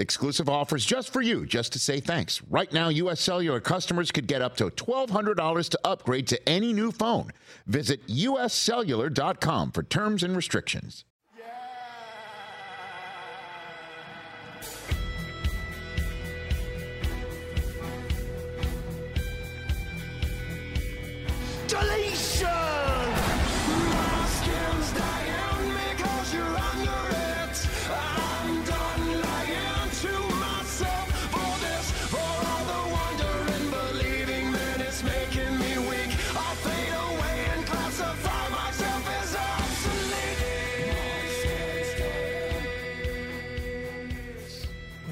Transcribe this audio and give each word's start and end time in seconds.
Exclusive 0.00 0.48
offers 0.48 0.86
just 0.86 1.12
for 1.12 1.20
you, 1.20 1.44
just 1.44 1.74
to 1.74 1.78
say 1.78 2.00
thanks. 2.00 2.40
Right 2.48 2.72
now, 2.72 2.88
U.S. 2.88 3.20
Cellular 3.20 3.60
customers 3.60 4.10
could 4.10 4.26
get 4.26 4.40
up 4.40 4.56
to 4.56 4.70
$1,200 4.70 5.68
to 5.68 5.80
upgrade 5.84 6.26
to 6.28 6.48
any 6.48 6.72
new 6.72 6.90
phone. 6.90 7.32
Visit 7.66 8.06
uscellular.com 8.06 9.72
for 9.72 9.82
terms 9.82 10.22
and 10.22 10.34
restrictions. 10.34 11.04
My 21.72 22.09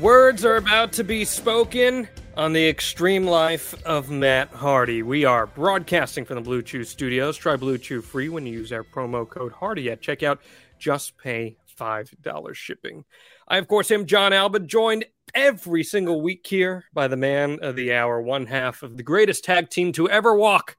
Words 0.01 0.45
are 0.45 0.55
about 0.55 0.93
to 0.93 1.03
be 1.03 1.25
spoken 1.25 2.09
on 2.37 2.53
the 2.53 2.69
extreme 2.69 3.27
life 3.27 3.75
of 3.85 4.11
Matt 4.11 4.49
Hardy. 4.51 5.03
We 5.03 5.25
are 5.25 5.49
broadcasting 5.49 6.25
from 6.25 6.37
the 6.37 6.41
Blue 6.41 6.63
Chew 6.63 6.85
studios. 6.85 7.37
Try 7.37 7.57
Blue 7.57 7.79
Chew 7.79 8.01
free 8.01 8.29
when 8.29 8.47
you 8.47 8.53
use 8.53 8.73
our 8.73 8.85
promo 8.85 9.29
code 9.29 9.51
Hardy 9.51 9.91
at 9.91 10.01
checkout. 10.01 10.39
Just 10.79 11.19
pay 11.19 11.57
$5 11.77 12.55
shipping. 12.55 13.05
I, 13.49 13.59
of 13.59 13.67
course, 13.67 13.91
am 13.91 14.07
Jon 14.07 14.33
Alba, 14.33 14.61
joined 14.61 15.05
every 15.35 15.83
single 15.83 16.23
week 16.23 16.47
here 16.47 16.85
by 16.93 17.09
the 17.09 17.17
man 17.17 17.59
of 17.61 17.75
the 17.75 17.93
hour, 17.93 18.23
one 18.23 18.47
half 18.47 18.85
of 18.85 18.99
the 18.99 19.03
greatest 19.03 19.43
tag 19.43 19.69
team 19.69 19.91
to 19.93 20.09
ever 20.09 20.33
walk 20.33 20.77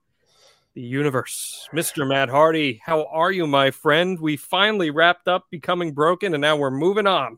the 0.76 0.82
universe, 0.82 1.68
Mr. 1.74 2.08
Matt 2.08 2.30
Hardy. 2.30 2.80
How 2.86 3.06
are 3.08 3.34
you, 3.34 3.48
my 3.48 3.72
friend? 3.72 4.18
We 4.18 4.38
finally 4.38 4.92
wrapped 4.92 5.28
up 5.28 5.48
Becoming 5.52 5.94
Broken, 5.94 6.34
and 6.34 6.40
now 6.40 6.56
we're 6.56 6.72
moving 6.72 7.08
on. 7.08 7.38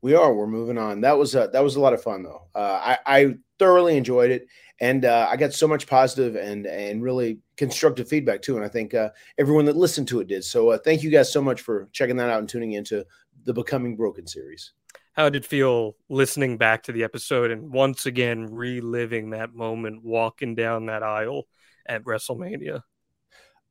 We 0.00 0.14
are. 0.14 0.32
We're 0.32 0.46
moving 0.46 0.78
on. 0.78 1.00
That 1.00 1.18
was 1.18 1.34
a, 1.34 1.48
that 1.52 1.62
was 1.62 1.76
a 1.76 1.80
lot 1.80 1.92
of 1.92 2.02
fun 2.02 2.22
though. 2.22 2.42
Uh, 2.54 2.96
I, 3.06 3.18
I 3.18 3.34
thoroughly 3.58 3.96
enjoyed 3.96 4.30
it, 4.30 4.46
and 4.80 5.04
uh, 5.04 5.26
I 5.28 5.36
got 5.36 5.52
so 5.52 5.66
much 5.66 5.86
positive 5.86 6.36
and 6.36 6.66
and 6.66 7.02
really 7.02 7.40
constructive 7.56 8.08
feedback 8.08 8.42
too. 8.42 8.56
And 8.56 8.64
I 8.64 8.68
think 8.68 8.94
uh, 8.94 9.10
everyone 9.38 9.64
that 9.64 9.76
listened 9.76 10.08
to 10.08 10.20
it 10.20 10.28
did. 10.28 10.44
So 10.44 10.70
uh, 10.70 10.78
thank 10.78 11.02
you 11.02 11.10
guys 11.10 11.32
so 11.32 11.42
much 11.42 11.60
for 11.60 11.88
checking 11.92 12.16
that 12.16 12.30
out 12.30 12.38
and 12.38 12.48
tuning 12.48 12.72
into 12.72 13.04
the 13.44 13.52
Becoming 13.52 13.96
Broken 13.96 14.26
series. 14.26 14.72
How 15.14 15.28
did 15.28 15.42
it 15.42 15.48
feel 15.48 15.96
listening 16.08 16.58
back 16.58 16.84
to 16.84 16.92
the 16.92 17.02
episode 17.02 17.50
and 17.50 17.72
once 17.72 18.06
again 18.06 18.46
reliving 18.52 19.30
that 19.30 19.52
moment 19.52 20.04
walking 20.04 20.54
down 20.54 20.86
that 20.86 21.02
aisle 21.02 21.48
at 21.86 22.04
WrestleMania? 22.04 22.82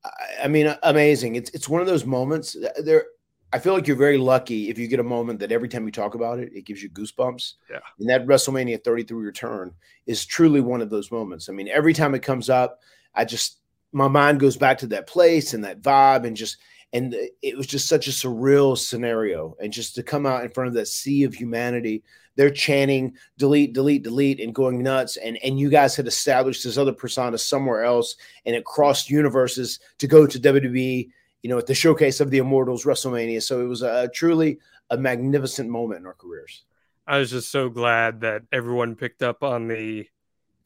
I, 0.04 0.10
I 0.44 0.48
mean, 0.50 0.76
amazing. 0.84 1.38
It's 1.38 1.50
it's 1.52 1.70
one 1.70 1.80
of 1.80 1.88
those 1.88 2.06
moments. 2.06 2.58
There, 2.84 3.06
I 3.54 3.60
feel 3.60 3.74
like 3.74 3.88
you're 3.88 3.96
very 3.96 4.18
lucky 4.18 4.70
if 4.70 4.78
you 4.78 4.88
get 4.88 5.00
a 5.00 5.04
moment 5.04 5.40
that 5.40 5.52
every 5.52 5.70
time 5.70 5.86
you 5.86 5.92
talk 5.92 6.16
about 6.16 6.40
it, 6.40 6.52
it 6.54 6.66
gives 6.66 6.84
you 6.84 6.90
goosebumps. 6.90 7.54
Yeah. 7.70 7.80
And 8.00 8.10
that 8.10 8.26
WrestleMania 8.26 8.84
33 8.84 9.24
return 9.24 9.74
is 10.06 10.26
truly 10.26 10.60
one 10.60 10.82
of 10.82 10.90
those 10.90 11.12
moments. 11.12 11.48
I 11.48 11.54
mean, 11.54 11.70
every 11.70 11.94
time 11.94 12.14
it 12.14 12.24
comes 12.24 12.50
up, 12.50 12.82
I 13.16 13.24
just 13.26 13.60
my 13.94 14.08
mind 14.08 14.40
goes 14.40 14.58
back 14.58 14.78
to 14.80 14.88
that 14.88 15.08
place 15.08 15.54
and 15.54 15.64
that 15.64 15.82
vibe 15.82 16.26
and 16.26 16.36
just 16.36 16.58
and 16.94 17.16
it 17.42 17.58
was 17.58 17.68
just 17.68 17.88
such 17.88 18.08
a 18.08 18.12
surreal 18.12 18.78
scenario 18.78 19.56
and 19.62 19.74
just 19.74 19.96
to 19.96 20.04
come 20.04 20.26
out 20.26 20.44
in 20.44 20.52
front 20.52 20.68
of 20.68 20.74
that 20.74 20.88
sea 20.88 21.24
of 21.24 21.34
humanity 21.34 22.04
they're 22.36 22.50
chanting 22.50 23.14
delete 23.38 23.74
delete 23.74 24.04
delete 24.04 24.40
and 24.40 24.54
going 24.54 24.84
nuts 24.84 25.18
and 25.18 25.38
and 25.44 25.60
you 25.60 25.70
guys 25.70 25.96
had 25.96 26.08
established 26.08 26.64
this 26.64 26.78
other 26.78 26.94
persona 26.94 27.38
somewhere 27.38 27.84
else 27.84 28.16
and 28.46 28.56
it 28.56 28.66
crossed 28.66 29.10
universes 29.10 29.80
to 29.98 30.08
go 30.08 30.28
to 30.28 30.40
WWE 30.40 31.10
you 31.44 31.50
know 31.50 31.58
at 31.58 31.68
the 31.68 31.76
showcase 31.76 32.20
of 32.20 32.32
the 32.32 32.38
immortals 32.38 32.86
WrestleMania 32.86 33.42
so 33.42 33.62
it 33.62 33.68
was 33.68 33.82
a 33.82 34.10
truly 34.14 34.60
a 34.90 34.98
magnificent 34.98 35.70
moment 35.70 36.00
in 36.02 36.06
our 36.06 36.14
careers 36.14 36.64
I 37.08 37.20
was 37.20 37.32
just 37.32 37.50
so 37.52 37.70
glad 37.70 38.22
that 38.22 38.44
everyone 38.52 38.96
picked 38.96 39.24
up 39.24 39.42
on 39.42 39.70
the 39.70 40.08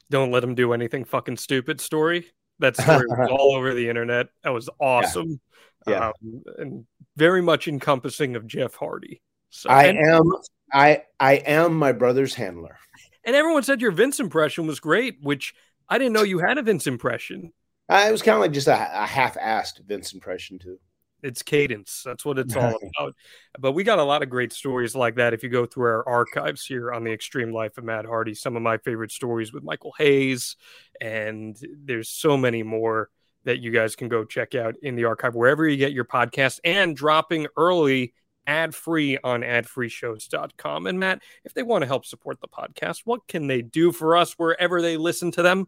don't 0.10 0.32
let 0.32 0.40
them 0.42 0.56
do 0.56 0.74
anything 0.74 1.06
fucking 1.06 1.38
stupid 1.38 1.80
story. 1.80 2.26
That 2.60 2.76
story 2.82 3.06
was 3.08 3.30
all 3.32 3.56
over 3.56 3.74
the 3.74 3.88
internet. 3.88 4.28
That 4.44 4.50
was 4.50 4.68
awesome. 4.80 5.40
Yeah. 5.88 6.08
Um, 6.08 6.44
and 6.58 6.86
very 7.16 7.42
much 7.42 7.68
encompassing 7.68 8.36
of 8.36 8.48
Jeff 8.48 8.76
Hardy. 8.76 9.22
So, 9.52 9.70
I 9.70 9.86
and, 9.86 10.00
am 10.00 10.32
I 10.74 11.04
I 11.20 11.34
am 11.36 11.76
my 11.76 11.92
brother's 11.92 12.34
handler 12.34 12.78
and 13.24 13.36
everyone 13.36 13.64
said 13.64 13.82
your 13.82 13.92
Vince 13.92 14.20
impression 14.20 14.66
was 14.66 14.80
great, 14.80 15.18
which 15.22 15.54
I 15.88 15.98
didn't 15.98 16.14
know 16.14 16.24
you 16.24 16.40
had 16.40 16.58
a 16.58 16.64
Vince 16.64 16.88
impression. 16.88 17.54
Uh, 17.90 18.06
it 18.08 18.12
was 18.12 18.22
kind 18.22 18.36
of 18.36 18.42
like 18.42 18.52
just 18.52 18.68
a, 18.68 19.04
a 19.04 19.06
half-assed 19.06 19.86
Vince 19.86 20.14
impression 20.14 20.60
too. 20.60 20.78
It's 21.24 21.44
cadence. 21.44 22.02
That's 22.04 22.26
what 22.26 22.40
it's 22.40 22.56
all 22.56 22.78
about. 22.98 23.16
But 23.60 23.74
we 23.74 23.84
got 23.84 24.00
a 24.00 24.04
lot 24.04 24.24
of 24.24 24.30
great 24.30 24.54
stories 24.54 24.96
like 24.96 25.16
that. 25.16 25.34
If 25.34 25.44
you 25.44 25.50
go 25.50 25.66
through 25.66 25.86
our 25.86 26.08
archives 26.08 26.66
here 26.66 26.92
on 26.92 27.04
the 27.04 27.12
Extreme 27.12 27.52
Life 27.52 27.78
of 27.78 27.84
Matt 27.84 28.06
Hardy, 28.06 28.34
some 28.34 28.56
of 28.56 28.62
my 28.62 28.78
favorite 28.78 29.12
stories 29.12 29.54
with 29.54 29.64
Michael 29.64 29.94
Hayes, 29.98 30.56
and 31.00 31.56
there's 31.84 32.10
so 32.10 32.38
many 32.38 32.64
more 32.64 33.10
that 33.44 33.60
you 33.60 33.72
guys 33.72 33.96
can 33.96 34.08
go 34.08 34.24
check 34.24 34.56
out 34.56 34.76
in 34.82 34.96
the 34.96 35.06
archive 35.06 35.36
wherever 35.36 35.68
you 35.68 35.78
get 35.78 35.94
your 35.94 36.06
podcast 36.06 36.60
and 36.64 36.96
dropping 36.96 37.48
early 37.58 38.14
ad 38.48 38.74
free 38.74 39.18
on 39.24 39.42
adfreeshows.com. 39.42 40.88
And 40.88 41.00
Matt, 41.00 41.22
if 41.44 41.54
they 41.54 41.64
want 41.64 41.84
to 41.84 41.88
help 41.88 42.06
support 42.06 42.40
the 42.42 42.48
podcast, 42.48 43.02
what 43.06 43.28
can 43.28 43.48
they 43.48 43.62
do 43.62 43.92
for 43.92 44.16
us 44.16 44.34
wherever 44.34 44.82
they 44.82 44.98
listen 44.98 45.32
to 45.32 45.42
them? 45.42 45.68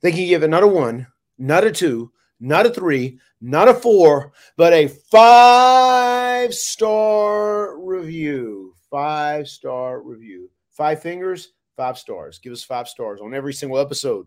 They 0.00 0.12
can 0.12 0.26
give 0.26 0.42
another 0.42 0.66
one, 0.66 1.06
not 1.38 1.64
a 1.64 1.72
two, 1.72 2.12
not 2.40 2.66
a 2.66 2.70
three, 2.70 3.18
not 3.40 3.68
a 3.68 3.74
four, 3.74 4.32
but 4.56 4.72
a 4.72 4.88
five 4.88 6.54
star 6.54 7.78
review. 7.80 8.74
Five 8.90 9.48
star 9.48 10.00
review. 10.02 10.50
Five 10.70 11.02
fingers, 11.02 11.52
five 11.76 11.98
stars. 11.98 12.38
Give 12.38 12.52
us 12.52 12.64
five 12.64 12.88
stars 12.88 13.20
on 13.22 13.34
every 13.34 13.52
single 13.52 13.78
episode. 13.78 14.26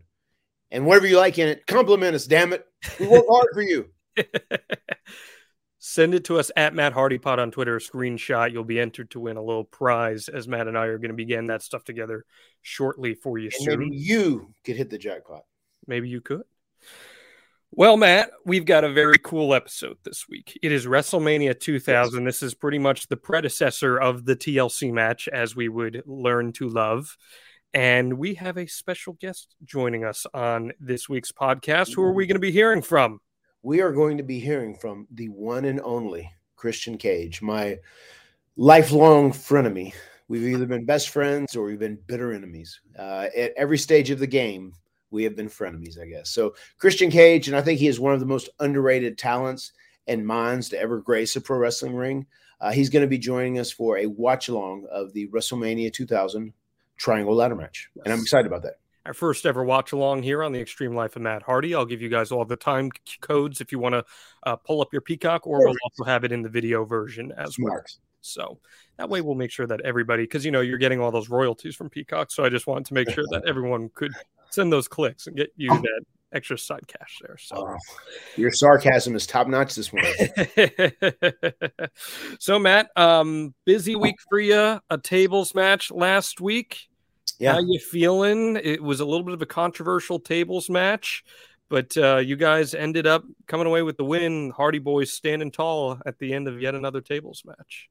And 0.72 0.86
whatever 0.86 1.08
you 1.08 1.18
like 1.18 1.38
in 1.38 1.48
it, 1.48 1.66
compliment 1.68 2.16
us, 2.16 2.26
damn 2.26 2.54
it. 2.54 2.66
We 3.00 3.08
work 3.08 3.26
hard 3.30 3.48
for 3.54 3.62
you. 3.62 3.90
Send 5.78 6.16
it 6.16 6.24
to 6.26 6.40
us 6.40 6.50
at 6.58 6.74
Matt 6.74 6.94
Hardy 6.94 7.20
Pod 7.20 7.38
on 7.40 7.52
Twitter. 7.52 7.78
Screenshot. 7.78 8.52
You'll 8.52 8.64
be 8.64 8.80
entered 8.80 9.12
to 9.12 9.20
win 9.20 9.38
a 9.38 9.44
little 9.44 9.64
prize 9.64 10.28
as 10.30 10.48
Matt 10.48 10.68
and 10.68 10.76
I 10.78 10.86
are 10.86 10.98
going 10.98 11.10
to 11.12 11.16
be 11.16 11.26
getting 11.26 11.48
that 11.48 11.62
stuff 11.62 11.84
together 11.84 12.26
shortly 12.64 13.14
for 13.14 13.38
you 13.38 13.46
And 13.54 13.66
soon. 13.66 13.80
maybe 13.80 13.96
you 13.96 14.52
could 14.64 14.76
hit 14.78 14.90
the 14.90 14.98
jackpot. 14.98 15.44
Maybe 15.86 16.10
you 16.10 16.22
could. 16.22 16.44
Well, 17.78 17.98
Matt, 17.98 18.32
we've 18.46 18.66
got 18.66 18.86
a 18.86 18.94
very 18.94 19.18
cool 19.18 19.54
episode 19.54 19.98
this 20.04 20.30
week. 20.30 20.58
It 20.64 20.72
is 20.72 20.86
WrestleMania 20.86 21.60
2000. 21.60 22.24
This 22.24 22.42
is 22.42 22.54
pretty 22.54 22.80
much 22.80 23.08
the 23.08 23.18
predecessor 23.18 23.98
of 23.98 24.24
the 24.24 24.36
TLC 24.36 24.94
match, 24.94 25.28
as 25.28 25.56
we 25.56 25.68
would 25.68 26.02
learn 26.06 26.54
to 26.54 26.70
love. 26.70 27.18
And 27.74 28.18
we 28.18 28.36
have 28.36 28.58
a 28.58 28.66
special 28.66 29.14
guest 29.14 29.56
joining 29.66 30.06
us 30.06 30.26
on 30.34 30.72
this 30.80 31.10
week's 31.10 31.34
podcast. 31.34 31.94
Who 31.94 32.02
are 32.04 32.14
we 32.14 32.26
going 32.26 32.36
to 32.36 32.40
be 32.40 32.52
hearing 32.52 32.82
from? 32.82 33.20
we 33.66 33.82
are 33.82 33.92
going 33.92 34.16
to 34.16 34.24
be 34.24 34.40
hearing 34.40 34.76
from 34.76 35.08
the 35.10 35.28
one 35.30 35.66
and 35.66 35.82
only 35.82 36.32
Christian 36.56 37.00
Cage, 37.00 37.42
my 37.42 37.80
lifelong 38.58 39.32
frenemy. 39.32 39.92
We've 40.28 40.44
either 40.44 40.68
been 40.68 40.86
best 40.86 41.10
friends 41.10 41.56
or 41.56 41.66
we've 41.66 41.80
been 41.80 41.98
bitter 42.06 42.32
enemies. 42.32 42.80
Uh, 42.98 43.26
at 43.36 43.54
every 43.58 43.80
stage 43.80 44.12
of 44.12 44.20
the 44.20 44.28
game, 44.28 44.74
we 45.16 45.24
have 45.24 45.36
been 45.36 45.50
frenemies, 45.50 46.00
I 46.00 46.06
guess. 46.06 46.30
So, 46.30 46.54
Christian 46.78 47.10
Cage, 47.10 47.48
and 47.48 47.58
I 47.58 47.62
think 47.62 47.80
he 47.80 47.88
is 47.88 48.00
one 48.00 48.14
of 48.14 48.20
the 48.20 48.26
most 48.28 48.50
underrated 48.60 49.18
talents 49.18 49.72
and 50.08 50.28
minds 50.28 50.70
to 50.70 50.80
ever 50.80 51.00
grace 51.00 51.36
a 51.36 51.42
pro 51.42 51.58
wrestling 51.58 51.96
ring. 51.96 52.28
Uh, 52.62 52.72
he's 52.72 52.90
going 52.90 53.02
to 53.02 53.08
be 53.08 53.18
joining 53.18 53.58
us 53.58 53.72
for 53.72 53.98
a 53.98 54.06
watch 54.06 54.50
along 54.50 54.86
of 54.92 55.14
the 55.14 55.28
WrestleMania 55.30 55.92
2000 55.92 56.54
Triangle 56.98 57.36
Ladder 57.36 57.56
match. 57.56 57.90
And 58.04 58.14
I'm 58.14 58.22
excited 58.22 58.48
about 58.48 58.64
that. 58.64 58.76
Our 59.06 59.14
first 59.14 59.46
ever 59.46 59.64
watch 59.64 59.92
along 59.92 60.24
here 60.24 60.44
on 60.44 60.52
the 60.52 60.60
Extreme 60.60 60.96
Life 60.96 61.16
of 61.16 61.22
Matt 61.22 61.44
Hardy. 61.44 61.76
I'll 61.76 61.86
give 61.86 62.02
you 62.02 62.10
guys 62.10 62.32
all 62.32 62.44
the 62.44 62.56
time 62.56 62.90
codes 63.22 63.62
if 63.62 63.72
you 63.72 63.78
want 63.78 63.94
to 63.94 64.04
uh, 64.44 64.56
pull 64.56 64.82
up 64.82 64.92
your 64.92 65.02
Peacock, 65.02 65.46
or 65.46 65.60
we'll 65.60 65.76
also 65.84 66.04
have 66.04 66.24
it 66.24 66.32
in 66.32 66.42
the 66.42 66.50
video 66.50 66.86
version 66.86 67.32
as 67.38 67.56
well. 67.60 67.84
So 68.22 68.58
that 68.98 69.08
way 69.08 69.22
we'll 69.22 69.36
make 69.36 69.52
sure 69.52 69.68
that 69.68 69.82
everybody, 69.82 70.24
because 70.24 70.44
you 70.44 70.52
know 70.52 70.62
you're 70.62 70.80
getting 70.80 71.00
all 71.00 71.12
those 71.12 71.30
royalties 71.30 71.76
from 71.76 71.90
Peacock. 71.90 72.32
So 72.32 72.44
I 72.44 72.50
just 72.50 72.66
wanted 72.66 72.88
to 72.88 72.96
make 72.96 73.10
sure 73.12 73.26
that 73.30 73.44
everyone 73.46 73.92
could 73.94 74.12
send 74.56 74.72
those 74.72 74.88
clicks 74.88 75.28
and 75.28 75.36
get 75.36 75.52
you 75.56 75.70
that 75.70 76.02
extra 76.34 76.58
side 76.58 76.88
cash 76.88 77.20
there. 77.22 77.38
So. 77.38 77.68
Oh, 77.68 77.78
your 78.36 78.52
sarcasm 78.52 79.16
is 79.16 79.26
top 79.26 79.48
notch 79.48 79.76
this 79.76 79.92
morning. 79.94 80.14
so 82.40 82.60
Matt, 82.60 82.90
um, 82.96 83.54
busy 83.66 83.96
week 83.96 84.16
for 84.30 84.40
you. 84.40 84.80
A 84.90 84.98
tables 84.98 85.56
match 85.56 85.92
last 85.92 86.42
week. 86.42 86.88
Yeah. 87.40 87.54
How 87.54 87.60
you 87.60 87.80
feeling? 87.80 88.58
It 88.62 88.82
was 88.82 89.00
a 89.00 89.06
little 89.06 89.24
bit 89.24 89.34
of 89.34 89.42
a 89.42 89.46
controversial 89.46 90.20
tables 90.20 90.70
match, 90.70 91.24
but 91.70 91.96
uh, 91.98 92.18
you 92.18 92.36
guys 92.36 92.74
ended 92.74 93.08
up 93.08 93.24
coming 93.48 93.68
away 93.68 93.82
with 93.82 93.98
the 93.98 94.06
win. 94.06 94.52
Hardy 94.52 94.80
Boys 94.80 95.12
standing 95.12 95.52
tall 95.52 96.00
at 96.06 96.18
the 96.20 96.34
end 96.34 96.48
of 96.48 96.62
yet 96.62 96.76
another 96.76 97.02
tables 97.02 97.44
match. 97.46 97.90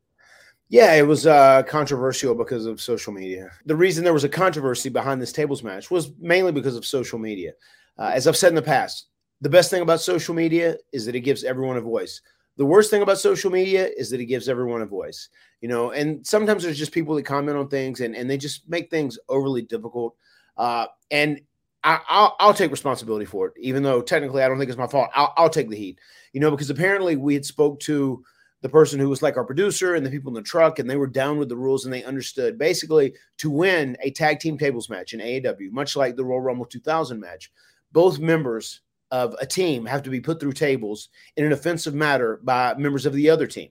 Yeah, 0.74 0.94
it 0.94 1.06
was 1.06 1.24
uh, 1.24 1.62
controversial 1.68 2.34
because 2.34 2.66
of 2.66 2.80
social 2.80 3.12
media. 3.12 3.48
The 3.64 3.76
reason 3.76 4.02
there 4.02 4.12
was 4.12 4.24
a 4.24 4.28
controversy 4.28 4.88
behind 4.88 5.22
this 5.22 5.30
tables 5.30 5.62
match 5.62 5.88
was 5.88 6.10
mainly 6.18 6.50
because 6.50 6.74
of 6.74 6.84
social 6.84 7.16
media. 7.16 7.52
Uh, 7.96 8.10
as 8.12 8.26
I've 8.26 8.36
said 8.36 8.48
in 8.48 8.56
the 8.56 8.60
past, 8.62 9.06
the 9.40 9.48
best 9.48 9.70
thing 9.70 9.82
about 9.82 10.00
social 10.00 10.34
media 10.34 10.74
is 10.92 11.06
that 11.06 11.14
it 11.14 11.20
gives 11.20 11.44
everyone 11.44 11.76
a 11.76 11.80
voice. 11.80 12.20
The 12.56 12.64
worst 12.64 12.90
thing 12.90 13.02
about 13.02 13.18
social 13.18 13.52
media 13.52 13.88
is 13.96 14.10
that 14.10 14.20
it 14.20 14.24
gives 14.24 14.48
everyone 14.48 14.82
a 14.82 14.86
voice. 14.86 15.28
You 15.60 15.68
know, 15.68 15.92
and 15.92 16.26
sometimes 16.26 16.64
there's 16.64 16.76
just 16.76 16.90
people 16.90 17.14
that 17.14 17.22
comment 17.22 17.56
on 17.56 17.68
things 17.68 18.00
and, 18.00 18.16
and 18.16 18.28
they 18.28 18.36
just 18.36 18.68
make 18.68 18.90
things 18.90 19.16
overly 19.28 19.62
difficult. 19.62 20.16
Uh, 20.56 20.86
and 21.12 21.40
I, 21.84 22.00
I'll, 22.08 22.34
I'll 22.40 22.54
take 22.54 22.72
responsibility 22.72 23.26
for 23.26 23.46
it, 23.46 23.52
even 23.60 23.84
though 23.84 24.02
technically 24.02 24.42
I 24.42 24.48
don't 24.48 24.58
think 24.58 24.70
it's 24.70 24.78
my 24.78 24.88
fault. 24.88 25.10
I'll, 25.14 25.34
I'll 25.36 25.50
take 25.50 25.70
the 25.70 25.76
heat, 25.76 26.00
you 26.32 26.40
know, 26.40 26.50
because 26.50 26.70
apparently 26.70 27.14
we 27.14 27.34
had 27.34 27.44
spoke 27.44 27.78
to 27.82 28.24
the 28.64 28.68
person 28.70 28.98
who 28.98 29.10
was 29.10 29.20
like 29.20 29.36
our 29.36 29.44
producer 29.44 29.94
and 29.94 30.06
the 30.06 30.10
people 30.10 30.30
in 30.30 30.34
the 30.34 30.40
truck, 30.40 30.78
and 30.78 30.88
they 30.88 30.96
were 30.96 31.06
down 31.06 31.36
with 31.36 31.50
the 31.50 31.56
rules 31.56 31.84
and 31.84 31.92
they 31.92 32.02
understood 32.02 32.56
basically 32.56 33.12
to 33.36 33.50
win 33.50 33.94
a 34.00 34.10
tag 34.10 34.40
team 34.40 34.56
tables 34.56 34.88
match 34.88 35.12
in 35.12 35.20
AEW, 35.20 35.70
much 35.70 35.96
like 35.96 36.16
the 36.16 36.24
Royal 36.24 36.40
Rumble 36.40 36.64
2000 36.64 37.20
match, 37.20 37.52
both 37.92 38.18
members 38.18 38.80
of 39.10 39.36
a 39.38 39.44
team 39.44 39.84
have 39.84 40.02
to 40.02 40.08
be 40.08 40.18
put 40.18 40.40
through 40.40 40.54
tables 40.54 41.10
in 41.36 41.44
an 41.44 41.52
offensive 41.52 41.92
matter 41.92 42.40
by 42.42 42.72
members 42.78 43.04
of 43.04 43.12
the 43.12 43.28
other 43.28 43.46
team. 43.46 43.68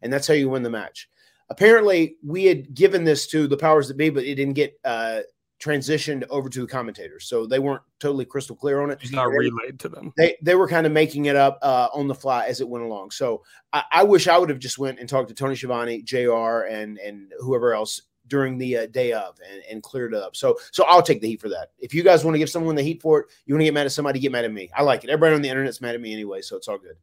And 0.00 0.10
that's 0.10 0.26
how 0.26 0.32
you 0.32 0.48
win 0.48 0.62
the 0.62 0.70
match. 0.70 1.10
Apparently, 1.50 2.16
we 2.24 2.46
had 2.46 2.72
given 2.72 3.04
this 3.04 3.26
to 3.26 3.46
the 3.46 3.58
powers 3.58 3.88
that 3.88 3.98
be, 3.98 4.08
but 4.08 4.24
it 4.24 4.36
didn't 4.36 4.54
get 4.54 4.72
uh, 4.86 5.20
transitioned 5.60 6.24
over 6.30 6.48
to 6.48 6.60
the 6.62 6.66
commentators. 6.66 7.26
So 7.28 7.46
they 7.46 7.58
weren't 7.58 7.82
totally 7.98 8.24
crystal 8.24 8.56
clear 8.56 8.80
on 8.80 8.90
it. 8.90 8.98
It's 9.02 9.12
not 9.12 9.28
They- 9.30 9.36
relayed 9.36 9.78
to 9.80 9.88
them. 9.88 10.12
they 10.16 10.36
they 10.42 10.54
were 10.54 10.66
kind 10.68 10.86
of 10.86 10.92
making 10.92 11.26
it 11.26 11.36
up 11.36 11.58
uh, 11.62 11.88
on 11.92 12.08
the 12.08 12.14
fly 12.14 12.46
as 12.46 12.60
it 12.60 12.68
went 12.68 12.84
along. 12.84 13.10
So 13.10 13.42
I, 13.72 13.84
I 13.92 14.04
wish 14.04 14.26
I 14.26 14.38
would 14.38 14.48
have 14.48 14.58
just 14.58 14.78
went 14.78 14.98
and 14.98 15.08
talked 15.08 15.28
to 15.28 15.34
Tony 15.34 15.54
Schiavone, 15.54 16.02
Jr. 16.02 16.66
and 16.68 16.98
and 16.98 17.32
whoever 17.40 17.74
else 17.74 18.02
during 18.26 18.56
the 18.58 18.76
uh, 18.78 18.86
day 18.86 19.12
of 19.12 19.36
and, 19.52 19.62
and 19.70 19.82
cleared 19.82 20.14
it 20.14 20.22
up. 20.22 20.34
So 20.36 20.56
so 20.72 20.84
I'll 20.84 21.02
take 21.02 21.20
the 21.20 21.28
heat 21.28 21.40
for 21.40 21.48
that. 21.50 21.72
If 21.78 21.92
you 21.92 22.02
guys 22.02 22.24
want 22.24 22.34
to 22.36 22.38
give 22.38 22.48
someone 22.48 22.74
the 22.74 22.82
heat 22.82 23.02
for 23.02 23.20
it, 23.20 23.26
you 23.44 23.54
want 23.54 23.60
to 23.60 23.64
get 23.66 23.74
mad 23.74 23.86
at 23.86 23.92
somebody, 23.92 24.18
get 24.20 24.32
mad 24.32 24.44
at 24.44 24.52
me. 24.52 24.70
I 24.76 24.82
like 24.82 25.04
it. 25.04 25.10
Everybody 25.10 25.34
on 25.34 25.42
the 25.42 25.48
internet's 25.48 25.80
mad 25.80 25.94
at 25.94 26.00
me 26.00 26.12
anyway, 26.12 26.40
so 26.40 26.56
it's 26.56 26.68
all 26.68 26.78
good. 26.78 26.96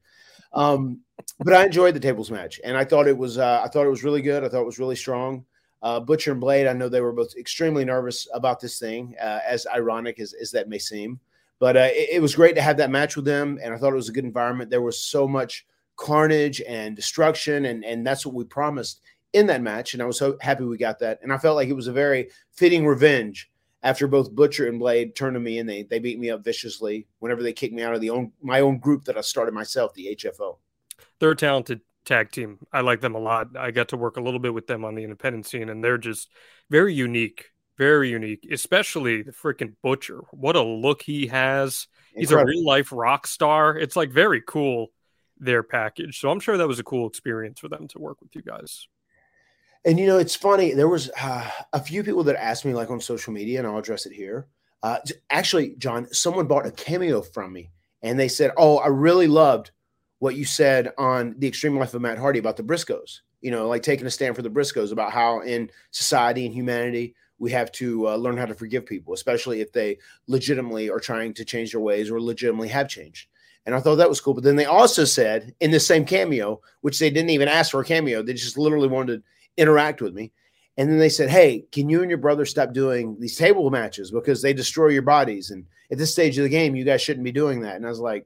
Um, 0.54 1.02
but 1.40 1.54
I 1.54 1.66
enjoyed 1.66 1.94
the 1.94 2.00
tables 2.00 2.32
match, 2.32 2.60
and 2.64 2.78
I 2.78 2.86
thought 2.86 3.08
it 3.08 3.18
was 3.18 3.38
uh, 3.38 3.62
I 3.64 3.68
thought 3.68 3.86
it 3.86 3.90
was 3.90 4.04
really 4.04 4.22
good. 4.22 4.44
I 4.44 4.50
thought 4.50 4.62
it 4.62 4.66
was 4.66 4.80
really 4.80 4.96
strong. 4.96 5.46
Uh, 5.82 6.00
Butcher 6.00 6.32
and 6.32 6.42
Blade, 6.42 6.68
I 6.68 6.74
know 6.74 6.90
they 6.90 7.02
were 7.02 7.14
both 7.14 7.36
extremely 7.38 7.86
nervous 7.86 8.28
about 8.34 8.60
this 8.60 8.80
thing, 8.80 9.16
uh, 9.22 9.40
as 9.46 9.68
ironic 9.68 10.20
as, 10.20 10.34
as 10.34 10.52
that 10.52 10.70
may 10.70 10.80
seem. 10.80 11.20
But 11.60 11.78
uh, 11.78 11.90
it, 11.92 12.10
it 12.14 12.22
was 12.22 12.36
great 12.36 12.56
to 12.56 12.62
have 12.62 12.78
that 12.78 12.90
match 12.90 13.16
with 13.16 13.26
them, 13.26 13.60
and 13.62 13.74
I 13.74 13.78
thought 13.78 13.94
it 13.94 13.96
was 13.98 14.10
a 14.10 14.14
good 14.14 14.26
environment. 14.26 14.70
There 14.70 14.82
was 14.82 15.02
so 15.02 15.28
much 15.28 15.66
carnage 15.96 16.62
and 16.68 16.96
destruction, 16.96 17.66
and 17.66 17.84
and 17.84 18.06
that's 18.06 18.26
what 18.26 18.36
we 18.36 18.44
promised 18.44 19.02
in 19.34 19.48
that 19.48 19.62
match. 19.62 19.94
And 19.94 20.02
I 20.02 20.06
was 20.06 20.20
so 20.20 20.38
happy 20.42 20.64
we 20.64 20.78
got 20.78 21.00
that, 21.00 21.20
and 21.22 21.34
I 21.34 21.38
felt 21.38 21.56
like 21.56 21.70
it 21.70 21.74
was 21.74 21.88
a 21.88 21.94
very 21.94 22.30
fitting 22.52 22.86
revenge 22.86 23.50
after 23.84 24.08
both 24.08 24.36
Butcher 24.36 24.68
and 24.68 24.80
Blade 24.80 25.16
turned 25.16 25.36
to 25.36 25.40
me 25.40 25.60
and 25.60 25.70
they 25.70 25.84
they 25.84 26.00
beat 26.00 26.20
me 26.20 26.30
up 26.30 26.44
viciously 26.44 27.08
whenever 27.20 27.44
they 27.44 27.54
kicked 27.54 27.74
me 27.74 27.84
out 27.84 27.94
of 27.94 28.02
the 28.02 28.10
own 28.10 28.32
my 28.42 28.62
own 28.62 28.80
group 28.80 29.06
that 29.06 29.18
I 29.18 29.22
started 29.22 29.54
myself, 29.54 29.94
the 29.94 30.18
HFO. 30.20 30.58
They're 31.20 31.32
a 31.32 31.36
talented 31.36 31.82
tag 32.08 32.32
team. 32.32 32.58
I 32.74 32.82
like 32.82 33.02
them 33.02 33.16
a 33.16 33.20
lot. 33.20 33.56
I 33.58 33.72
got 33.72 33.90
to 33.90 33.98
work 33.98 34.18
a 34.18 34.22
little 34.22 34.40
bit 34.40 34.54
with 34.54 34.66
them 34.66 34.84
on 34.84 34.96
the 34.96 35.04
independent 35.04 35.46
scene, 35.46 35.70
and 35.70 35.84
they're 35.84 35.98
just 35.98 36.32
very 36.70 36.94
unique, 36.94 37.52
very 37.78 38.10
unique. 38.10 38.48
Especially 38.52 39.22
the 39.22 39.32
freaking 39.32 39.76
Butcher. 39.84 40.22
What 40.32 40.56
a 40.56 40.64
look 40.64 41.02
he 41.02 41.28
has. 41.28 41.88
He's 42.16 42.32
a 42.32 42.44
real 42.44 42.66
life 42.66 42.92
rock 42.92 43.28
star. 43.28 43.78
It's 43.78 43.96
like 43.96 44.10
very 44.10 44.42
cool 44.42 44.88
their 45.40 45.62
package. 45.62 46.20
So 46.20 46.32
I'm 46.32 46.40
sure 46.40 46.58
that 46.58 46.68
was 46.68 46.80
a 46.80 46.84
cool 46.84 47.08
experience 47.08 47.60
for 47.60 47.70
them 47.70 47.88
to 47.90 48.00
work 48.00 48.20
with 48.22 48.36
you 48.36 48.42
guys. 48.42 48.88
And 49.86 50.00
you 50.00 50.08
know, 50.08 50.18
it's 50.18 50.36
funny. 50.36 50.74
There 50.74 50.90
was 50.90 51.12
uh, 51.22 51.50
a 51.74 51.80
few 51.80 52.04
people 52.04 52.24
that 52.24 52.42
asked 52.42 52.66
me, 52.66 52.74
like 52.74 52.90
on 52.90 53.00
social 53.00 53.34
media, 53.34 53.60
and 53.60 53.68
I'll 53.68 53.78
address 53.78 54.06
it 54.06 54.14
here. 54.14 54.48
Uh, 54.84 54.98
actually, 55.30 55.76
John, 55.78 56.12
someone 56.12 56.48
bought 56.48 56.66
a 56.66 56.72
cameo 56.72 57.22
from 57.22 57.54
me, 57.54 57.72
and 58.02 58.20
they 58.20 58.28
said, 58.28 58.52
"Oh, 58.58 58.78
I 58.80 58.88
really 58.88 59.28
loved 59.28 59.72
what 60.20 60.36
you 60.36 60.46
said 60.46 60.92
on 60.98 61.36
the 61.38 61.48
Extreme 61.48 61.78
Life 61.78 61.94
of 61.94 62.02
Matt 62.02 62.18
Hardy 62.18 62.40
about 62.40 62.58
the 62.58 62.64
Briscoes. 62.64 63.22
You 63.42 63.52
know, 63.52 63.68
like 63.68 63.84
taking 63.84 64.08
a 64.08 64.12
stand 64.12 64.36
for 64.36 64.42
the 64.42 64.50
Briscoes 64.50 64.92
about 64.92 65.12
how 65.12 65.42
in 65.42 65.70
society 65.92 66.46
and 66.46 66.56
humanity 66.56 67.16
we 67.40 67.52
have 67.52 67.72
to 67.74 68.08
uh, 68.08 68.16
learn 68.16 68.36
how 68.36 68.48
to 68.48 68.56
forgive 68.56 68.86
people, 68.86 69.14
especially 69.14 69.62
if 69.62 69.72
they 69.72 70.00
legitimately 70.26 70.90
are 70.90 71.00
trying 71.00 71.34
to 71.36 71.46
change 71.46 71.72
their 71.72 71.82
ways 71.82 72.10
or 72.10 72.20
legitimately 72.20 72.70
have 72.70 72.90
changed." 72.90 73.28
And 73.68 73.76
I 73.76 73.82
thought 73.82 73.98
that 73.98 74.10
was 74.10 74.22
cool. 74.22 74.34
But 74.34 74.46
then 74.46 74.56
they 74.56 74.66
also 74.66 75.04
said 75.04 75.54
in 75.60 75.72
the 75.72 75.80
same 75.80 76.06
cameo, 76.06 76.62
which 76.82 77.00
they 77.00 77.10
didn't 77.10 77.32
even 77.32 77.50
ask 77.50 77.72
for 77.72 77.82
a 77.82 77.86
cameo, 77.86 78.24
they 78.24 78.34
just 78.34 78.58
literally 78.58 78.88
wanted 78.88 79.18
to 79.18 79.24
interact 79.62 80.02
with 80.02 80.14
me. 80.14 80.32
And 80.78 80.90
then 80.90 81.00
they 81.00 81.10
said, 81.10 81.30
Hey, 81.30 81.66
can 81.74 81.90
you 81.90 82.02
and 82.02 82.10
your 82.10 82.18
brother 82.18 82.46
stop 82.46 82.72
doing 82.72 83.18
these 83.20 83.36
table 83.36 83.70
matches 83.70 84.10
because 84.10 84.42
they 84.42 84.54
destroy 84.54 84.88
your 84.88 85.02
bodies? 85.02 85.52
And 85.52 85.66
at 85.92 85.98
this 85.98 86.14
stage 86.14 86.38
of 86.38 86.44
the 86.44 86.50
game, 86.50 86.78
you 86.78 86.86
guys 86.86 87.02
shouldn't 87.02 87.26
be 87.26 87.32
doing 87.34 87.60
that. 87.62 87.76
And 87.76 87.86
I 87.86 87.90
was 87.90 88.00
like, 88.00 88.26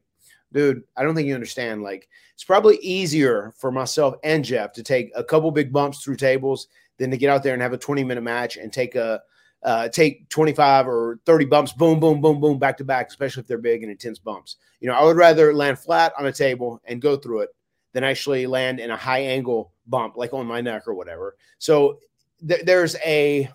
Dude, 0.53 0.83
I 0.97 1.03
don't 1.03 1.15
think 1.15 1.27
you 1.27 1.33
understand. 1.33 1.81
Like, 1.81 2.09
it's 2.33 2.43
probably 2.43 2.77
easier 2.77 3.53
for 3.57 3.71
myself 3.71 4.15
and 4.23 4.43
Jeff 4.43 4.73
to 4.73 4.83
take 4.83 5.11
a 5.15 5.23
couple 5.23 5.51
big 5.51 5.71
bumps 5.71 6.03
through 6.03 6.17
tables 6.17 6.67
than 6.97 7.11
to 7.11 7.17
get 7.17 7.29
out 7.29 7.43
there 7.43 7.53
and 7.53 7.61
have 7.61 7.73
a 7.73 7.77
20 7.77 8.03
minute 8.03 8.21
match 8.21 8.57
and 8.57 8.71
take 8.71 8.95
a 8.95 9.21
uh, 9.63 9.87
take 9.89 10.27
25 10.29 10.87
or 10.87 11.19
30 11.25 11.45
bumps, 11.45 11.71
boom, 11.71 11.99
boom, 11.99 12.19
boom, 12.19 12.39
boom, 12.39 12.57
back 12.57 12.77
to 12.77 12.83
back, 12.83 13.07
especially 13.09 13.41
if 13.41 13.47
they're 13.47 13.59
big 13.59 13.83
and 13.83 13.91
intense 13.91 14.17
bumps. 14.17 14.55
You 14.79 14.87
know, 14.87 14.95
I 14.95 15.03
would 15.03 15.17
rather 15.17 15.53
land 15.53 15.77
flat 15.77 16.13
on 16.17 16.25
a 16.25 16.31
table 16.31 16.81
and 16.85 17.01
go 17.01 17.15
through 17.15 17.41
it 17.41 17.49
than 17.93 18.03
actually 18.03 18.47
land 18.47 18.79
in 18.79 18.89
a 18.89 18.97
high 18.97 19.19
angle 19.19 19.71
bump 19.87 20.17
like 20.17 20.33
on 20.33 20.47
my 20.47 20.61
neck 20.61 20.87
or 20.87 20.95
whatever. 20.95 21.35
So 21.59 21.99
th- 22.47 22.65
there's 22.65 22.95
a 23.05 23.49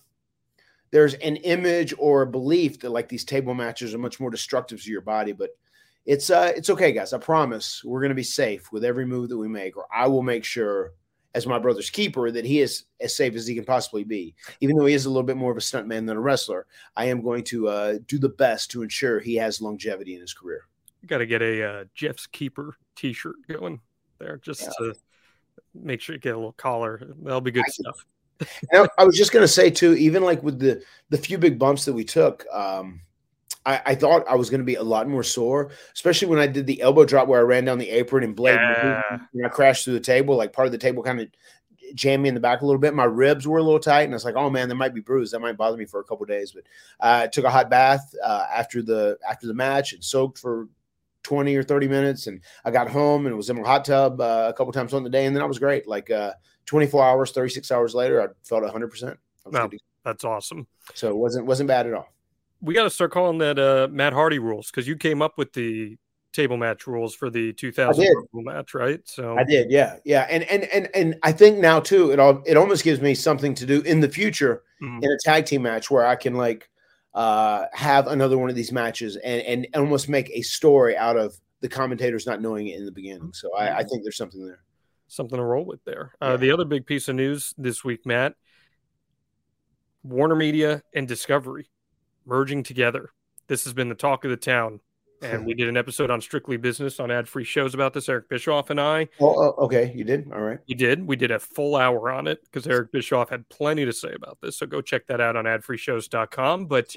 there's 0.93 1.15
an 1.15 1.37
image 1.37 1.93
or 1.99 2.23
a 2.23 2.27
belief 2.27 2.79
that 2.81 2.91
like 2.91 3.09
these 3.09 3.25
table 3.25 3.55
matches 3.55 3.93
are 3.93 3.99
much 3.99 4.21
more 4.21 4.31
destructive 4.31 4.83
to 4.83 4.91
your 4.91 5.01
body, 5.01 5.33
but 5.33 5.51
it's 6.07 6.31
uh 6.31 6.53
it's 6.57 6.71
okay, 6.71 6.93
guys. 6.93 7.13
I 7.13 7.19
promise 7.19 7.83
we're 7.85 8.01
gonna 8.01 8.15
be 8.15 8.23
safe 8.23 8.73
with 8.73 8.85
every 8.85 9.05
move 9.05 9.29
that 9.29 9.39
we 9.39 9.49
make, 9.49 9.77
or 9.77 9.87
I 9.93 10.07
will 10.07 10.23
make 10.23 10.45
sure 10.45 10.93
as 11.35 11.47
my 11.47 11.59
brother's 11.59 11.91
keeper 11.91 12.31
that 12.31 12.47
he 12.47 12.61
is 12.61 12.85
as 12.99 13.15
safe 13.15 13.35
as 13.35 13.47
he 13.47 13.55
can 13.55 13.65
possibly 13.65 14.05
be. 14.05 14.35
Even 14.61 14.77
though 14.77 14.87
he 14.87 14.95
is 14.95 15.05
a 15.05 15.11
little 15.11 15.23
bit 15.23 15.37
more 15.37 15.51
of 15.51 15.59
a 15.59 15.61
stuntman 15.61 16.07
than 16.07 16.17
a 16.17 16.21
wrestler, 16.21 16.67
I 16.97 17.07
am 17.07 17.21
going 17.21 17.45
to 17.45 17.69
uh, 17.69 17.99
do 18.07 18.19
the 18.19 18.31
best 18.31 18.71
to 18.71 18.83
ensure 18.83 19.21
he 19.21 19.35
has 19.35 19.61
longevity 19.61 20.15
in 20.15 20.23
his 20.23 20.33
career. 20.33 20.63
Got 21.07 21.19
to 21.19 21.27
get 21.27 21.43
a 21.43 21.63
uh, 21.63 21.85
Jeff's 21.95 22.27
Keeper 22.27 22.79
T-shirt 22.97 23.37
going 23.49 23.81
there 24.19 24.39
just 24.39 24.63
Yeah. 24.63 24.71
to 24.79 24.95
make 25.75 26.01
sure 26.01 26.15
you 26.15 26.21
get 26.21 26.35
a 26.35 26.39
little 26.39 26.53
collar. 26.53 27.03
That'll 27.23 27.43
be 27.43 27.51
good 27.51 27.65
I 27.67 27.71
stuff. 27.71 28.07
I 28.99 29.05
was 29.05 29.17
just 29.17 29.33
gonna 29.33 29.49
say 29.49 29.71
too, 29.71 29.95
even 29.95 30.23
like 30.23 30.43
with 30.43 30.59
the 30.59 30.83
the 31.11 31.19
few 31.19 31.39
big 31.39 31.59
bumps 31.59 31.85
that 31.87 31.93
we 31.95 32.05
took, 32.05 32.45
um, 32.53 33.01
I, 33.67 33.83
I 33.85 33.95
thought 33.97 34.27
I 34.29 34.37
was 34.37 34.49
gonna 34.49 34.63
be 34.65 34.77
a 34.77 34.83
lot 34.83 35.09
more 35.09 35.23
sore, 35.23 35.71
especially 35.93 36.29
when 36.29 36.39
I 36.39 36.47
did 36.47 36.67
the 36.67 36.81
elbow 36.81 37.05
drop 37.05 37.29
where 37.29 37.41
I 37.41 37.43
ran 37.43 37.65
down 37.65 37.79
the 37.79 37.91
apron 37.91 38.25
and 38.25 38.35
blade 38.37 38.55
Yeah. 38.55 39.19
and 39.35 39.45
I 39.45 39.49
crashed 39.51 39.85
through 39.85 39.95
the 39.95 40.01
table. 40.01 40.37
Like 40.37 40.53
part 40.53 40.67
of 40.67 40.73
the 40.73 40.79
table 40.79 41.03
kind 41.03 41.21
of 41.21 41.29
jammed 41.95 42.23
me 42.23 42.29
in 42.29 42.35
the 42.35 42.41
back 42.41 42.63
a 42.63 42.67
little 42.67 42.81
bit. 42.81 42.95
My 42.95 43.05
ribs 43.05 43.47
were 43.47 43.59
a 43.59 43.63
little 43.63 43.79
tight, 43.81 44.03
and 44.03 44.13
I 44.13 44.17
was 44.17 44.25
like, 44.25 44.37
"Oh 44.37 44.49
man, 44.51 44.69
that 44.69 44.75
might 44.77 44.95
be 44.95 45.01
bruised. 45.01 45.33
That 45.35 45.41
might 45.41 45.57
bother 45.57 45.77
me 45.77 45.85
for 45.85 46.01
a 46.01 46.05
couple 46.05 46.25
days." 46.27 46.53
But 46.53 46.63
uh, 47.01 47.23
I 47.25 47.27
took 47.27 47.45
a 47.45 47.51
hot 47.51 47.69
bath 47.69 48.15
uh, 48.25 48.47
after 48.55 48.83
the 48.83 49.19
after 49.29 49.47
the 49.47 49.55
match 49.55 49.93
and 49.93 50.03
soaked 50.05 50.39
for. 50.39 50.69
20 51.23 51.57
or 51.57 51.63
30 51.65 51.89
minutes 51.89 52.29
and 52.29 52.41
I 52.65 52.71
got 52.71 52.89
home 52.89 53.27
and 53.27 53.37
was 53.37 53.51
in 53.51 53.57
my 53.61 53.67
hot 53.67 53.85
tub 53.85 54.21
uh, 54.21 54.47
a 54.49 54.53
couple 54.57 54.73
times 54.73 54.95
on 54.95 55.03
the 55.03 55.11
day 55.11 55.27
and 55.27 55.35
then 55.35 55.43
I 55.43 55.47
was 55.47 55.59
great 55.59 55.89
like 55.89 56.09
uh 56.09 56.35
24 56.67 57.05
hours 57.05 57.33
36 57.33 57.69
hours 57.73 57.97
later 57.97 58.23
I 58.23 58.29
felt 58.45 58.63
100% 58.63 58.73
I 58.73 58.79
was 58.79 59.53
Wow. 59.53 59.69
That's 60.05 60.23
awesome. 60.23 60.69
so 60.95 61.09
it 61.11 61.17
wasn't 61.17 61.47
wasn't 61.47 61.67
bad 61.67 61.89
at 61.89 61.95
all. 61.95 62.07
We 62.61 62.75
got 62.75 62.85
to 62.85 62.91
start 62.91 63.13
calling 63.13 63.39
that 63.39 63.59
uh, 63.59 63.89
Matt 63.91 64.13
Hardy 64.13 64.39
rules 64.39 64.71
because 64.71 64.89
you 64.89 64.97
came 64.97 65.23
up 65.23 65.37
with 65.39 65.53
the 65.53 65.97
table 66.33 66.57
match 66.57 66.87
rules 66.87 67.15
for 67.15 67.31
the 67.31 67.53
2000 67.55 68.07
match, 68.35 68.75
right? 68.75 69.01
So 69.05 69.39
I 69.39 69.45
did, 69.45 69.71
yeah, 69.71 69.97
yeah, 70.05 70.27
and 70.29 70.43
and 70.45 70.65
and 70.65 70.89
and 70.95 71.17
I 71.23 71.33
think 71.33 71.59
now 71.59 71.81
too, 71.81 72.11
it 72.13 72.19
all 72.19 72.43
it 72.47 72.57
almost 72.57 72.85
gives 72.85 73.01
me 73.01 73.15
something 73.15 73.55
to 73.55 73.67
do 73.67 73.81
in 73.83 74.01
the 74.01 74.09
future 74.09 74.63
Mhm. 74.83 75.03
in 75.03 75.11
a 75.11 75.17
tag 75.25 75.47
team 75.47 75.63
match 75.63 75.91
where 75.91 76.05
I 76.07 76.17
can 76.17 76.35
like 76.35 76.69
uh 77.15 77.65
have 77.73 78.09
another 78.09 78.37
one 78.37 78.51
of 78.51 78.57
these 78.57 78.73
matches 78.73 79.17
and 79.17 79.41
and 79.43 79.67
almost 79.75 80.09
make 80.09 80.31
a 80.31 80.43
story 80.43 80.95
out 80.97 81.17
of 81.17 81.35
the 81.61 81.69
commentators 81.69 82.27
not 82.27 82.43
knowing 82.43 82.67
it 82.67 82.79
in 82.79 82.85
the 82.85 82.93
beginning. 82.93 83.33
So 83.33 83.55
I, 83.57 83.79
I 83.79 83.83
think 83.85 84.03
there's 84.03 84.19
something 84.19 84.45
there. 84.47 84.61
something 85.09 85.39
to 85.39 85.43
roll 85.45 85.65
with 85.65 85.83
there. 85.85 86.13
Uh, 86.21 86.33
Yeah. 86.33 86.37
The 86.37 86.51
other 86.53 86.65
big 86.67 86.85
piece 86.85 87.09
of 87.09 87.15
news 87.17 87.55
this 87.57 87.83
week, 87.83 88.05
Matt, 88.05 88.35
Warner 90.03 90.37
Media 90.37 90.83
and 90.95 91.09
Discovery 91.09 91.71
merging 92.27 92.63
together 92.63 93.11
This 93.49 93.65
has 93.65 93.73
been 93.73 93.89
the 93.89 93.95
talk 93.95 94.25
of 94.25 94.31
the 94.31 94.37
town. 94.37 94.81
And 95.23 95.47
we 95.47 95.55
did 95.55 95.69
an 95.69 95.77
episode 95.77 96.11
on 96.11 96.21
Strictly 96.21 96.57
Business 96.59 97.01
on 97.01 97.11
ad 97.11 97.27
free 97.27 97.45
shows 97.45 97.73
about 97.73 97.95
this. 97.95 98.09
Eric 98.09 98.29
Bischoff 98.29 98.69
and 98.71 98.81
I. 98.81 99.09
Oh, 99.19 99.35
oh, 99.59 99.65
okay, 99.65 99.93
you 99.95 100.05
did. 100.05 100.31
All 100.31 100.43
right. 100.43 100.59
You 100.67 100.75
did. 100.75 101.07
We 101.07 101.17
did 101.17 101.31
a 101.31 101.39
full 101.39 101.75
hour 101.75 102.11
on 102.11 102.27
it 102.27 102.43
because 102.45 102.67
Eric 102.67 102.93
Bischoff 102.93 103.31
had 103.31 103.49
plenty 103.49 103.87
to 103.87 103.93
say 103.93 104.13
about 104.13 104.39
this. 104.43 104.59
So 104.59 104.67
go 104.67 104.83
check 104.83 105.07
that 105.07 105.21
out 105.21 105.37
on 105.37 105.47
adfreeshows.com. 105.47 106.67
But 106.67 106.95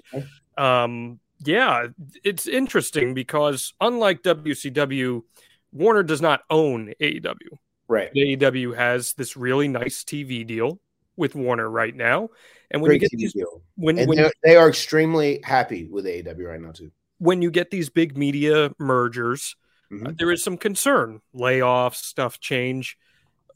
um, 0.58 1.20
yeah, 1.46 1.88
it's 2.24 2.46
interesting 2.48 3.14
because 3.14 3.74
unlike 3.80 4.22
WCW, 4.24 5.24
Warner 5.72 6.04
does 6.04 6.22
not 6.22 6.42
own 6.50 6.94
AEW. 7.00 7.58
Right. 7.88 8.14
AEW 8.14 8.76
has 8.76 9.14
this 9.14 9.38
really 9.38 9.68
nice 9.68 10.04
TV 10.04 10.46
deal 10.46 10.80
with 11.16 11.36
Warner 11.36 11.70
right 11.70 11.96
now. 11.96 12.30
And 12.72 12.82
when 12.82 12.90
Great 12.90 13.02
you 13.02 13.08
get 13.10 13.16
TV 13.18 13.20
these, 13.22 13.34
deal. 13.34 13.62
when, 13.76 13.98
And 13.98 14.08
when, 14.08 14.18
they're- 14.44 14.68
extremely 14.68 15.40
happy 15.44 15.86
with 15.86 16.06
AEW 16.06 16.48
right 16.48 16.62
now 16.62 16.72
too. 16.72 16.92
when 17.18 17.42
you 17.42 17.52
get 17.52 17.70
these 17.72 17.90
big 17.90 18.18
media 18.18 18.72
mergers, 18.80 19.56
Mhm. 19.92 20.08
uh, 20.08 20.14
there 20.18 20.32
is 20.32 20.44
some 20.44 20.56
concern, 20.58 21.22
layoffs, 21.36 21.96
stuff 21.96 22.40
change. 22.40 22.98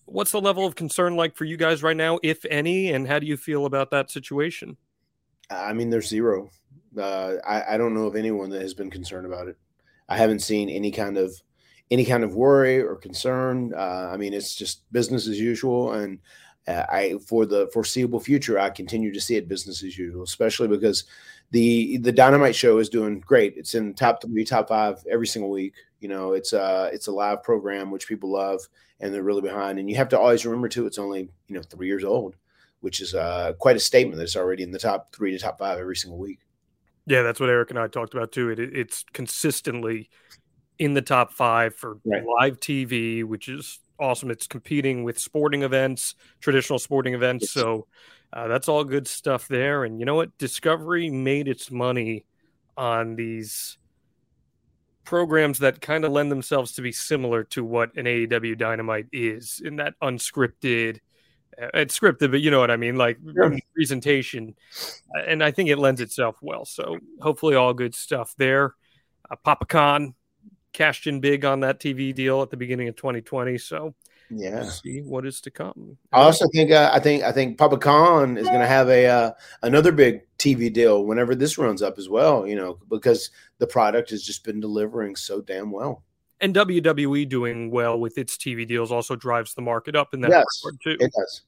What's 0.06 0.32
the 0.32 0.42
level 0.42 0.66
of 0.66 0.76
concern 0.76 1.16
like 1.16 1.36
for 1.36 1.46
you 1.46 1.56
guys 1.58 1.82
right 1.84 1.96
now, 1.96 2.20
if 2.24 2.44
any, 2.50 2.92
and 2.92 3.08
how 3.08 3.20
do 3.20 3.26
you 3.28 3.38
feel 3.38 3.66
about 3.66 3.90
that 3.92 4.10
situation? 4.12 4.76
I 5.50 5.72
mean, 5.74 5.90
there's 5.92 6.08
zero. 6.10 6.50
Uh, 6.98 7.36
I, 7.46 7.76
I 7.76 7.78
don't 7.78 7.94
know 7.94 8.06
of 8.08 8.16
anyone 8.16 8.50
that 8.50 8.62
has 8.62 8.74
been 8.74 8.90
concerned 8.90 9.26
about 9.26 9.48
it. 9.48 9.58
I 10.10 10.18
haven't 10.18 10.40
seen 10.40 10.70
any 10.70 10.92
kind 10.92 11.18
of 11.18 11.34
any 11.92 12.06
kind 12.06 12.24
of 12.24 12.34
worry 12.34 12.82
or 12.82 12.96
concern. 12.96 13.74
Uh, 13.76 14.10
I 14.12 14.18
mean, 14.18 14.34
it's 14.34 14.56
just 14.56 14.92
business 14.92 15.28
as 15.28 15.40
usual, 15.40 15.94
and 15.94 16.20
uh, 16.68 16.86
I 16.90 17.18
for 17.26 17.46
the 17.46 17.68
foreseeable 17.74 18.20
future, 18.20 18.58
I 18.60 18.70
continue 18.70 19.12
to 19.14 19.22
see 19.22 19.36
it 19.36 19.48
business 19.48 19.84
as 19.84 19.98
usual, 19.98 20.24
especially 20.24 20.68
because 20.68 21.04
the 21.52 21.98
the 21.98 22.12
Dynamite 22.12 22.56
show 22.56 22.78
is 22.80 22.90
doing 22.90 23.20
great. 23.20 23.56
It's 23.58 23.76
in 23.76 23.94
top 23.94 24.22
three, 24.24 24.44
top 24.46 24.70
five 24.70 25.04
every 25.10 25.28
single 25.28 25.52
week. 25.52 25.74
You 26.00 26.10
know, 26.10 26.34
it's 26.34 26.54
a 26.54 26.90
it's 26.94 27.08
a 27.08 27.12
live 27.12 27.44
program 27.44 27.92
which 27.92 28.08
people 28.08 28.32
love, 28.32 28.62
and 29.00 29.14
they're 29.14 29.24
really 29.24 29.42
behind. 29.42 29.80
And 29.80 29.90
you 29.90 29.96
have 29.98 30.10
to 30.10 30.20
always 30.20 30.46
remember 30.46 30.70
too, 30.70 30.86
it's 30.86 30.98
only 31.00 31.30
you 31.48 31.56
know 31.56 31.62
three 31.62 31.88
years 31.88 32.04
old, 32.04 32.36
which 32.82 33.02
is 33.02 33.14
uh, 33.14 33.54
quite 33.60 33.76
a 33.76 33.80
statement 33.80 34.18
that 34.18 34.24
it's 34.24 34.36
already 34.36 34.64
in 34.64 34.72
the 34.72 34.80
top 34.80 35.14
three 35.16 35.32
to 35.32 35.40
top 35.40 35.60
five 35.60 35.80
every 35.80 35.96
single 35.96 36.18
week. 36.18 36.40
Yeah, 37.06 37.22
that's 37.22 37.40
what 37.42 37.50
Eric 37.50 37.70
and 37.72 37.80
I 37.80 37.88
talked 37.88 38.14
about 38.14 38.32
too. 38.32 38.50
It, 38.50 38.60
it- 38.60 38.76
it's 38.76 39.04
consistently 39.14 40.10
in 40.80 40.94
the 40.94 41.02
top 41.02 41.32
five 41.34 41.76
for 41.76 41.98
Right. 42.06 42.24
live 42.26 42.60
TV, 42.60 43.24
which 43.24 43.48
is 43.50 43.80
awesome. 44.04 44.30
It's 44.30 44.48
competing 44.48 45.04
with 45.04 45.18
sporting 45.18 45.64
events, 45.64 46.16
traditional 46.42 46.78
sporting 46.78 47.14
events. 47.14 47.52
So 47.52 47.88
uh, 48.34 48.48
that's 48.48 48.68
all 48.68 48.84
good 48.84 49.08
stuff 49.08 49.48
there. 49.48 49.86
And 49.86 50.00
you 50.00 50.06
know 50.06 50.16
what? 50.16 50.38
Discovery 50.38 51.10
made 51.10 51.48
its 51.48 51.72
money 51.72 52.26
on 52.76 53.16
these 53.16 53.78
programs 55.06 55.60
that 55.60 55.82
kind 55.82 56.06
of 56.06 56.12
lend 56.12 56.32
themselves 56.32 56.74
to 56.74 56.82
be 56.82 56.92
similar 56.92 57.44
to 57.44 57.64
what 57.64 57.96
an 57.96 58.06
AEW 58.06 58.58
Dynamite 58.58 59.08
is 59.12 59.62
in 59.64 59.78
that 59.78 59.94
unscripted. 60.02 61.00
uh, 61.62 61.68
It's 61.74 61.98
scripted, 62.00 62.32
but 62.32 62.42
you 62.42 62.52
know 62.52 62.60
what 62.60 62.72
I 62.72 62.78
mean, 62.78 62.96
like 62.96 63.18
Sure. 63.36 63.58
presentation, 63.76 64.56
and 65.28 65.44
I 65.44 65.52
think 65.52 65.70
it 65.70 65.78
lends 65.78 66.02
itself 66.02 66.38
well. 66.42 66.66
So 66.66 66.98
hopefully, 67.22 67.56
all 67.56 67.74
good 67.74 67.94
stuff 67.96 68.34
there. 68.38 68.76
Uh, 69.30 69.36
Papa 69.44 69.66
Khan 69.66 70.16
cashed 70.74 71.08
in 71.08 71.20
big 71.20 71.46
on 71.46 71.62
that 71.62 71.80
TV 71.80 72.14
deal 72.14 72.42
at 72.42 72.50
the 72.50 72.58
beginning 72.58 72.88
of 72.88 72.96
2020. 72.96 73.58
So 73.58 73.94
Yeah. 74.30 74.62
we'll 74.62 74.70
see 74.72 75.02
what 75.02 75.26
is 75.26 75.40
to 75.42 75.52
come. 75.52 75.98
I 76.12 76.22
also 76.22 76.46
think 76.54 76.72
uh, 76.72 76.90
I 76.92 77.00
think 77.00 77.24
I 77.24 77.32
think 77.32 77.58
Papa 77.58 77.78
Khan 77.78 78.38
is 78.38 78.48
going 78.48 78.60
to 78.62 78.68
have 78.68 78.90
a 78.90 79.06
uh, 79.08 79.32
another 79.62 79.92
big 79.92 80.22
TV 80.40 80.72
deal 80.74 81.06
whenever 81.06 81.36
this 81.36 81.58
runs 81.58 81.82
up 81.82 81.98
as 81.98 82.10
well. 82.10 82.46
You 82.48 82.56
know, 82.56 82.80
because 82.90 83.30
the 83.60 83.68
product 83.68 84.10
has 84.10 84.24
just 84.24 84.44
been 84.44 84.60
delivering 84.60 85.16
so 85.16 85.40
damn 85.42 85.72
well. 85.72 86.04
and 86.42 86.54
WWE 86.56 87.30
doing 87.30 87.72
well 87.72 88.00
with 88.00 88.18
its 88.18 88.36
TV 88.36 88.68
deals 88.68 88.92
also 88.92 89.16
drives 89.16 89.54
the 89.54 89.62
market 89.62 89.96
up 89.96 90.14
in 90.14 90.22
that 90.22 90.32
Yes, 90.32 90.46
too. 90.84 90.98
It 91.00 91.12
does. 91.18 91.42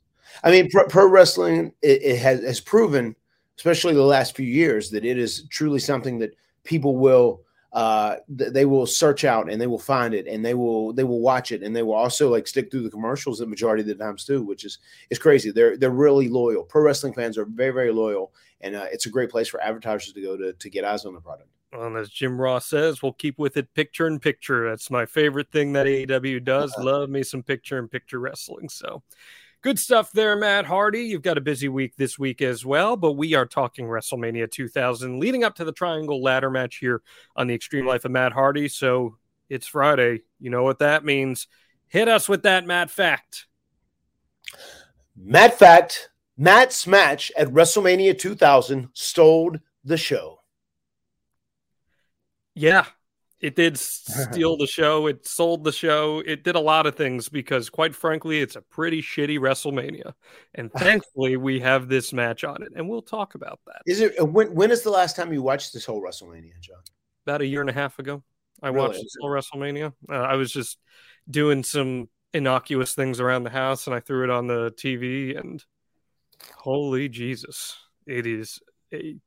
I 0.43 0.51
mean, 0.51 0.69
pro, 0.69 0.85
pro 0.87 1.07
wrestling 1.07 1.71
it, 1.81 2.01
it 2.03 2.17
has 2.19 2.41
has 2.43 2.59
proven, 2.61 3.15
especially 3.57 3.93
the 3.95 4.03
last 4.03 4.35
few 4.35 4.45
years, 4.45 4.89
that 4.91 5.03
it 5.05 5.17
is 5.17 5.47
truly 5.49 5.79
something 5.79 6.19
that 6.19 6.35
people 6.63 6.95
will 6.97 7.41
uh 7.75 8.15
th- 8.37 8.53
they 8.53 8.65
will 8.65 8.87
search 8.87 9.25
out 9.25 9.51
and 9.51 9.61
they 9.61 9.67
will 9.67 9.77
find 9.77 10.13
it 10.13 10.25
and 10.27 10.43
they 10.43 10.53
will 10.53 10.93
they 10.93 11.03
will 11.03 11.19
watch 11.19 11.51
it 11.51 11.61
and 11.61 11.75
they 11.75 11.83
will 11.83 11.93
also 11.93 12.31
like 12.31 12.47
stick 12.47 12.71
through 12.71 12.81
the 12.81 12.89
commercials 12.89 13.37
the 13.39 13.45
majority 13.45 13.81
of 13.81 13.87
the 13.87 13.95
times 13.95 14.23
too 14.23 14.41
which 14.41 14.63
is 14.63 14.79
is 15.09 15.19
crazy 15.19 15.51
they're 15.51 15.75
they're 15.75 15.89
really 15.89 16.29
loyal 16.29 16.63
pro 16.63 16.81
wrestling 16.81 17.13
fans 17.13 17.37
are 17.37 17.45
very 17.45 17.71
very 17.71 17.91
loyal 17.91 18.33
and 18.61 18.75
uh, 18.75 18.85
it's 18.91 19.05
a 19.05 19.09
great 19.09 19.29
place 19.29 19.49
for 19.49 19.61
advertisers 19.61 20.13
to 20.13 20.21
go 20.21 20.37
to 20.37 20.53
to 20.53 20.69
get 20.69 20.85
eyes 20.85 21.05
on 21.05 21.13
the 21.13 21.19
product 21.19 21.49
And 21.73 21.97
as 21.97 22.09
Jim 22.09 22.39
Ross 22.39 22.65
says, 22.67 23.03
we'll 23.03 23.11
keep 23.11 23.37
with 23.37 23.57
it 23.57 23.73
picture 23.73 24.07
in 24.07 24.19
picture. 24.19 24.69
That's 24.69 24.89
my 24.89 25.05
favorite 25.05 25.51
thing 25.51 25.73
that 25.73 25.85
AEW 25.85 26.41
does. 26.45 26.73
Love 26.77 27.09
me 27.09 27.21
some 27.21 27.43
picture 27.43 27.77
in 27.77 27.89
picture 27.89 28.19
wrestling. 28.19 28.69
So 28.69 29.03
good 29.65 29.79
stuff 29.79 30.11
there, 30.11 30.35
Matt 30.35 30.63
Hardy. 30.63 31.01
You've 31.01 31.23
got 31.23 31.39
a 31.39 31.41
busy 31.41 31.69
week 31.69 31.95
this 31.95 32.19
week 32.19 32.43
as 32.43 32.63
well, 32.63 32.95
but 32.95 33.13
we 33.13 33.33
are 33.33 33.47
talking 33.47 33.87
WrestleMania 33.87 34.51
2000 34.51 35.19
leading 35.19 35.43
up 35.43 35.55
to 35.55 35.65
the 35.65 35.71
Triangle 35.71 36.21
Ladder 36.21 36.51
match 36.51 36.75
here 36.77 37.01
on 37.35 37.47
the 37.47 37.55
Extreme 37.55 37.87
Life 37.87 38.05
of 38.05 38.11
Matt 38.11 38.31
Hardy. 38.31 38.67
So 38.67 39.17
it's 39.49 39.65
Friday. 39.65 40.21
You 40.39 40.51
know 40.51 40.61
what 40.61 40.77
that 40.79 41.03
means. 41.03 41.47
Hit 41.87 42.07
us 42.07 42.29
with 42.29 42.43
that, 42.43 42.67
Matt 42.67 42.91
Fact. 42.91 43.47
matt 45.17 45.57
fact 45.57 46.11
matt's 46.37 46.85
match 46.85 47.31
at 47.35 47.47
wrestlemania 47.47 48.15
2000 48.15 48.89
stole 48.93 49.55
the 49.83 49.97
show 49.97 50.41
Yeah, 52.53 52.85
it 53.45 53.55
did 53.55 53.77
steal 53.79 54.57
the 54.57 54.67
show. 54.67 55.07
It 55.07 55.27
sold 55.27 55.63
the 55.63 55.71
show. 55.71 56.19
It 56.25 56.43
did 56.43 56.55
a 56.55 56.59
lot 56.59 56.85
of 56.87 56.95
things 56.95 57.29
because, 57.29 57.69
quite 57.69 57.93
frankly, 57.95 58.41
it's 58.41 58.55
a 58.55 58.61
pretty 58.61 59.01
shitty 59.01 59.37
WrestleMania. 59.39 60.13
And 60.55 60.71
thankfully, 60.77 61.37
we 61.37 61.59
have 61.59 61.87
this 61.87 62.11
match 62.13 62.43
on 62.43 62.63
it, 62.63 62.69
and 62.75 62.89
we'll 62.89 63.01
talk 63.01 63.35
about 63.35 63.59
that. 63.67 63.81
is 63.85 63.99
it 64.01 64.13
when 64.27 64.53
when 64.55 64.71
is 64.71 64.81
the 64.83 64.89
last 64.89 65.15
time 65.15 65.31
you 65.31 65.41
watched 65.41 65.73
this 65.73 65.85
whole 65.85 66.01
wrestlemania 66.01 66.59
john 66.59 66.79
About 67.25 67.41
a 67.41 67.45
year 67.45 67.61
and 67.61 67.69
a 67.69 67.73
half 67.73 67.99
ago, 67.99 68.23
I 68.63 68.69
Really? 68.69 68.87
watched 68.87 68.99
this 69.01 69.15
whole 69.21 69.29
WrestleMania. 69.29 69.93
Uh, 70.09 70.13
I 70.13 70.35
was 70.35 70.51
just 70.51 70.77
doing 71.29 71.63
some 71.63 72.09
innocuous 72.33 72.93
things 72.95 73.19
around 73.19 73.43
the 73.43 73.49
house, 73.51 73.87
and 73.87 73.95
I 73.95 73.99
threw 73.99 74.23
it 74.23 74.29
on 74.29 74.47
the 74.47 74.71
TV, 74.71 75.37
and 75.39 75.63
holy 76.57 77.09
Jesus, 77.09 77.77
it 78.07 78.25
is 78.25 78.59
a 78.93 79.17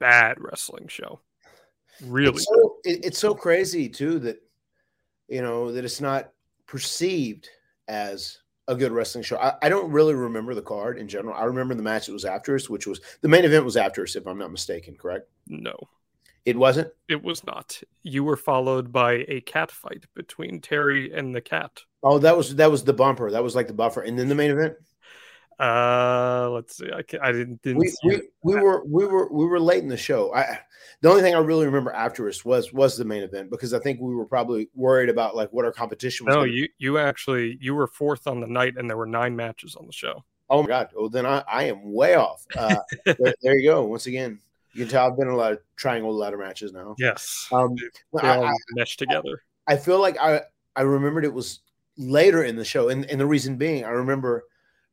bad 0.00 0.36
wrestling 0.40 0.88
show. 0.88 1.20
Really, 2.04 2.30
It's 2.36 2.44
so, 2.46 2.76
it- 2.84 3.04
it's 3.04 3.18
so 3.18 3.34
crazy 3.34 3.88
too 3.88 4.18
that 4.20 4.42
you 5.28 5.42
know 5.42 5.72
that 5.72 5.84
it's 5.84 6.00
not 6.00 6.30
perceived 6.66 7.48
as 7.88 8.38
a 8.68 8.74
good 8.74 8.92
wrestling 8.92 9.24
show. 9.24 9.38
I, 9.38 9.54
I 9.62 9.68
don't 9.68 9.90
really 9.90 10.14
remember 10.14 10.54
the 10.54 10.62
card 10.62 10.98
in 10.98 11.08
general. 11.08 11.34
I 11.34 11.44
remember 11.44 11.74
the 11.74 11.82
match 11.82 12.06
that 12.06 12.12
was 12.12 12.24
after 12.26 12.54
us, 12.54 12.68
which 12.68 12.86
was 12.86 13.00
the 13.22 13.28
main 13.28 13.44
event 13.44 13.64
was 13.64 13.76
after 13.78 14.02
us, 14.02 14.14
if 14.16 14.26
I'm 14.26 14.38
not 14.38 14.50
mistaken. 14.52 14.94
Correct? 14.96 15.28
no. 15.46 15.74
It 16.44 16.56
wasn't. 16.56 16.88
It 17.10 17.22
was 17.22 17.44
not. 17.44 17.78
You 18.04 18.24
were 18.24 18.36
followed 18.36 18.90
by 18.90 19.24
a 19.28 19.42
cat 19.42 19.70
fight 19.70 20.04
between 20.14 20.62
Terri 20.62 21.14
and 21.14 21.34
the 21.34 21.42
Kat. 21.42 21.82
Oh, 22.02 22.18
that 22.20 22.34
was 22.34 22.56
that 22.56 22.70
was 22.70 22.82
the 22.84 22.94
bumper. 22.94 23.30
That 23.30 23.42
was 23.42 23.54
like 23.54 23.66
the 23.66 23.74
buffer, 23.74 24.00
and 24.00 24.18
then 24.18 24.28
the 24.30 24.34
main 24.34 24.52
event. 24.52 24.74
Uh, 25.58 26.48
let's 26.52 26.76
see. 26.76 26.88
I, 26.92 27.02
I 27.20 27.32
didn't 27.32 27.60
didn't 27.62 27.78
We, 27.78 27.92
we, 28.04 28.22
we 28.44 28.60
were 28.60 28.84
we 28.84 29.06
were 29.06 29.32
we 29.32 29.44
were 29.44 29.58
late 29.58 29.82
in 29.82 29.88
the 29.88 29.96
show. 29.96 30.32
I 30.32 30.60
the 31.00 31.08
only 31.08 31.22
thing 31.22 31.34
I 31.34 31.38
really 31.38 31.66
remember 31.66 31.92
after 31.92 32.28
us 32.28 32.44
was 32.44 32.72
was 32.72 32.96
the 32.96 33.04
main 33.04 33.22
event 33.22 33.50
because 33.50 33.74
I 33.74 33.80
think 33.80 34.00
we 34.00 34.14
were 34.14 34.24
probably 34.24 34.68
worried 34.74 35.08
about 35.08 35.34
like 35.34 35.52
what 35.52 35.64
our 35.64 35.72
competition 35.72 36.26
was. 36.26 36.34
No, 36.34 36.40
gonna 36.42 36.52
you 36.52 36.68
you 36.78 36.98
actually 36.98 37.58
you 37.60 37.74
were 37.74 37.88
fourth 37.88 38.26
on 38.26 38.40
the 38.40 38.46
night, 38.46 38.74
and 38.76 38.88
there 38.88 38.96
were 38.96 39.06
nine 39.06 39.34
matches 39.34 39.74
on 39.74 39.86
the 39.86 39.92
show. 39.92 40.24
Oh 40.50 40.62
my 40.62 40.68
god! 40.68 40.88
Oh, 40.96 41.08
then 41.08 41.26
I, 41.26 41.42
I 41.50 41.64
am 41.64 41.92
way 41.92 42.14
off. 42.14 42.44
Uh, 42.56 42.76
there, 43.04 43.34
there 43.42 43.58
you 43.58 43.68
go. 43.68 43.84
Once 43.84 44.06
again, 44.06 44.38
you 44.72 44.84
can 44.84 44.88
tell 44.88 45.10
I've 45.10 45.16
been 45.16 45.28
in 45.28 45.34
a 45.34 45.36
lot 45.36 45.52
of 45.52 45.58
triangle 45.76 46.14
ladder 46.14 46.38
matches 46.38 46.72
now. 46.72 46.94
Yes, 46.98 47.48
Um, 47.50 47.74
they 47.74 48.28
all 48.28 48.44
I, 48.44 48.52
meshed 48.74 48.98
together. 48.98 49.42
I 49.66 49.76
feel 49.76 50.00
like 50.00 50.18
I 50.18 50.42
I 50.76 50.82
remembered 50.82 51.24
it 51.24 51.34
was 51.34 51.60
later 51.96 52.44
in 52.44 52.56
the 52.56 52.64
show, 52.64 52.88
and, 52.88 53.04
and 53.06 53.20
the 53.20 53.26
reason 53.26 53.56
being, 53.56 53.84
I 53.84 53.90
remember 53.90 54.44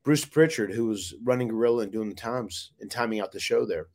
Bruce 0.06 0.24
Pritchard, 0.24 0.72
who 0.72 0.86
was 0.86 1.16
running 1.24 1.48
Gorilla 1.48 1.82
and 1.82 1.92
doing 1.92 2.10
the 2.10 2.16
times 2.16 2.72
and 2.80 2.90
timing 2.90 3.20
out 3.20 3.32
the 3.32 3.40
show 3.40 3.66
there. 3.66 3.88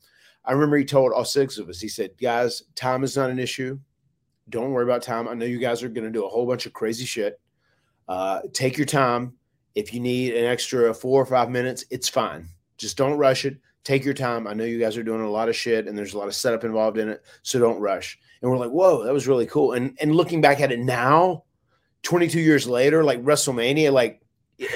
I 0.45 0.53
remember 0.53 0.77
he 0.77 0.85
told 0.85 1.13
all 1.13 1.25
six 1.25 1.57
of 1.57 1.69
us, 1.69 1.81
he 1.81 1.89
said, 1.89 2.11
"Guys, 2.21 2.65
time 2.75 3.05
is 3.05 3.17
not 3.17 3.31
an 3.31 3.39
issue. 3.39 3.79
Don't 4.49 4.73
worry 4.73 4.83
about 4.83 5.03
time. 5.03 5.29
I 5.29 5.35
know 5.35 5.47
you 5.47 5.61
guys 5.61 5.85
are 5.85 5.89
going 5.89 6.05
to 6.05 6.11
do 6.11 6.27
a 6.27 6.29
whole 6.29 6.47
bunch 6.47 6.67
of 6.67 6.73
crazy 6.73 7.05
shit. 7.05 7.41
Uh, 8.09 8.41
take 8.53 8.77
your 8.77 8.87
time. 8.87 9.35
If 9.77 9.95
you 9.95 10.01
need 10.01 10.35
an 10.35 10.47
extra 10.47 10.93
four 10.93 11.23
or 11.23 11.27
five 11.27 11.49
minutes, 11.49 11.85
it's 11.91 12.09
fine. 12.09 12.49
Just 12.77 12.97
don't 12.97 13.17
rush 13.17 13.45
it. 13.45 13.59
Take 13.85 14.05
your 14.05 14.15
time. 14.15 14.49
I 14.49 14.55
know 14.55 14.65
you 14.65 14.81
guys 14.81 14.97
are 14.97 15.05
doing 15.05 15.21
a 15.21 15.31
lot 15.31 15.49
of 15.49 15.55
shit 15.55 15.87
and 15.87 15.97
there's 15.97 16.15
a 16.15 16.19
lot 16.19 16.27
of 16.27 16.35
setup 16.35 16.65
involved 16.65 16.99
in 16.99 17.09
it, 17.09 17.23
so 17.43 17.61
don't 17.61 17.79
rush." 17.79 18.19
And 18.43 18.51
we're 18.51 18.59
like, 18.59 18.71
"Whoa, 18.71 19.05
that 19.05 19.13
was 19.13 19.29
really 19.29 19.47
cool." 19.47 19.75
And 19.75 19.97
and 20.01 20.17
looking 20.17 20.41
back 20.41 20.61
at 20.61 20.73
it 20.73 20.81
now, 20.81 21.45
22 22.03 22.41
years 22.41 22.69
later, 22.69 23.05
like 23.05 23.23
WrestleMania, 23.23 23.93
like 23.93 24.23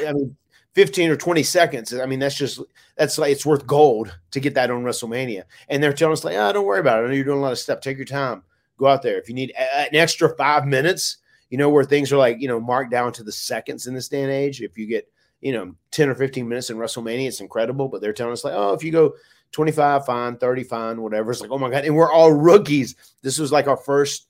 I 0.06 0.12
mean, 0.12 0.36
15 0.74 1.10
or 1.10 1.16
20 1.16 1.42
seconds. 1.42 1.94
I 1.94 2.06
mean, 2.06 2.18
that's 2.18 2.36
just 2.36 2.60
that's 2.96 3.18
like 3.18 3.32
it's 3.32 3.46
worth 3.46 3.66
gold 3.66 4.16
to 4.32 4.40
get 4.40 4.54
that 4.54 4.70
on 4.70 4.82
WrestleMania. 4.82 5.44
And 5.68 5.82
they're 5.82 5.92
telling 5.92 6.12
us 6.12 6.24
like, 6.24 6.36
oh, 6.36 6.52
don't 6.52 6.66
worry 6.66 6.80
about 6.80 7.00
it. 7.00 7.04
I 7.04 7.08
know 7.08 7.14
you're 7.14 7.24
doing 7.24 7.38
a 7.38 7.42
lot 7.42 7.52
of 7.52 7.58
stuff. 7.58 7.80
Take 7.80 7.96
your 7.96 8.06
time. 8.06 8.42
Go 8.76 8.86
out 8.86 9.02
there. 9.02 9.18
If 9.18 9.28
you 9.28 9.34
need 9.34 9.52
an 9.56 9.94
extra 9.94 10.34
five 10.36 10.66
minutes, 10.66 11.18
you 11.48 11.58
know, 11.58 11.68
where 11.68 11.84
things 11.84 12.12
are 12.12 12.16
like, 12.16 12.40
you 12.40 12.48
know, 12.48 12.58
marked 12.58 12.90
down 12.90 13.12
to 13.12 13.22
the 13.22 13.30
seconds 13.30 13.86
in 13.86 13.94
this 13.94 14.08
day 14.08 14.22
and 14.22 14.32
age. 14.32 14.60
If 14.60 14.76
you 14.76 14.86
get, 14.86 15.08
you 15.40 15.52
know, 15.52 15.74
10 15.92 16.08
or 16.08 16.14
15 16.16 16.48
minutes 16.48 16.70
in 16.70 16.76
WrestleMania, 16.76 17.28
it's 17.28 17.40
incredible. 17.40 17.88
But 17.88 18.00
they're 18.00 18.12
telling 18.12 18.32
us 18.32 18.44
like, 18.44 18.54
oh, 18.54 18.72
if 18.72 18.82
you 18.82 18.90
go 18.90 19.14
25, 19.52 20.04
fine, 20.04 20.36
30, 20.36 20.64
fine, 20.64 21.00
whatever. 21.00 21.30
It's 21.30 21.40
like, 21.40 21.52
oh 21.52 21.58
my 21.58 21.70
God. 21.70 21.84
And 21.84 21.94
we're 21.94 22.10
all 22.10 22.32
rookies. 22.32 22.96
This 23.22 23.38
was 23.38 23.52
like 23.52 23.68
our 23.68 23.76
first 23.76 24.26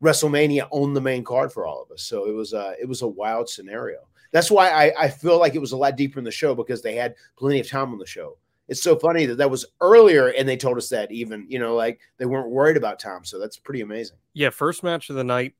WrestleMania 0.00 0.68
on 0.70 0.94
the 0.94 1.00
main 1.00 1.24
card 1.24 1.52
for 1.52 1.66
all 1.66 1.82
of 1.82 1.90
us. 1.90 2.02
So 2.02 2.26
it 2.26 2.32
was 2.32 2.54
uh 2.54 2.74
it 2.80 2.88
was 2.88 3.02
a 3.02 3.08
wild 3.08 3.48
scenario. 3.48 3.98
That's 4.30 4.50
why 4.50 4.70
I, 4.70 5.04
I 5.04 5.08
feel 5.08 5.38
like 5.38 5.54
it 5.54 5.60
was 5.60 5.72
a 5.72 5.76
lot 5.76 5.96
deeper 5.96 6.18
in 6.18 6.24
the 6.24 6.30
show 6.30 6.54
because 6.54 6.82
they 6.82 6.94
had 6.94 7.14
plenty 7.36 7.60
of 7.60 7.68
time 7.68 7.92
on 7.92 7.98
the 7.98 8.06
show. 8.06 8.36
It's 8.68 8.82
so 8.82 8.96
funny 8.96 9.24
that 9.26 9.36
that 9.36 9.50
was 9.50 9.64
earlier 9.80 10.28
and 10.28 10.46
they 10.46 10.56
told 10.56 10.76
us 10.76 10.90
that 10.90 11.10
even, 11.10 11.46
you 11.48 11.58
know, 11.58 11.74
like 11.74 12.00
they 12.18 12.26
weren't 12.26 12.50
worried 12.50 12.76
about 12.76 12.98
time. 12.98 13.24
So 13.24 13.38
that's 13.38 13.56
pretty 13.56 13.80
amazing. 13.80 14.18
Yeah, 14.34 14.50
first 14.50 14.82
match 14.82 15.08
of 15.08 15.16
the 15.16 15.24
night 15.24 15.54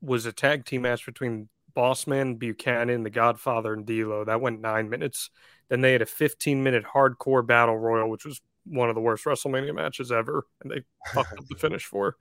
was 0.00 0.26
a 0.26 0.32
tag 0.32 0.64
team 0.64 0.82
match 0.82 1.04
between 1.04 1.48
Bossman, 1.74 2.38
Buchanan, 2.38 3.02
The 3.02 3.10
Godfather, 3.10 3.72
and 3.72 3.84
D'Lo. 3.84 4.24
That 4.24 4.40
went 4.40 4.60
nine 4.60 4.88
minutes. 4.88 5.30
Then 5.68 5.80
they 5.80 5.92
had 5.92 6.02
a 6.02 6.06
15 6.06 6.62
minute 6.62 6.84
hardcore 6.84 7.44
battle 7.44 7.78
royal, 7.78 8.10
which 8.10 8.24
was 8.24 8.40
one 8.64 8.88
of 8.88 8.94
the 8.94 9.00
worst 9.00 9.24
WrestleMania 9.24 9.74
matches 9.74 10.12
ever, 10.12 10.46
and 10.62 10.70
they 10.70 10.82
fucked 11.12 11.38
up 11.38 11.46
the 11.48 11.56
finish 11.56 11.84
for. 11.84 12.16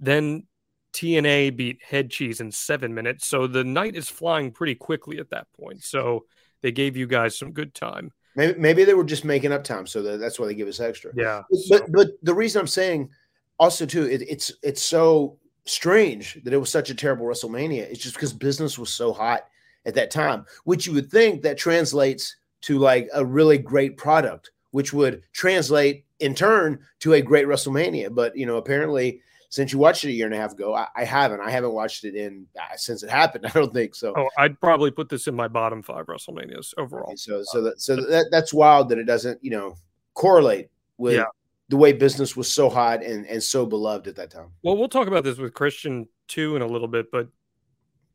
Then 0.00 0.44
T&A 0.92 1.50
beat 1.50 1.82
Head 1.82 2.10
Cheese 2.10 2.40
in 2.40 2.50
seven 2.50 2.94
minutes, 2.94 3.26
so 3.26 3.46
the 3.46 3.64
night 3.64 3.96
is 3.96 4.08
flying 4.08 4.50
pretty 4.50 4.74
quickly 4.74 5.18
at 5.18 5.30
that 5.30 5.46
point. 5.58 5.82
So 5.82 6.26
they 6.62 6.72
gave 6.72 6.96
you 6.96 7.06
guys 7.06 7.36
some 7.36 7.52
good 7.52 7.74
time. 7.74 8.12
Maybe, 8.34 8.58
maybe 8.58 8.84
they 8.84 8.94
were 8.94 9.04
just 9.04 9.24
making 9.24 9.52
up 9.52 9.64
time. 9.64 9.86
So 9.86 10.02
that, 10.02 10.18
that's 10.18 10.38
why 10.38 10.46
they 10.46 10.54
give 10.54 10.68
us 10.68 10.80
extra. 10.80 11.12
Yeah, 11.14 11.42
But, 11.68 11.92
but 11.92 12.08
the 12.22 12.34
reason 12.34 12.60
I'm 12.60 12.66
saying 12.66 13.10
also 13.58 13.86
too, 13.86 14.04
it, 14.06 14.22
it's 14.22 14.52
it's 14.62 14.82
so 14.82 15.38
strange 15.64 16.40
that 16.42 16.52
it 16.52 16.58
was 16.58 16.70
such 16.70 16.90
a 16.90 16.94
terrible 16.94 17.26
WrestleMania. 17.26 17.82
It's 17.82 18.00
just 18.00 18.14
because 18.14 18.32
business 18.32 18.78
was 18.78 18.92
so 18.92 19.12
hot 19.12 19.46
at 19.84 19.94
that 19.94 20.10
time, 20.10 20.46
which 20.64 20.86
you 20.86 20.92
would 20.94 21.10
think 21.10 21.42
that 21.42 21.58
translates 21.58 22.36
to 22.62 22.78
like 22.78 23.08
a 23.12 23.24
really 23.24 23.58
great 23.58 23.96
product, 23.96 24.50
which 24.70 24.92
would 24.92 25.22
translate 25.32 26.04
in 26.20 26.34
turn 26.34 26.78
to 27.00 27.14
a 27.14 27.22
great 27.22 27.46
WrestleMania. 27.46 28.14
But 28.14 28.36
you 28.36 28.46
know, 28.46 28.56
apparently, 28.56 29.20
since 29.52 29.70
you 29.70 29.78
watched 29.78 30.02
it 30.04 30.08
a 30.08 30.12
year 30.12 30.24
and 30.24 30.34
a 30.34 30.38
half 30.38 30.52
ago, 30.52 30.74
I, 30.74 30.86
I 30.96 31.04
haven't. 31.04 31.40
I 31.42 31.50
haven't 31.50 31.74
watched 31.74 32.04
it 32.04 32.14
in 32.14 32.46
uh, 32.58 32.74
since 32.76 33.02
it 33.02 33.10
happened. 33.10 33.44
I 33.46 33.50
don't 33.50 33.70
think 33.74 33.94
so. 33.94 34.14
Oh, 34.16 34.30
I'd 34.38 34.58
probably 34.60 34.90
put 34.90 35.10
this 35.10 35.26
in 35.26 35.34
my 35.34 35.46
bottom 35.46 35.82
five 35.82 36.06
WrestleManias 36.06 36.72
overall. 36.78 37.12
So 37.16 37.42
so 37.44 37.60
that 37.64 37.78
so 37.78 37.96
that 37.96 38.28
that's 38.30 38.54
wild 38.54 38.88
that 38.88 38.96
it 38.98 39.04
doesn't 39.04 39.44
you 39.44 39.50
know 39.50 39.76
correlate 40.14 40.70
with 40.96 41.16
Yeah. 41.16 41.24
the 41.68 41.76
way 41.76 41.92
business 41.92 42.34
was 42.34 42.50
so 42.50 42.70
hot 42.70 43.02
and 43.04 43.26
and 43.26 43.42
so 43.42 43.66
beloved 43.66 44.08
at 44.08 44.16
that 44.16 44.30
time. 44.30 44.48
Well, 44.62 44.78
we'll 44.78 44.88
talk 44.88 45.06
about 45.06 45.22
this 45.22 45.36
with 45.36 45.52
Christian 45.52 46.08
too 46.28 46.56
in 46.56 46.62
a 46.62 46.66
little 46.66 46.88
bit, 46.88 47.10
but 47.12 47.28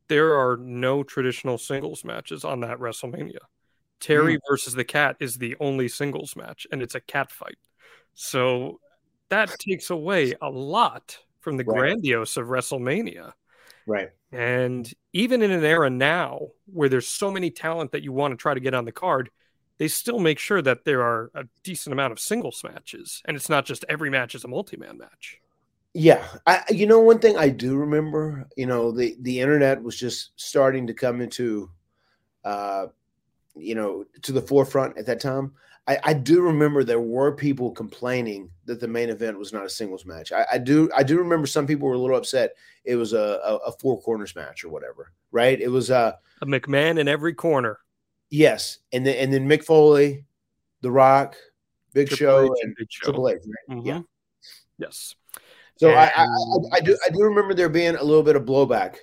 there 0.08 0.34
are 0.34 0.56
no 0.56 1.04
traditional 1.04 1.56
singles 1.56 2.04
matches 2.04 2.44
on 2.44 2.60
that 2.62 2.78
WrestleMania. 2.78 3.38
Terri 4.00 4.36
Mm. 4.38 4.40
versus 4.50 4.74
the 4.74 4.84
Kat 4.84 5.16
is 5.20 5.36
the 5.36 5.54
only 5.60 5.86
singles 5.86 6.34
match, 6.34 6.66
and 6.72 6.82
it's 6.82 6.96
a 6.96 7.00
cat 7.00 7.30
fight. 7.30 7.58
So 8.14 8.80
that 9.28 9.56
takes 9.60 9.90
away 9.90 10.34
a 10.42 10.50
lot 10.50 11.18
from 11.40 11.56
the 11.56 11.64
Right. 11.64 11.78
grandiose 11.78 12.36
of 12.36 12.46
WrestleMania. 12.46 13.32
Right. 13.86 14.10
And 14.32 14.90
even 15.12 15.42
in 15.42 15.50
an 15.50 15.64
era 15.64 15.88
now 15.90 16.48
where 16.66 16.88
there's 16.88 17.08
so 17.08 17.30
many 17.30 17.50
talent 17.50 17.92
that 17.92 18.02
you 18.02 18.12
want 18.12 18.32
to 18.32 18.36
try 18.36 18.54
to 18.54 18.60
get 18.60 18.74
on 18.74 18.84
the 18.84 18.92
card, 18.92 19.30
they 19.78 19.88
still 19.88 20.18
make 20.18 20.38
sure 20.38 20.60
that 20.60 20.84
there 20.84 21.02
are 21.02 21.30
a 21.34 21.44
decent 21.62 21.92
amount 21.92 22.12
of 22.12 22.20
singles 22.20 22.62
matches, 22.64 23.22
and 23.24 23.36
it's 23.36 23.48
not 23.48 23.64
just 23.64 23.84
every 23.88 24.10
match 24.10 24.34
is 24.34 24.44
a 24.44 24.48
multi-man 24.48 24.98
match. 24.98 25.40
Yeah, 25.94 26.26
I 26.46 26.62
you 26.70 26.86
know 26.86 27.00
one 27.00 27.18
thing 27.18 27.36
I 27.36 27.48
do 27.48 27.76
remember, 27.76 28.46
you 28.56 28.66
know, 28.66 28.92
the 28.92 29.16
the 29.20 29.40
internet 29.40 29.82
was 29.82 29.96
just 29.98 30.32
starting 30.36 30.86
to 30.86 30.94
come 30.94 31.20
into 31.20 31.70
uh 32.44 32.88
you 33.56 33.74
know, 33.74 34.04
to 34.22 34.32
the 34.32 34.42
forefront 34.42 34.98
at 34.98 35.06
that 35.06 35.20
time. 35.20 35.52
I, 35.88 35.98
I 36.04 36.12
do 36.12 36.42
remember 36.42 36.84
there 36.84 37.00
were 37.00 37.32
people 37.32 37.70
complaining 37.72 38.50
that 38.66 38.78
the 38.78 38.86
main 38.86 39.08
event 39.08 39.38
was 39.38 39.52
not 39.54 39.64
a 39.64 39.70
singles 39.70 40.04
match. 40.04 40.30
I, 40.32 40.44
I 40.52 40.58
do 40.58 40.90
I 40.94 41.02
do 41.02 41.16
remember 41.18 41.46
some 41.46 41.66
people 41.66 41.88
were 41.88 41.94
a 41.94 41.98
little 41.98 42.16
upset 42.16 42.52
it 42.84 42.96
was 42.96 43.14
a, 43.14 43.40
a, 43.44 43.56
a 43.56 43.72
four 43.72 44.00
corners 44.00 44.36
match 44.36 44.64
or 44.64 44.68
whatever, 44.68 45.12
right? 45.32 45.58
It 45.60 45.68
was 45.68 45.90
uh 45.90 46.12
A 46.42 46.46
McMahon 46.46 46.98
in 46.98 47.08
every 47.08 47.32
corner. 47.34 47.78
yes, 48.30 48.78
and 48.92 49.06
then 49.06 49.16
and 49.16 49.32
then 49.32 49.48
Mick 49.48 49.64
Foley, 49.64 50.24
The 50.82 50.90
Rock, 50.90 51.36
Big 51.94 52.08
Triple 52.08 52.16
Show, 52.16 52.44
H 52.44 52.60
and 52.62 52.74
Big 52.78 52.86
Show. 52.90 53.04
Triple 53.04 53.28
H, 53.30 53.38
right? 53.68 53.82
Yeah. 53.82 53.98
Mhm. 53.98 54.04
Yes. 54.78 55.14
So 55.76 55.90
I, 55.92 56.06
I, 56.06 56.24
I, 56.24 56.56
I 56.74 56.80
do 56.80 56.98
I 57.06 57.08
do 57.10 57.22
remember 57.22 57.54
there 57.54 57.68
being 57.68 57.96
a 57.96 58.02
little 58.02 58.22
bit 58.22 58.36
of 58.36 58.44
blowback 58.44 58.96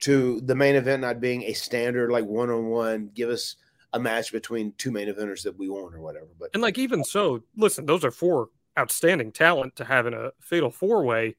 to 0.00 0.40
the 0.42 0.54
main 0.54 0.74
event 0.74 1.00
not 1.00 1.20
being 1.20 1.44
a 1.44 1.52
standard 1.54 2.10
like 2.10 2.24
one 2.26 2.50
on 2.50 2.66
one. 2.66 3.10
Give 3.14 3.30
us 3.30 3.56
a 3.92 4.00
match 4.00 4.32
between 4.32 4.72
two 4.78 4.90
main 4.90 5.08
eventers 5.08 5.42
that 5.44 5.58
we 5.58 5.68
want 5.68 5.94
or 5.94 6.00
whatever. 6.00 6.28
But 6.38 6.50
And 6.54 6.62
like 6.62 6.78
even 6.78 7.04
so, 7.04 7.42
listen, 7.56 7.86
those 7.86 8.04
are 8.04 8.10
four 8.10 8.48
outstanding 8.78 9.32
talent 9.32 9.76
to 9.76 9.84
have 9.84 10.06
in 10.06 10.14
a 10.14 10.30
fatal 10.40 10.70
four 10.70 11.04
way, 11.04 11.36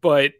but 0.00 0.32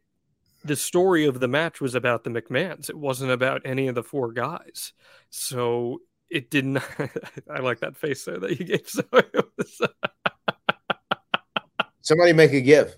the 0.65 0.77
story 0.77 1.27
of 1.27 1.41
the 1.41 1.49
match 1.49 1.81
was 1.81 1.95
about 1.95 2.25
the 2.25 2.31
McMahons. 2.31 2.89
It 2.89 2.97
wasn't 2.97 3.31
about 3.31 3.63
any 3.65 3.89
of 3.89 3.95
the 3.95 4.03
four 4.03 4.33
guys. 4.33 4.93
So 5.31 6.01
it 6.31 6.51
didn't 6.51 6.79
I 7.51 7.61
like 7.61 7.81
that 7.81 7.97
face 7.97 8.25
there 8.25 8.39
that 8.39 8.59
you 8.59 8.67
gave. 8.67 8.89
So 8.89 9.05
was 9.13 9.81
somebody 12.01 12.33
make 12.33 12.53
a 12.53 12.61
give. 12.61 12.97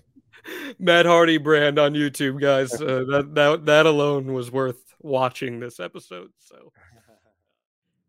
Matt 0.79 1.05
Hardy 1.05 1.37
brand 1.37 1.77
on 1.77 1.93
YouTube, 1.93 2.39
guys. 2.39 2.73
Uh, 2.73 3.03
that 3.09 3.31
that 3.33 3.65
that 3.65 3.85
alone 3.85 4.33
was 4.33 4.49
worth 4.49 4.81
watching 5.01 5.59
this 5.59 5.79
episode. 5.79 6.31
So 6.39 6.71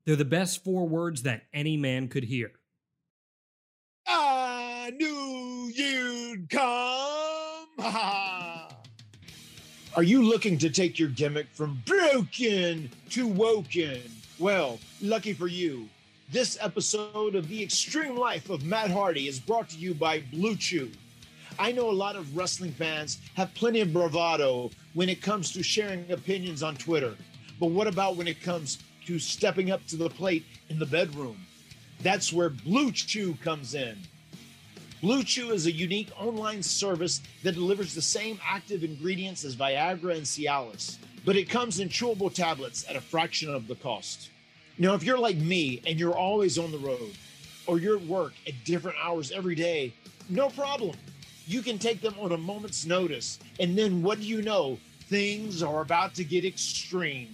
They're 0.08 0.16
the 0.16 0.24
best 0.24 0.64
four 0.64 0.88
words 0.88 1.24
that 1.24 1.42
any 1.52 1.76
man 1.76 2.08
could 2.08 2.24
hear. 2.24 2.52
Ah, 4.06 4.84
I 4.86 4.90
knew 4.92 5.70
you'd 5.74 6.48
come. 6.48 7.66
Are 9.94 10.02
you 10.02 10.22
looking 10.22 10.56
to 10.56 10.70
take 10.70 10.98
your 10.98 11.10
gimmick 11.10 11.48
from 11.52 11.82
broken 11.84 12.88
to 13.10 13.26
woken? 13.26 14.00
Well, 14.38 14.78
lucky 15.02 15.34
for 15.34 15.46
you, 15.46 15.90
this 16.32 16.56
episode 16.58 17.34
of 17.34 17.46
The 17.46 17.62
Extreme 17.62 18.16
Life 18.16 18.48
of 18.48 18.64
Matt 18.64 18.90
Hardy 18.90 19.28
is 19.28 19.38
brought 19.38 19.68
to 19.68 19.76
you 19.76 19.92
by 19.92 20.22
Blue 20.32 20.56
Chew. 20.56 20.90
I 21.58 21.70
know 21.70 21.90
a 21.90 21.92
lot 21.92 22.16
of 22.16 22.34
wrestling 22.34 22.72
fans 22.72 23.18
have 23.34 23.52
plenty 23.52 23.82
of 23.82 23.92
bravado 23.92 24.70
when 24.94 25.10
it 25.10 25.20
comes 25.20 25.52
to 25.52 25.62
sharing 25.62 26.10
opinions 26.10 26.62
on 26.62 26.76
Twitter. 26.76 27.14
But 27.60 27.72
what 27.72 27.88
about 27.88 28.16
when 28.16 28.28
it 28.28 28.40
comes 28.40 28.78
to 29.08 29.18
stepping 29.18 29.70
up 29.70 29.86
to 29.86 29.96
the 29.96 30.10
plate 30.10 30.44
in 30.68 30.78
the 30.78 30.84
bedroom? 30.84 31.38
That's 32.02 32.30
where 32.30 32.50
Blue 32.50 32.92
Chew 32.92 33.38
comes 33.42 33.74
in. 33.74 33.96
Blue 35.00 35.22
Chew 35.22 35.52
is 35.52 35.64
a 35.64 35.72
unique 35.72 36.10
online 36.20 36.62
service 36.62 37.22
that 37.42 37.54
delivers 37.54 37.94
the 37.94 38.02
same 38.02 38.38
active 38.46 38.84
ingredients 38.84 39.46
as 39.46 39.56
Viagra 39.56 40.14
and 40.14 40.26
Cialis, 40.26 40.98
but 41.24 41.36
it 41.36 41.48
comes 41.48 41.80
in 41.80 41.88
chewable 41.88 42.32
tablets 42.32 42.84
at 42.86 42.96
a 42.96 43.00
fraction 43.00 43.48
of 43.48 43.66
the 43.66 43.76
cost. 43.76 44.28
Now, 44.76 44.92
if 44.92 45.02
you're 45.02 45.18
like 45.18 45.38
me 45.38 45.80
and 45.86 45.98
you're 45.98 46.14
always 46.14 46.58
on 46.58 46.70
the 46.70 46.78
road, 46.78 47.16
or 47.66 47.78
you're 47.78 47.96
at 47.96 48.04
work 48.04 48.34
at 48.46 48.62
different 48.66 48.98
hours 49.02 49.32
every 49.32 49.54
day, 49.54 49.94
no 50.28 50.50
problem. 50.50 50.94
You 51.46 51.62
can 51.62 51.78
take 51.78 52.02
them 52.02 52.14
on 52.20 52.32
a 52.32 52.36
moment's 52.36 52.84
notice, 52.84 53.38
and 53.58 53.76
then 53.76 54.02
what 54.02 54.20
do 54.20 54.26
you 54.26 54.42
know? 54.42 54.78
Things 55.08 55.62
are 55.62 55.80
about 55.80 56.14
to 56.16 56.24
get 56.24 56.44
extreme. 56.44 57.32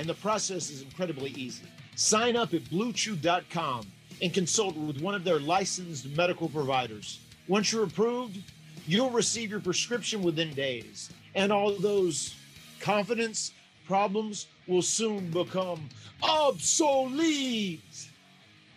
And 0.00 0.08
the 0.08 0.14
process 0.14 0.70
is 0.70 0.80
incredibly 0.80 1.28
easy. 1.32 1.64
Sign 1.94 2.34
up 2.34 2.54
at 2.54 2.62
bluechew.com 2.62 3.86
and 4.22 4.32
consult 4.32 4.74
with 4.74 4.98
one 5.02 5.14
of 5.14 5.24
their 5.24 5.38
licensed 5.38 6.08
medical 6.16 6.48
providers. 6.48 7.20
Once 7.48 7.70
you're 7.70 7.84
approved, 7.84 8.38
you'll 8.86 9.10
receive 9.10 9.50
your 9.50 9.60
prescription 9.60 10.22
within 10.22 10.54
days. 10.54 11.10
And 11.34 11.52
all 11.52 11.72
those 11.72 12.34
confidence 12.80 13.52
problems 13.86 14.46
will 14.66 14.80
soon 14.80 15.30
become 15.30 15.86
obsolete. 16.22 18.08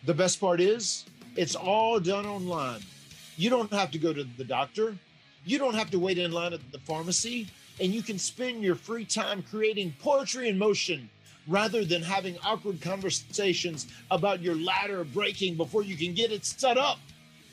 The 0.04 0.14
best 0.14 0.42
part 0.42 0.60
is, 0.60 1.06
it's 1.38 1.56
all 1.56 2.02
done 2.02 2.26
online. 2.26 2.82
You 3.38 3.50
don't 3.50 3.72
have 3.72 3.92
to 3.92 3.98
go 3.98 4.12
to 4.12 4.26
the 4.26 4.44
doctor. 4.44 4.98
You 5.46 5.58
don't 5.58 5.76
have 5.76 5.90
to 5.92 6.00
wait 6.00 6.18
in 6.18 6.34
line 6.34 6.52
at 6.52 6.70
the 6.74 6.80
pharmacy. 6.80 7.48
And 7.80 7.94
you 7.94 8.04
can 8.04 8.20
spend 8.20 8.62
your 8.62 8.76
free 8.76 9.06
time 9.06 9.42
creating 9.50 9.96
poetry 10.00 10.50
in 10.50 10.58
motion 10.58 11.10
rather 11.48 11.84
than 11.84 12.02
having 12.02 12.38
awkward 12.44 12.82
conversations 12.82 13.88
about 14.12 14.42
your 14.42 14.56
ladder 14.56 15.04
breaking 15.04 15.56
before 15.56 15.84
you 15.84 15.96
can 15.96 16.14
get 16.14 16.32
it 16.32 16.46
set 16.46 16.78
up. 16.78 17.00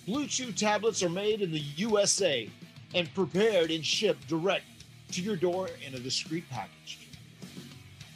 Blue 0.07 0.27
Chew 0.27 0.53
tablets 0.53 1.03
are 1.03 1.09
made 1.09 1.41
in 1.43 1.53
the 1.53 1.61
USA 1.77 2.49
and 2.95 3.13
prepared 3.15 3.71
and 3.71 3.85
shipped 3.85 4.29
direct 4.29 4.65
to 5.13 5.23
your 5.23 5.37
door 5.37 5.69
in 5.87 5.95
a 5.95 5.99
discreet 5.99 6.49
package. 6.51 6.99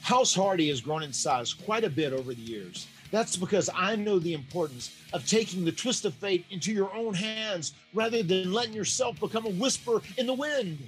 House 0.02 0.34
Hardy 0.34 0.68
has 0.68 0.80
grown 0.80 1.02
in 1.02 1.12
size 1.12 1.52
quite 1.52 1.84
a 1.84 1.90
bit 1.90 2.12
over 2.12 2.34
the 2.34 2.42
years, 2.42 2.86
That's 3.10 3.36
because 3.36 3.70
I 3.74 3.96
know 3.96 4.18
the 4.18 4.34
importance 4.34 4.94
of 5.12 5.26
taking 5.26 5.64
the 5.64 5.72
twist 5.72 6.04
of 6.04 6.14
fate 6.14 6.44
into 6.50 6.72
your 6.72 6.92
own 6.94 7.14
hands 7.14 7.72
rather 7.94 8.22
than 8.22 8.52
letting 8.52 8.74
yourself 8.74 9.18
become 9.20 9.46
a 9.46 9.50
whisper 9.50 10.02
in 10.18 10.26
the 10.26 10.34
wind. 10.34 10.78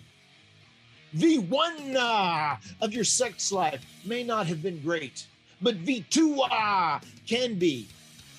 V1 1.14 1.94
ah, 1.98 2.58
of 2.80 2.92
your 2.92 3.04
sex 3.04 3.52
life 3.52 3.84
may 4.04 4.22
not 4.22 4.46
have 4.46 4.62
been 4.62 4.80
great, 4.80 5.26
but 5.62 5.84
V2 5.84 6.38
ah, 6.50 7.00
can 7.26 7.54
be. 7.54 7.88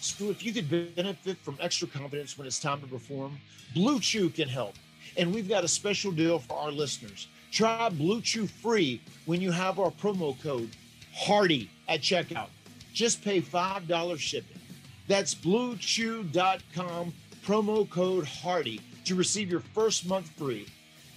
So 0.02 0.30
if 0.30 0.44
you 0.44 0.54
could 0.54 0.70
benefit 0.96 1.38
from 1.40 1.58
extra 1.60 1.88
confidence 1.88 2.38
when 2.38 2.48
it's 2.48 2.60
time 2.60 2.82
to 2.82 2.88
perform, 2.88 3.40
Blue 3.74 4.00
Chew 4.00 4.30
can 4.30 4.48
help. 4.48 4.76
And 5.18 5.34
we've 5.34 5.50
got 5.50 5.64
a 5.64 5.68
special 5.68 6.12
deal 6.12 6.40
for 6.40 6.58
our 6.58 6.72
listeners. 6.72 7.28
Try 7.52 7.90
Blue 7.90 8.22
Chew 8.22 8.48
free 8.48 9.02
when 9.26 9.42
you 9.42 9.52
have 9.52 9.80
our 9.80 9.92
promo 9.92 10.40
code 10.42 10.70
HARDY 11.14 11.70
at 11.88 12.02
checkout. 12.02 12.50
Just 12.94 13.24
pay 13.24 13.42
$5 13.42 14.20
shipping. 14.20 14.60
That's 15.08 15.34
bluechew.com, 15.34 17.14
promo 17.46 17.90
code 17.90 18.26
HARDY 18.26 18.82
to 19.06 19.16
receive 19.16 19.50
your 19.50 19.62
first 19.74 20.06
month 20.06 20.30
free. 20.38 20.68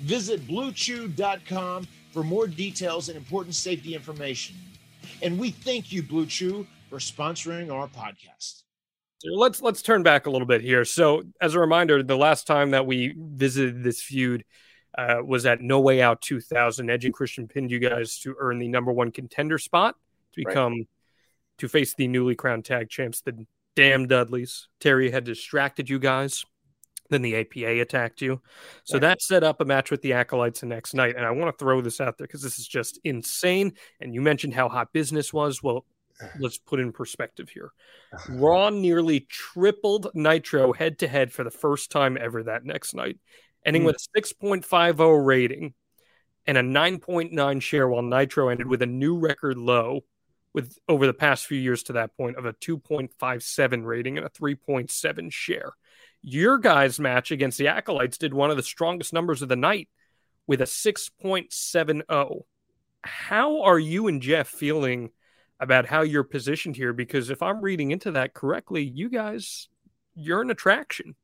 Visit 0.00 0.46
bluechew.com 0.46 1.86
for 2.12 2.22
more 2.22 2.46
details 2.46 3.08
and 3.08 3.16
important 3.16 3.54
safety 3.54 3.94
information. 3.94 4.56
And 5.22 5.38
we 5.38 5.50
thank 5.50 5.92
you, 5.92 6.02
Blue 6.02 6.26
Chew, 6.26 6.66
for 6.88 6.98
sponsoring 6.98 7.72
our 7.72 7.86
podcast. 7.88 8.62
So 9.18 9.34
let's 9.34 9.60
let's 9.60 9.82
turn 9.82 10.02
back 10.02 10.26
a 10.26 10.30
little 10.30 10.46
bit 10.46 10.62
here. 10.62 10.84
So, 10.84 11.24
as 11.40 11.54
a 11.54 11.60
reminder, 11.60 12.02
the 12.02 12.16
last 12.16 12.46
time 12.46 12.70
that 12.70 12.86
we 12.86 13.14
visited 13.18 13.82
this 13.82 14.00
feud 14.02 14.44
uh, 14.96 15.16
was 15.22 15.44
at 15.44 15.60
No 15.60 15.80
Way 15.80 16.00
Out 16.00 16.22
2000. 16.22 16.88
Edge 16.88 17.04
and 17.04 17.12
Christian 17.14 17.46
pinned 17.46 17.70
you 17.70 17.78
guys 17.78 18.18
to 18.20 18.34
earn 18.38 18.58
the 18.58 18.68
number 18.68 18.90
one 18.92 19.10
contender 19.10 19.58
spot 19.58 19.96
to 20.32 20.42
Right. 20.42 20.48
become 20.48 20.84
to 21.58 21.68
face 21.68 21.94
the 21.94 22.08
newly 22.08 22.34
crowned 22.34 22.64
tag 22.64 22.88
champs, 22.88 23.20
the 23.20 23.46
damn 23.76 24.06
Dudleys. 24.08 24.68
Terri 24.80 25.12
had 25.12 25.24
distracted 25.24 25.90
you 25.90 25.98
guys. 25.98 26.46
Then 27.10 27.22
the 27.22 27.36
APA 27.36 27.80
attacked 27.80 28.22
you. 28.22 28.40
So 28.84 28.94
Right. 28.94 29.02
that 29.02 29.22
set 29.22 29.42
up 29.44 29.60
a 29.60 29.64
match 29.64 29.90
with 29.90 30.00
the 30.02 30.14
Acolytes 30.14 30.60
the 30.60 30.66
next 30.66 30.94
night. 30.94 31.16
And 31.16 31.26
I 31.26 31.30
want 31.32 31.56
to 31.56 31.62
throw 31.62 31.80
this 31.80 32.00
out 32.00 32.16
there 32.16 32.26
because 32.26 32.42
this 32.42 32.58
is 32.58 32.66
just 32.66 32.98
insane. 33.04 33.74
And 34.00 34.14
you 34.14 34.20
mentioned 34.20 34.54
how 34.54 34.68
hot 34.68 34.92
business 34.92 35.32
was. 35.32 35.62
Well, 35.62 35.84
let's 36.38 36.58
put 36.58 36.80
in 36.80 36.92
perspective 36.92 37.50
here. 37.50 37.72
Raw 38.30 38.70
nearly 38.70 39.20
tripled 39.20 40.10
Nitro 40.14 40.72
head 40.72 40.98
to 41.00 41.08
head 41.08 41.32
for 41.32 41.44
the 41.44 41.50
first 41.50 41.90
time 41.90 42.16
ever 42.20 42.42
that 42.44 42.64
next 42.64 42.94
night, 42.94 43.18
ending 43.66 43.82
Hmm. 43.82 43.86
with 43.86 43.96
a 43.96 44.18
6.50 44.18 45.18
rating 45.24 45.74
and 46.46 46.56
a 46.56 46.62
9.9 46.62 47.60
share, 47.60 47.88
while 47.88 48.02
Nitro 48.02 48.48
ended 48.48 48.66
with 48.66 48.82
a 48.82 48.86
new 48.86 49.18
record 49.18 49.58
low 49.58 50.04
with 50.52 50.76
over 50.88 51.06
the 51.06 51.14
past 51.14 51.46
few 51.46 51.58
years 51.58 51.82
to 51.84 51.92
that 51.92 52.16
point 52.16 52.36
of 52.36 52.44
a 52.44 52.52
2.57 52.54 53.84
rating 53.84 54.16
and 54.16 54.26
a 54.26 54.30
3.7 54.30 55.30
share. 55.30 55.72
Your 56.22 56.58
guys' 56.58 57.00
match 57.00 57.30
against 57.30 57.58
the 57.58 57.68
Acolytes 57.68 58.18
did 58.18 58.34
one 58.34 58.50
of 58.50 58.56
the 58.56 58.62
strongest 58.62 59.12
numbers 59.12 59.42
of 59.42 59.48
the 59.48 59.56
night 59.56 59.88
with 60.46 60.60
a 60.60 60.66
6.70. 60.66 62.44
How 63.02 63.62
are 63.62 63.78
you 63.78 64.08
and 64.08 64.20
Jeff 64.20 64.48
feeling 64.48 65.10
about 65.58 65.86
how 65.86 66.02
you're 66.02 66.24
positioned 66.24 66.76
here? 66.76 66.92
Because 66.92 67.30
if 67.30 67.42
I'm 67.42 67.62
reading 67.62 67.90
into 67.90 68.10
that 68.12 68.34
correctly, 68.34 68.82
you 68.82 69.08
guys, 69.08 69.68
you're 70.14 70.42
an 70.42 70.50
attraction. 70.50 71.14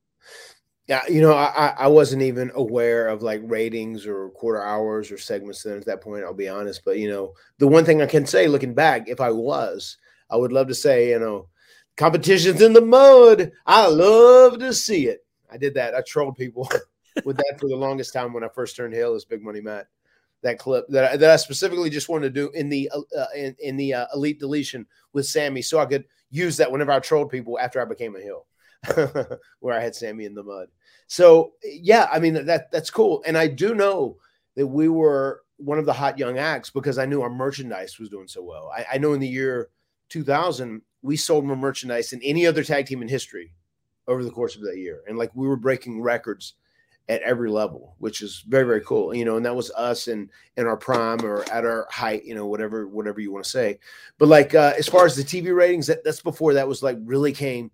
Yeah, 0.87 1.03
you 1.09 1.21
know, 1.21 1.33
I 1.33 1.75
I- 1.77 1.89
wasn't 1.89 2.23
even 2.23 2.53
aware 2.55 3.09
of 3.09 3.21
like 3.23 3.41
ratings 3.45 4.07
or 4.07 4.31
quarter 4.31 4.63
hours 4.63 5.11
or 5.11 5.19
segments 5.19 5.65
then 5.65 5.77
at 5.77 5.87
that 5.87 6.01
point. 6.01 6.25
I'll 6.25 6.33
be 6.33 6.49
honest, 6.49 6.83
but 6.85 6.99
you 6.99 7.11
know, 7.11 7.35
the 7.59 7.67
one 7.67 7.85
thing 7.85 8.01
I 8.01 8.07
can 8.07 8.25
say, 8.25 8.47
looking 8.47 8.73
back, 8.73 9.09
if 9.09 9.21
I 9.21 9.31
was, 9.31 9.97
I 10.31 10.37
would 10.37 10.53
love 10.53 10.69
to 10.69 10.75
say, 10.75 11.11
you 11.11 11.19
know, 11.19 11.49
competitions 11.97 12.61
in 12.61 12.73
the 12.73 12.81
mud. 12.81 13.53
I 13.67 13.89
love 13.89 14.59
to 14.59 14.73
see 14.73 15.07
it. 15.09 15.25
I 15.51 15.57
did 15.57 15.75
that. 15.75 15.95
I 15.95 16.03
trolled 16.03 16.37
people 16.37 16.71
with 17.25 17.37
that 17.37 17.57
for 17.59 17.69
the 17.69 17.77
longest 17.77 18.13
time 18.13 18.33
when 18.33 18.45
I 18.45 18.49
first 18.49 18.77
turned 18.77 18.95
heel 18.95 19.15
as 19.15 19.25
Big 19.25 19.43
Money 19.43 19.61
Matt. 19.61 19.89
That 20.43 20.59
clip 20.59 20.85
that 20.91 21.13
I, 21.13 21.17
that 21.17 21.31
I 21.31 21.37
specifically 21.37 21.91
just 21.91 22.09
wanted 22.09 22.35
to 22.35 22.41
do 22.41 22.51
in 22.51 22.69
the 22.69 22.91
uh, 22.95 23.01
uh, 23.19 23.27
in, 23.35 23.57
in 23.59 23.77
the 23.77 23.95
uh, 23.95 24.07
elite 24.15 24.39
deletion 24.39 24.87
with 25.13 25.27
Sammy, 25.27 25.63
so 25.63 25.79
I 25.79 25.87
could 25.87 26.05
use 26.31 26.59
that 26.59 26.71
whenever 26.71 26.93
I 26.93 27.01
trolled 27.01 27.31
people 27.31 27.59
after 27.59 27.81
I 27.81 27.87
became 27.87 28.15
a 28.15 28.21
heel, 28.21 28.47
where 29.61 29.77
I 29.77 29.83
had 29.83 29.95
Sammy 29.95 30.25
in 30.25 30.35
the 30.35 30.45
mud. 30.45 30.69
So 31.09 31.55
yeah, 31.65 32.07
I 32.13 32.21
mean 32.21 32.35
that 32.35 32.71
that's 32.71 32.91
cool, 32.91 33.25
and 33.27 33.37
I 33.37 33.49
do 33.49 33.75
know 33.75 34.19
that 34.57 34.67
we 34.67 34.89
were 34.89 35.43
one 35.57 35.79
of 35.79 35.87
the 35.87 35.93
hot 35.93 36.19
young 36.19 36.39
acts 36.39 36.71
because 36.71 36.99
I 36.99 37.07
knew 37.07 37.23
our 37.23 37.31
merchandise 37.31 37.99
was 37.99 38.11
doing 38.11 38.29
so 38.29 38.43
well. 38.43 38.71
I, 38.77 38.87
I 38.93 38.99
know 38.99 39.15
in 39.15 39.21
the 39.21 39.27
year 39.27 39.71
2000 40.09 40.83
we 41.03 41.17
sold 41.17 41.45
more 41.45 41.57
merchandise 41.57 42.11
than 42.11 42.23
any 42.23 42.47
other 42.47 42.65
tag 42.65 42.87
team 42.87 43.03
in 43.03 43.09
history 43.09 43.53
over 44.09 44.25
the 44.25 44.31
course 44.31 44.57
of 44.57 44.63
that 44.63 44.79
year, 44.79 45.03
and 45.09 45.19
like 45.19 45.31
we 45.35 45.47
were 45.47 45.57
breaking 45.57 46.03
records 46.03 46.55
at 47.09 47.23
every 47.23 47.51
level, 47.51 47.95
which 47.99 48.23
is 48.23 48.45
very 48.49 48.65
very 48.65 48.81
cool. 48.81 49.15
You 49.15 49.25
know, 49.25 49.37
and 49.37 49.47
that 49.47 49.55
was 49.55 49.71
us 49.73 50.09
in 50.09 50.31
in 50.57 50.67
our 50.67 50.77
prime 50.77 51.25
or 51.25 51.43
at 51.51 51.65
our 51.65 51.87
height, 51.91 52.25
you 52.25 52.35
know, 52.35 52.47
whatever 52.47 52.89
whatever 52.89 53.21
you 53.21 53.33
want 53.33 53.45
to 53.45 53.51
say. 53.51 53.79
But 54.19 54.29
like 54.29 54.55
uh, 54.55 54.75
as 54.79 54.89
far 54.89 55.07
as 55.07 55.17
the 55.17 55.23
TV 55.23 55.55
ratings, 55.55 55.87
that, 55.87 56.05
that's 56.05 56.23
before 56.23 56.55
that 56.55 56.69
was 56.69 56.83
like 56.83 56.99
really 57.03 57.33
came 57.33 57.71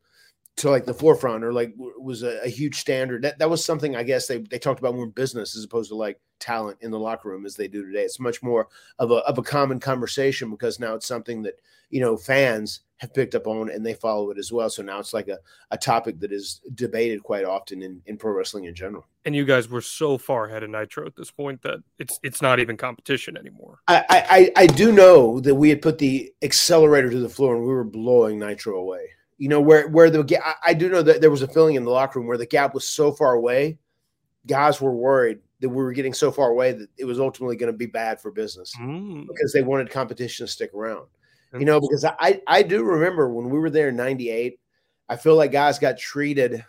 to 0.56 0.68
like 0.68 0.84
the 0.84 0.94
forefront 0.94 1.44
or 1.44 1.52
like 1.52 1.74
was 1.76 2.22
a, 2.22 2.40
a 2.44 2.48
huge 2.48 2.78
standard. 2.78 3.22
That 3.22 3.38
that 3.38 3.50
was 3.50 3.64
something 3.64 3.96
I 3.96 4.02
guess 4.02 4.26
they 4.26 4.38
they 4.38 4.58
talked 4.58 4.80
about 4.80 4.94
more 4.94 5.04
in 5.04 5.10
business 5.10 5.56
as 5.56 5.64
opposed 5.64 5.90
to 5.90 5.96
like 5.96 6.20
talent 6.38 6.78
in 6.80 6.90
the 6.90 6.98
locker 6.98 7.30
room 7.30 7.46
as 7.46 7.56
they 7.56 7.68
do 7.68 7.84
today. 7.84 8.02
It's 8.02 8.20
much 8.20 8.42
more 8.42 8.68
of 8.98 9.10
a 9.10 9.16
of 9.16 9.38
a 9.38 9.42
common 9.42 9.80
conversation 9.80 10.50
because 10.50 10.78
now 10.78 10.94
it's 10.94 11.06
something 11.06 11.42
that 11.42 11.54
you 11.92 12.00
know 12.00 12.16
fans 12.16 12.80
have 12.96 13.12
picked 13.14 13.34
up 13.34 13.46
on 13.48 13.68
and 13.70 13.84
they 13.84 13.94
follow 13.94 14.30
it 14.30 14.38
as 14.38 14.52
well. 14.52 14.70
So 14.70 14.80
now 14.82 14.98
it's 15.00 15.12
like 15.12 15.26
a, 15.28 15.36
a 15.72 15.76
topic 15.78 16.20
that 16.20 16.30
is 16.32 16.60
debated 16.76 17.20
quite 17.22 17.44
often 17.44 17.82
in, 17.82 18.00
in 18.06 18.16
pro 18.16 18.30
wrestling 18.32 18.64
in 18.66 18.76
general. 18.76 19.04
And 19.24 19.34
you 19.34 19.44
guys 19.44 19.68
were 19.68 19.80
so 19.80 20.16
far 20.18 20.46
ahead 20.46 20.62
of 20.62 20.70
Nitro 20.70 21.04
at 21.06 21.16
this 21.16 21.30
point 21.30 21.60
that 21.62 21.80
it's 21.98 22.18
it's 22.22 22.40
not 22.40 22.58
even 22.60 22.76
competition 22.76 23.36
anymore. 23.36 23.78
I, 23.88 24.04
I 24.08 24.52
I- 24.56 24.66
do 24.66 24.90
know 24.92 25.38
that 25.40 25.54
we 25.54 25.68
had 25.68 25.82
put 25.82 25.98
the 25.98 26.32
accelerator 26.42 27.10
to 27.10 27.18
the 27.20 27.28
floor 27.28 27.54
and 27.56 27.64
we 27.64 27.72
were 27.72 27.84
blowing 27.84 28.38
Nitro 28.38 28.78
away. 28.78 29.10
You 29.38 29.48
know 29.48 29.60
where 29.60 29.88
where 29.88 30.08
the 30.10 30.20
I- 30.44 30.70
I 30.70 30.74
do 30.74 30.88
know 30.88 31.02
that 31.02 31.20
there 31.20 31.30
was 31.30 31.42
a 31.42 31.48
feeling 31.48 31.74
in 31.74 31.84
the 31.84 31.90
locker 31.90 32.18
room 32.20 32.28
where 32.28 32.38
the 32.38 32.46
gap 32.46 32.72
was 32.72 32.88
so 32.88 33.10
far 33.12 33.34
away, 33.34 33.78
guys 34.46 34.80
were 34.80 34.94
worried 34.94 35.40
that 35.60 35.68
we 35.68 35.76
were 35.82 35.92
getting 35.92 36.14
so 36.14 36.30
far 36.32 36.50
away 36.50 36.72
that 36.72 36.88
it 36.98 37.04
was 37.04 37.18
ultimately 37.20 37.56
going 37.56 37.70
to 37.72 37.76
be 37.76 37.86
bad 37.86 38.20
for 38.20 38.30
business 38.30 38.72
Mm. 38.80 39.26
because 39.28 39.52
they 39.52 39.62
wanted 39.62 39.90
competition 39.90 40.46
to 40.46 40.52
stick 40.52 40.72
around. 40.74 41.06
You 41.58 41.66
know, 41.66 41.80
because 41.80 42.04
I 42.04 42.40
I 42.46 42.62
do 42.62 42.82
remember 42.82 43.28
when 43.28 43.50
we 43.50 43.58
were 43.58 43.70
there 43.70 43.90
in 43.90 43.96
'98, 43.96 44.58
I 45.08 45.16
feel 45.16 45.36
like 45.36 45.52
guys 45.52 45.78
got 45.78 45.98
treated 45.98 46.64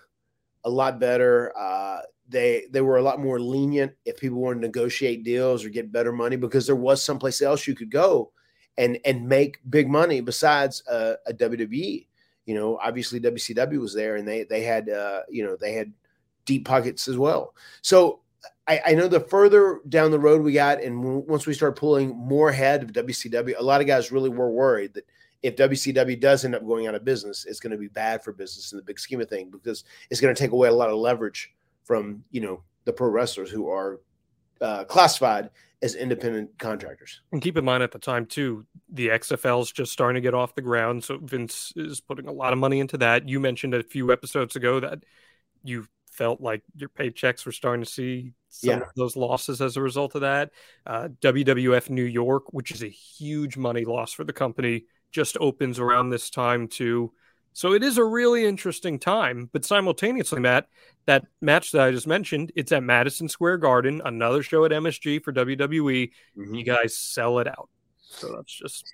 a 0.66 0.70
lot 0.70 1.00
better. 1.00 1.54
Uh, 1.58 2.02
they 2.28 2.66
they 2.72 2.82
were 2.82 2.98
a 2.98 3.02
lot 3.02 3.20
more 3.20 3.40
lenient 3.40 3.94
if 4.06 4.18
people 4.18 4.40
wanted 4.40 4.62
to 4.62 4.68
negotiate 4.68 5.24
deals 5.24 5.64
or 5.64 5.70
get 5.70 5.92
better 5.92 6.12
money 6.12 6.36
because 6.36 6.66
there 6.66 6.76
was 6.76 7.04
someplace 7.04 7.42
else 7.42 7.68
you 7.68 7.76
could 7.76 7.92
go 7.92 8.32
and 8.78 8.98
and 9.06 9.28
make 9.28 9.60
big 9.70 9.88
money 9.90 10.22
besides 10.22 10.84
uh, 10.88 11.16
a 11.28 11.34
WWE. 11.34 12.08
You 12.46 12.56
know, 12.56 12.78
obviously 12.84 13.22
WCW 13.22 13.80
was 13.80 13.94
there 13.94 14.18
and 14.18 14.28
they 14.28 14.44
they 14.44 14.64
had 14.64 14.90
uh, 14.90 15.22
you 15.30 15.46
know 15.46 15.56
they 15.56 15.74
had 15.74 15.94
deep 16.46 16.66
pockets 16.66 17.08
as 17.08 17.18
well. 17.18 17.56
So 17.82 18.20
I, 18.68 18.82
I 18.88 18.94
know 18.94 19.08
the 19.08 19.20
further 19.20 19.82
down 19.90 20.12
the 20.12 20.20
road 20.20 20.42
we 20.42 20.54
got, 20.54 20.82
and 20.82 21.04
once 21.28 21.46
we 21.46 21.54
start 21.54 21.78
pulling 21.78 22.16
more 22.16 22.50
ahead 22.50 22.84
of 22.84 22.92
WCW, 22.92 23.56
a 23.58 23.64
lot 23.64 23.82
of 23.82 23.88
guys 23.88 24.12
really 24.12 24.30
were 24.30 24.52
worried 24.52 24.94
that 24.94 25.06
if 25.42 25.56
WCW 25.58 26.20
does 26.20 26.46
end 26.46 26.56
up 26.56 26.66
going 26.66 26.88
out 26.88 26.96
of 26.96 27.04
business, 27.04 27.46
it's 27.46 27.60
going 27.60 27.72
to 27.72 27.78
be 27.78 27.90
bad 27.90 28.24
for 28.24 28.32
business 28.32 28.72
in 28.72 28.78
the 28.78 28.84
big 28.84 29.00
scheme 29.00 29.20
of 29.20 29.30
things 29.30 29.52
because 29.52 29.84
it's 30.10 30.22
going 30.22 30.34
to 30.34 30.40
take 30.40 30.52
away 30.52 30.70
a 30.70 30.74
lot 30.74 30.90
of 30.90 30.96
leverage 30.96 31.54
from 31.84 32.24
you 32.32 32.40
know 32.40 32.64
the 32.86 32.94
pro 32.94 33.10
wrestlers 33.10 33.52
who 33.52 33.70
are 33.70 34.00
uh, 34.62 34.86
classified 34.86 35.50
as 35.82 35.96
independent 35.96 36.50
contractors. 36.58 37.22
And 37.34 37.42
keep 37.42 37.58
in 37.58 37.66
mind 37.66 37.84
at 37.84 37.92
the 37.92 38.00
time 38.00 38.26
too, 38.26 38.66
the 38.90 39.10
XFL 39.10 39.62
is 39.62 39.72
just 39.72 39.92
starting 39.92 40.16
to 40.16 40.26
get 40.26 40.34
off 40.34 40.56
the 40.56 40.62
ground. 40.62 41.04
So 41.04 41.18
Vince 41.18 41.74
is 41.76 42.00
putting 42.00 42.28
a 42.28 42.32
lot 42.32 42.54
of 42.54 42.60
money 42.60 42.80
into 42.80 42.98
that. 43.00 43.28
You 43.28 43.42
mentioned 43.42 43.74
a 43.74 43.84
few 43.84 44.14
episodes 44.14 44.56
ago 44.56 44.80
that 44.80 45.04
you 45.62 45.86
felt 46.14 46.42
like 46.42 46.62
your 46.76 46.90
paychecks 46.90 47.46
were 47.46 47.52
starting 47.52 47.84
to 47.84 47.90
see 47.90 48.34
some 48.50 48.70
Yeah. 48.70 48.78
of 48.82 48.94
those 48.96 49.16
losses 49.16 49.62
as 49.62 49.78
a 49.78 49.82
result 49.82 50.16
of 50.16 50.22
that. 50.22 50.52
Uh, 50.86 51.10
WWF 51.22 51.90
New 51.90 52.04
York, 52.04 52.54
which 52.54 52.72
is 52.72 52.84
a 52.84 52.88
huge 52.90 53.58
money 53.58 53.86
loss 53.86 54.14
for 54.14 54.24
the 54.24 54.34
company, 54.34 54.86
just 55.12 55.38
opens 55.40 55.80
around 55.80 56.10
this 56.10 56.30
time 56.30 56.68
too. 56.68 57.12
So 57.56 57.74
it 57.74 57.84
is 57.84 57.98
a 58.00 58.04
really 58.04 58.46
interesting 58.46 58.98
time. 58.98 59.50
But 59.54 59.64
simultaneously, 59.64 60.40
Matt, 60.40 60.68
that 61.06 61.26
match 61.42 61.72
that 61.72 61.82
I 61.82 61.92
just 61.92 62.08
mentioned, 62.08 62.52
it's 62.56 62.72
at 62.72 62.82
Madison 62.84 63.28
Square 63.30 63.58
Garden, 63.60 64.02
another 64.04 64.42
show 64.42 64.66
at 64.66 64.72
MSG 64.72 65.20
for 65.24 65.32
WWE 65.32 66.12
you 66.36 66.64
guys 66.64 66.98
sell 66.98 67.38
it 67.40 67.48
out. 67.48 67.70
So 68.02 68.36
that's 68.36 68.52
just 68.54 68.86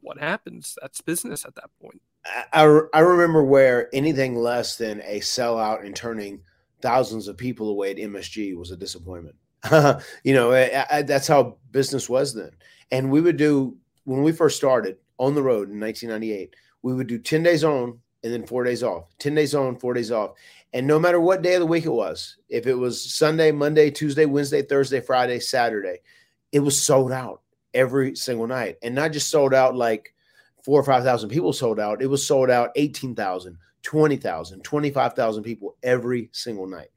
what 0.00 0.18
happens. 0.18 0.76
That's 0.80 1.00
business 1.00 1.44
at 1.44 1.54
that 1.56 1.70
point. 1.80 2.00
I, 2.24 2.64
I 2.64 2.80
I 2.94 3.00
remember 3.00 3.42
where 3.42 3.88
anything 3.94 4.36
less 4.36 4.76
than 4.76 5.00
a 5.04 5.20
sellout 5.20 5.84
and 5.84 5.94
turning 5.94 6.40
thousands 6.84 7.28
of 7.28 7.38
people 7.38 7.70
away 7.70 7.92
at 7.92 7.96
MSG 7.96 8.54
was 8.54 8.70
a 8.70 8.76
disappointment. 8.76 9.34
you 10.22 10.34
know, 10.34 10.52
I, 10.52 10.84
I, 10.90 11.02
that's 11.02 11.26
how 11.26 11.56
business 11.70 12.10
was 12.10 12.34
then. 12.34 12.50
And 12.90 13.10
we 13.10 13.22
would 13.22 13.38
do 13.38 13.78
when 14.04 14.22
we 14.22 14.32
first 14.32 14.58
started 14.58 14.98
on 15.18 15.34
the 15.34 15.42
road 15.42 15.70
in 15.70 15.80
1998. 15.80 16.54
we 16.82 16.92
would 16.92 17.06
do 17.06 17.18
10 17.18 17.42
days 17.42 17.64
on 17.64 17.98
and 18.22 18.32
then 18.32 18.46
four 18.46 18.64
days 18.64 18.82
off, 18.82 19.08
10 19.18 19.34
days 19.34 19.54
on, 19.54 19.78
four 19.78 19.94
days 19.94 20.12
off. 20.12 20.32
And 20.74 20.86
no 20.86 20.98
matter 20.98 21.18
what 21.18 21.40
day 21.40 21.54
of 21.54 21.60
the 21.60 21.66
week 21.66 21.86
it 21.86 21.90
was, 21.90 22.36
if 22.50 22.66
it 22.66 22.74
was 22.74 23.14
Sunday, 23.14 23.50
Monday, 23.50 23.90
Tuesday, 23.90 24.26
Wednesday, 24.26 24.60
Thursday, 24.60 25.00
Friday, 25.00 25.40
Saturday, 25.40 26.00
it 26.52 26.60
was 26.60 26.78
sold 26.78 27.12
out 27.12 27.40
every 27.72 28.14
single 28.14 28.46
night. 28.46 28.76
And 28.82 28.94
not 28.94 29.12
just 29.12 29.30
sold 29.30 29.54
out 29.54 29.74
like 29.74 30.12
four 30.64 30.78
or 30.80 30.84
5,000 30.84 31.30
people 31.30 31.54
sold 31.54 31.80
out, 31.80 32.02
it 32.02 32.08
was 32.08 32.26
sold 32.26 32.50
out 32.50 32.72
18,000, 32.76 33.56
20,000, 33.84 34.62
25,000 34.64 35.42
people 35.44 35.76
every 35.82 36.28
single 36.32 36.66
night. 36.66 36.88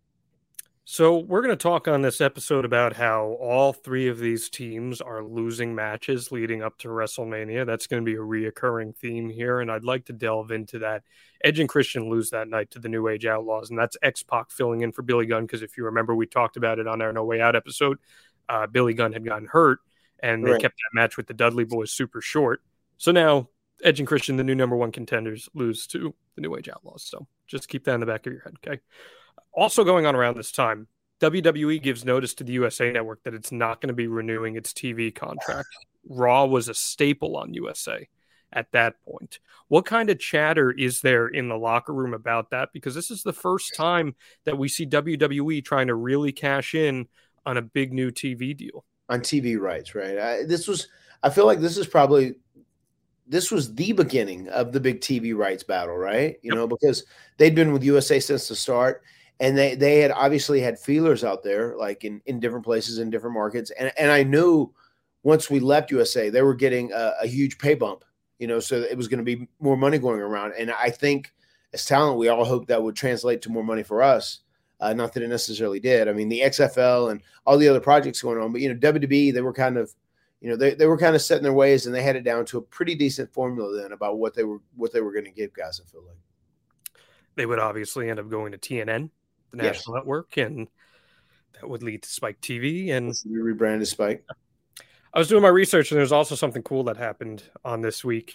So 0.89 1.17
we're 1.17 1.41
going 1.41 1.51
to 1.51 1.61
talk 1.61 1.89
on 1.89 2.01
this 2.01 2.21
episode 2.21 2.63
about 2.63 2.93
how 2.93 3.37
all 3.41 3.73
three 3.73 4.07
of 4.07 4.19
these 4.19 4.49
teams 4.49 5.01
are 5.01 5.21
losing 5.21 5.75
matches 5.75 6.31
leading 6.31 6.63
up 6.63 6.77
to 6.77 6.87
WrestleMania. 6.87 7.65
That's 7.65 7.87
going 7.87 8.01
to 8.01 8.05
be 8.05 8.15
a 8.15 8.19
reoccurring 8.21 8.95
theme 8.95 9.29
here, 9.29 9.59
and 9.59 9.69
I'd 9.69 9.83
like 9.83 10.05
to 10.05 10.13
delve 10.13 10.49
into 10.51 10.79
that. 10.79 11.03
Edge 11.43 11.59
and 11.59 11.67
Christian 11.67 12.09
lose 12.09 12.29
that 12.29 12.47
night 12.47 12.71
to 12.71 12.79
the 12.79 12.87
New 12.87 13.09
Age 13.09 13.25
Outlaws, 13.25 13.69
and 13.69 13.77
that's 13.77 13.97
X 14.01 14.23
Pac 14.23 14.49
filling 14.49 14.79
in 14.79 14.93
for 14.93 15.01
Billy 15.01 15.25
Gunn 15.25 15.45
because 15.45 15.61
if 15.61 15.77
you 15.77 15.83
remember, 15.83 16.15
we 16.15 16.25
talked 16.25 16.55
about 16.55 16.79
it 16.79 16.87
on 16.87 17.01
our 17.01 17.11
No 17.11 17.25
Way 17.25 17.41
Out 17.41 17.57
episode. 17.57 17.97
Uh, 18.47 18.65
Billy 18.65 18.93
Gunn 18.93 19.11
had 19.11 19.25
gotten 19.25 19.49
hurt, 19.51 19.79
and 20.19 20.41
they 20.41 20.51
Right. 20.51 20.61
kept 20.61 20.75
that 20.75 20.97
match 20.97 21.17
with 21.17 21.27
the 21.27 21.33
Dudley 21.33 21.65
Boys 21.65 21.91
super 21.91 22.21
short. 22.21 22.61
So 22.95 23.11
now 23.11 23.49
Edge 23.83 23.99
and 23.99 24.07
Christian, 24.07 24.37
the 24.37 24.43
new 24.43 24.55
number 24.55 24.75
one 24.75 24.91
contenders, 24.91 25.49
lose 25.53 25.87
to 25.87 26.13
the 26.35 26.41
New 26.41 26.55
Age 26.55 26.69
Outlaws. 26.69 27.03
So 27.03 27.27
just 27.45 27.67
keep 27.67 27.85
that 27.85 27.93
in 27.93 27.99
the 27.99 28.05
back 28.05 28.25
of 28.25 28.33
your 28.33 28.41
head, 28.41 28.55
okay? 28.65 28.81
Also 29.53 29.83
going 29.83 30.05
on 30.05 30.15
around 30.15 30.37
this 30.37 30.51
time, 30.51 30.87
WWE 31.19 31.81
gives 31.81 32.05
notice 32.05 32.33
to 32.35 32.43
the 32.43 32.53
USA 32.53 32.91
Network 32.91 33.23
that 33.23 33.33
it's 33.33 33.51
not 33.51 33.81
going 33.81 33.87
to 33.87 33.93
be 33.93 34.07
renewing 34.07 34.55
its 34.55 34.73
TV 34.73 35.13
contract. 35.13 35.67
Raw 36.09 36.45
was 36.45 36.69
a 36.69 36.73
staple 36.73 37.35
on 37.35 37.53
USA 37.53 38.07
at 38.53 38.71
that 38.71 38.95
point. 39.03 39.39
What 39.67 39.85
kind 39.85 40.09
of 40.09 40.19
chatter 40.19 40.71
is 40.71 41.01
there 41.01 41.27
in 41.27 41.49
the 41.49 41.57
locker 41.57 41.93
room 41.93 42.13
about 42.13 42.51
that? 42.51 42.69
Because 42.71 42.95
this 42.95 43.11
is 43.11 43.23
the 43.23 43.33
first 43.33 43.75
time 43.75 44.15
that 44.45 44.57
we 44.57 44.69
see 44.69 44.85
WWE 44.85 45.65
trying 45.65 45.87
to 45.87 45.95
really 45.95 46.31
cash 46.31 46.73
in 46.73 47.07
on 47.45 47.57
a 47.57 47.61
big 47.61 47.93
new 47.93 48.11
TV 48.11 48.55
deal. 48.55 48.85
on 49.09 49.21
TV 49.21 49.59
rights, 49.59 49.95
right? 49.95 50.17
I, 50.17 50.43
this 50.43 50.67
was, 50.67 50.87
I 51.23 51.29
feel 51.29 51.45
like 51.45 51.59
this 51.59 51.77
is 51.77 51.87
probably, 51.87 52.35
this 53.27 53.51
was 53.51 53.73
the 53.75 53.91
beginning 53.93 54.47
of 54.49 54.71
the 54.71 54.79
big 54.79 55.01
TV 55.01 55.35
rights 55.35 55.63
battle, 55.63 55.97
right? 55.97 56.37
You 56.41 56.51
Yep. 56.51 56.55
know, 56.55 56.67
because 56.67 57.05
they'd 57.37 57.55
been 57.55 57.73
with 57.73 57.83
USA 57.83 58.19
since 58.19 58.47
the 58.47 58.55
start, 58.55 59.03
and 59.39 59.57
they 59.57 59.75
they 59.75 59.99
had 59.99 60.11
obviously 60.11 60.61
had 60.61 60.79
feelers 60.79 61.23
out 61.23 61.43
there, 61.43 61.75
like 61.77 62.03
in 62.03 62.21
in 62.25 62.39
different 62.39 62.65
places 62.65 62.99
in 62.99 63.09
different 63.09 63.33
markets, 63.35 63.71
and 63.79 63.91
and 63.97 64.11
I 64.11 64.23
knew 64.23 64.73
once 65.23 65.49
we 65.49 65.59
left 65.59 65.91
USA, 65.91 66.29
they 66.29 66.41
were 66.41 66.55
getting 66.55 66.91
a, 66.93 67.13
a 67.23 67.27
huge 67.27 67.57
pay 67.57 67.73
bump, 67.75 68.03
you 68.39 68.47
know, 68.47 68.59
so 68.59 68.77
it 68.77 68.95
was 68.97 69.07
going 69.07 69.17
to 69.19 69.23
be 69.25 69.47
more 69.59 69.75
money 69.77 69.97
going 69.97 70.21
around, 70.21 70.53
and 70.57 70.71
I 70.71 70.89
think 70.89 71.33
as 71.73 71.85
talent, 71.85 72.17
we 72.17 72.29
all 72.29 72.45
hoped 72.45 72.67
that 72.69 72.81
would 72.81 72.95
translate 72.95 73.41
to 73.43 73.49
more 73.49 73.63
money 73.63 73.83
for 73.83 74.01
us. 74.01 74.39
Uh, 74.79 74.93
not 74.93 75.11
that 75.13 75.23
it 75.23 75.27
necessarily 75.27 75.79
did. 75.79 76.07
I 76.07 76.13
mean, 76.13 76.29
the 76.29 76.41
XFL 76.41 77.09
and 77.09 77.21
all 77.45 77.57
the 77.57 77.67
other 77.67 77.79
projects 77.79 78.21
going 78.21 78.39
on, 78.39 78.51
but 78.51 78.61
you 78.61 78.69
know, 78.71 78.79
WWE, 78.79 79.33
they 79.33 79.41
were 79.41 79.51
kind 79.53 79.75
of, 79.77 79.91
you 80.41 80.49
know, 80.49 80.55
they, 80.55 80.73
they 80.75 80.85
were 80.85 80.97
kind 80.97 81.15
of 81.15 81.21
setting 81.21 81.43
their 81.43 81.53
ways 81.53 81.85
and 81.85 81.95
they 81.95 82.03
had 82.03 82.15
it 82.15 82.23
down 82.23 82.45
to 82.45 82.57
a 82.57 82.61
pretty 82.61 82.93
decent 82.95 83.33
formula 83.33 83.81
then 83.81 83.91
about 83.91 84.17
what 84.19 84.33
they 84.35 84.43
were 84.43 84.61
what 84.75 84.93
they 84.93 85.01
were 85.01 85.11
going 85.11 85.25
to 85.25 85.31
give 85.31 85.53
guys. 85.53 85.81
I 85.83 85.89
feel 85.89 86.03
like. 86.05 86.17
They 87.35 87.45
would 87.45 87.59
obviously 87.59 88.09
end 88.09 88.19
up 88.19 88.29
going 88.29 88.51
to 88.51 88.57
TNN, 88.57 89.09
the 89.51 89.57
Yes. 89.57 89.77
national 89.77 89.95
network, 89.97 90.37
and 90.37 90.67
that 91.53 91.69
would 91.69 91.83
lead 91.83 92.03
to 92.03 92.09
Spike 92.09 92.41
TV. 92.41 92.89
And 92.91 93.13
We 93.29 93.39
rebranded 93.39 93.87
Spike. 93.87 94.23
I 95.13 95.19
was 95.19 95.27
doing 95.27 95.41
my 95.41 95.47
research, 95.49 95.91
and 95.91 95.97
there's 95.99 96.11
also 96.11 96.35
something 96.35 96.61
cool 96.63 96.83
that 96.85 96.97
happened 96.97 97.43
on 97.65 97.81
this 97.81 98.03
week. 98.03 98.33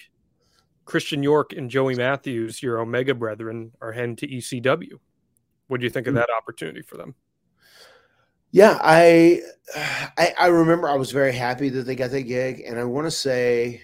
Christian 0.84 1.22
York 1.22 1.52
and 1.52 1.70
Joey 1.70 1.94
Matthews, 1.94 2.62
your 2.62 2.78
Omega 2.80 3.14
brethren, 3.14 3.72
are 3.80 3.92
heading 3.92 4.16
to 4.16 4.26
ECW. 4.26 4.98
What 5.68 5.78
do 5.80 5.84
you 5.84 5.90
think 5.90 6.06
of 6.08 6.14
Hmm. 6.14 6.18
that 6.18 6.30
opportunity 6.36 6.82
for 6.82 6.96
them? 6.96 7.14
Yeah, 8.52 8.78
I, 8.82 9.40
I 10.18 10.34
I 10.38 10.46
remember 10.48 10.88
I 10.88 10.94
was 10.94 11.10
very 11.10 11.32
happy 11.32 11.70
that 11.70 11.84
they 11.84 11.96
got 11.96 12.10
that 12.10 12.22
gig, 12.22 12.62
and 12.66 12.78
I 12.78 12.84
want 12.84 13.06
to 13.06 13.10
say, 13.10 13.80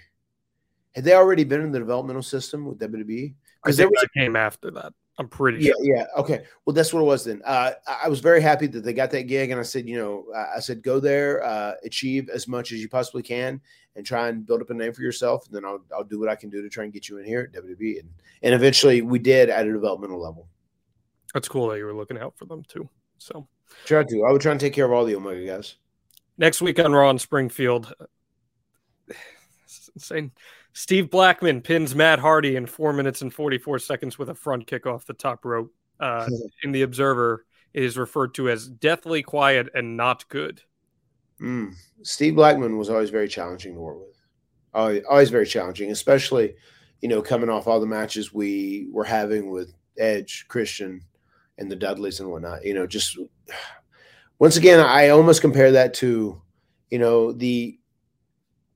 had 0.94 1.04
they 1.04 1.14
already 1.14 1.44
been 1.44 1.62
in 1.62 1.72
the 1.72 1.78
developmental 1.78 2.22
system 2.22 2.66
with 2.66 2.78
WWE? 2.78 3.35
Because 3.62 3.76
there 3.76 3.87
think 3.87 3.96
was 3.96 4.02
that 4.02 4.20
came 4.20 4.37
after 4.37 4.70
that. 4.72 4.92
I'm 5.18 5.26
pretty 5.26 5.64
yeah, 5.64 5.72
sure. 5.72 5.96
yeah. 5.96 6.04
Okay. 6.16 6.44
Well, 6.64 6.74
that's 6.74 6.92
what 6.92 7.00
it 7.00 7.07
was 7.07 7.24
then. 7.24 7.42
Uh, 7.44 7.72
I 7.88 8.09
was 8.09 8.20
very 8.20 8.40
happy 8.40 8.68
that 8.68 8.85
they 8.85 8.92
got 8.92 9.11
that 9.11 9.24
gig, 9.24 9.50
and 9.50 9.59
I 9.59 9.64
said, 9.64 9.88
you 9.88 9.96
know, 9.96 10.26
I 10.37 10.57
I 10.57 10.61
said, 10.61 10.83
go 10.83 11.00
there, 11.00 11.42
uh, 11.42 11.72
achieve 11.83 12.28
as 12.28 12.46
much 12.46 12.70
as 12.70 12.81
you 12.81 12.88
possibly 12.88 13.22
can, 13.22 13.61
and 13.96 14.04
try 14.07 14.28
and 14.28 14.46
build 14.46 14.61
up 14.61 14.70
a 14.70 14.74
name 14.74 14.92
for 14.92 15.02
yourself. 15.02 15.46
And 15.46 15.57
then 15.57 15.64
I'll 15.64 15.83
I'll 15.96 16.04
do 16.04 16.20
what 16.20 16.28
I 16.28 16.37
can 16.37 16.50
do 16.50 16.62
to 16.62 16.68
try 16.68 16.85
and 16.85 16.92
get 16.92 17.09
you 17.09 17.18
in 17.18 17.24
here 17.24 17.50
at 17.52 17.64
WWE. 17.64 18.00
And 18.00 18.11
and 18.42 18.54
eventually 18.54 19.00
we 19.00 19.18
did 19.18 19.48
at 19.48 19.66
a 19.66 19.72
developmental 19.72 20.20
level. 20.20 20.46
That's 21.33 21.48
cool 21.48 21.68
that 21.68 21.78
you 21.78 21.85
were 21.85 21.94
looking 21.94 22.18
out 22.18 22.37
for 22.37 22.44
them 22.44 22.62
too. 22.68 22.88
So 23.18 23.48
Try 23.85 24.04
to. 24.04 24.24
I 24.24 24.33
would 24.33 24.40
try 24.40 24.52
and 24.52 24.61
take 24.61 24.72
care 24.72 24.85
of 24.85 24.92
all 24.92 25.04
the 25.04 25.16
Omega 25.16 25.46
guys. 25.46 25.76
next 26.37 26.61
week 26.61 26.78
on 26.78 26.92
Raw 26.92 27.11
in 27.11 27.18
Springfield, 27.18 27.92
insane. 29.94 30.33
Steve 30.72 31.11
Blackman 31.11 31.61
pins 31.61 31.94
Matt 31.94 32.20
Hardy 32.20 32.54
in 32.54 32.66
four 32.66 32.92
minutes 32.92 33.22
and 33.22 33.35
44 33.35 33.81
seconds 33.81 34.18
with 34.18 34.28
a 34.28 34.35
front 34.35 34.66
kick 34.66 34.87
off 34.87 35.07
the 35.07 35.14
top 35.14 35.44
rope. 35.44 35.74
Uh, 35.98 36.28
in 36.62 36.70
the 36.70 36.83
Observer, 36.83 37.44
it 37.74 37.83
is 37.83 37.98
referred 37.98 38.35
to 38.35 38.48
as 38.48 38.68
deathly 38.68 39.22
quiet 39.22 39.68
and 39.74 39.96
not 39.96 40.28
good. 40.28 40.62
Mm. 41.40 41.74
Steve 42.02 42.35
Blackman 42.35 42.76
was 42.76 42.90
always 42.90 43.11
very 43.11 43.28
challenging 43.28 43.74
to 43.74 43.81
work 43.81 43.98
with. 43.98 44.16
Always, 44.74 45.02
always 45.09 45.31
very 45.31 45.46
challenging, 45.46 45.90
especially 45.90 46.54
you 47.00 47.09
know 47.09 47.22
coming 47.22 47.48
off 47.48 47.66
all 47.66 47.81
the 47.81 47.87
matches 47.87 48.33
we 48.33 48.88
were 48.92 49.04
having 49.04 49.50
with 49.50 49.72
Edge, 49.98 50.46
Christian, 50.48 51.02
and 51.59 51.71
the 51.71 51.77
Dudleys 51.77 52.21
and 52.21 52.31
whatnot. 52.31 52.64
You 52.64 52.75
know, 52.75 52.87
just 52.87 53.18
once 54.38 54.57
again, 54.57 54.81
I 54.81 55.11
almost 55.11 55.40
compare 55.40 55.73
that 55.73 55.94
to 55.94 56.40
you 56.90 56.99
know 56.99 57.33
the 57.33 57.79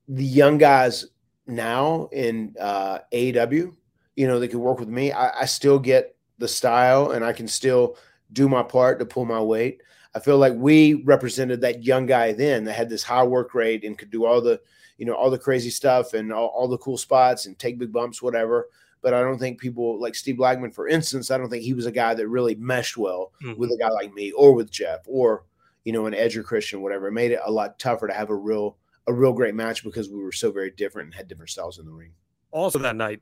the 0.07 0.25
young 0.25 0.57
guys 0.57 1.05
now 1.47 2.09
in 2.11 2.55
uh, 2.59 2.99
AEW. 3.11 3.75
You 4.15 4.27
know, 4.27 4.39
they 4.39 4.47
could 4.47 4.59
work 4.59 4.79
with 4.79 4.89
me. 4.89 5.11
I, 5.11 5.41
I 5.41 5.45
still 5.45 5.79
get 5.79 6.15
the 6.37 6.47
style, 6.47 7.11
and 7.11 7.25
I 7.25 7.33
can 7.33 7.47
still 7.47 7.97
do 8.31 8.49
my 8.49 8.63
part 8.63 8.99
to 8.99 9.05
pull 9.05 9.25
my 9.25 9.41
weight. 9.41 9.81
I 10.15 10.19
feel 10.19 10.37
like 10.37 10.53
we 10.55 10.95
represented 11.05 11.61
that 11.61 11.83
young 11.83 12.05
guy 12.05 12.33
then 12.33 12.65
that 12.65 12.73
had 12.73 12.89
this 12.89 13.03
high 13.03 13.23
work 13.23 13.55
rate 13.55 13.83
and 13.83 13.97
could 13.97 14.11
do 14.11 14.25
all 14.25 14.41
the, 14.41 14.61
you 14.97 15.05
know, 15.05 15.13
all 15.13 15.31
the 15.31 15.39
crazy 15.39 15.71
stuff 15.71 16.13
and 16.13 16.31
all, 16.31 16.47
all 16.47 16.67
the 16.67 16.77
cool 16.77 16.97
spots 16.97 17.47
and 17.47 17.57
take 17.57 17.79
big 17.79 17.91
bumps, 17.91 18.21
whatever. 18.21 18.69
But 19.03 19.13
I 19.13 19.21
don't 19.21 19.37
think 19.37 19.59
people 19.59 19.99
like 20.01 20.15
Steve 20.15 20.37
Blackman, 20.37 20.71
for 20.71 20.87
instance, 20.87 21.29
I 21.29 21.37
don't 21.37 21.49
think 21.49 21.63
he 21.63 21.73
was 21.75 21.85
a 21.85 21.91
guy 21.91 22.13
that 22.15 22.27
really 22.27 22.55
meshed 22.55 22.97
well 22.97 23.33
Mhm. 23.43 23.57
with 23.57 23.69
a 23.69 23.77
guy 23.77 23.89
like 23.89 24.13
me 24.13 24.31
or 24.31 24.53
with 24.53 24.71
Jeff 24.71 25.01
or, 25.05 25.43
you 25.83 25.91
know, 25.93 26.05
an 26.07 26.13
Edge 26.15 26.35
or 26.37 26.43
Christian, 26.43 26.81
whatever. 26.81 27.07
It 27.09 27.11
made 27.11 27.31
it 27.31 27.41
a 27.45 27.51
lot 27.51 27.77
tougher 27.77 28.07
to 28.07 28.13
have 28.13 28.29
a 28.31 28.35
real, 28.35 28.77
a 29.05 29.13
real 29.13 29.33
great 29.33 29.53
match 29.55 29.83
because 29.83 30.09
we 30.09 30.23
were 30.23 30.31
so 30.31 30.51
very 30.51 30.71
different 30.71 31.07
and 31.07 31.13
had 31.15 31.27
different 31.27 31.49
styles 31.51 31.77
in 31.77 31.85
the 31.85 31.91
ring. 31.91 32.13
Also 32.51 32.79
that 32.79 32.95
night, 32.95 33.21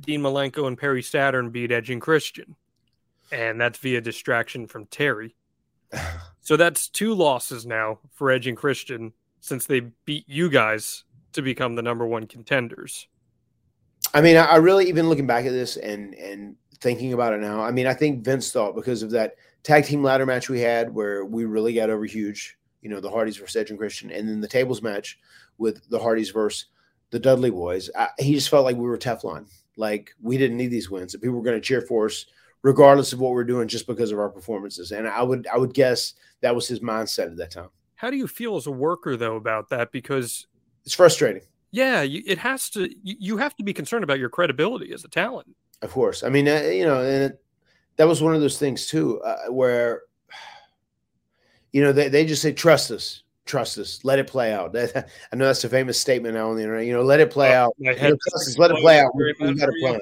Dean 0.00 0.20
Malenko 0.20 0.66
and 0.66 0.76
Perry 0.76 1.02
Saturn 1.02 1.50
beat 1.50 1.72
Edge 1.72 1.88
and 1.90 2.00
Christian, 2.02 2.54
and 3.32 3.58
that's 3.60 3.78
via 3.78 4.00
distraction 4.02 4.66
from 4.66 4.86
Terri. 4.86 5.34
So 6.40 6.56
that's 6.56 6.88
two 6.88 7.12
losses 7.12 7.66
now 7.66 7.98
for 8.12 8.30
Edge 8.30 8.46
and 8.46 8.56
Christian 8.56 9.12
since 9.40 9.66
they 9.66 9.80
beat 10.04 10.28
you 10.28 10.48
guys 10.48 11.02
to 11.32 11.42
become 11.42 11.74
the 11.74 11.82
number 11.82 12.06
one 12.06 12.28
contenders. 12.28 13.08
I 14.14 14.20
mean, 14.20 14.36
I, 14.36 14.44
I 14.44 14.56
really 14.56 14.88
even 14.88 15.08
looking 15.08 15.26
back 15.26 15.44
at 15.44 15.52
this 15.52 15.76
and 15.76 16.14
and 16.14 16.56
thinking 16.80 17.12
about 17.12 17.32
it 17.32 17.40
now. 17.40 17.60
I 17.60 17.70
mean, 17.70 17.86
I 17.86 17.94
think 17.94 18.24
Vince 18.24 18.52
thought 18.52 18.74
because 18.74 19.02
of 19.02 19.10
that 19.10 19.36
tag 19.62 19.84
team 19.84 20.02
ladder 20.02 20.26
match 20.26 20.48
we 20.48 20.60
had 20.60 20.94
where 20.94 21.24
we 21.24 21.44
really 21.44 21.74
got 21.74 21.90
over 21.90 22.04
huge, 22.04 22.56
you 22.82 22.90
know, 22.90 23.00
the 23.00 23.10
Hardys 23.10 23.36
versus 23.36 23.56
Edge 23.56 23.70
and 23.70 23.78
Christian, 23.78 24.10
and 24.10 24.28
then 24.28 24.40
the 24.40 24.48
tables 24.48 24.82
match 24.82 25.18
with 25.58 25.88
the 25.88 25.98
Hardys 25.98 26.30
versus 26.30 26.66
the 27.10 27.18
Dudley 27.18 27.50
Boys. 27.50 27.90
I, 27.96 28.08
he 28.18 28.34
just 28.34 28.50
felt 28.50 28.64
like 28.64 28.76
we 28.76 28.88
were 28.88 28.98
Teflon, 28.98 29.46
like 29.76 30.10
we 30.22 30.38
didn't 30.38 30.56
need 30.56 30.70
these 30.70 30.90
wins, 30.90 31.14
and 31.14 31.22
people 31.22 31.36
were 31.36 31.42
going 31.42 31.60
to 31.60 31.66
cheer 31.66 31.82
for 31.82 32.06
us 32.06 32.26
regardless 32.62 33.12
of 33.12 33.20
what 33.20 33.32
we're 33.32 33.44
doing 33.44 33.68
just 33.68 33.86
because 33.86 34.10
of 34.10 34.18
our 34.18 34.28
performances. 34.28 34.90
And 34.90 35.06
I 35.06 35.22
would 35.22 35.46
I 35.52 35.56
would 35.56 35.72
guess 35.72 36.14
that 36.40 36.54
was 36.54 36.66
his 36.66 36.80
mindset 36.80 37.26
at 37.26 37.36
that 37.36 37.52
time. 37.52 37.68
How 37.94 38.10
do 38.10 38.16
you 38.16 38.26
feel 38.26 38.56
as 38.56 38.66
a 38.66 38.72
worker 38.72 39.16
though 39.16 39.36
about 39.36 39.68
that? 39.70 39.92
Because 39.92 40.46
It's 40.84 40.94
frustrating. 40.94 41.42
Yeah, 41.76 42.00
you, 42.00 42.22
it 42.26 42.38
has 42.38 42.70
to. 42.70 42.88
You, 43.02 43.16
you 43.18 43.36
have 43.36 43.54
to 43.56 43.62
be 43.62 43.74
concerned 43.74 44.02
about 44.02 44.18
your 44.18 44.30
credibility 44.30 44.94
as 44.94 45.04
a 45.04 45.08
talent. 45.08 45.54
Of 45.82 45.90
course. 45.90 46.22
I 46.24 46.30
mean, 46.30 46.48
uh, 46.48 46.60
you 46.62 46.86
know, 46.86 47.02
and 47.02 47.24
it, 47.24 47.44
that 47.96 48.08
was 48.08 48.22
one 48.22 48.34
of 48.34 48.40
those 48.40 48.58
things 48.58 48.86
too, 48.86 49.20
uh, 49.20 49.52
where, 49.52 50.02
you 51.72 51.82
know, 51.82 51.92
they, 51.92 52.08
they 52.08 52.24
just 52.24 52.40
say, 52.40 52.52
trust 52.52 52.90
us, 52.90 53.24
trust 53.44 53.76
us, 53.76 54.00
let 54.04 54.18
it 54.18 54.26
play 54.26 54.54
out. 54.54 54.74
I 54.78 55.36
know 55.36 55.44
that's 55.44 55.64
a 55.64 55.68
famous 55.68 56.00
statement 56.00 56.32
now 56.32 56.48
on 56.48 56.56
the 56.56 56.62
internet, 56.62 56.86
you 56.86 56.94
know, 56.94 57.02
let 57.02 57.20
it 57.20 57.30
play 57.30 57.50
Oh, 57.50 57.64
out. 57.66 57.74
You 57.76 57.94
know, 57.94 58.16
us, 58.34 58.56
let 58.58 58.70
it 58.70 58.78
play 58.78 58.98
out. 58.98 59.14
We, 59.14 59.34
we 59.38 59.54
got 59.54 59.66
for 59.66 59.76
you. 59.76 60.00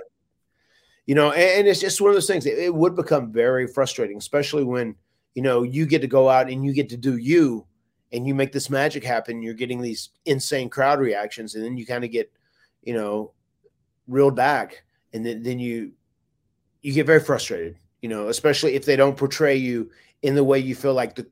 You 1.07 1.17
know, 1.17 1.33
and, 1.33 1.61
and 1.61 1.69
it's 1.69 1.81
just 1.81 2.01
one 2.01 2.11
of 2.11 2.15
those 2.15 2.29
things. 2.29 2.47
It, 2.47 2.57
it 2.57 2.73
would 2.73 2.95
become 2.95 3.33
very 3.33 3.67
frustrating, 3.67 4.17
especially 4.17 4.63
when, 4.63 4.95
you 5.35 5.43
know, 5.43 5.65
you 5.65 5.87
get 5.87 6.03
to 6.03 6.07
go 6.07 6.29
out 6.29 6.49
and 6.49 6.65
you 6.65 6.73
get 6.73 6.89
to 6.91 6.97
do 6.97 7.17
you 7.17 7.67
and 8.15 8.27
you 8.27 8.35
make 8.35 8.53
this 8.53 8.71
magic 8.71 9.05
happen. 9.05 9.43
You're 9.43 9.53
getting 9.53 9.83
these 9.83 10.09
insane 10.25 10.71
crowd 10.71 11.01
reactions, 11.01 11.55
and 11.55 11.63
then 11.63 11.77
you 11.77 11.85
kind 11.85 12.05
of 12.05 12.11
get, 12.11 12.33
you 12.83 12.95
know, 12.95 13.33
reeled 14.09 14.37
back 14.37 14.85
and 15.15 15.25
then 15.25 15.43
then 15.43 15.59
you 15.59 15.93
you 16.83 16.93
get 16.93 17.07
very 17.07 17.21
frustrated. 17.21 17.79
You 18.03 18.11
know, 18.11 18.29
especially 18.29 18.75
if 18.75 18.85
they 18.85 18.97
don't 18.97 19.17
portray 19.17 19.57
you 19.57 19.91
in 20.21 20.35
the 20.35 20.45
way 20.45 20.59
you 20.59 20.75
feel 20.75 20.93
like 20.93 21.15
the. 21.15 21.27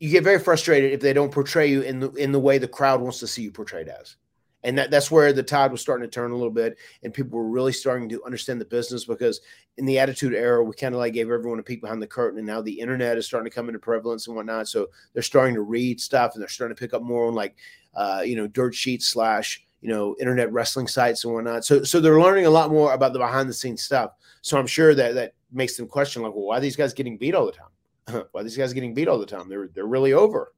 You 0.00 0.10
get 0.10 0.22
very 0.22 0.38
frustrated 0.38 0.92
if 0.92 1.00
they 1.00 1.12
don't 1.12 1.32
portray 1.32 1.68
you 1.68 1.80
in 1.80 2.00
the 2.00 2.10
in 2.12 2.32
the 2.32 2.38
way 2.38 2.58
the 2.58 2.68
crowd 2.68 3.00
wants 3.00 3.20
to 3.20 3.26
see 3.26 3.42
you 3.42 3.50
portrayed 3.50 3.88
as 3.88 4.16
and 4.64 4.76
that, 4.76 4.90
that's 4.90 5.10
where 5.10 5.32
the 5.32 5.42
tide 5.42 5.70
was 5.70 5.80
starting 5.80 6.08
to 6.08 6.12
turn 6.12 6.32
a 6.32 6.36
little 6.36 6.50
bit 6.52 6.76
and 7.02 7.14
people 7.14 7.38
were 7.38 7.48
really 7.48 7.72
starting 7.72 8.08
to 8.08 8.22
understand 8.24 8.60
the 8.60 8.64
business 8.64 9.04
because 9.04 9.40
in 9.76 9.86
the 9.86 9.98
attitude 9.98 10.34
era 10.34 10.62
we 10.62 10.74
kind 10.74 10.94
of 10.94 10.98
like 10.98 11.12
gave 11.12 11.30
everyone 11.30 11.58
a 11.58 11.62
peek 11.62 11.80
behind 11.80 12.02
the 12.02 12.06
curtain 12.06 12.38
and 12.38 12.46
now 12.46 12.60
the 12.60 12.80
internet 12.80 13.16
is 13.16 13.26
starting 13.26 13.48
to 13.48 13.54
come 13.54 13.68
into 13.68 13.78
prevalence 13.78 14.26
and 14.26 14.36
whatnot. 14.36 14.68
So 14.68 14.88
they're 15.12 15.22
starting 15.22 15.54
to 15.54 15.62
read 15.62 16.00
stuff 16.00 16.34
and 16.34 16.42
they're 16.42 16.48
starting 16.48 16.76
to 16.76 16.80
pick 16.80 16.94
up 16.94 17.02
more 17.02 17.26
on 17.26 17.34
like 17.34 17.56
uh, 17.94 18.22
you 18.24 18.36
know 18.36 18.46
dirt 18.46 18.74
sheets 18.74 19.08
slash 19.08 19.64
you 19.80 19.88
know 19.88 20.16
internet 20.20 20.52
wrestling 20.52 20.88
sites 20.88 21.24
and 21.24 21.32
whatnot. 21.32 21.64
So 21.64 21.84
so 21.84 22.00
they're 22.00 22.20
learning 22.20 22.46
a 22.46 22.50
lot 22.50 22.70
more 22.70 22.92
about 22.92 23.12
the 23.12 23.18
behind 23.18 23.48
the 23.48 23.54
scenes 23.54 23.82
stuff. 23.82 24.12
So 24.40 24.58
i'm 24.58 24.66
sure 24.66 24.94
that 24.94 25.14
that 25.14 25.34
makes 25.52 25.76
them 25.76 25.88
question 25.88 26.22
like 26.22 26.32
well 26.34 26.44
why 26.44 26.58
are 26.58 26.60
these 26.60 26.76
guys 26.76 26.94
getting 26.94 27.16
beat 27.16 27.34
all 27.34 27.46
the 27.46 27.52
time? 27.52 27.68
Why 28.32 28.40
are 28.40 28.44
these 28.44 28.56
guys 28.56 28.72
getting 28.72 28.94
beat 28.94 29.06
all 29.06 29.18
the 29.18 29.26
time? 29.26 29.50
They're 29.50 29.68
they're 29.74 29.86
really 29.86 30.14
over 30.14 30.54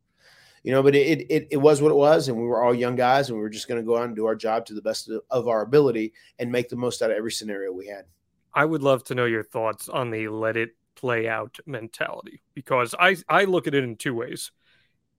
you 0.62 0.72
know, 0.72 0.82
but 0.82 0.94
it, 0.94 1.26
it 1.30 1.48
it 1.50 1.56
was 1.56 1.80
what 1.80 1.90
it 1.90 1.96
was, 1.96 2.28
and 2.28 2.36
we 2.36 2.44
were 2.44 2.62
all 2.62 2.74
young 2.74 2.96
guys, 2.96 3.28
and 3.28 3.36
we 3.36 3.42
were 3.42 3.50
just 3.50 3.68
going 3.68 3.80
to 3.80 3.86
go 3.86 3.96
out 3.96 4.04
and 4.04 4.16
do 4.16 4.26
our 4.26 4.36
job 4.36 4.66
to 4.66 4.74
the 4.74 4.82
best 4.82 5.10
of 5.30 5.48
our 5.48 5.62
ability 5.62 6.12
and 6.38 6.52
make 6.52 6.68
the 6.68 6.76
most 6.76 7.00
out 7.00 7.10
of 7.10 7.16
every 7.16 7.32
scenario 7.32 7.72
we 7.72 7.86
had. 7.86 8.04
I 8.52 8.64
would 8.64 8.82
love 8.82 9.04
to 9.04 9.14
know 9.14 9.24
your 9.24 9.44
thoughts 9.44 9.88
on 9.88 10.10
the 10.10 10.28
let 10.28 10.56
it 10.56 10.70
play 10.96 11.28
out 11.28 11.58
mentality 11.66 12.42
because 12.54 12.94
I 12.98 13.16
I 13.28 13.44
look 13.44 13.66
at 13.66 13.74
it 13.74 13.84
in 13.84 13.96
two 13.96 14.14
ways. 14.14 14.50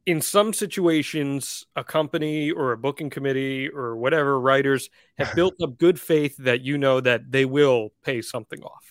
In 0.06 0.20
some 0.20 0.52
situations, 0.54 1.66
a 1.76 1.84
company 1.84 2.52
or 2.52 2.72
a 2.72 2.78
booking 2.78 3.12
committee 3.12 3.70
or 3.70 3.96
whatever 3.96 4.40
writers 4.40 4.90
have 5.18 5.34
built 5.36 5.56
up 5.62 5.78
good 5.78 6.00
faith 6.00 6.36
that 6.38 6.62
you 6.62 6.78
know 6.78 7.00
that 7.02 7.32
they 7.32 7.46
will 7.46 7.94
pay 8.04 8.22
something 8.22 8.62
off. 8.62 8.91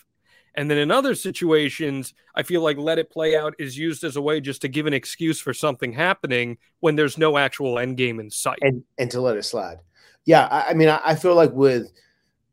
And 0.55 0.69
then 0.69 0.77
in 0.77 0.91
other 0.91 1.15
situations, 1.15 2.13
I 2.35 2.43
feel 2.43 2.61
like 2.61 2.77
let 2.77 2.99
it 2.99 3.09
play 3.09 3.35
out 3.35 3.53
is 3.57 3.77
used 3.77 4.03
as 4.03 4.15
a 4.15 4.21
way 4.21 4.41
just 4.41 4.61
to 4.61 4.67
give 4.67 4.85
an 4.85 4.93
excuse 4.93 5.39
for 5.39 5.53
something 5.53 5.93
happening 5.93 6.57
when 6.81 6.95
there's 6.95 7.17
no 7.17 7.37
actual 7.37 7.79
end 7.79 7.97
game 7.97 8.19
in 8.19 8.29
sight. 8.29 8.59
and 8.61 8.83
and 8.97 9.09
to 9.11 9.21
let 9.21 9.37
it 9.37 9.43
slide. 9.43 9.79
Yeah, 10.25 10.47
I, 10.47 10.69
I 10.69 10.73
mean, 10.73 10.89
I, 10.89 10.99
I 11.03 11.15
feel 11.15 11.35
like 11.35 11.51
with 11.53 11.91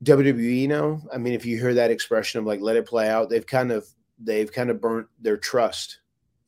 WWE 0.05 0.69
now, 0.69 1.03
I 1.13 1.19
mean, 1.19 1.35
if 1.35 1.45
you 1.45 1.59
hear 1.59 1.75
that 1.75 1.91
expression 1.91 2.39
of 2.39 2.47
like 2.47 2.61
"let 2.61 2.77
it 2.77 2.87
play 2.87 3.09
out," 3.09 3.31
they've 3.31 3.47
kind 3.47 3.73
of 3.73 3.87
they've 4.19 4.51
kind 4.51 4.71
of 4.71 4.81
burnt 4.81 5.09
their 5.21 5.37
trust, 5.37 5.99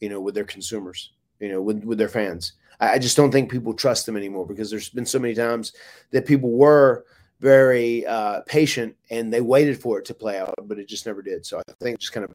you 0.00 0.08
know, 0.08 0.20
with 0.20 0.34
their 0.34 0.44
consumers, 0.44 1.12
you 1.40 1.48
know, 1.48 1.60
with 1.60 1.84
with 1.84 1.98
their 1.98 2.08
fans. 2.08 2.52
I, 2.78 2.92
I 2.92 2.98
just 2.98 3.16
don't 3.16 3.32
think 3.32 3.50
people 3.50 3.74
trust 3.74 4.06
them 4.06 4.16
anymore 4.16 4.46
because 4.46 4.70
there's 4.70 4.88
been 4.88 5.06
so 5.06 5.18
many 5.18 5.34
times 5.34 5.72
that 6.12 6.26
people 6.26 6.50
were 6.50 7.04
very 7.40 8.07
uh, 8.07 8.40
patient 8.42 8.94
and 9.11 9.33
they 9.33 9.40
waited 9.40 9.81
for 9.81 9.98
it 9.98 10.05
to 10.07 10.14
play 10.14 10.38
out, 10.38 10.55
but 10.64 10.79
it 10.79 10.88
just 10.88 11.07
never 11.07 11.22
did. 11.22 11.44
So 11.46 11.59
I 11.59 11.72
think 11.81 11.98
just 11.98 12.12
kind 12.12 12.24
of 12.26 12.35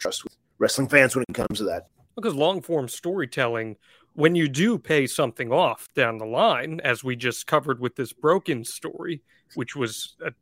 trust 0.00 0.24
with 0.24 0.36
wrestling 0.58 0.88
fans 0.88 1.14
when 1.14 1.24
it 1.28 1.34
comes 1.34 1.58
to 1.58 1.64
that. 1.64 1.88
because 2.16 2.34
long 2.34 2.60
form 2.62 2.88
storytelling, 2.88 3.76
when 4.14 4.34
you 4.34 4.48
do 4.48 4.78
pay 4.78 5.06
something 5.06 5.52
off 5.52 5.88
down 5.94 6.18
the 6.18 6.24
line, 6.26 6.80
as 6.82 7.04
we 7.04 7.14
just 7.14 7.46
covered 7.46 7.78
with 7.78 7.94
this 7.94 8.12
broken 8.12 8.64
story, 8.64 9.22
which 9.54 9.76
was 9.76 10.16
a, 10.24 10.32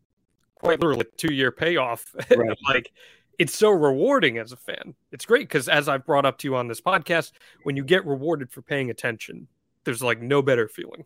quite 0.55 0.81
literally 0.81 1.03
a 1.13 1.17
two 1.17 1.35
year 1.35 1.51
payoff, 1.53 2.15
Right. 2.35 2.57
like 2.69 2.91
it's 3.39 3.55
so 3.55 3.69
rewarding 3.71 4.39
as 4.39 4.53
a 4.53 4.57
fan. 4.57 4.95
It's 5.13 5.27
great 5.27 5.43
because, 5.49 5.69
as 5.69 5.89
I've 5.91 6.07
brought 6.07 6.25
up 6.25 6.39
to 6.39 6.49
you 6.49 6.57
on 6.57 6.69
this 6.69 6.81
podcast, 6.81 7.33
when 7.65 7.77
you 7.77 7.85
get 7.85 8.07
rewarded 8.07 8.51
for 8.51 8.63
paying 8.63 8.89
attention, 8.89 9.47
there's 9.85 10.03
like 10.03 10.23
no 10.23 10.41
better 10.41 10.69
feeling. 10.69 11.05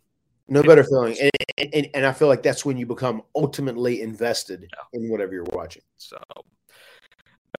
No 0.51 0.61
better 0.61 0.83
feeling, 0.83 1.15
and, 1.21 1.31
and, 1.73 1.87
and 1.93 2.05
I 2.05 2.11
feel 2.11 2.27
like 2.27 2.43
that's 2.43 2.65
when 2.65 2.75
you 2.75 2.85
become 2.85 3.21
ultimately 3.33 4.01
invested 4.01 4.67
in 4.91 5.09
whatever 5.09 5.33
you're 5.33 5.45
watching. 5.45 5.81
So 5.95 6.17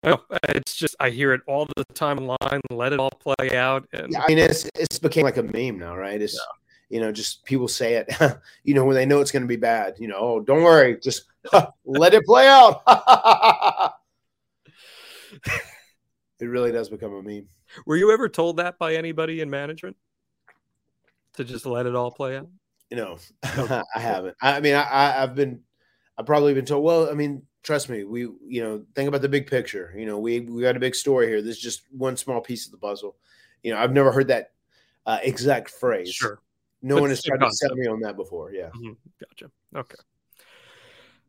I 0.04 0.18
it's 0.50 0.76
just 0.76 0.98
I 1.00 1.10
hear 1.10 1.32
it 1.32 1.40
all 1.48 1.68
the 1.78 1.86
time 1.94 2.20
online. 2.20 2.60
Let 2.70 2.92
it 2.92 3.00
all 3.00 3.12
play 3.12 3.56
out, 3.56 3.88
and 3.94 4.12
Yeah, 4.12 4.24
I 4.24 4.28
mean, 4.28 4.40
it's 4.40 4.70
it's 4.76 5.00
became 5.00 5.24
like 5.24 5.38
a 5.38 5.44
meme 5.44 5.80
now, 5.80 5.96
right? 5.96 6.22
It's 6.22 6.38
you 6.90 7.00
know, 7.00 7.14
just 7.14 7.46
people 7.46 7.70
say 7.70 7.94
it, 7.94 8.14
you 8.66 8.74
know, 8.74 8.84
when 8.84 8.96
they 8.96 9.06
know 9.06 9.22
it's 9.22 9.32
going 9.32 9.44
to 9.44 9.48
be 9.48 9.56
bad. 9.56 9.96
You 9.98 10.10
know, 10.10 10.18
oh, 10.20 10.42
don't 10.42 10.64
worry, 10.64 11.00
just 11.00 11.24
let 11.86 12.14
it 12.14 12.26
play 12.26 12.46
out. 12.50 12.84
it 16.42 16.46
really 16.46 16.74
does 16.74 16.90
become 16.90 17.14
a 17.14 17.24
meme. 17.24 17.48
were 17.86 17.96
you 17.96 18.12
ever 18.12 18.28
told 18.28 18.58
that 18.58 18.78
by 18.78 18.96
anybody 18.96 19.40
in 19.40 19.50
management 19.50 19.96
to 21.36 21.46
just 21.46 21.66
let 21.66 21.86
it 21.86 21.96
all 21.96 22.12
play 22.12 22.36
out? 22.36 22.50
You 22.92 22.98
know, 22.98 23.18
I 23.44 24.00
haven't. 24.00 24.36
I 24.42 24.58
I 24.58 24.60
mean, 24.60 24.76
I, 24.76 24.84
I 24.84 25.24
I've 25.24 25.34
been, 25.34 25.62
I've 26.18 26.26
probably 26.26 26.54
been 26.54 26.66
told. 26.66 26.84
Well, 26.84 27.10
I 27.10 27.14
mean, 27.14 27.44
trust 27.64 27.90
me, 27.90 28.04
we 28.04 28.22
you 28.22 28.62
know, 28.62 28.84
think 28.96 29.08
about 29.08 29.22
the 29.22 29.30
big 29.30 29.48
picture. 29.48 29.94
You 29.98 30.06
know, 30.06 30.20
we 30.20 30.42
we 30.42 30.62
got 30.62 30.76
a 30.76 30.80
big 30.80 30.94
story 30.94 31.28
here. 31.28 31.42
This 31.42 31.56
is 31.56 31.62
just 31.62 31.84
one 31.92 32.18
small 32.18 32.42
piece 32.42 32.66
of 32.66 32.72
the 32.74 32.78
puzzle. 32.78 33.16
You 33.64 33.72
know, 33.74 33.80
I've 33.80 33.94
never 33.94 34.12
heard 34.12 34.28
that 34.28 34.52
uh, 35.06 35.20
exact 35.24 35.70
phrase. 35.70 36.14
Sure. 36.14 36.40
No 36.82 36.96
But 36.96 37.02
one 37.02 37.10
has 37.12 37.20
it's 37.20 37.26
the 37.26 37.38
tried 37.38 37.48
to 37.48 37.52
sell 37.56 37.76
me 37.76 37.88
on 37.88 38.02
that 38.02 38.16
before. 38.18 38.52
Yeah. 38.52 38.70
Mhm, 38.76 38.98
Gotcha. 39.20 39.52
Okay. 39.76 39.96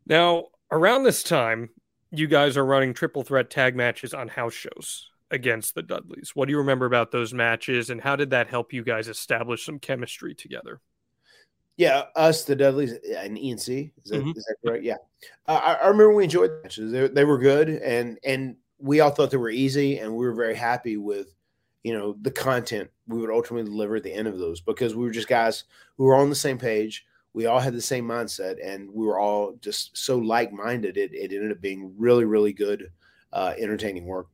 Now, 0.05 0.47
around 0.71 1.03
this 1.03 1.23
time, 1.23 1.69
you 2.11 2.27
guys 2.27 2.57
are 2.57 2.65
running 2.65 2.93
triple 2.93 3.23
threat 3.23 3.49
tag 3.49 3.75
matches 3.75 4.13
on 4.13 4.27
house 4.27 4.53
shows 4.53 5.09
against 5.31 5.75
the 5.75 5.81
Dudleys. 5.81 6.31
What 6.33 6.45
do 6.45 6.51
you 6.51 6.57
remember 6.57 6.85
about 6.85 7.11
those 7.11 7.33
matches, 7.33 7.89
and 7.89 8.01
how 8.01 8.15
did 8.15 8.31
that 8.31 8.47
help 8.47 8.73
you 8.73 8.83
guys 8.83 9.07
establish 9.07 9.65
some 9.65 9.79
chemistry 9.79 10.35
together? 10.35 10.81
Yeah, 11.75 12.03
us, 12.15 12.43
the 12.45 12.55
Dudleys, 12.55 12.93
and 13.17 13.37
E&C. 13.37 13.91
Is 14.03 14.11
that, 14.11 14.23
Mhm. 14.23 14.37
is 14.37 14.45
that 14.45 14.55
correct? 14.63 14.83
Yeah, 14.83 14.97
uh, 15.47 15.59
I, 15.63 15.73
I 15.73 15.87
remember 15.87 16.13
we 16.13 16.23
enjoyed 16.25 16.51
the 16.51 16.59
matches. 16.61 16.91
They, 16.91 17.07
they 17.07 17.25
were 17.25 17.39
good, 17.39 17.69
and 17.69 18.19
and 18.23 18.57
we 18.77 18.99
all 18.99 19.09
thought 19.09 19.31
they 19.31 19.37
were 19.37 19.49
easy, 19.49 19.97
and 19.97 20.15
we 20.15 20.25
were 20.25 20.33
very 20.35 20.55
happy 20.55 20.97
with, 20.97 21.33
you 21.83 21.93
know, 21.93 22.15
the 22.21 22.31
content 22.31 22.91
we 23.07 23.19
would 23.19 23.31
ultimately 23.31 23.69
deliver 23.69 23.95
at 23.95 24.03
the 24.03 24.13
end 24.13 24.27
of 24.27 24.37
those 24.37 24.61
because 24.61 24.93
we 24.95 25.03
were 25.03 25.11
just 25.11 25.27
guys 25.27 25.63
who 25.97 26.03
were 26.03 26.15
on 26.15 26.29
the 26.29 26.35
same 26.35 26.57
page. 26.59 27.05
We 27.33 27.47
all 27.47 27.59
had 27.59 27.73
the 27.73 27.81
same 27.81 28.05
mindset, 28.07 28.57
and 28.63 28.91
we 28.93 29.05
were 29.07 29.17
all 29.17 29.53
just 29.59 29.97
so 29.97 30.19
like 30.19 30.53
minded. 30.53 30.97
It 30.97 31.11
it 31.13 31.31
ended 31.33 31.51
up 31.51 31.61
being 31.61 31.95
really 31.97 32.25
really 32.25 32.53
good, 32.53 32.91
uh, 33.31 33.55
entertaining 33.57 34.05
work. 34.05 34.27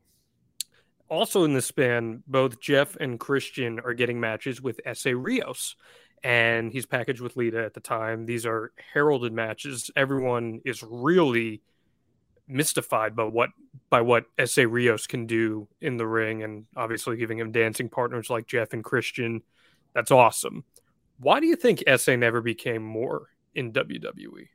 Also, 1.08 1.44
in 1.44 1.54
the 1.54 1.62
span, 1.62 2.22
both 2.28 2.60
Jeff 2.60 2.96
and 2.98 3.20
Christian 3.20 3.80
are 3.80 3.96
getting 3.96 4.20
matches 4.20 4.62
with 4.62 4.80
Essa 4.86 5.16
Rios, 5.16 5.76
and 6.24 6.72
he's 6.72 6.86
packaged 6.86 7.22
with 7.22 7.38
Lita 7.38 7.64
at 7.64 7.74
the 7.74 7.80
time. 7.80 8.26
These 8.26 8.46
are 8.46 8.72
heralded 8.94 9.34
matches. 9.34 9.92
Everyone 9.96 10.62
is 10.66 10.84
really 10.84 11.62
mystified 12.48 13.16
by 13.16 13.24
what 13.26 13.50
by 13.90 14.02
what 14.02 14.26
Essa 14.38 14.68
Rios 14.68 15.08
can 15.08 15.26
do 15.28 15.68
in 15.82 15.98
the 15.98 16.08
ring, 16.08 16.44
and 16.44 16.66
obviously 16.76 17.18
giving 17.18 17.38
him 17.38 17.52
dancing 17.52 17.90
partners 17.90 18.30
like 18.30 18.48
Jeff 18.48 18.74
and 18.74 18.84
Christian. 18.84 19.42
That's 19.94 20.12
awesome. 20.12 20.64
Why 21.20 21.40
do 21.40 21.48
you 21.48 21.56
think 21.56 21.84
Essa 21.86 22.16
never 22.16 22.42
became 22.42 22.84
more 22.84 23.28
in 23.56 23.72
WWE? 23.74 24.48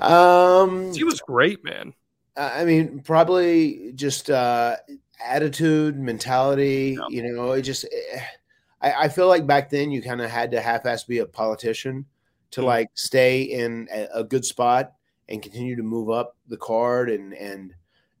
Um, 0.00 0.92
He 0.92 1.04
was 1.04 1.20
great, 1.20 1.64
man. 1.64 1.94
I 2.36 2.64
mean, 2.64 3.00
probably 3.00 3.92
just 3.94 4.28
uh, 4.28 4.76
attitude, 5.24 5.98
mentality. 5.98 6.96
Yeah. 6.98 7.06
You 7.08 7.32
know, 7.32 7.52
it 7.52 7.62
just. 7.62 7.84
eh, 7.84 8.20
I, 8.84 9.04
I 9.04 9.08
feel 9.08 9.28
like 9.28 9.46
back 9.46 9.70
then 9.70 9.90
you 9.90 10.02
kind 10.02 10.20
of 10.20 10.30
had 10.30 10.50
to 10.52 10.60
half-ass 10.60 11.04
be 11.04 11.18
a 11.18 11.26
politician 11.26 12.04
to 12.52 12.60
Mm. 12.60 12.64
like 12.64 12.90
stay 12.94 13.42
in 13.42 13.88
a, 13.92 14.08
a 14.20 14.24
good 14.24 14.44
spot 14.44 14.92
and 15.28 15.42
continue 15.42 15.74
to 15.76 15.82
move 15.82 16.10
up 16.10 16.36
the 16.48 16.56
card. 16.56 17.10
And 17.10 17.32
and 17.34 17.74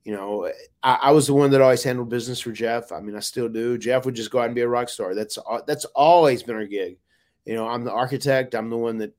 you 0.04 0.12
know, 0.12 0.50
I, 0.82 0.98
I 1.02 1.10
was 1.12 1.26
the 1.26 1.34
one 1.34 1.50
that 1.52 1.60
always 1.60 1.82
handled 1.82 2.08
business 2.10 2.40
for 2.40 2.52
Jeff. 2.52 2.92
I 2.92 3.00
mean, 3.00 3.16
I 3.16 3.20
still 3.20 3.48
do. 3.48 3.78
Jeff 3.78 4.04
would 4.04 4.14
just 4.14 4.30
go 4.30 4.40
out 4.40 4.46
and 4.46 4.54
be 4.54 4.60
a 4.62 4.68
rock 4.68 4.88
star. 4.88 5.14
That's 5.14 5.38
that's 5.66 5.84
always 5.86 6.42
been 6.42 6.56
our 6.56 6.66
gig. 6.66 6.98
You 7.44 7.54
know, 7.54 7.68
I'm 7.68 7.84
the 7.84 7.92
architect. 7.92 8.54
I'm 8.54 8.70
the 8.70 8.76
one 8.78 8.98
that 8.98 9.14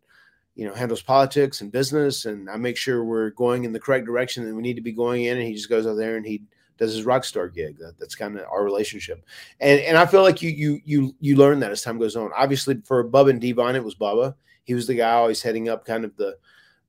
you 0.56 0.66
know 0.66 0.74
handles 0.74 1.02
politics 1.02 1.60
and 1.60 1.70
business 1.72 2.26
and 2.26 2.50
i 2.50 2.56
make 2.56 2.78
sure 2.78 3.04
we're 3.04 3.32
going 3.32 3.66
in 3.66 3.74
the 3.74 3.80
correct 3.80 4.06
direction 4.06 4.46
that 4.46 4.56
we 4.56 4.62
need 4.62 4.76
to 4.78 4.82
be 4.82 4.94
going 4.94 5.26
in 5.26 5.38
and 5.38 5.46
he 5.46 5.54
just 5.54 5.70
goes 5.70 5.86
out 5.86 5.96
there 5.96 6.16
and 6.16 6.26
he 6.26 6.42
does 6.78 6.94
his 6.94 7.06
rock 7.06 7.24
star 7.24 7.48
gig. 7.48 7.78
That, 7.78 7.98
that's 8.00 8.16
kind 8.16 8.38
of 8.38 8.46
our 8.52 8.64
relationship. 8.64 9.26
And 9.60 9.80
and 9.82 9.98
i 9.98 10.06
feel 10.06 10.24
like 10.24 10.42
you 10.42 10.50
you 10.50 10.82
you 10.86 11.16
you 11.20 11.36
learn 11.36 11.60
that 11.60 11.72
as 11.72 11.82
time 11.82 11.98
goes 11.98 12.16
on. 12.16 12.32
Obviously 12.36 12.82
for 12.86 13.08
bubba 13.08 13.32
and 13.32 13.42
devon 13.42 13.76
it 13.76 13.84
was 13.84 13.96
bubba. 13.96 14.36
He 14.64 14.74
was 14.74 14.88
the 14.88 14.96
guy 14.96 15.12
always 15.12 15.42
heading 15.42 15.70
up 15.70 15.86
kind 15.86 16.06
of 16.06 16.16
the 16.18 16.38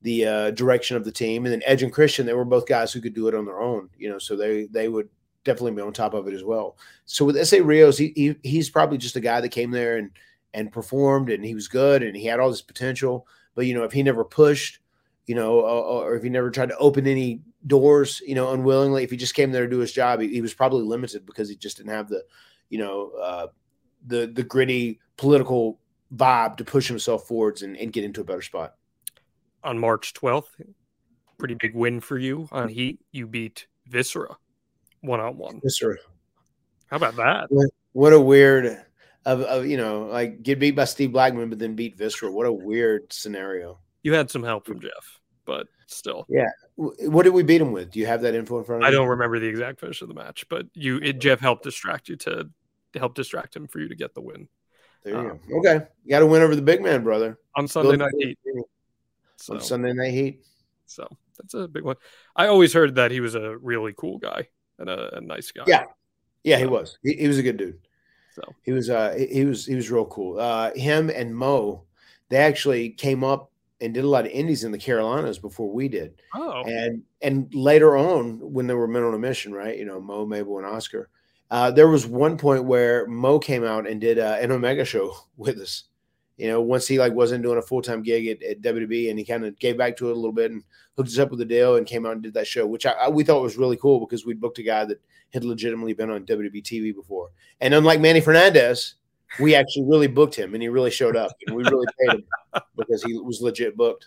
the 0.03 0.27
uh, 0.27 0.51
direction 0.53 0.97
of 0.97 1.05
the 1.05 1.13
team. 1.13 1.45
And 1.45 1.53
then 1.53 1.63
edge 1.65 1.83
and 1.83 1.93
christian 1.93 2.27
they 2.27 2.35
were 2.35 2.45
both 2.45 2.67
guys 2.67 2.93
who 2.93 3.01
could 3.01 3.15
do 3.15 3.29
it 3.29 3.35
on 3.35 3.45
their 3.45 3.61
own 3.61 3.89
you 3.99 4.09
know 4.09 4.19
so 4.19 4.37
they 4.37 4.67
they 4.67 4.89
would 4.89 5.09
definitely 5.45 5.73
be 5.73 5.83
on 5.83 5.93
top 5.93 6.15
of 6.15 6.27
it 6.27 6.35
as 6.35 6.45
well. 6.45 6.77
So 7.05 7.25
with 7.25 7.37
Essa 7.37 7.63
Rios 7.63 7.99
he, 7.99 8.13
he 8.17 8.37
he's 8.43 8.71
probably 8.71 8.99
just 8.99 9.17
a 9.17 9.21
guy 9.21 9.41
that 9.41 9.51
came 9.51 9.71
there 9.71 9.99
and 9.99 10.11
and 10.55 10.73
performed 10.73 11.31
and 11.31 11.45
he 11.45 11.55
was 11.55 11.69
good 11.69 12.03
and 12.03 12.17
he 12.17 12.25
had 12.25 12.41
all 12.41 12.51
this 12.51 12.63
potential. 12.63 13.27
But 13.55 13.67
you 13.67 13.75
know, 13.75 13.85
if 13.85 13.93
he 13.93 14.03
never 14.03 14.25
pushed, 14.25 14.81
you 15.27 15.35
know, 15.35 15.61
or, 15.61 16.05
or 16.05 16.17
if 16.17 16.23
he 16.23 16.29
never 16.29 16.51
tried 16.51 16.71
to 16.71 16.79
open 16.79 17.07
any 17.07 17.43
doors, 17.67 18.23
you 18.27 18.35
know, 18.35 18.53
unwillingly, 18.53 19.05
if 19.05 19.11
he 19.11 19.17
just 19.17 19.35
came 19.35 19.53
there 19.53 19.65
to 19.65 19.71
do 19.71 19.79
his 19.79 19.93
job, 19.93 20.21
he, 20.21 20.29
he 20.29 20.41
was 20.41 20.55
probably 20.55 20.85
limited 20.85 21.27
because 21.27 21.49
he 21.49 21.57
just 21.57 21.77
didn't 21.77 21.93
have 21.93 22.09
the, 22.09 22.25
you 22.69 22.79
know, 22.79 23.11
uh, 23.21 23.47
the 24.07 24.27
the 24.27 24.43
gritty 24.43 25.01
political 25.17 25.79
vibe 26.15 26.57
to 26.57 26.65
push 26.65 26.87
himself 26.87 27.27
forwards 27.27 27.63
and, 27.63 27.77
and 27.77 27.93
get 27.93 28.05
into 28.05 28.21
a 28.21 28.25
better 28.25 28.43
spot. 28.43 28.75
on 29.65 29.79
March 29.79 30.15
12th. 30.15 30.49
Pretty 31.39 31.55
big 31.55 31.75
win 31.75 32.01
for 32.01 32.19
you 32.19 32.49
on 32.53 32.69
Heat. 32.69 33.01
You 33.13 33.27
beat 33.27 33.67
Viscera 33.89 34.37
one 35.03 35.21
on 35.21 35.37
one. 35.37 35.61
Sir. 35.67 35.99
How 36.87 36.97
about 36.97 37.17
that? 37.17 37.71
What 37.93 38.13
a 38.13 38.21
weird 38.21 38.85
of, 39.25 39.41
of 39.43 39.67
you 39.67 39.77
know 39.77 40.05
like 40.07 40.43
get 40.43 40.61
beat 40.61 40.77
by 40.77 40.85
Steve 40.85 41.13
Blackman, 41.13 41.49
but 41.49 41.59
then 41.59 41.75
beat 41.75 41.97
Viscera. 41.97 42.31
What 42.31 42.47
a 42.47 42.53
weird 42.53 43.13
scenario. 43.13 43.79
You 44.03 44.15
had 44.15 44.31
some 44.31 44.43
help 44.43 44.67
from 44.67 44.81
Jeff, 44.81 45.21
but 45.45 45.67
still. 45.87 46.27
Yeah. 46.29 46.47
What 46.77 47.23
did 47.23 47.33
we 47.33 47.43
beat 47.43 47.61
him 47.61 47.73
with? 47.73 47.91
Do 47.91 48.01
you 48.01 48.07
have 48.07 48.23
that 48.23 48.35
info 48.35 48.59
in 48.59 48.65
front 48.65 48.83
of 48.83 48.87
I 48.87 48.91
you? 48.91 48.97
I 48.97 48.99
don't 48.99 49.09
remember 49.09 49.39
the 49.39 49.47
exact 49.47 49.81
finish 49.81 50.03
of 50.03 50.09
the 50.09 50.15
match, 50.15 50.47
but 50.49 50.67
you 50.75 50.99
it, 50.99 51.19
Jeff 51.21 51.41
helped 51.41 51.65
distract 51.65 52.09
you 52.09 52.17
to, 52.17 52.49
to 52.93 52.99
help 52.99 53.15
distract 53.15 53.55
him 53.57 53.67
for 53.67 53.81
you 53.81 53.89
to 53.89 53.95
get 53.95 54.15
the 54.15 54.21
win 54.21 54.49
There 55.03 55.15
you 55.15 55.31
Um, 55.31 55.41
go. 55.49 55.59
Okay, 55.59 55.87
you 56.05 56.11
got 56.11 56.21
to 56.21 56.27
win 56.27 56.43
over 56.43 56.55
the 56.57 56.63
big 56.63 56.83
man, 56.83 57.03
brother. 57.03 57.39
on 57.55 57.67
Sunday 57.69 57.97
Night 57.97 58.13
Heat. 58.19 58.39
So, 59.37 59.55
On 59.55 59.61
Sunday 59.61 59.93
Night 59.93 60.13
Heat. 60.13 60.45
so 60.87 61.07
that's 61.39 61.55
a 61.55 61.69
big 61.69 61.83
one. 61.85 61.97
I 62.35 62.47
always 62.47 62.73
heard 62.73 62.95
that 62.97 63.11
he 63.11 63.21
was 63.21 63.35
a 63.35 63.57
really 63.59 63.93
cool 63.97 64.19
guy 64.19 64.49
and 64.79 64.89
a, 64.89 65.19
a 65.19 65.21
nice 65.21 65.51
guy. 65.53 65.65
Yeah. 65.67 65.85
Yeah, 66.45 66.59
he 66.59 66.67
was. 66.67 66.99
He, 67.03 67.15
he 67.15 67.27
was 67.29 67.39
a 67.39 67.43
good 67.43 67.57
dude. 67.57 67.79
So 68.35 68.43
He 68.63 68.73
was. 68.73 68.89
Uh, 68.91 69.15
he, 69.19 69.27
he 69.27 69.45
was. 69.45 69.67
He 69.67 69.75
was 69.75 69.91
real 69.91 70.05
cool. 70.07 70.39
Uh, 70.39 70.71
him 70.75 71.11
and 71.11 71.35
Mo, 71.35 71.85
they 72.29 72.37
actually 72.37 72.91
came 72.91 73.25
up 73.25 73.51
and 73.81 73.93
did 73.93 74.05
a 74.05 74.09
lot 74.09 74.25
of 74.25 74.33
indies 74.33 74.65
in 74.65 74.73
the 74.73 74.79
Carolinas 74.79 75.39
before 75.39 75.71
we 75.71 75.89
did. 75.89 76.15
oh 76.35 76.63
and 76.65 77.03
and 77.23 77.53
later 77.55 77.97
on 77.97 78.39
when 78.41 78.67
they 78.67 78.75
were 78.75 78.89
men 78.89 79.03
on 79.03 79.15
a 79.15 79.19
mission 79.19 79.53
right 79.53 79.79
you 79.79 79.85
know 79.85 80.01
mo 80.01 80.25
mabel 80.25 80.59
and 80.59 80.67
oscar 80.67 81.09
uh, 81.51 81.71
there 81.71 81.89
was 81.89 82.07
one 82.07 82.37
point 82.37 82.65
where 82.65 83.07
mo 83.07 83.39
came 83.39 83.65
out 83.65 83.89
and 83.89 84.01
did 84.01 84.19
uh, 84.19 84.37
an 84.41 84.51
omega 84.51 84.85
show 84.85 85.15
with 85.37 85.59
us. 85.59 85.85
You 86.37 86.49
know 86.49 86.61
once 86.61 86.87
he 86.87 86.99
like 86.99 87.15
wasn't 87.15 87.45
doing 87.45 87.57
a 87.57 87.63
full-time 87.63 88.03
gig 88.03 88.27
at, 88.27 88.43
at 88.43 88.61
wwe 88.61 89.09
and 89.09 89.19
he 89.19 89.25
kind 89.25 89.47
of 89.47 89.59
gave 89.59 89.79
back 89.79 89.97
to 89.97 90.11
it 90.11 90.13
a 90.13 90.17
little 90.17 90.33
bit 90.33 90.51
and 90.51 90.63
hooked 90.95 91.09
us 91.09 91.19
up 91.19 91.31
with 91.31 91.39
the 91.39 91.47
deal 91.47 91.77
and 91.77 91.87
came 91.87 92.05
out 92.05 92.13
and 92.13 92.23
did 92.23 92.35
that 92.35 92.47
show 92.47 92.67
which 92.67 92.85
I, 92.85 92.91
I 92.93 93.09
we 93.09 93.25
thought 93.25 93.43
was 93.43 93.57
really 93.57 93.79
cool 93.79 94.01
because 94.01 94.27
we 94.27 94.35
booked 94.35 94.59
a 94.59 94.63
guy 94.63 94.85
that 94.85 95.01
had 95.33 95.45
legitimately 95.45 95.95
been 95.95 96.11
on 96.11 96.27
WB 96.27 96.63
tv 96.63 96.95
before. 96.95 97.31
And 97.63 97.73
unlike 97.73 98.01
manny 98.01 98.21
fernandez 98.21 98.97
we 99.41 99.55
actually 99.55 99.87
really 99.87 100.09
booked 100.09 100.35
him 100.35 100.53
and 100.53 100.63
he 100.63 100.69
really 100.69 100.91
showed 100.91 101.17
up 101.17 101.33
and 101.47 101.57
we 101.57 101.65
really 101.65 101.87
paid 101.99 102.17
him 102.17 102.25
because 102.77 103.03
he 103.03 103.19
was 103.19 103.41
legit 103.41 103.77
booked 103.77 104.07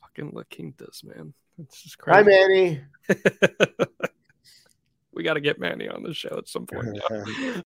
fucking 0.00 0.32
La 0.34 0.42
Quintas, 0.42 1.04
man. 1.04 1.34
It's 1.58 1.82
just 1.82 1.98
crazy. 1.98 2.16
hi 2.16 2.22
crazy. 2.22 2.80
manny 3.08 3.64
we 5.12 5.22
got 5.22 5.34
to 5.34 5.40
get 5.40 5.60
Manny 5.60 5.88
on 5.88 6.02
the 6.02 6.14
show 6.14 6.34
at 6.36 6.48
some 6.48 6.66
point. 6.66 6.98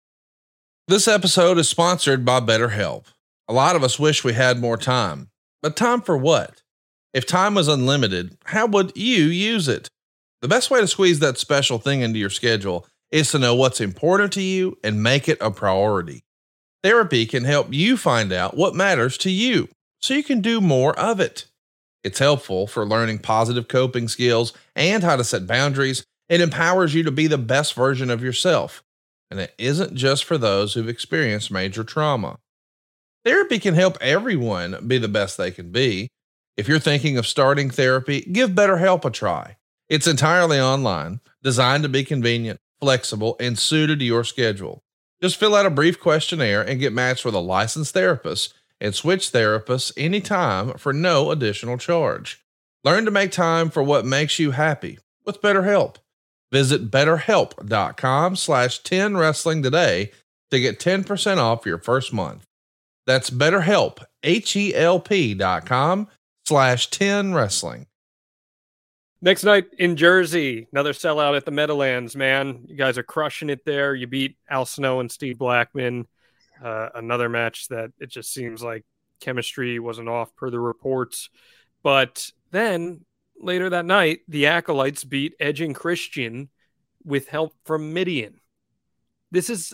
This 0.85 1.07
episode 1.07 1.57
is 1.59 1.69
sponsored 1.69 2.25
by 2.25 2.41
BetterHelp. 2.41 3.05
A 3.47 3.53
lot 3.53 3.77
of 3.77 3.85
us 3.85 3.97
wish 3.97 4.25
we 4.25 4.33
had 4.33 4.59
more 4.59 4.75
time, 4.75 5.29
but 5.61 5.77
time 5.77 6.01
for 6.01 6.17
what? 6.17 6.61
If 7.13 7.25
time 7.25 7.55
was 7.55 7.69
unlimited, 7.69 8.37
how 8.43 8.65
would 8.67 8.91
you 8.93 9.23
use 9.27 9.69
it? 9.69 9.87
The 10.41 10.49
best 10.49 10.69
way 10.69 10.81
to 10.81 10.87
squeeze 10.87 11.19
that 11.19 11.37
special 11.37 11.79
thing 11.79 12.01
into 12.01 12.19
your 12.19 12.29
schedule 12.29 12.85
is 13.11 13.31
to 13.31 13.39
know 13.39 13.55
what's 13.55 13.79
important 13.79 14.33
to 14.33 14.41
you 14.41 14.77
and 14.83 15.01
make 15.01 15.29
it 15.29 15.37
a 15.39 15.51
priority. 15.51 16.25
Therapy 16.83 17.25
can 17.25 17.45
help 17.45 17.73
you 17.73 17.97
find 17.97 18.31
out 18.33 18.57
what 18.57 18.75
matters 18.75 19.17
to 19.19 19.31
you 19.31 19.69
so 20.01 20.13
you 20.13 20.23
can 20.23 20.41
do 20.41 20.59
more 20.59 20.97
of 20.99 21.19
it. 21.19 21.45
It's 22.03 22.19
helpful 22.19 22.67
for 22.67 22.85
learning 22.85 23.19
positive 23.19 23.67
coping 23.69 24.09
skills 24.09 24.51
and 24.75 25.03
how 25.03 25.15
to 25.15 25.23
set 25.23 25.47
boundaries. 25.47 26.03
It 26.27 26.41
empowers 26.41 26.93
you 26.93 27.03
to 27.03 27.11
be 27.11 27.27
the 27.27 27.37
best 27.37 27.73
version 27.73 28.09
of 28.09 28.21
yourself 28.21 28.83
and 29.33 29.39
it 29.39 29.55
isn't 29.57 29.95
just 29.95 30.25
for 30.25 30.37
those 30.37 30.73
who've 30.75 30.87
experienced 30.87 31.49
major 31.49 31.83
trauma. 31.83 32.37
Therapy 33.25 33.57
can 33.57 33.73
help 33.73 33.97
everyone 33.99 34.77
be 34.85 34.99
the 34.99 35.07
best 35.07 35.37
they 35.37 35.49
can 35.49 35.71
be. 35.71 36.09
If 36.55 36.67
you're 36.67 36.77
thinking 36.77 37.17
of 37.17 37.25
starting 37.25 37.71
therapy, 37.71 38.21
give 38.21 38.51
BetterHelp 38.51 39.05
a 39.05 39.09
try. 39.09 39.57
It's 39.89 40.05
entirely 40.05 40.59
online, 40.59 41.19
designed 41.41 41.81
to 41.81 41.89
be 41.89 42.03
convenient, 42.03 42.59
flexible, 42.79 43.35
and 43.39 43.57
suited 43.57 43.97
to 43.97 44.05
your 44.05 44.23
schedule. 44.23 44.83
Just 45.23 45.37
fill 45.37 45.55
out 45.55 45.65
a 45.65 45.69
brief 45.69 46.01
questionnaire 46.01 46.61
and 46.61 46.81
get 46.81 46.91
matched 46.91 47.23
with 47.23 47.33
a 47.33 47.39
licensed 47.39 47.93
therapist 47.93 48.53
and 48.81 48.93
switch 48.93 49.31
therapists 49.31 49.93
anytime 49.95 50.73
for 50.73 50.91
no 50.91 51.31
additional 51.31 51.77
charge. 51.77 52.43
Learn 52.83 53.05
to 53.05 53.11
make 53.11 53.31
time 53.31 53.69
for 53.69 53.81
what 53.81 54.05
makes 54.05 54.37
you 54.37 54.51
happy 54.51 54.99
with 55.25 55.41
BetterHelp. 55.41 55.95
Visit 56.51 56.91
betterhelp.com 56.91 58.35
slash 58.35 58.79
10 58.79 59.15
wrestling 59.15 59.63
today 59.63 60.11
to 60.51 60.59
get 60.59 60.77
10% 60.77 61.37
off 61.37 61.65
your 61.65 61.77
first 61.77 62.11
month. 62.11 62.43
That's 63.07 63.29
betterhelp, 63.29 64.03
H-E-L-P 64.23 65.35
dot 65.35 65.65
com 65.65 66.09
slash 66.45 66.89
10 66.89 67.33
wrestling. 67.33 67.87
Next 69.23 69.45
night 69.45 69.67
in 69.79 69.95
Jersey, 69.95 70.67
another 70.73 70.91
sellout 70.91 71.37
at 71.37 71.45
the 71.45 71.51
Meadowlands, 71.51 72.13
man. 72.13 72.65
You 72.67 72.75
guys 72.75 72.97
are 72.97 73.03
crushing 73.03 73.49
it 73.49 73.63
there. 73.63 73.95
You 73.95 74.05
beat 74.05 74.35
Al 74.49 74.65
Snow 74.65 74.99
and 74.99 75.09
Steve 75.09 75.37
Blackman. 75.37 76.07
Uh, 76.61 76.89
another 76.93 77.29
match 77.29 77.69
that 77.69 77.91
it 78.01 78.09
just 78.11 78.33
seems 78.33 78.61
like 78.61 78.83
chemistry 79.21 79.79
wasn't 79.79 80.09
off 80.09 80.35
per 80.35 80.49
the 80.49 80.59
reports. 80.59 81.29
But 81.83 82.31
then 82.51 83.05
later 83.39 83.69
that 83.69 83.85
night, 83.85 84.19
the 84.27 84.47
Acolytes 84.47 85.05
beat 85.05 85.35
Edge 85.39 85.61
and 85.61 85.73
Christian 85.73 86.49
with 87.05 87.29
help 87.29 87.53
from 87.63 87.93
Mideon. 87.93 88.41
This 89.31 89.49
is, 89.49 89.73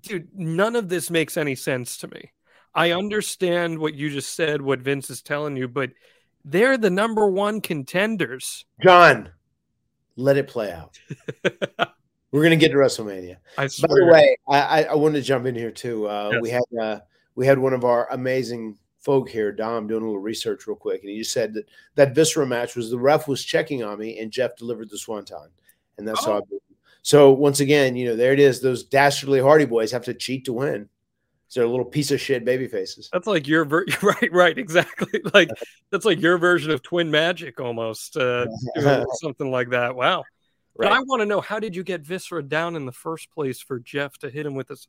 dude, 0.00 0.30
none 0.34 0.74
of 0.74 0.88
this 0.88 1.10
makes 1.10 1.36
any 1.36 1.54
sense 1.54 1.98
to 1.98 2.08
me. 2.08 2.32
I 2.74 2.92
understand 2.92 3.78
what 3.78 3.92
you 3.92 4.08
just 4.08 4.34
said, 4.34 4.62
what 4.62 4.80
Vince 4.80 5.10
is 5.10 5.20
telling 5.20 5.58
you, 5.58 5.68
but 5.68 5.90
they're 6.44 6.78
the 6.78 6.90
number 6.90 7.28
one 7.28 7.60
contenders. 7.60 8.64
Jon, 8.82 9.30
let 10.16 10.36
it 10.36 10.48
play 10.48 10.72
out. 10.72 10.98
We're 12.32 12.42
gonna 12.44 12.56
get 12.56 12.68
to 12.68 12.76
WrestleMania. 12.76 13.36
I 13.58 13.64
By 13.66 13.88
the 13.88 14.08
way, 14.12 14.36
I, 14.48 14.60
I, 14.60 14.82
I 14.84 14.94
wanted 14.94 15.18
to 15.20 15.22
jump 15.26 15.46
in 15.46 15.54
here 15.54 15.72
too. 15.72 16.06
Uh, 16.08 16.30
Yes. 16.34 16.42
We 16.42 16.50
had 16.50 16.62
uh, 16.80 17.00
we 17.34 17.46
had 17.46 17.58
one 17.58 17.72
of 17.72 17.84
our 17.84 18.08
amazing 18.12 18.78
folk 19.00 19.28
here, 19.28 19.50
Dom, 19.50 19.86
doing 19.88 20.02
a 20.02 20.06
little 20.06 20.20
research 20.20 20.66
real 20.66 20.76
quick, 20.76 21.00
and 21.02 21.10
he 21.10 21.18
just 21.18 21.32
said 21.32 21.54
that 21.54 21.68
that 21.96 22.14
Viscera 22.14 22.46
match 22.46 22.76
was 22.76 22.90
the 22.90 22.98
ref 22.98 23.26
was 23.26 23.44
checking 23.44 23.82
on 23.82 23.98
me, 23.98 24.18
and 24.20 24.30
Jeff 24.30 24.56
delivered 24.56 24.90
the 24.90 24.98
swanton, 24.98 25.48
and 25.98 26.06
that's 26.06 26.24
how. 26.24 26.34
I 26.34 26.36
Oh. 26.36 26.40
beat 26.42 26.54
him. 26.70 26.76
So 27.02 27.32
once 27.32 27.60
again, 27.60 27.96
you 27.96 28.06
know, 28.06 28.14
there 28.16 28.32
it 28.34 28.38
is. 28.38 28.60
Those 28.60 28.84
dastardly 28.84 29.40
Hardy 29.40 29.64
boys 29.64 29.90
have 29.90 30.04
to 30.04 30.14
cheat 30.14 30.44
to 30.44 30.52
win. 30.52 30.88
So 31.50 31.58
they're 31.60 31.68
little 31.68 31.84
piece 31.84 32.12
of 32.12 32.20
shit 32.20 32.44
baby 32.44 32.68
faces. 32.68 33.08
that's 33.12 33.26
like 33.26 33.46
your 33.48 33.64
ver- 33.64 33.84
right, 34.02 34.32
right, 34.32 34.56
exactly. 34.56 35.20
Like 35.34 35.50
that's 35.90 36.04
like 36.04 36.20
your 36.20 36.38
version 36.38 36.70
of 36.70 36.80
Twin 36.82 37.10
Magic 37.10 37.60
almost, 37.60 38.16
uh, 38.16 38.46
something 39.20 39.50
like 39.50 39.70
that. 39.70 39.94
Wow. 39.96 40.22
But 40.76 40.92
I 40.92 41.00
want 41.00 41.20
to 41.20 41.26
know 41.26 41.40
how 41.40 41.58
did 41.58 41.74
you 41.76 41.82
get 41.82 42.02
Viscera 42.02 42.42
down 42.42 42.74
in 42.76 42.86
the 42.86 42.92
first 42.92 43.30
place 43.32 43.60
for 43.60 43.80
Jeff 43.80 44.16
to 44.18 44.30
hit 44.30 44.46
him 44.46 44.54
with 44.54 44.68
this? 44.68 44.86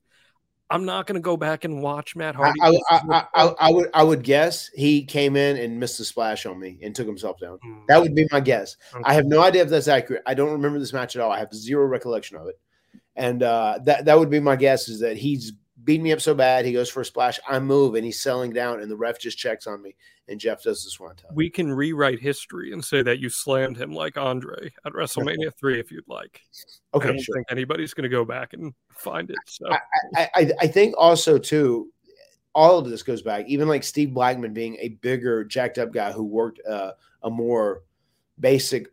I'm 0.70 0.86
not 0.86 1.06
going 1.08 1.16
to 1.16 1.22
go 1.22 1.36
back 1.36 1.66
and 1.66 1.82
watch 1.82 2.16
Matt 2.16 2.34
Hardy. 2.36 2.58
I, 2.62 2.80
I, 2.90 3.26
I, 3.36 3.54
I 3.60 3.72
would 3.72 3.90
I 3.94 4.04
would 4.04 4.24
guess 4.24 4.70
he 4.74 5.04
came 5.04 5.36
in 5.36 5.58
and 5.58 5.80
missed 5.80 6.00
a 6.00 6.06
splash 6.06 6.46
on 6.46 6.58
me 6.60 6.78
and 6.82 6.96
took 6.96 7.08
himself 7.08 7.40
down. 7.42 7.58
Hmm, 7.62 7.80
That 7.90 8.00
would 8.02 8.14
be 8.16 8.26
my 8.32 8.40
guess. 8.40 8.78
okay. 8.94 9.04
I 9.04 9.14
have 9.16 9.26
no 9.26 9.42
idea 9.42 9.64
if 9.64 9.70
that's 9.70 9.90
accurate. 9.90 10.22
I 10.28 10.34
don't 10.36 10.52
remember 10.52 10.78
this 10.80 10.94
match 10.94 11.16
at 11.18 11.22
all. 11.22 11.32
I 11.32 11.40
have 11.40 11.54
zero 11.54 11.86
recollection 11.88 12.38
of 12.38 12.48
it. 12.48 12.58
And 13.18 13.44
uh, 13.44 13.80
that 13.84 14.06
that 14.06 14.18
would 14.18 14.30
be 14.30 14.40
my 14.40 14.56
guess 14.56 14.88
is 14.88 15.02
that 15.02 15.18
he's 15.18 15.52
beating 15.84 16.04
me 16.04 16.12
up 16.12 16.22
so 16.22 16.34
bad. 16.34 16.66
He 16.66 16.74
goes 16.74 16.90
for 16.90 17.02
a 17.02 17.06
splash. 17.06 17.40
I 17.48 17.60
move 17.60 17.96
and 17.96 18.06
he's 18.06 18.22
selling 18.22 18.52
down, 18.54 18.82
and 18.82 18.92
the 18.92 18.96
ref 18.98 19.20
just 19.20 19.38
checks 19.38 19.68
on 19.68 19.82
me, 19.82 19.96
and 20.28 20.40
Jeff 20.40 20.64
does 20.64 20.84
this 20.84 21.00
one 21.00 21.16
time. 21.16 21.32
we 21.34 21.50
can 21.50 21.72
rewrite 21.72 22.20
history 22.20 22.72
and 22.74 22.84
say 22.84 23.02
that 23.04 23.20
you 23.20 23.30
slammed 23.30 23.78
him 23.78 23.92
like 23.94 24.18
Andre 24.18 24.72
at 24.86 24.94
WrestleMania 24.94 25.54
three 25.60 25.80
if 25.80 25.92
you'd 25.92 26.08
like. 26.08 26.42
I 26.94 26.98
Okay, 26.98 27.08
don't 27.08 27.22
sure. 27.22 27.36
think 27.36 27.48
anybody's 27.50 27.94
going 27.94 28.04
to 28.04 28.10
go 28.10 28.26
back 28.26 28.54
and 28.54 28.74
find 28.92 29.30
it. 29.30 29.38
So 29.48 29.66
I, 30.16 30.30
I, 30.36 30.52
I 30.62 30.68
think 30.68 30.94
also 30.98 31.38
too, 31.38 31.90
all 32.54 32.78
of 32.78 32.90
this 32.90 33.02
goes 33.04 33.22
back. 33.22 33.48
Even 33.48 33.68
like 33.68 33.84
Steve 33.84 34.14
Blackman 34.14 34.54
being 34.54 34.76
a 34.80 34.90
bigger, 34.90 35.44
jacked 35.46 35.78
up 35.78 35.94
guy 35.94 36.12
who 36.12 36.24
worked 36.24 36.60
uh, 36.68 36.92
a 37.24 37.30
more 37.30 37.84
basic, 38.40 38.88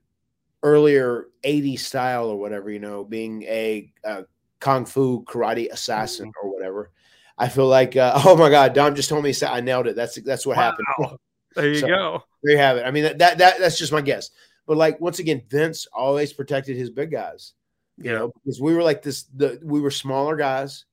earlier 0.62 1.26
'80s 1.44 1.80
style 1.80 2.26
or 2.28 2.36
whatever. 2.38 2.70
You 2.70 2.78
know, 2.78 3.04
being 3.04 3.42
a, 3.44 3.92
uh 4.04 4.22
kung 4.60 4.84
fu 4.84 5.24
karate 5.24 5.70
assassin 5.70 6.32
or 6.42 6.52
whatever. 6.52 6.90
I 7.36 7.48
feel 7.48 7.66
like, 7.68 7.96
uh, 7.96 8.12
oh 8.24 8.36
my 8.36 8.50
god, 8.50 8.74
Dom 8.74 8.94
just 8.94 9.08
told 9.08 9.24
me 9.24 9.32
I 9.46 9.60
nailed 9.60 9.86
it. 9.86 9.96
That's 9.96 10.20
that's 10.22 10.46
what 10.46 10.56
happened. 10.56 10.86
There 11.54 11.68
you 11.72 11.78
So- 11.80 11.86
go. 11.88 12.22
There 12.42 12.52
you 12.52 12.58
have 12.58 12.76
it. 12.76 12.84
I 12.84 12.90
mean, 12.92 13.04
that, 13.04 13.18
that 13.18 13.38
that 13.38 13.58
that's 13.58 13.78
just 13.78 13.90
my 13.92 14.00
guess. 14.02 14.30
But 14.66 14.76
like 14.76 15.00
once 15.00 15.18
again, 15.18 15.42
Vince 15.48 15.86
always 15.92 16.32
protected 16.32 16.76
his 16.76 16.90
big 16.90 17.10
guys. 17.10 17.54
You 17.96 18.10
Yeah. 18.12 18.18
know, 18.18 18.32
because 18.44 18.60
we 18.60 18.74
were 18.74 18.82
like 18.82 19.02
this. 19.02 19.24
The 19.34 19.58
we 19.64 19.80
were 19.80 19.90
smaller 19.90 20.36
guys. 20.36 20.84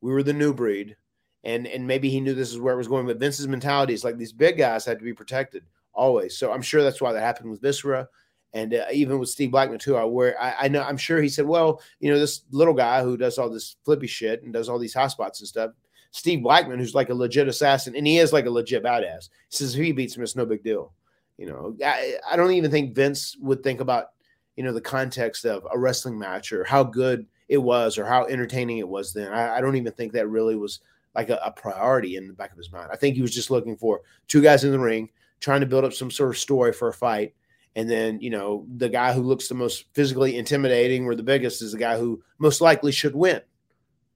We 0.00 0.12
were 0.12 0.22
the 0.22 0.32
new 0.34 0.52
breed, 0.52 0.96
and 1.42 1.66
and 1.66 1.86
maybe 1.86 2.08
he 2.10 2.20
knew 2.20 2.34
this 2.34 2.52
is 2.52 2.60
where 2.60 2.74
it 2.74 2.76
was 2.76 2.88
going. 2.88 3.06
But 3.06 3.18
Vince's 3.18 3.48
mentality 3.48 3.94
is 3.94 4.04
like 4.04 4.18
these 4.18 4.32
big 4.34 4.58
guys 4.58 4.84
had 4.84 4.98
to 4.98 5.04
be 5.04 5.14
protected 5.14 5.64
always. 5.94 6.36
So 6.36 6.52
I'm 6.52 6.62
sure 6.62 6.82
that's 6.82 7.00
why 7.00 7.12
that 7.14 7.20
happened 7.20 7.50
with 7.50 7.62
Viscera, 7.62 8.06
And 8.54 8.74
uh, 8.74 8.86
even 8.92 9.18
with 9.18 9.30
Steve 9.30 9.50
Blackman 9.50 9.78
too, 9.78 9.96
I 9.96 10.04
where 10.04 10.40
I, 10.40 10.54
I 10.62 10.68
know 10.68 10.82
I'm 10.82 10.96
sure 10.96 11.22
he 11.22 11.28
said, 11.28 11.46
well, 11.46 11.80
you 12.00 12.12
know, 12.12 12.18
this 12.18 12.42
little 12.50 12.74
guy 12.74 13.02
who 13.02 13.16
does 13.16 13.38
all 13.38 13.48
this 13.48 13.76
flippy 13.84 14.06
shit 14.06 14.42
and 14.42 14.52
does 14.52 14.68
all 14.68 14.78
these 14.78 14.94
hotspots 14.94 15.40
and 15.40 15.48
stuff, 15.48 15.70
Steve 16.10 16.42
Blackman, 16.42 16.78
who's 16.78 16.94
like 16.94 17.08
a 17.08 17.14
legit 17.14 17.48
assassin, 17.48 17.96
and 17.96 18.06
he 18.06 18.18
is 18.18 18.32
like 18.32 18.46
a 18.46 18.50
legit 18.50 18.84
badass. 18.84 19.30
Says 19.48 19.74
if 19.74 19.82
he 19.82 19.92
beats 19.92 20.16
him, 20.16 20.22
it's 20.22 20.36
no 20.36 20.44
big 20.44 20.62
deal. 20.62 20.92
You 21.38 21.46
know, 21.46 21.76
I, 21.84 22.16
I 22.30 22.36
don't 22.36 22.52
even 22.52 22.70
think 22.70 22.94
Vince 22.94 23.36
would 23.40 23.62
think 23.62 23.80
about, 23.80 24.08
you 24.56 24.62
know, 24.62 24.72
the 24.72 24.80
context 24.80 25.46
of 25.46 25.66
a 25.72 25.78
wrestling 25.78 26.18
match 26.18 26.52
or 26.52 26.64
how 26.64 26.84
good 26.84 27.26
it 27.48 27.56
was 27.56 27.96
or 27.96 28.04
how 28.04 28.26
entertaining 28.26 28.78
it 28.78 28.88
was 28.88 29.14
then. 29.14 29.32
I, 29.32 29.56
I 29.56 29.60
don't 29.62 29.76
even 29.76 29.92
think 29.92 30.12
that 30.12 30.28
really 30.28 30.56
was 30.56 30.80
like 31.14 31.30
a, 31.30 31.40
a 31.44 31.50
priority 31.50 32.16
in 32.16 32.28
the 32.28 32.34
back 32.34 32.52
of 32.52 32.58
his 32.58 32.70
mind. 32.70 32.90
I 32.92 32.96
think 32.96 33.16
he 33.16 33.22
was 33.22 33.34
just 33.34 33.50
looking 33.50 33.76
for 33.76 34.02
two 34.28 34.42
guys 34.42 34.64
in 34.64 34.72
the 34.72 34.78
ring, 34.78 35.08
trying 35.40 35.60
to 35.60 35.66
build 35.66 35.84
up 35.84 35.94
some 35.94 36.10
sort 36.10 36.30
of 36.30 36.38
story 36.38 36.72
for 36.72 36.88
a 36.88 36.92
fight. 36.92 37.34
And 37.74 37.88
then, 37.88 38.20
you 38.20 38.30
know, 38.30 38.66
the 38.76 38.88
guy 38.88 39.12
who 39.12 39.22
looks 39.22 39.48
the 39.48 39.54
most 39.54 39.86
physically 39.94 40.36
intimidating 40.36 41.06
or 41.06 41.14
the 41.14 41.22
biggest 41.22 41.62
is 41.62 41.72
the 41.72 41.78
guy 41.78 41.98
who 41.98 42.22
most 42.38 42.60
likely 42.60 42.92
should 42.92 43.14
win. 43.14 43.40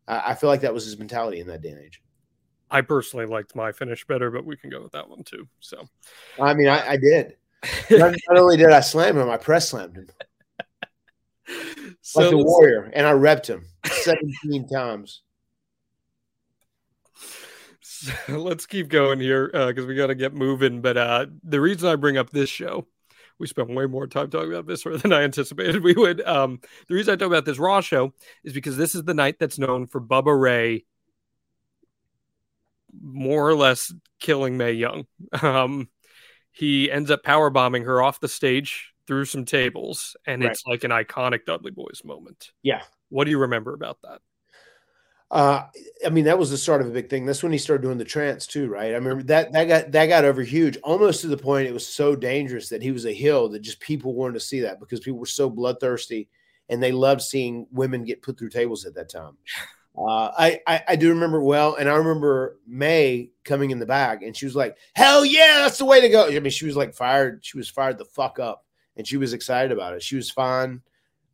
I, 0.07 0.33
I 0.33 0.35
feel 0.35 0.51
like 0.51 0.61
that 0.61 0.75
was 0.75 0.85
his 0.85 0.99
mentality 0.99 1.41
in 1.41 1.47
that 1.47 1.63
day 1.63 1.71
and 1.71 1.81
age. 1.81 2.03
I 2.71 2.83
personally 2.83 3.27
liked 3.27 3.55
my 3.55 3.73
finish 3.73 4.07
better, 4.07 4.31
but 4.31 4.45
we 4.45 4.57
can 4.57 4.71
go 4.71 4.83
with 4.83 4.93
that 4.93 5.09
one 5.09 5.23
too. 5.23 5.49
So, 5.61 5.89
I 6.41 6.53
mean, 6.53 6.69
I, 6.69 6.91
I 6.91 6.97
did. 6.97 7.37
Not, 7.91 8.15
not 8.29 8.39
only 8.39 8.57
did 8.57 8.71
I 8.71 8.81
slam 8.81 9.17
him, 9.17 9.31
I 9.31 9.39
press 9.39 9.71
slammed 9.71 9.97
him 9.97 10.09
so 12.01 12.21
like 12.21 12.31
the 12.31 12.39
warrior, 12.39 12.91
and 12.95 13.07
I 13.07 13.13
repped 13.13 13.47
him 13.47 13.67
17 13.85 14.69
times. 14.73 15.23
So 17.81 18.39
let's 18.39 18.67
keep 18.67 18.89
going 18.89 19.21
here 19.21 19.49
because 19.49 19.87
we 19.87 19.95
got 19.95 20.09
to 20.09 20.15
get 20.15 20.35
moving. 20.35 20.81
But 20.81 20.97
uh, 20.97 21.27
the 21.43 21.61
reason 21.61 21.89
I 21.89 21.97
bring 21.97 22.17
up 22.17 22.31
this 22.31 22.51
show, 22.51 22.87
we 23.39 23.47
spent 23.47 23.69
way 23.69 23.87
more 23.87 24.07
time 24.07 24.31
talking 24.31 24.53
about 24.53 24.67
this 24.67 24.83
than 25.03 25.13
I 25.13 25.23
anticipated 25.23 25.83
we 25.83 25.95
would. 25.95 26.21
Um, 26.27 26.61
the 26.89 26.95
reason 26.95 27.13
I 27.13 27.17
talk 27.17 27.27
about 27.29 27.45
this 27.45 27.59
Raw 27.59 27.81
show 27.81 28.13
is 28.45 28.53
because 28.53 28.77
this 28.77 28.95
is 28.95 29.05
the 29.05 29.15
night 29.15 29.37
that's 29.39 29.59
known 29.59 29.87
for 29.87 30.01
Bubba 30.01 30.39
Ray 30.39 30.85
more 33.03 33.49
or 33.49 33.55
less 33.55 33.93
killing 34.21 34.57
Mae 34.57 34.73
Young. 34.73 35.07
Um, 35.43 35.89
he 36.53 36.91
ends 36.91 37.11
up 37.11 37.23
power 37.23 37.51
bombing 37.51 37.85
her 37.85 38.01
off 38.03 38.19
the 38.21 38.29
stage 38.29 38.95
through 39.07 39.27
some 39.27 39.45
tables, 39.45 40.17
and 40.27 40.43
Right. 40.43 40.53
it's 40.53 40.63
like 40.67 40.85
an 40.85 40.91
iconic 40.91 41.45
Dudley 41.45 41.71
Boys 41.71 42.01
moment. 42.03 42.51
Yeah. 42.63 42.81
What 43.11 43.25
do 43.25 43.31
you 43.31 43.39
remember 43.39 43.75
about 43.75 43.99
that? 44.03 44.21
Uh, 45.31 45.65
I 46.05 46.11
mean, 46.11 46.25
that 46.27 46.39
was 46.39 46.51
the 46.51 46.57
start 46.57 46.81
of 46.81 46.87
a 46.87 46.93
big 46.93 47.11
thing. 47.11 47.27
That's 47.27 47.43
when 47.43 47.51
he 47.51 47.59
started 47.59 47.83
doing 47.83 47.99
the 47.99 48.05
trance 48.05 48.47
too, 48.47 48.69
right? 48.69 48.93
I 48.93 48.95
remember 48.95 49.25
that 49.25 49.53
that 49.53 49.65
got 49.65 49.93
that 49.93 50.07
got 50.07 50.25
over 50.25 50.43
huge, 50.43 50.77
almost 50.85 51.21
to 51.23 51.27
the 51.27 51.37
point 51.37 51.67
it 51.67 51.75
was 51.75 51.87
so 51.87 52.15
dangerous 52.15 52.69
that 52.69 52.83
he 52.83 52.93
was 52.93 53.07
a 53.07 53.13
heel 53.13 53.49
that 53.49 53.61
just 53.61 53.81
people 53.81 54.15
wanted 54.15 54.35
to 54.35 54.41
see 54.41 54.61
that 54.61 54.79
because 54.79 55.01
people 55.01 55.19
were 55.19 55.27
so 55.27 55.51
bloodthirsty 55.51 56.29
and 56.69 56.81
they 56.81 56.93
loved 56.93 57.23
seeing 57.23 57.67
women 57.73 58.05
get 58.05 58.23
put 58.23 58.39
through 58.39 58.51
tables 58.51 58.85
at 58.85 58.95
that 58.95 59.11
time. 59.11 59.37
Uh, 59.99 60.31
I, 60.37 60.61
I 60.67 60.83
I 60.89 60.97
do 60.97 61.09
remember 61.09 61.41
well, 61.41 61.77
and 61.77 61.89
I 61.89 61.95
remember 61.95 62.59
Mae 62.67 63.31
coming 63.45 63.71
in 63.71 63.79
the 63.79 63.87
back, 63.87 64.23
and 64.23 64.37
she 64.37 64.45
was 64.45 64.55
like, 64.55 64.77
"Hell 64.95 65.25
yeah, 65.25 65.61
that's 65.63 65.79
the 65.79 65.87
way 65.87 66.03
to 66.03 66.09
go." 66.09 66.27
I 66.29 66.39
mean, 66.39 66.51
she 66.51 66.67
was 66.67 66.77
like 66.77 66.95
fired. 66.95 67.41
She 67.43 67.57
was 67.57 67.71
fired 67.71 67.97
the 67.97 68.05
fuck 68.05 68.39
up, 68.39 68.65
and 68.97 69.07
she 69.07 69.17
was 69.17 69.33
excited 69.33 69.73
about 69.73 69.95
it. 69.95 70.03
She 70.03 70.17
was 70.17 70.31
fine. 70.31 70.83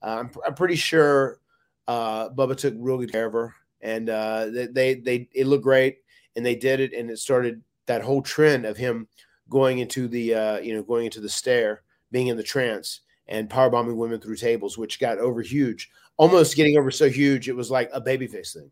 Uh, 0.00 0.20
I'm, 0.20 0.30
I'm 0.46 0.54
pretty 0.54 0.76
sure 0.76 1.40
uh, 1.88 2.28
Bubba 2.30 2.56
took 2.56 2.74
real 2.76 2.98
good 2.98 3.10
care 3.10 3.26
of 3.26 3.32
her, 3.32 3.54
and 3.82 4.08
uh, 4.08 4.46
they, 4.70 4.94
they 4.94 5.28
it 5.32 5.46
looked 5.46 5.64
great, 5.64 5.98
and 6.36 6.46
they 6.46 6.54
did 6.54 6.80
it, 6.80 6.92
and 6.92 7.10
it 7.10 7.18
started 7.18 7.62
that 7.86 8.02
whole 8.02 8.22
trend 8.22 8.64
of 8.64 8.76
him 8.76 9.08
going 9.48 9.78
into 9.78 10.08
the 10.08 10.34
uh, 10.34 10.58
you 10.58 10.74
know 10.74 10.82
going 10.82 11.04
into 11.04 11.20
the 11.20 11.28
stair, 11.28 11.82
being 12.10 12.28
in 12.28 12.36
the 12.36 12.42
trance, 12.42 13.00
and 13.26 13.50
powerbombing 13.50 13.96
women 13.96 14.20
through 14.20 14.36
tables, 14.36 14.78
which 14.78 15.00
got 15.00 15.18
over 15.18 15.42
huge, 15.42 15.90
almost 16.16 16.56
getting 16.56 16.78
over 16.78 16.90
so 16.90 17.08
huge 17.08 17.48
it 17.48 17.56
was 17.56 17.70
like 17.70 17.90
a 17.92 18.00
babyface 18.00 18.54
thing. 18.54 18.70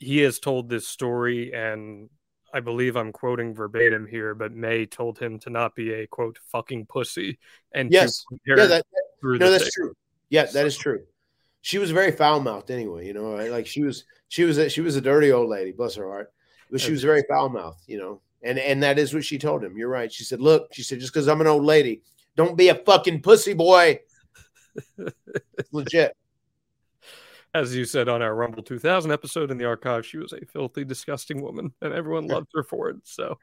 he 0.00 0.18
has 0.18 0.38
told 0.38 0.68
this 0.68 0.88
story 0.88 1.52
and 1.52 2.08
I 2.52 2.60
believe 2.60 2.96
I'm 2.96 3.12
quoting 3.12 3.54
verbatim 3.54 4.06
here, 4.06 4.34
but 4.34 4.52
Mae 4.52 4.86
told 4.86 5.18
him 5.18 5.38
to 5.40 5.50
not 5.50 5.76
be 5.76 5.92
a 5.92 6.06
quote 6.06 6.38
fucking 6.50 6.86
pussy 6.86 7.38
and 7.72 7.92
Yes. 7.92 8.24
Yeah, 8.44 8.56
that, 8.56 8.84
no, 9.22 9.38
that's 9.50 9.64
tape. 9.64 9.72
true. 9.72 9.94
Yeah, 10.30 10.46
that 10.46 10.66
is 10.66 10.76
true. 10.76 11.04
She 11.62 11.78
was 11.78 11.90
very 11.90 12.12
foul 12.12 12.40
mouthed 12.40 12.70
anyway, 12.70 13.06
you 13.06 13.12
know, 13.12 13.32
like 13.50 13.66
she 13.66 13.82
was 13.82 14.04
she 14.28 14.44
was 14.44 14.58
a, 14.58 14.68
she 14.68 14.80
was 14.80 14.96
a 14.96 15.00
dirty 15.00 15.32
old 15.32 15.48
lady, 15.48 15.72
bless 15.72 15.94
her 15.96 16.08
heart, 16.08 16.32
but 16.70 16.80
she 16.80 16.92
was 16.92 17.02
very 17.02 17.22
foul 17.28 17.48
mouthed, 17.48 17.82
you 17.86 17.98
know, 17.98 18.20
and 18.42 18.58
and 18.58 18.82
that 18.82 18.98
is 18.98 19.12
what 19.12 19.24
she 19.24 19.38
told 19.38 19.62
him. 19.62 19.76
You're 19.76 19.88
right. 19.88 20.10
She 20.12 20.24
said, 20.24 20.40
"Look," 20.40 20.72
she 20.72 20.82
said, 20.82 21.00
"just 21.00 21.12
because 21.12 21.28
I'm 21.28 21.40
an 21.40 21.46
old 21.46 21.64
lady, 21.64 22.02
don't 22.36 22.56
be 22.56 22.68
a 22.68 22.74
fucking 22.74 23.22
pussy 23.22 23.52
boy." 23.52 24.00
Legit. 25.72 26.16
As 27.52 27.74
you 27.74 27.84
said 27.84 28.08
on 28.08 28.22
our 28.22 28.34
Rumble 28.34 28.62
2000 28.62 29.10
episode 29.10 29.50
in 29.50 29.58
the 29.58 29.64
archive, 29.64 30.06
she 30.06 30.18
was 30.18 30.32
a 30.32 30.46
filthy, 30.46 30.84
disgusting 30.84 31.42
woman, 31.42 31.72
and 31.82 31.92
everyone 31.92 32.28
loved 32.28 32.46
her 32.54 32.62
for 32.62 32.90
it. 32.90 32.96
So 33.02 33.38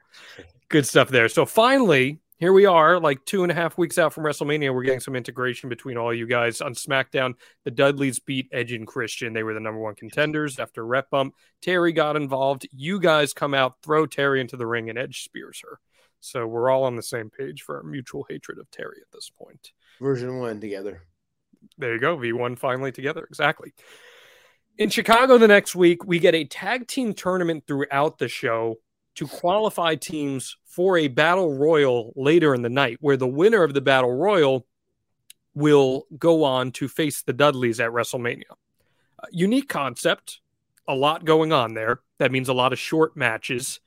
good 0.70 0.86
stuff 0.86 1.10
there. 1.10 1.28
So 1.28 1.44
finally, 1.44 2.18
here 2.38 2.52
we 2.52 2.66
are, 2.66 3.00
like 3.00 3.24
two 3.24 3.42
and 3.42 3.50
a 3.50 3.54
half 3.54 3.76
weeks 3.76 3.98
out 3.98 4.12
from 4.12 4.22
WrestleMania. 4.22 4.72
We're 4.72 4.84
getting 4.84 5.00
some 5.00 5.16
integration 5.16 5.68
between 5.68 5.96
all 5.96 6.14
you 6.14 6.26
guys 6.26 6.60
on 6.60 6.74
SmackDown. 6.74 7.34
The 7.64 7.72
Dudleys 7.72 8.20
beat 8.20 8.48
Edge 8.52 8.72
and 8.72 8.86
Christian. 8.86 9.32
They 9.32 9.42
were 9.42 9.54
the 9.54 9.60
number 9.60 9.80
one 9.80 9.96
contenders 9.96 10.60
after 10.60 10.86
ref 10.86 11.10
bump. 11.10 11.34
Terri 11.60 11.94
got 11.94 12.14
involved. 12.14 12.68
You 12.72 13.00
guys 13.00 13.32
come 13.32 13.54
out, 13.54 13.74
throw 13.82 14.06
Terri 14.06 14.40
into 14.40 14.56
the 14.56 14.66
ring, 14.66 14.88
and 14.88 14.98
Edge 14.98 15.24
spears 15.24 15.62
her. 15.64 15.80
So 16.20 16.46
we're 16.46 16.70
all 16.70 16.84
on 16.84 16.94
the 16.94 17.02
same 17.02 17.28
page 17.28 17.62
for 17.62 17.76
our 17.76 17.82
mutual 17.82 18.24
hatred 18.28 18.58
of 18.58 18.70
Terri 18.70 19.00
at 19.02 19.10
this 19.12 19.30
point. 19.30 19.72
Version 20.00 20.38
one 20.38 20.60
together. 20.60 21.02
There 21.76 21.94
you 21.94 22.00
go. 22.00 22.16
V1 22.16 22.56
finally 22.56 22.92
together. 22.92 23.24
Exactly. 23.24 23.72
In 24.76 24.90
Chicago 24.90 25.38
the 25.38 25.48
next 25.48 25.74
week, 25.74 26.04
we 26.04 26.20
get 26.20 26.36
a 26.36 26.44
tag 26.44 26.86
team 26.86 27.14
tournament 27.14 27.64
throughout 27.66 28.18
the 28.18 28.28
show 28.28 28.76
to 29.18 29.26
qualify 29.26 29.96
teams 29.96 30.56
for 30.64 30.96
a 30.96 31.08
battle 31.08 31.52
royal 31.56 32.12
later 32.14 32.54
in 32.54 32.62
the 32.62 32.68
night, 32.68 32.98
where 33.00 33.16
the 33.16 33.26
winner 33.26 33.62
of 33.64 33.74
the 33.74 33.80
battle 33.80 34.12
royal 34.14 34.64
will 35.54 36.06
go 36.18 36.44
on 36.44 36.70
to 36.70 36.86
face 36.86 37.22
the 37.22 37.32
Dudleys 37.32 37.80
at 37.80 37.90
WrestleMania. 37.90 38.42
Uh, 39.18 39.26
unique 39.32 39.68
concept, 39.68 40.40
a 40.86 40.94
lot 40.94 41.24
going 41.24 41.52
on 41.52 41.74
there. 41.74 42.00
That 42.18 42.30
means 42.30 42.48
a 42.48 42.52
lot 42.52 42.72
of 42.72 42.78
short 42.78 43.16
matches, 43.16 43.80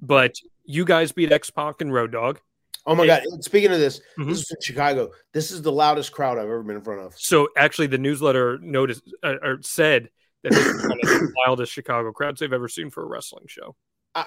but 0.00 0.34
you 0.64 0.84
guys 0.84 1.12
beat 1.12 1.30
X 1.30 1.48
Pac 1.50 1.80
and 1.80 1.92
Road 1.92 2.10
Dogg. 2.12 2.38
Oh 2.84 2.96
my 2.96 3.06
god! 3.06 3.22
Speaking 3.40 3.70
of 3.70 3.78
this, 3.78 4.00
Mhm. 4.18 4.26
this 4.30 4.38
is 4.40 4.50
in 4.50 4.60
Chicago. 4.60 5.12
This 5.32 5.52
is 5.52 5.62
the 5.62 5.70
loudest 5.70 6.10
crowd 6.10 6.38
I've 6.38 6.44
ever 6.46 6.64
been 6.64 6.74
in 6.74 6.82
front 6.82 7.02
of. 7.02 7.14
So 7.16 7.48
actually, 7.56 7.86
the 7.86 7.98
newsletter 7.98 8.58
noticed 8.58 9.02
uh, 9.22 9.36
or 9.40 9.58
said 9.62 10.10
that 10.42 10.52
this 10.52 10.66
is 10.66 10.82
one 10.82 10.98
of 11.00 11.08
the 11.08 11.32
wildest 11.46 11.72
Chicago 11.72 12.10
crowds 12.10 12.40
they've 12.40 12.52
ever 12.52 12.66
seen 12.66 12.90
for 12.90 13.04
a 13.04 13.06
wrestling 13.06 13.44
show. 13.46 13.76
I, 14.14 14.26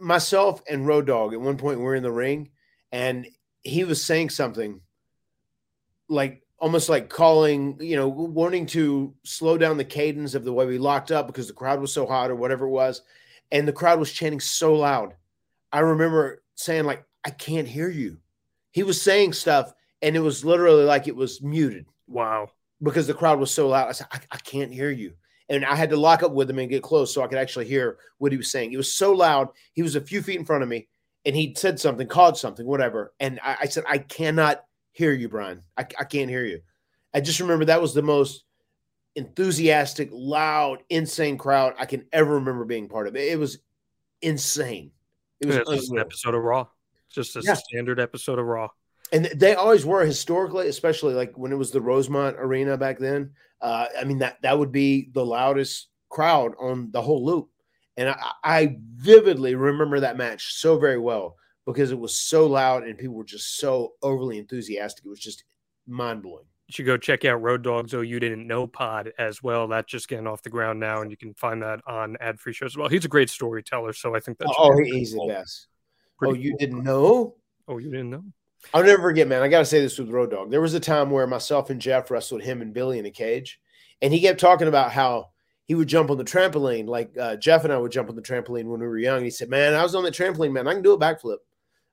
myself 0.00 0.62
and 0.68 0.86
Road 0.86 1.06
Dogg 1.06 1.32
at 1.32 1.40
one 1.40 1.56
point 1.56 1.78
we 1.78 1.84
were 1.84 1.94
in 1.94 2.02
the 2.02 2.12
ring, 2.12 2.50
and 2.92 3.26
he 3.62 3.84
was 3.84 4.04
saying 4.04 4.30
something 4.30 4.80
like 6.08 6.42
almost 6.58 6.88
like 6.88 7.08
calling, 7.08 7.76
you 7.80 7.96
know, 7.96 8.08
wanting 8.08 8.66
to 8.66 9.14
slow 9.24 9.58
down 9.58 9.76
the 9.76 9.84
cadence 9.84 10.34
of 10.34 10.44
the 10.44 10.52
way 10.52 10.64
we 10.66 10.78
locked 10.78 11.12
up 11.12 11.26
because 11.26 11.46
the 11.46 11.52
crowd 11.52 11.80
was 11.80 11.92
so 11.92 12.06
hot 12.06 12.30
or 12.30 12.36
whatever 12.36 12.66
it 12.66 12.70
was, 12.70 13.02
and 13.52 13.66
the 13.66 13.72
crowd 13.72 13.98
was 13.98 14.12
chanting 14.12 14.40
so 14.40 14.74
loud. 14.74 15.14
I 15.72 15.80
remember 15.80 16.42
saying 16.54 16.84
like, 16.84 17.04
"I 17.24 17.30
can't 17.30 17.68
hear 17.68 17.88
you." 17.88 18.18
He 18.72 18.82
was 18.82 19.00
saying 19.00 19.32
stuff, 19.34 19.72
and 20.02 20.16
it 20.16 20.20
was 20.20 20.44
literally 20.44 20.84
like 20.84 21.08
it 21.08 21.16
was 21.16 21.42
muted 21.42 21.86
Wow. 22.08 22.50
because 22.82 23.06
the 23.06 23.14
crowd 23.14 23.38
was 23.40 23.50
so 23.50 23.68
loud. 23.68 23.88
I 23.88 23.92
said, 23.92 24.06
I, 24.12 24.20
I 24.32 24.36
can't 24.38 24.72
hear 24.72 24.90
you. 24.90 25.14
And 25.48 25.64
I 25.64 25.76
had 25.76 25.90
to 25.90 25.96
lock 25.96 26.22
up 26.22 26.32
with 26.32 26.50
him 26.50 26.58
and 26.58 26.68
get 26.68 26.82
close 26.82 27.14
so 27.14 27.22
I 27.22 27.28
could 27.28 27.38
actually 27.38 27.66
hear 27.66 27.98
what 28.18 28.32
he 28.32 28.38
was 28.38 28.50
saying. 28.50 28.72
It 28.72 28.76
was 28.76 28.92
so 28.92 29.12
loud. 29.12 29.48
He 29.72 29.82
was 29.82 29.94
a 29.94 30.00
few 30.00 30.20
feet 30.22 30.38
in 30.40 30.44
front 30.44 30.62
of 30.64 30.68
me 30.68 30.88
and 31.24 31.36
he 31.36 31.54
said 31.56 31.78
something, 31.78 32.08
called 32.08 32.36
something, 32.36 32.66
whatever. 32.66 33.12
And 33.20 33.38
I, 33.42 33.56
I 33.62 33.66
said, 33.66 33.84
I 33.88 33.98
cannot 33.98 34.64
hear 34.92 35.12
you, 35.12 35.28
Brian. 35.28 35.62
I, 35.76 35.82
I 35.98 36.04
can't 36.04 36.30
hear 36.30 36.44
you. 36.44 36.60
I 37.14 37.20
just 37.20 37.40
remember 37.40 37.66
that 37.66 37.80
was 37.80 37.94
the 37.94 38.02
most 38.02 38.44
enthusiastic, 39.14 40.08
loud, 40.12 40.82
insane 40.90 41.38
crowd 41.38 41.74
I 41.78 41.86
can 41.86 42.04
ever 42.12 42.34
remember 42.34 42.64
being 42.64 42.88
part 42.88 43.06
of. 43.06 43.16
It, 43.16 43.32
it 43.32 43.38
was 43.38 43.58
insane. 44.22 44.90
It 45.40 45.46
was 45.46 45.56
just 45.78 45.92
an 45.92 45.98
episode 45.98 46.34
of 46.34 46.42
Raw. 46.42 46.66
Just 47.10 47.36
a 47.36 47.40
Yeah. 47.42 47.54
standard 47.54 48.00
episode 48.00 48.38
of 48.38 48.46
Raw. 48.46 48.68
and 49.12 49.26
they 49.26 49.54
always 49.54 49.86
were 49.86 50.04
historically, 50.04 50.68
especially 50.68 51.14
like 51.14 51.38
when 51.38 51.52
it 51.52 51.56
was 51.56 51.70
the 51.70 51.80
Rosemont 51.80 52.36
Arena 52.38 52.76
back 52.76 52.98
then. 52.98 53.32
Uh, 53.60 53.86
I 53.98 54.04
mean 54.04 54.18
that 54.18 54.40
that 54.42 54.58
would 54.58 54.72
be 54.72 55.10
the 55.12 55.24
loudest 55.24 55.88
crowd 56.10 56.52
on 56.60 56.90
the 56.92 57.02
whole 57.02 57.24
loop, 57.24 57.48
and 57.96 58.08
I, 58.10 58.32
I 58.44 58.76
vividly 58.94 59.54
remember 59.54 60.00
that 60.00 60.16
match 60.16 60.54
so 60.54 60.78
very 60.78 60.98
well 60.98 61.36
because 61.66 61.90
it 61.90 61.98
was 61.98 62.16
so 62.16 62.46
loud 62.46 62.84
and 62.84 62.96
people 62.98 63.14
were 63.16 63.24
just 63.24 63.58
so 63.58 63.94
overly 64.02 64.38
enthusiastic. 64.38 65.04
It 65.04 65.08
was 65.08 65.18
just 65.20 65.44
mind 65.86 66.22
blowing. 66.22 66.44
You 66.68 66.72
should 66.72 66.86
go 66.86 66.96
check 66.96 67.24
out 67.24 67.42
Road 67.42 67.62
Dogg's 67.62 67.94
Oh 67.94 68.00
You 68.00 68.18
Didn't 68.20 68.46
Know 68.46 68.66
Pod 68.66 69.12
as 69.18 69.40
well. 69.42 69.68
That's 69.68 69.90
just 69.90 70.08
getting 70.08 70.26
off 70.26 70.42
the 70.42 70.50
ground 70.50 70.80
now, 70.80 71.00
and 71.00 71.10
you 71.10 71.16
can 71.16 71.32
find 71.34 71.62
that 71.62 71.80
on 71.86 72.16
ad 72.20 72.38
free 72.40 72.52
shows 72.52 72.72
as 72.72 72.76
well. 72.76 72.88
He's 72.88 73.04
a 73.04 73.08
great 73.08 73.30
storyteller, 73.30 73.92
so 73.92 74.14
I 74.16 74.20
think 74.20 74.38
that's 74.38 74.52
Oh, 74.58 74.76
he- 74.76 74.90
he's 74.98 75.12
the 75.12 75.26
best. 75.28 75.68
Oh, 76.22 76.34
you 76.34 76.50
cool. 76.50 76.58
didn't 76.58 76.82
know? 76.82 77.36
Oh, 77.68 77.78
you 77.78 77.90
didn't 77.90 78.10
know? 78.10 78.24
I'll 78.74 78.84
never 78.84 79.02
forget, 79.02 79.28
man. 79.28 79.42
I 79.42 79.48
got 79.48 79.60
to 79.60 79.64
say 79.64 79.80
this 79.80 79.98
with 79.98 80.10
Road 80.10 80.30
Dogg. 80.30 80.50
There 80.50 80.60
was 80.60 80.74
a 80.74 80.80
time 80.80 81.10
where 81.10 81.26
myself 81.26 81.70
and 81.70 81.80
Jeff 81.80 82.10
wrestled 82.10 82.42
him 82.42 82.60
and 82.60 82.74
Billy 82.74 82.98
in 82.98 83.06
a 83.06 83.10
cage, 83.10 83.60
and 84.02 84.12
he 84.12 84.20
kept 84.20 84.40
talking 84.40 84.68
about 84.68 84.92
how 84.92 85.30
he 85.64 85.74
would 85.74 85.88
jump 85.88 86.10
on 86.10 86.18
the 86.18 86.24
trampoline. 86.24 86.86
Like 86.86 87.16
uh, 87.18 87.36
Jeff 87.36 87.64
and 87.64 87.72
I 87.72 87.78
would 87.78 87.92
jump 87.92 88.08
on 88.08 88.16
the 88.16 88.22
trampoline 88.22 88.66
when 88.66 88.80
we 88.80 88.86
were 88.86 88.98
young. 88.98 89.24
He 89.24 89.30
said, 89.30 89.48
"Man, 89.48 89.74
I 89.74 89.82
was 89.82 89.94
on 89.94 90.04
the 90.04 90.10
trampoline, 90.10 90.52
man. 90.52 90.68
I 90.68 90.74
can 90.74 90.82
do 90.82 90.92
a 90.92 90.98
backflip. 90.98 91.38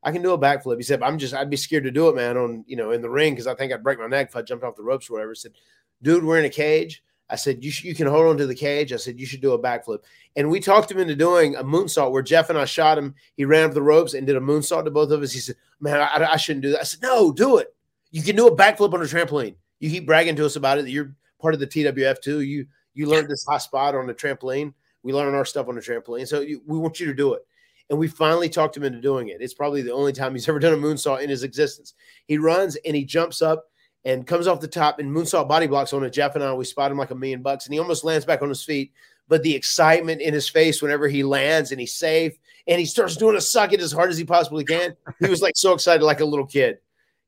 I 0.04 0.12
can 0.12 0.22
do 0.22 0.34
a 0.34 0.38
backflip." 0.38 0.78
He 0.78 0.84
said, 0.84 1.02
"I'm 1.02 1.18
just, 1.18 1.34
I'd 1.34 1.50
be 1.50 1.58
scared 1.58 1.84
to 1.86 1.92
do 1.92 2.10
it, 2.10 2.16
man. 2.16 2.38
On 2.38 2.64
you 2.68 2.76
know, 2.76 2.92
in 2.92 3.02
the 3.02 3.10
ring 3.10 3.34
because 3.34 3.48
I 3.48 3.56
think 3.56 3.72
I'd 3.72 3.84
break 3.84 4.00
my 4.00 4.08
neck 4.08 4.30
if 4.30 4.36
I 4.36 4.42
jumped 4.42 4.64
off 4.64 4.76
the 4.76 4.84
ropes 4.84 5.10
or 5.10 5.14
whatever." 5.14 5.32
He 5.32 5.36
said, 5.36 5.54
"Dude, 6.02 6.24
we're 6.24 6.40
in 6.40 6.46
a 6.46 6.50
cage." 6.50 7.04
I 7.30 7.36
said, 7.36 7.64
"You 7.64 7.72
sh- 7.72 7.84
you 7.84 7.96
can 7.96 8.08
hold 8.08 8.28
on 8.28 8.38
to 8.38 8.46
the 8.46 8.56
cage." 8.56 8.94
I 8.94 8.98
said, 8.98 9.20
"You 9.20 9.26
should 9.26 9.42
do 9.42 9.54
a 9.54 9.60
backflip." 9.60 10.00
And 10.36 10.50
we 10.50 10.60
talked 10.60 10.92
him 10.92 11.00
into 11.00 11.16
doing 11.16 11.56
a 11.56 11.64
moonsault 11.64 12.12
where 12.12 12.22
Jeff 12.22 12.50
and 12.50 12.60
I 12.60 12.66
shot 12.66 12.98
him. 12.98 13.16
He 13.36 13.46
ran 13.46 13.66
up 13.66 13.74
the 13.74 13.82
ropes 13.82 14.14
and 14.14 14.28
did 14.28 14.36
a 14.36 14.42
moonsault 14.42 14.86
to 14.86 14.92
both 14.92 15.12
of 15.12 15.22
us. 15.22 15.32
He 15.32 15.40
said, 15.40 15.56
"Man, 15.80 16.00
I, 16.00 16.34
I 16.34 16.38
shouldn't 16.38 16.64
do 16.64 16.72
that." 16.72 16.82
I 16.82 16.84
said, 16.84 17.02
"No, 17.02 17.32
do 17.32 17.58
it. 17.58 17.74
You 18.12 18.22
can 18.22 18.36
do 18.36 18.48
a 18.48 18.56
backflip 18.56 18.94
on 18.94 19.02
a 19.02 19.06
trampoline. 19.06 19.56
You 19.80 19.90
keep 19.90 20.06
bragging 20.06 20.36
to 20.36 20.46
us 20.46 20.56
about 20.56 20.78
it 20.78 20.84
that 20.84 20.92
you're 20.92 21.16
part 21.42 21.54
of 21.54 21.60
the 21.60 21.68
TWF 21.68 22.22
too. 22.22 22.42
You 22.42 22.68
you 22.94 23.08
learned 23.08 23.30
this 23.30 23.46
hot 23.48 23.62
spot 23.62 23.96
on 23.96 24.06
the 24.06 24.14
trampoline. 24.14 24.74
We 25.02 25.14
learn 25.14 25.34
our 25.34 25.46
stuff 25.46 25.68
on 25.68 25.76
the 25.76 25.82
trampoline, 25.82 26.28
so 26.28 26.42
you, 26.42 26.62
we 26.66 26.78
want 26.78 27.00
you 27.00 27.08
to 27.08 27.14
do 27.14 27.34
it." 27.34 27.42
And 27.90 28.00
we 28.00 28.08
finally 28.08 28.50
talked 28.50 28.78
him 28.78 28.84
into 28.84 29.02
doing 29.02 29.30
it. 29.30 29.38
It's 29.42 29.54
probably 29.54 29.82
the 29.82 29.94
only 29.94 30.14
time 30.14 30.34
he's 30.34 30.48
ever 30.50 30.60
done 30.60 30.74
a 30.74 30.78
moonsault 30.78 31.22
in 31.22 31.30
his 31.30 31.44
existence. 31.44 31.94
He 32.28 32.38
runs 32.38 32.76
and 32.86 32.96
he 32.96 33.06
jumps 33.06 33.42
up 33.42 33.66
and 34.06 34.28
comes 34.28 34.48
off 34.48 34.60
the 34.60 34.68
top 34.68 35.00
and 35.00 35.10
moonsault 35.10 35.48
body 35.48 35.68
blocks 35.68 35.94
on 35.94 36.04
it. 36.04 36.12
Jeff 36.12 36.36
and 36.36 36.44
I, 36.44 36.54
we 36.54 36.66
spot 36.66 36.92
him 36.92 36.98
like 36.98 37.12
a 37.12 37.16
million 37.16 37.42
bucks, 37.42 37.66
and 37.66 37.74
he 37.74 37.80
almost 37.80 38.04
lands 38.04 38.26
back 38.26 38.42
on 38.42 38.50
his 38.50 38.64
feet. 38.64 38.92
But 39.30 39.44
the 39.44 39.56
excitement 39.56 40.22
in 40.22 40.34
his 40.34 40.50
face 40.50 40.82
whenever 40.82 41.08
he 41.08 41.24
lands 41.24 41.72
and 41.72 41.80
he's 41.80 41.94
safe 41.94 42.38
and 42.68 42.78
he 42.78 42.86
starts 42.86 43.16
doing 43.16 43.38
a 43.38 43.42
suck 43.42 43.72
it 43.72 43.80
as 43.80 43.94
hard 43.94 44.10
as 44.10 44.18
he 44.18 44.26
possibly 44.26 44.66
can, 44.66 44.98
he 45.20 45.30
was 45.30 45.42
like 45.42 45.56
so 45.56 45.74
excited, 45.74 46.04
like 46.04 46.20
a 46.20 46.26
little 46.26 46.46
kid. 46.46 46.80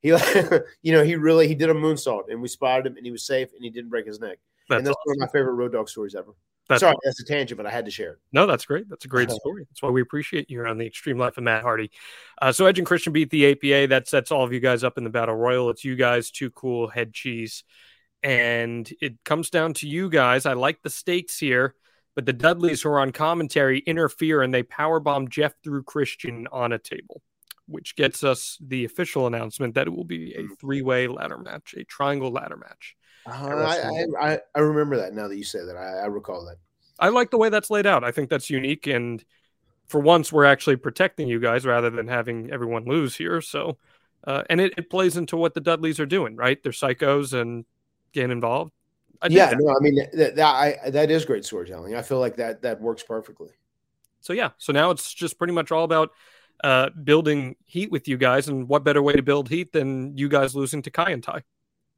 He, 0.01 0.09
you 0.81 0.91
know, 0.91 1.03
he 1.03 1.15
really 1.15 1.47
he 1.47 1.55
did 1.55 1.69
a 1.69 1.73
moonsault 1.73 2.29
and 2.29 2.41
we 2.41 2.49
spotted 2.49 2.85
him 2.85 2.97
and 2.97 3.05
he 3.05 3.11
was 3.11 3.25
safe 3.25 3.53
and 3.53 3.63
he 3.63 3.69
didn't 3.69 3.89
break 3.89 4.05
his 4.05 4.19
neck. 4.19 4.37
That's 4.67 4.79
and 4.79 4.87
that's 4.87 4.95
awesome. 4.95 5.01
one 5.05 5.15
of 5.15 5.19
my 5.21 5.39
favorite 5.39 5.53
Road 5.53 5.71
Dogg 5.71 5.87
stories 5.87 6.15
ever. 6.15 6.31
That's 6.67 6.79
Sorry, 6.79 6.95
that's 7.03 7.19
a 7.19 7.25
tangent, 7.25 7.57
but 7.57 7.67
I 7.67 7.69
had 7.69 7.85
to 7.85 7.91
share 7.91 8.13
it. 8.13 8.19
No, 8.31 8.47
that's 8.47 8.65
great. 8.65 8.89
That's 8.89 9.05
a 9.05 9.07
great 9.07 9.29
story. 9.41 9.65
That's 9.69 9.83
why 9.83 9.89
we 9.89 10.01
appreciate 10.01 10.49
you 10.49 10.65
on 10.65 10.77
the 10.77 10.87
Extreme 10.87 11.19
Life 11.19 11.37
of 11.37 11.43
Matt 11.43 11.61
Hardy. 11.61 11.91
Uh, 12.41 12.51
so 12.51 12.65
Edge 12.65 12.79
and 12.79 12.87
Christian 12.87 13.13
beat 13.13 13.29
the 13.29 13.51
APA. 13.51 13.87
That 13.87 14.07
sets 14.07 14.31
all 14.31 14.43
of 14.43 14.51
you 14.51 14.59
guys 14.59 14.83
up 14.83 14.97
in 14.97 15.03
the 15.03 15.11
Battle 15.11 15.35
Royal. 15.35 15.69
It's 15.69 15.83
you 15.83 15.95
guys, 15.95 16.31
too 16.31 16.49
cool, 16.49 16.87
head 16.87 17.13
cheese. 17.13 17.63
And 18.23 18.91
it 18.99 19.23
comes 19.23 19.51
down 19.51 19.73
to 19.75 19.87
you 19.87 20.09
guys. 20.09 20.47
I 20.47 20.53
like 20.53 20.81
the 20.81 20.89
stakes 20.89 21.37
here, 21.37 21.75
but 22.15 22.25
the 22.25 22.33
Dudleys 22.33 22.81
who 22.81 22.89
are 22.89 22.99
on 22.99 23.11
commentary 23.11 23.79
interfere 23.79 24.41
and 24.41 24.51
they 24.51 24.63
powerbomb 24.63 25.29
Jeff 25.29 25.53
through 25.63 25.83
Christian 25.83 26.47
on 26.51 26.71
a 26.71 26.79
table, 26.79 27.21
which 27.67 27.95
gets 27.95 28.23
us 28.23 28.57
the 28.59 28.85
official 28.85 29.27
announcement 29.27 29.75
that 29.75 29.85
it 29.85 29.95
will 29.95 30.03
be 30.03 30.33
a 30.33 30.47
three 30.55 30.81
way 30.81 31.07
ladder 31.07 31.37
match, 31.37 31.75
a 31.77 31.83
triangle 31.83 32.31
ladder 32.31 32.57
match. 32.57 32.95
Uh, 33.25 33.31
I, 33.31 34.05
I, 34.21 34.33
I 34.33 34.39
I 34.55 34.59
remember 34.59 34.97
that 34.97 35.13
now 35.13 35.27
that 35.27 35.37
you 35.37 35.43
say 35.43 35.63
that. 35.65 35.75
I, 35.75 36.03
I 36.03 36.05
recall 36.05 36.45
that. 36.45 36.57
I 36.99 37.09
like 37.09 37.31
the 37.31 37.37
way 37.37 37.49
that's 37.49 37.69
laid 37.69 37.85
out. 37.85 38.03
I 38.03 38.11
think 38.11 38.29
that's 38.29 38.49
unique. 38.49 38.87
And 38.87 39.23
for 39.87 39.99
once, 39.99 40.31
we're 40.31 40.45
actually 40.45 40.77
protecting 40.77 41.27
you 41.27 41.39
guys 41.39 41.65
rather 41.65 41.89
than 41.89 42.07
having 42.07 42.51
everyone 42.51 42.85
lose 42.85 43.15
here. 43.15 43.41
So, 43.41 43.77
uh, 44.25 44.43
and 44.49 44.61
it, 44.61 44.73
it 44.77 44.89
plays 44.89 45.17
into 45.17 45.37
what 45.37 45.53
the 45.53 45.61
Dudleys 45.61 45.99
are 45.99 46.05
doing, 46.05 46.35
right? 46.35 46.61
They're 46.61 46.71
psychos 46.71 47.33
and 47.33 47.65
getting 48.13 48.31
involved. 48.31 48.71
I 49.21 49.27
yeah, 49.27 49.47
that. 49.47 49.57
no, 49.59 49.69
I 49.69 49.79
mean 49.81 49.95
that, 50.13 50.35
that 50.35 50.45
I 50.45 50.89
that 50.89 51.09
is 51.09 51.25
great 51.25 51.45
storytelling. 51.45 51.95
I 51.95 52.01
feel 52.01 52.19
like 52.19 52.35
that 52.35 52.61
that 52.63 52.81
works 52.81 53.01
perfectly. 53.01 53.49
So, 54.19 54.33
yeah. 54.33 54.51
So 54.57 54.73
now 54.73 54.91
it's 54.91 55.13
just 55.13 55.37
pretty 55.37 55.53
much 55.53 55.71
all 55.71 55.83
about 55.83 56.11
uh, 56.63 56.89
building 56.89 57.55
heat 57.65 57.91
with 57.91 58.07
you 58.07 58.17
guys. 58.17 58.47
And 58.47 58.67
what 58.67 58.83
better 58.83 59.01
way 59.01 59.13
to 59.13 59.21
build 59.21 59.49
heat 59.49 59.71
than 59.71 60.17
you 60.17 60.29
guys 60.29 60.55
losing 60.55 60.81
to 60.83 60.91
Kaientai? 60.91 61.43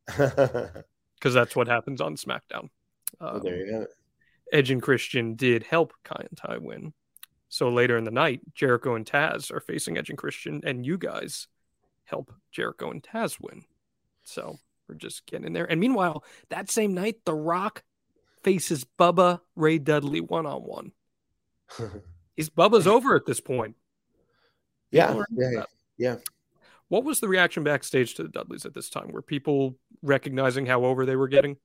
Because 1.18 1.34
that's 1.34 1.56
what 1.56 1.68
happens 1.68 2.00
on 2.02 2.16
SmackDown. 2.16 2.70
Well, 3.20 3.38
Um, 3.38 3.42
there 3.44 3.66
you 3.66 3.74
have 3.74 3.82
it. 3.84 3.90
Edge 4.54 4.72
and 4.72 4.82
Christian 4.82 5.36
did 5.36 5.64
help 5.64 5.94
Kaientai 6.06 6.62
win. 6.62 6.94
So 7.50 7.70
later 7.70 7.98
in 7.98 8.04
the 8.04 8.12
night, 8.12 8.42
Jericho 8.54 8.96
and 8.96 9.06
Taz 9.06 9.52
are 9.52 9.60
facing 9.60 9.98
Edge 9.98 10.10
and 10.10 10.18
Christian, 10.18 10.62
and 10.66 10.86
you 10.86 10.98
guys 10.98 11.48
help 12.06 12.34
Jericho 12.52 12.92
and 12.92 13.02
Taz 13.04 13.38
win. 13.42 13.64
So 14.24 14.60
we're 14.88 14.96
just 14.96 15.26
getting 15.26 15.48
in 15.48 15.54
there. 15.54 15.66
And 15.70 15.80
meanwhile, 15.80 16.24
that 16.50 16.70
same 16.70 16.94
night, 16.94 17.26
The 17.26 17.34
Rock 17.34 17.84
faces 18.44 18.86
Bubba 19.00 19.42
Ray 19.56 19.80
Dudley 19.80 20.22
one 20.22 20.46
on 20.46 20.62
one. 20.62 20.92
He's 22.36 22.50
Bubba's 22.50 22.88
over 22.88 23.16
at 23.16 23.26
this 23.26 23.40
point. 23.42 23.76
yeah, 24.92 25.08
People 25.08 25.22
are 25.22 25.26
into 25.30 25.52
yeah, 25.56 25.64
yeah. 25.98 26.16
What 26.90 27.04
was 27.04 27.20
the 27.20 27.28
reaction 27.28 27.64
backstage 27.64 28.16
to 28.16 28.24
the 28.24 28.30
Dudleys 28.30 28.66
at 28.66 28.74
this 28.74 28.90
time? 28.90 29.10
Were 29.12 29.22
people 29.22 29.76
recognizing 30.02 30.66
how 30.66 30.86
over 30.86 31.06
they 31.06 31.16
were 31.16 31.28
getting? 31.28 31.58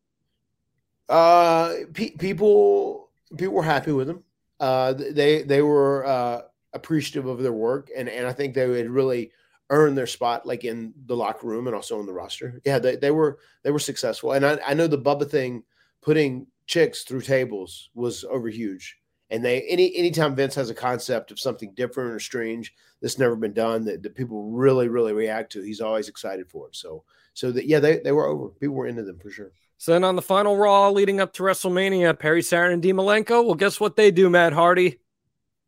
Uh, 1.08 1.74
pe- 1.92 2.10
people 2.10 3.10
people 3.36 3.54
were 3.54 3.62
happy 3.62 3.92
with 3.92 4.06
them. 4.06 4.22
Uh, 4.60 4.92
they 4.92 5.42
they 5.42 5.62
were 5.62 6.06
uh, 6.06 6.42
appreciative 6.72 7.26
of 7.26 7.42
their 7.42 7.52
work, 7.52 7.90
and 7.96 8.08
and 8.08 8.26
I 8.26 8.32
think 8.32 8.54
they 8.54 8.78
had 8.78 8.90
really 8.90 9.32
earned 9.70 9.96
their 9.96 10.06
spot, 10.06 10.46
like 10.46 10.64
in 10.64 10.92
the 11.06 11.16
locker 11.16 11.46
room 11.46 11.66
and 11.66 11.74
also 11.74 11.98
on 11.98 12.06
the 12.06 12.12
roster. 12.12 12.60
Yeah, 12.64 12.78
they, 12.78 12.96
they 12.96 13.10
were 13.10 13.38
they 13.62 13.70
were 13.70 13.78
successful, 13.78 14.32
and 14.32 14.44
I, 14.44 14.58
I 14.66 14.74
know 14.74 14.86
the 14.86 14.98
Bubba 14.98 15.28
thing, 15.28 15.64
putting 16.00 16.46
chicks 16.66 17.02
through 17.02 17.22
tables 17.22 17.90
was 17.94 18.24
over 18.24 18.48
huge. 18.48 18.98
And 19.30 19.42
they 19.42 19.62
any 19.62 19.96
anytime 19.96 20.36
Vince 20.36 20.54
has 20.56 20.68
a 20.68 20.74
concept 20.74 21.30
of 21.30 21.40
something 21.40 21.72
different 21.74 22.12
or 22.12 22.20
strange 22.20 22.74
that's 23.00 23.18
never 23.18 23.34
been 23.34 23.54
done 23.54 23.84
that, 23.86 24.02
that 24.02 24.14
people 24.14 24.50
really 24.50 24.88
really 24.88 25.14
react 25.14 25.52
to, 25.52 25.62
he's 25.62 25.80
always 25.80 26.08
excited 26.08 26.50
for 26.50 26.68
it. 26.68 26.76
So 26.76 27.04
so 27.34 27.52
that 27.52 27.66
yeah, 27.66 27.80
they 27.80 27.98
they 27.98 28.12
were 28.12 28.26
over. 28.26 28.48
People 28.48 28.76
were 28.76 28.86
into 28.86 29.02
them 29.02 29.18
for 29.18 29.30
sure. 29.30 29.52
So 29.78 29.92
then 29.92 30.04
on 30.04 30.14
the 30.16 30.22
final 30.22 30.56
Raw 30.56 30.90
leading 30.90 31.20
up 31.20 31.32
to 31.34 31.42
WrestleMania, 31.42 32.16
Perry 32.18 32.42
Saturn 32.42 32.72
and 32.72 32.82
Dean 32.82 32.94
Malenko, 32.96 33.44
well, 33.44 33.54
guess 33.56 33.80
what 33.80 33.96
they 33.96 34.10
do, 34.12 34.30
Matt 34.30 34.52
Hardy? 34.52 35.00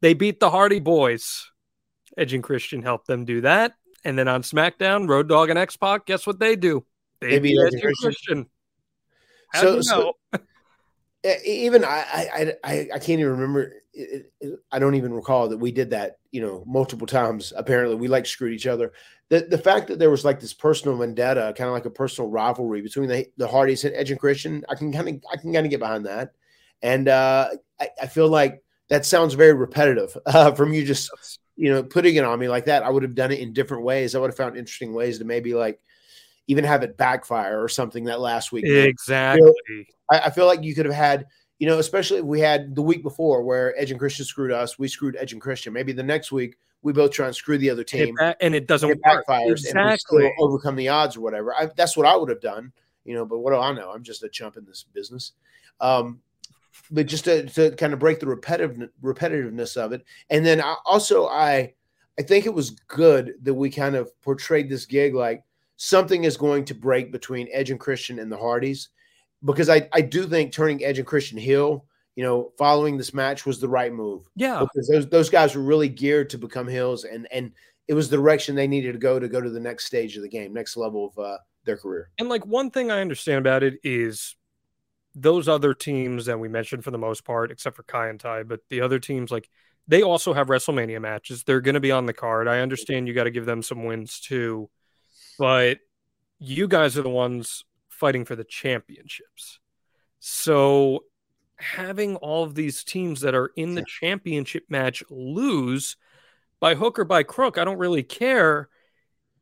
They 0.02 0.14
beat 0.14 0.38
the 0.38 0.50
Hardy 0.50 0.78
Boys. 0.78 1.50
Edge 2.16 2.32
and 2.32 2.42
Christian 2.44 2.82
helped 2.82 3.08
them 3.08 3.24
do 3.24 3.40
that. 3.40 3.72
And 4.04 4.16
then 4.16 4.28
on 4.28 4.42
SmackDown, 4.42 5.08
Road 5.08 5.28
Dogg 5.28 5.50
and 5.50 5.58
X 5.58 5.76
Pac, 5.76 6.06
guess 6.06 6.26
what 6.26 6.38
they 6.38 6.54
do? 6.54 6.84
They, 7.20 7.30
They 7.30 7.38
beat 7.40 7.56
beat 7.56 7.60
Edge 7.66 7.72
and 7.72 7.82
and 7.82 7.96
Christian. 7.96 8.46
How 9.52 9.60
So- 9.62 9.70
do 9.70 9.76
you 9.76 9.82
know? 9.90 10.12
E- 11.26 11.64
even 11.64 11.84
I, 11.86 11.88
I, 11.88 12.52
I, 12.62 12.72
I 12.94 12.98
can't 12.98 13.18
even 13.18 13.30
remember. 13.32 13.72
It, 13.94 14.32
it, 14.40 14.58
I 14.72 14.78
don't 14.78 14.96
even 14.96 15.12
recall 15.12 15.48
that 15.48 15.58
we 15.58 15.72
did 15.72 15.90
that. 15.90 16.18
You 16.30 16.42
know, 16.42 16.64
multiple 16.66 17.06
times. 17.06 17.52
Apparently, 17.56 17.96
we 17.96 18.08
like 18.08 18.26
screwed 18.26 18.52
each 18.52 18.66
other. 18.66 18.92
The 19.28 19.40
the 19.40 19.58
fact 19.58 19.88
that 19.88 19.98
there 19.98 20.10
was 20.10 20.24
like 20.24 20.40
this 20.40 20.52
personal 20.52 20.96
vendetta, 20.96 21.54
kind 21.56 21.68
of 21.68 21.74
like 21.74 21.86
a 21.86 21.90
personal 21.90 22.30
rivalry 22.30 22.82
between 22.82 23.08
the 23.08 23.26
the 23.36 23.48
Hardys 23.48 23.84
and 23.84 23.94
Edge 23.94 24.10
and 24.10 24.20
Christian, 24.20 24.64
I 24.68 24.74
can 24.74 24.92
kind 24.92 25.08
of 25.08 25.14
I 25.32 25.36
can 25.36 25.52
kind 25.52 25.66
of 25.66 25.70
get 25.70 25.80
behind 25.80 26.06
that. 26.06 26.32
And 26.82 27.08
uh, 27.08 27.50
I, 27.80 27.88
I 28.02 28.06
feel 28.06 28.28
like 28.28 28.62
that 28.88 29.06
sounds 29.06 29.34
very 29.34 29.54
repetitive 29.54 30.16
uh, 30.26 30.52
from 30.52 30.72
you 30.72 30.84
just 30.84 31.10
you 31.56 31.72
know 31.72 31.82
putting 31.82 32.16
it 32.16 32.24
on 32.24 32.38
me 32.38 32.48
like 32.48 32.66
that. 32.66 32.82
I 32.82 32.90
would 32.90 33.02
have 33.02 33.14
done 33.14 33.32
it 33.32 33.40
in 33.40 33.52
different 33.52 33.84
ways. 33.84 34.14
I 34.14 34.18
would 34.18 34.30
have 34.30 34.36
found 34.36 34.56
interesting 34.56 34.92
ways 34.92 35.18
to 35.18 35.24
maybe 35.24 35.54
like 35.54 35.80
even 36.46 36.64
have 36.64 36.82
it 36.82 36.96
backfire 36.96 37.62
or 37.62 37.68
something 37.68 38.04
that 38.04 38.20
last 38.20 38.52
week. 38.52 38.64
Exactly. 38.66 39.86
I, 40.10 40.20
I 40.20 40.30
feel 40.30 40.46
like 40.46 40.62
you 40.62 40.74
could 40.74 40.86
have 40.86 40.94
had, 40.94 41.26
you 41.64 41.70
know, 41.70 41.78
especially 41.78 42.18
if 42.18 42.26
we 42.26 42.40
had 42.40 42.74
the 42.74 42.82
week 42.82 43.02
before 43.02 43.42
where 43.42 43.74
Edge 43.80 43.90
and 43.90 43.98
Christian 43.98 44.26
screwed 44.26 44.52
us, 44.52 44.78
we 44.78 44.86
screwed 44.86 45.16
Edge 45.18 45.32
and 45.32 45.40
Christian. 45.40 45.72
Maybe 45.72 45.94
the 45.94 46.02
next 46.02 46.30
week 46.30 46.58
we 46.82 46.92
both 46.92 47.10
try 47.10 47.24
and 47.26 47.34
screw 47.34 47.56
the 47.56 47.70
other 47.70 47.80
It 47.80 47.86
team. 47.88 48.14
ba- 48.16 48.36
and 48.42 48.54
it 48.54 48.66
doesn't 48.66 48.90
It 48.90 49.00
work. 49.02 49.24
backfires 49.26 49.64
and 49.70 49.82
we 49.82 49.92
Exactly. 49.94 50.30
overcome 50.40 50.76
the 50.76 50.88
odds 50.88 51.16
or 51.16 51.22
whatever. 51.22 51.54
I, 51.54 51.70
that's 51.74 51.96
what 51.96 52.04
I 52.06 52.16
would 52.16 52.28
have 52.28 52.42
done, 52.42 52.70
you 53.06 53.14
know. 53.14 53.24
But 53.24 53.38
what 53.38 53.52
do 53.52 53.56
I 53.60 53.72
know? 53.72 53.90
I'm 53.92 54.02
just 54.02 54.22
a 54.24 54.28
chump 54.28 54.58
in 54.58 54.66
this 54.66 54.84
business. 54.92 55.32
Um, 55.80 56.20
but 56.90 57.06
just 57.06 57.24
to, 57.24 57.46
to 57.46 57.70
kind 57.76 57.94
of 57.94 57.98
break 57.98 58.20
the 58.20 58.26
repetitive 58.26 58.90
repetitiveness 59.02 59.78
of 59.78 59.94
it, 59.94 60.04
and 60.28 60.44
then 60.44 60.60
I, 60.60 60.76
also 60.84 61.28
I 61.28 61.72
I 62.18 62.22
think 62.22 62.44
it 62.44 62.52
was 62.52 62.72
good 62.88 63.36
that 63.42 63.54
we 63.54 63.70
kind 63.70 63.96
of 63.96 64.10
portrayed 64.20 64.68
this 64.68 64.84
gig 64.84 65.14
like 65.14 65.42
something 65.76 66.24
is 66.24 66.36
going 66.36 66.66
to 66.66 66.74
break 66.74 67.10
between 67.10 67.48
Edge 67.52 67.70
and 67.70 67.80
Christian 67.80 68.18
and 68.18 68.30
the 68.30 68.36
Hardys, 68.36 68.90
because 69.44 69.68
I 69.68 69.88
I 69.92 70.00
do 70.00 70.26
think 70.26 70.52
turning 70.52 70.84
Edge 70.84 70.98
and 70.98 71.06
Christian 71.06 71.38
heel, 71.38 71.86
you 72.16 72.24
know, 72.24 72.52
following 72.58 72.96
this 72.96 73.12
match 73.14 73.44
was 73.46 73.60
the 73.60 73.68
right 73.68 73.92
move 73.92 74.28
Yeah. 74.36 74.60
because 74.60 74.88
those 74.88 75.08
those 75.08 75.30
guys 75.30 75.54
were 75.54 75.62
really 75.62 75.88
geared 75.88 76.30
to 76.30 76.38
become 76.38 76.66
heels 76.68 77.04
and 77.04 77.28
and 77.32 77.52
it 77.86 77.94
was 77.94 78.08
the 78.08 78.16
direction 78.16 78.54
they 78.54 78.66
needed 78.66 78.92
to 78.92 78.98
go 78.98 79.18
to 79.18 79.28
go 79.28 79.40
to 79.40 79.50
the 79.50 79.60
next 79.60 79.84
stage 79.84 80.16
of 80.16 80.22
the 80.22 80.28
game, 80.28 80.54
next 80.54 80.76
level 80.76 81.12
of 81.14 81.22
uh, 81.22 81.36
their 81.64 81.76
career. 81.76 82.08
And 82.18 82.30
like 82.30 82.46
one 82.46 82.70
thing 82.70 82.90
I 82.90 83.02
understand 83.02 83.38
about 83.38 83.62
it 83.62 83.74
is 83.84 84.36
those 85.14 85.48
other 85.48 85.74
teams 85.74 86.24
that 86.26 86.40
we 86.40 86.48
mentioned 86.48 86.82
for 86.82 86.90
the 86.90 86.98
most 86.98 87.24
part, 87.24 87.50
except 87.50 87.76
for 87.76 87.82
Kaientai, 87.82 88.48
but 88.48 88.60
the 88.70 88.80
other 88.80 88.98
teams 88.98 89.30
like 89.30 89.50
they 89.86 90.02
also 90.02 90.32
have 90.32 90.46
WrestleMania 90.46 91.00
matches. 91.00 91.42
They're 91.44 91.60
going 91.60 91.74
to 91.74 91.80
be 91.80 91.92
on 91.92 92.06
the 92.06 92.14
card. 92.14 92.48
I 92.48 92.60
understand 92.60 93.06
you 93.06 93.12
got 93.12 93.24
to 93.24 93.30
give 93.30 93.44
them 93.44 93.62
some 93.62 93.84
wins 93.84 94.18
too, 94.18 94.70
but 95.38 95.78
you 96.38 96.68
guys 96.68 96.96
are 96.96 97.02
the 97.02 97.10
ones 97.10 97.64
fighting 97.94 98.24
for 98.24 98.36
the 98.36 98.44
championships. 98.44 99.60
So 100.20 101.04
having 101.56 102.16
all 102.16 102.44
of 102.44 102.54
these 102.54 102.84
teams 102.84 103.20
that 103.22 103.34
are 103.34 103.50
in 103.56 103.74
the 103.74 103.84
championship 103.86 104.64
match 104.68 105.02
lose 105.10 105.96
by 106.60 106.74
hook 106.74 106.98
or 106.98 107.04
by 107.04 107.22
crook, 107.22 107.58
I 107.58 107.64
don't 107.64 107.78
really 107.78 108.02
care 108.02 108.68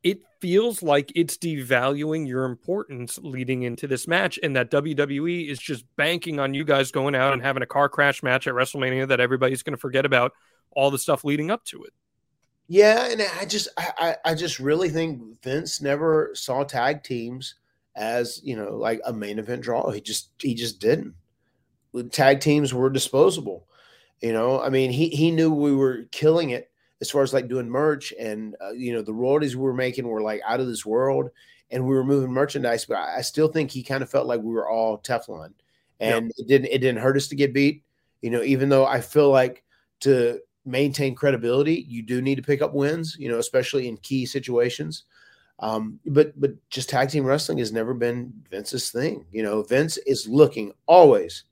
it 0.02 0.20
feels 0.40 0.82
like 0.82 1.12
it's 1.14 1.36
devaluing 1.36 2.26
your 2.26 2.44
importance 2.44 3.18
leading 3.22 3.62
into 3.62 3.86
this 3.86 4.08
match, 4.08 4.38
and 4.42 4.56
that 4.56 4.70
WWE 4.70 5.48
is 5.48 5.58
just 5.58 5.84
banking 5.96 6.40
on 6.40 6.54
you 6.54 6.64
guys 6.64 6.90
going 6.90 7.14
out 7.14 7.32
and 7.32 7.42
having 7.42 7.62
a 7.62 7.66
car 7.66 7.88
crash 7.88 8.22
match 8.22 8.46
at 8.46 8.54
WrestleMania 8.54 9.08
that 9.08 9.20
everybody's 9.20 9.62
going 9.62 9.74
to 9.74 9.80
forget 9.80 10.04
about 10.04 10.32
all 10.72 10.90
the 10.90 10.98
stuff 10.98 11.24
leading 11.24 11.50
up 11.50 11.64
to 11.66 11.84
it. 11.84 11.92
Yeah, 12.66 13.06
and 13.06 13.22
I 13.38 13.44
just 13.44 13.68
I, 13.76 13.92
I 13.98 14.30
I 14.30 14.34
just 14.34 14.58
really 14.58 14.88
think 14.88 15.40
Vince 15.42 15.80
never 15.80 16.30
saw 16.34 16.64
tag 16.64 17.04
teams 17.04 17.56
as 17.94 18.40
you 18.42 18.56
know 18.56 18.76
like 18.76 19.00
a 19.04 19.12
main 19.12 19.38
event 19.38 19.62
draw. 19.62 19.90
He 19.90 20.00
just 20.00 20.30
he 20.38 20.54
just 20.54 20.80
didn't. 20.80 21.14
The 21.92 22.04
Tag 22.04 22.40
teams 22.40 22.72
were 22.72 22.90
disposable. 22.90 23.66
You 24.20 24.32
know, 24.32 24.60
I 24.60 24.68
mean, 24.68 24.90
he 24.90 25.08
he 25.08 25.30
knew 25.30 25.52
we 25.52 25.74
were 25.74 26.04
killing 26.10 26.50
it 26.50 26.70
as 27.00 27.10
far 27.10 27.22
as 27.22 27.32
like 27.32 27.48
doing 27.48 27.68
merch, 27.68 28.12
and 28.18 28.56
uh, 28.64 28.70
you 28.70 28.92
know 28.92 29.02
the 29.02 29.12
royalties 29.12 29.56
we 29.56 29.62
were 29.62 29.74
making 29.74 30.06
were 30.06 30.22
like 30.22 30.40
out 30.46 30.60
of 30.60 30.68
this 30.68 30.86
world, 30.86 31.30
and 31.70 31.86
we 31.86 31.94
were 31.94 32.04
moving 32.04 32.32
merchandise. 32.32 32.84
But 32.84 32.98
I, 32.98 33.18
I 33.18 33.20
still 33.22 33.48
think 33.48 33.70
he 33.70 33.82
kind 33.82 34.02
of 34.02 34.10
felt 34.10 34.26
like 34.26 34.40
we 34.40 34.54
were 34.54 34.70
all 34.70 34.98
Teflon, 34.98 35.52
and 36.00 36.32
it 36.38 36.46
didn't 36.46 36.68
it 36.68 36.78
didn't 36.78 37.02
hurt 37.02 37.16
us 37.16 37.28
to 37.28 37.36
get 37.36 37.52
beat. 37.52 37.82
You 38.22 38.30
know, 38.30 38.42
even 38.42 38.68
though 38.68 38.86
I 38.86 39.00
feel 39.00 39.30
like 39.30 39.64
to 40.00 40.40
maintain 40.64 41.14
credibility, 41.14 41.84
you 41.88 42.02
do 42.02 42.22
need 42.22 42.36
to 42.36 42.42
pick 42.42 42.62
up 42.62 42.74
wins, 42.74 43.16
you 43.18 43.28
know, 43.28 43.38
especially 43.38 43.88
in 43.88 43.96
key 43.98 44.24
situations. 44.24 45.04
Um, 45.62 46.00
but 46.04 46.38
but 46.38 46.50
just 46.70 46.90
tag 46.90 47.08
team 47.08 47.24
wrestling 47.24 47.58
has 47.58 47.72
never 47.72 47.94
been 47.94 48.32
Vince's 48.50 48.90
thing. 48.90 49.24
You 49.30 49.44
know, 49.44 49.62
Vince 49.62 49.96
is 49.98 50.26
looking 50.26 50.72
always 50.86 51.44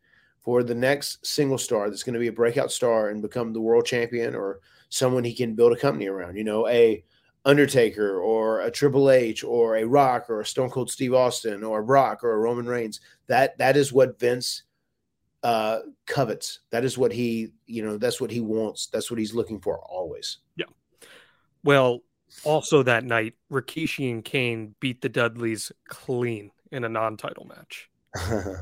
for 0.42 0.64
the 0.64 0.74
next 0.74 1.24
single 1.24 1.58
star 1.58 1.88
that's 1.88 2.02
going 2.02 2.14
to 2.14 2.20
be 2.20 2.26
a 2.26 2.32
breakout 2.32 2.72
star 2.72 3.10
and 3.10 3.22
become 3.22 3.52
the 3.52 3.60
world 3.60 3.86
champion 3.86 4.34
or 4.34 4.58
someone 4.88 5.22
he 5.22 5.32
can 5.32 5.54
build 5.54 5.72
a 5.72 5.76
company 5.76 6.08
around. 6.08 6.36
You 6.36 6.42
know, 6.42 6.66
a 6.66 7.04
Undertaker 7.44 8.20
or 8.20 8.60
a 8.62 8.70
Triple 8.70 9.10
H 9.10 9.44
or 9.44 9.76
a 9.76 9.84
Rock 9.84 10.28
or 10.28 10.40
a 10.40 10.46
Stone 10.46 10.70
Cold 10.70 10.90
Steve 10.90 11.14
Austin 11.14 11.62
or 11.62 11.78
a 11.78 11.84
Brock 11.84 12.24
or 12.24 12.32
a 12.32 12.38
Roman 12.38 12.66
Reigns. 12.66 13.00
That 13.28 13.56
that 13.58 13.76
is 13.76 13.92
what 13.92 14.18
Vince 14.18 14.64
uh 15.44 15.78
covets. 16.06 16.60
That 16.70 16.84
is 16.84 16.98
what 16.98 17.12
he, 17.12 17.52
you 17.66 17.84
know, 17.84 17.96
that's 17.96 18.20
what 18.20 18.32
he 18.32 18.40
wants. 18.40 18.88
That's 18.88 19.08
what 19.08 19.20
he's 19.20 19.34
looking 19.34 19.60
for 19.60 19.78
always. 19.78 20.38
Yeah. 20.56 20.66
Well, 21.62 22.00
also 22.44 22.82
that 22.82 23.04
night, 23.04 23.34
Rikishi 23.50 24.10
and 24.10 24.24
Kane 24.24 24.74
beat 24.80 25.00
the 25.00 25.08
Dudleys 25.08 25.72
clean 25.88 26.50
in 26.72 26.84
a 26.84 26.88
non-title 26.88 27.46
match. 27.46 27.90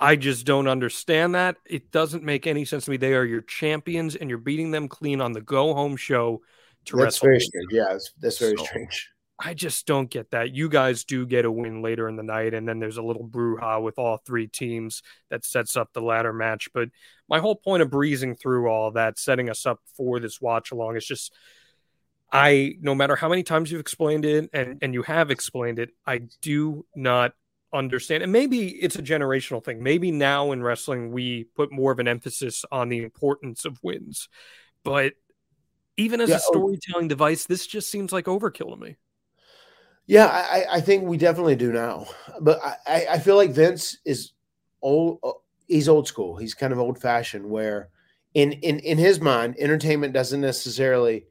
I 0.00 0.14
just 0.16 0.46
don't 0.46 0.68
understand 0.68 1.34
that. 1.34 1.56
It 1.66 1.90
doesn't 1.90 2.22
make 2.22 2.46
any 2.46 2.64
sense 2.64 2.84
to 2.84 2.90
me. 2.92 2.96
They 2.96 3.14
are 3.14 3.24
your 3.24 3.40
champions, 3.42 4.14
and 4.14 4.30
you're 4.30 4.38
beating 4.38 4.70
them 4.70 4.88
clean 4.88 5.20
on 5.20 5.32
the 5.32 5.40
go-home 5.40 5.96
show 5.96 6.40
to 6.86 6.96
that's 6.96 7.18
very 7.18 7.40
strange. 7.40 7.66
Yeah, 7.72 7.88
that's, 7.90 8.12
that's 8.20 8.38
very 8.38 8.56
So- 8.56 8.64
strange. 8.64 9.10
I 9.40 9.54
just 9.54 9.86
don't 9.86 10.10
get 10.10 10.32
that. 10.32 10.52
You 10.52 10.68
guys 10.68 11.04
do 11.04 11.24
get 11.24 11.44
a 11.44 11.50
win 11.50 11.80
later 11.80 12.08
in 12.08 12.16
the 12.16 12.24
night, 12.24 12.54
and 12.54 12.68
then 12.68 12.80
there's 12.80 12.96
a 12.96 13.02
little 13.02 13.24
brouhaha 13.24 13.80
with 13.80 13.96
all 13.96 14.16
three 14.16 14.48
teams 14.48 15.00
that 15.30 15.44
sets 15.44 15.76
up 15.76 15.92
the 15.92 16.02
ladder 16.02 16.32
match. 16.32 16.68
But 16.74 16.88
my 17.28 17.38
whole 17.38 17.54
point 17.54 17.82
of 17.82 17.88
breezing 17.88 18.34
through 18.34 18.66
all 18.68 18.90
that, 18.92 19.16
setting 19.16 19.48
us 19.48 19.64
up 19.64 19.78
for 19.96 20.18
this 20.18 20.40
watch 20.40 20.72
along, 20.72 20.96
is 20.96 21.06
just 21.06 21.32
I, 22.30 22.74
no 22.80 22.94
matter 22.94 23.16
how 23.16 23.28
many 23.28 23.42
times 23.42 23.70
you've 23.70 23.80
explained 23.80 24.24
it 24.24 24.50
and, 24.52 24.78
and 24.82 24.92
you 24.94 25.02
have 25.02 25.30
explained 25.30 25.78
it, 25.78 25.90
I 26.06 26.22
do 26.42 26.84
not 26.94 27.32
understand. 27.72 28.22
And 28.22 28.32
maybe 28.32 28.68
it's 28.68 28.96
a 28.96 29.02
generational 29.02 29.64
thing. 29.64 29.82
Maybe 29.82 30.10
now 30.10 30.52
in 30.52 30.62
wrestling, 30.62 31.10
we 31.12 31.44
put 31.56 31.72
more 31.72 31.90
of 31.92 31.98
an 31.98 32.08
emphasis 32.08 32.64
on 32.70 32.88
the 32.88 33.02
importance 33.02 33.64
of 33.64 33.78
wins. 33.82 34.28
But 34.84 35.14
even 35.96 36.20
as 36.20 36.28
Yeah, 36.28 36.36
a 36.36 36.40
oh- 36.48 36.52
storytelling 36.52 37.08
device, 37.08 37.46
this 37.46 37.66
just 37.66 37.90
seems 37.90 38.12
like 38.12 38.26
overkill 38.26 38.70
to 38.70 38.76
me. 38.76 38.96
Yeah, 40.06 40.26
I, 40.26 40.76
I- 40.76 40.80
think 40.80 41.04
we 41.04 41.16
definitely 41.18 41.56
do 41.56 41.72
now. 41.72 42.06
But 42.40 42.60
I, 42.64 42.76
I- 42.86 43.06
I 43.12 43.18
feel 43.18 43.36
like 43.36 43.50
Vince 43.50 43.98
is 44.04 44.32
old. 44.82 45.18
uh, 45.22 45.32
He's 45.66 45.86
old 45.88 46.08
school. 46.08 46.36
He's 46.38 46.54
kind 46.54 46.72
of 46.72 46.78
old 46.78 46.98
fashioned. 46.98 47.44
Where 47.44 47.90
in 48.32 48.52
in 48.52 48.78
in 48.78 48.96
his 48.96 49.20
mind, 49.20 49.54
entertainment 49.58 50.14
doesn't 50.14 50.40
necessarily, 50.40 51.26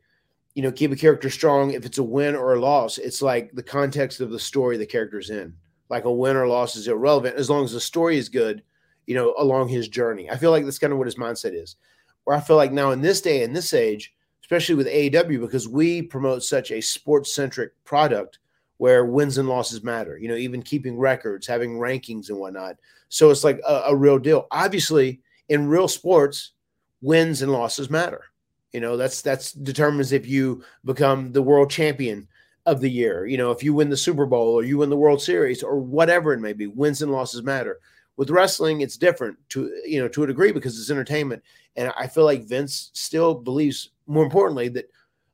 you 0.58 0.64
know, 0.64 0.72
keep 0.72 0.91
a 0.91 0.95
character 0.95 1.30
strong 1.30 1.70
if 1.70 1.86
it's 1.86 1.99
a 1.99 2.03
win 2.03 2.36
or 2.36 2.55
a 2.55 2.60
loss. 2.60 2.97
It's 2.97 3.22
like 3.22 3.51
the 3.53 3.62
context 3.62 4.22
of 4.22 4.32
the 4.32 4.39
story 4.39 4.76
the 4.76 4.88
character's 4.88 5.30
in. 5.30 5.53
Like 5.88 6.05
a 6.05 6.12
win 6.12 6.36
or 6.36 6.47
loss 6.47 6.76
is 6.76 6.88
irrelevant 6.88 7.36
as 7.36 7.47
long 7.47 7.64
as 7.64 7.74
the 7.74 7.80
story 7.80 8.18
is 8.18 8.28
good. 8.28 8.64
You 9.05 9.14
know, 9.14 9.36
along 9.38 9.68
his 9.68 9.88
journey. 9.88 10.32
I 10.32 10.36
feel 10.36 10.49
like 10.49 10.66
that's 10.66 10.80
kind 10.80 10.91
of 10.91 10.97
what 10.97 11.05
his 11.05 11.16
mindset 11.16 11.53
is. 11.53 11.76
Where 12.24 12.36
I 12.36 12.39
feel 12.39 12.55
like 12.55 12.72
now 12.72 12.89
in 12.89 13.01
this 13.01 13.22
day 13.22 13.43
in 13.43 13.53
this 13.53 13.72
age, 13.72 14.16
especially 14.41 14.74
with 14.74 14.88
AEW, 14.88 15.41
because 15.41 15.68
we 15.68 16.01
promote 16.01 16.41
such 16.41 16.72
a 16.72 16.82
sports 16.82 17.36
centric 17.36 17.72
product 17.84 18.39
where 18.78 19.05
wins 19.05 19.38
and 19.38 19.47
losses 19.47 19.84
matter, 19.84 20.18
you 20.18 20.28
know, 20.28 20.36
even 20.36 20.64
keeping 20.64 20.97
records, 20.97 21.45
having 21.45 21.78
rankings 21.78 22.30
and 22.30 22.39
whatnot. 22.39 22.78
So 23.10 23.30
it's 23.30 23.43
like 23.43 23.60
a, 23.68 23.84
a 23.89 23.95
real 23.95 24.18
deal. 24.18 24.47
Obviously, 24.49 25.22
in 25.49 25.68
real 25.68 25.88
sports, 25.88 26.53
wins 26.99 27.43
and 27.43 27.51
losses 27.51 27.91
matter. 27.91 28.27
You 28.74 28.80
know, 28.80 28.97
that's 28.97 29.22
that's 29.22 29.51
determines 29.51 30.11
if 30.11 30.28
you 30.28 30.63
become 30.86 31.32
the 31.32 31.41
world 31.41 31.70
champion 31.70 32.28
of 32.65 32.82
the 32.82 32.89
year. 32.89 33.26
You 33.26 33.38
know, 33.38 33.51
if 33.51 33.63
you 33.63 33.74
win 33.74 33.89
the 33.89 33.97
Super 33.97 34.26
Bowl 34.26 34.53
or 34.53 34.63
you 34.63 34.78
win 34.78 34.89
the 34.89 34.97
World 34.97 35.22
Series 35.22 35.63
or 35.63 35.80
whatever 35.80 36.34
it 36.34 36.39
may 36.39 36.53
be, 36.53 36.68
wins 36.68 37.01
and 37.01 37.11
losses 37.11 37.43
matter. 37.43 37.80
With 38.18 38.32
wrestling, 38.32 38.82
it's 38.82 38.97
different 38.97 39.38
to 39.49 39.72
you 39.86 40.01
know 40.01 40.07
to 40.09 40.24
a 40.24 40.28
degree 40.28 40.51
because 40.51 40.80
it's 40.80 40.89
entertainment, 40.89 41.43
and 41.76 41.93
I 41.97 42.07
feel 42.07 42.26
like 42.26 42.47
Vince 42.47 42.89
still 42.93 43.36
believes 43.36 43.91
more 44.07 44.24
importantly 44.24 44.70
that 44.70 44.89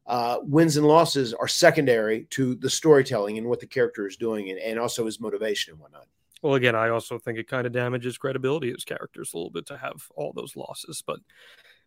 uh, 0.06 0.40
wins 0.44 0.78
and 0.78 0.86
losses 0.86 1.34
are 1.34 1.48
secondary 1.48 2.26
to 2.32 2.56
the 2.56 2.70
storytelling 2.70 3.38
and 3.38 3.48
what 3.48 3.60
the 3.60 3.68
character 3.68 4.06
is 4.06 4.18
doing 4.18 4.50
and, 4.50 4.60
and 4.60 4.78
also 4.78 5.06
his 5.06 5.20
motivation 5.20 5.72
and 5.72 5.80
whatnot. 5.80 6.08
Well, 6.42 6.56
again, 6.56 6.76
I 6.76 6.90
also 6.90 7.18
think 7.18 7.40
it 7.40 7.48
kind 7.48 7.66
of 7.66 7.72
damages 7.72 8.18
credibility 8.18 8.74
as 8.76 8.84
characters 8.84 9.34
a 9.34 9.38
little 9.38 9.50
bit 9.50 9.66
to 9.68 9.78
have 9.78 10.04
all 10.18 10.34
those 10.34 10.58
losses, 10.58 11.02
but 11.06 11.20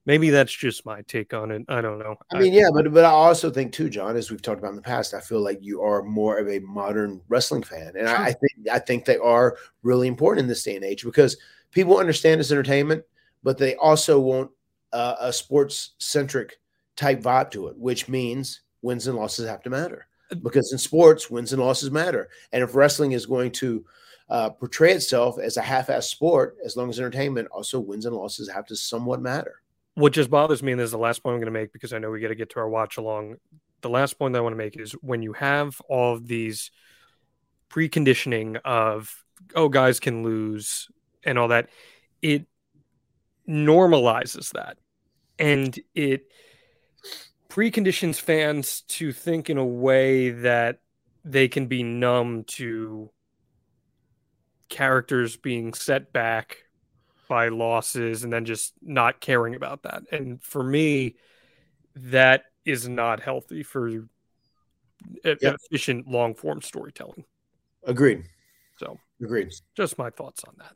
maybe 0.07 0.31
that's 0.31 0.53
just 0.53 0.87
my 0.87 1.03
take 1.03 1.35
on 1.35 1.51
it. 1.51 1.65
I 1.69 1.81
don't 1.81 1.99
know. 1.99 2.17
I 2.33 2.39
mean, 2.39 2.53
yeah, 2.53 2.69
but 2.73 2.93
but 2.93 3.05
I 3.05 3.11
also 3.11 3.51
think 3.51 3.73
too, 3.73 3.91
Jon, 3.91 4.17
as 4.17 4.31
we've 4.31 4.41
talked 4.41 4.59
about 4.59 4.71
in 4.71 4.77
the 4.77 4.83
past, 4.83 5.13
I 5.13 5.21
feel 5.21 5.41
like 5.41 5.59
you 5.61 5.83
are 5.83 6.03
more 6.03 6.39
of 6.39 6.49
a 6.49 6.61
modern 6.61 7.21
wrestling 7.29 7.63
fan, 7.63 7.93
and 7.99 8.09
I, 8.09 8.27
I 8.27 8.33
think 8.33 8.69
I 8.73 8.79
think 8.79 9.05
they 9.05 9.19
are 9.19 9.57
really 9.83 10.09
important 10.09 10.45
in 10.45 10.49
this 10.49 10.63
day 10.63 10.77
and 10.77 10.85
age 10.85 11.05
because 11.05 11.37
people 11.73 11.99
understand 11.99 12.41
it's 12.41 12.51
entertainment, 12.51 13.05
but 13.43 13.59
they 13.59 13.75
also 13.77 14.19
want 14.19 14.51
uh, 14.93 15.17
a 15.21 15.33
sports 15.33 15.93
centric 15.99 16.59
type 16.95 17.21
vibe 17.21 17.51
to 17.51 17.67
it, 17.67 17.77
which 17.77 18.09
means 18.09 18.61
wins 18.81 19.07
and 19.07 19.17
losses 19.17 19.49
have 19.49 19.63
to 19.63 19.71
matter 19.71 20.07
because 20.43 20.73
in 20.73 20.79
sports, 20.79 21.31
wins 21.31 21.53
and 21.53 21.63
losses 21.63 21.91
matter, 21.91 22.29
and 22.53 22.63
if 22.63 22.75
wrestling 22.75 23.13
is 23.13 23.27
going 23.27 23.53
to 23.53 23.85
uh, 24.29 24.51
portray 24.51 24.93
itself 24.93 25.39
as 25.39 25.57
a 25.57 25.63
half-ass 25.63 26.09
sport, 26.09 26.57
as 26.65 26.77
long 26.77 26.91
as 26.91 26.99
entertainment, 26.99 27.49
also 27.53 27.79
wins 27.79 28.07
and 28.07 28.17
losses 28.17 28.49
have 28.49 28.67
to 28.67 28.75
somewhat 28.75 29.21
matter. 29.21 29.63
What 29.97 30.13
just 30.13 30.31
bothers 30.31 30.63
me, 30.63 30.73
and 30.73 30.81
this 30.81 30.87
is 30.87 30.93
the 30.93 30.99
last 30.99 31.23
point 31.23 31.35
I'm 31.35 31.41
going 31.41 31.53
to 31.53 31.59
make 31.59 31.73
because 31.73 31.95
I 31.95 31.99
know 31.99 32.11
we 32.11 32.21
got 32.21 32.29
to 32.29 32.35
get 32.35 32.51
to 32.51 32.61
our 32.61 32.69
watch 32.69 32.99
along. 32.99 33.37
The 33.81 33.89
last 33.89 34.19
point 34.19 34.37
I 34.37 34.41
want 34.41 34.53
to 34.53 34.59
make 34.59 34.79
is 34.79 34.93
when 34.93 35.23
you 35.23 35.33
have 35.33 35.81
all 35.89 36.13
of 36.13 36.29
these 36.29 36.71
preconditioning 37.71 38.61
of, 38.63 39.25
oh, 39.55 39.71
guys 39.71 39.99
can 39.99 40.23
lose 40.23 40.89
and 41.25 41.39
all 41.39 41.49
that, 41.49 41.71
it 42.21 42.47
normalizes 43.49 44.53
that. 44.53 44.77
And 45.39 45.79
it 45.95 46.31
preconditions 47.49 48.21
fans 48.21 48.83
to 48.83 49.13
think 49.13 49.49
in 49.49 49.57
a 49.57 49.65
way 49.65 50.29
that 50.31 50.81
they 51.25 51.49
can 51.49 51.69
be 51.69 51.83
numb 51.83 52.45
to 52.45 53.11
characters 54.69 55.39
being 55.39 55.73
set 55.73 56.13
back 56.13 56.59
by 57.29 57.49
losses 57.49 58.25
and 58.25 58.33
then 58.33 58.45
just 58.45 58.75
not 58.83 59.21
caring 59.21 59.55
about 59.55 59.83
that. 59.83 60.03
And 60.13 60.43
for 60.43 60.63
me, 60.63 61.17
that 61.95 62.45
is 62.65 62.89
not 62.89 63.21
healthy 63.21 63.63
for 63.63 63.89
Yep. 63.89 64.07
efficient 65.25 66.09
long 66.09 66.35
form 66.35 66.63
storytelling. 66.63 67.25
Agreed. 67.85 68.25
So, 68.79 68.99
Agreed. 69.23 69.53
just 69.77 69.99
my 69.99 70.11
thoughts 70.11 70.43
on 70.45 70.55
that. 70.59 70.75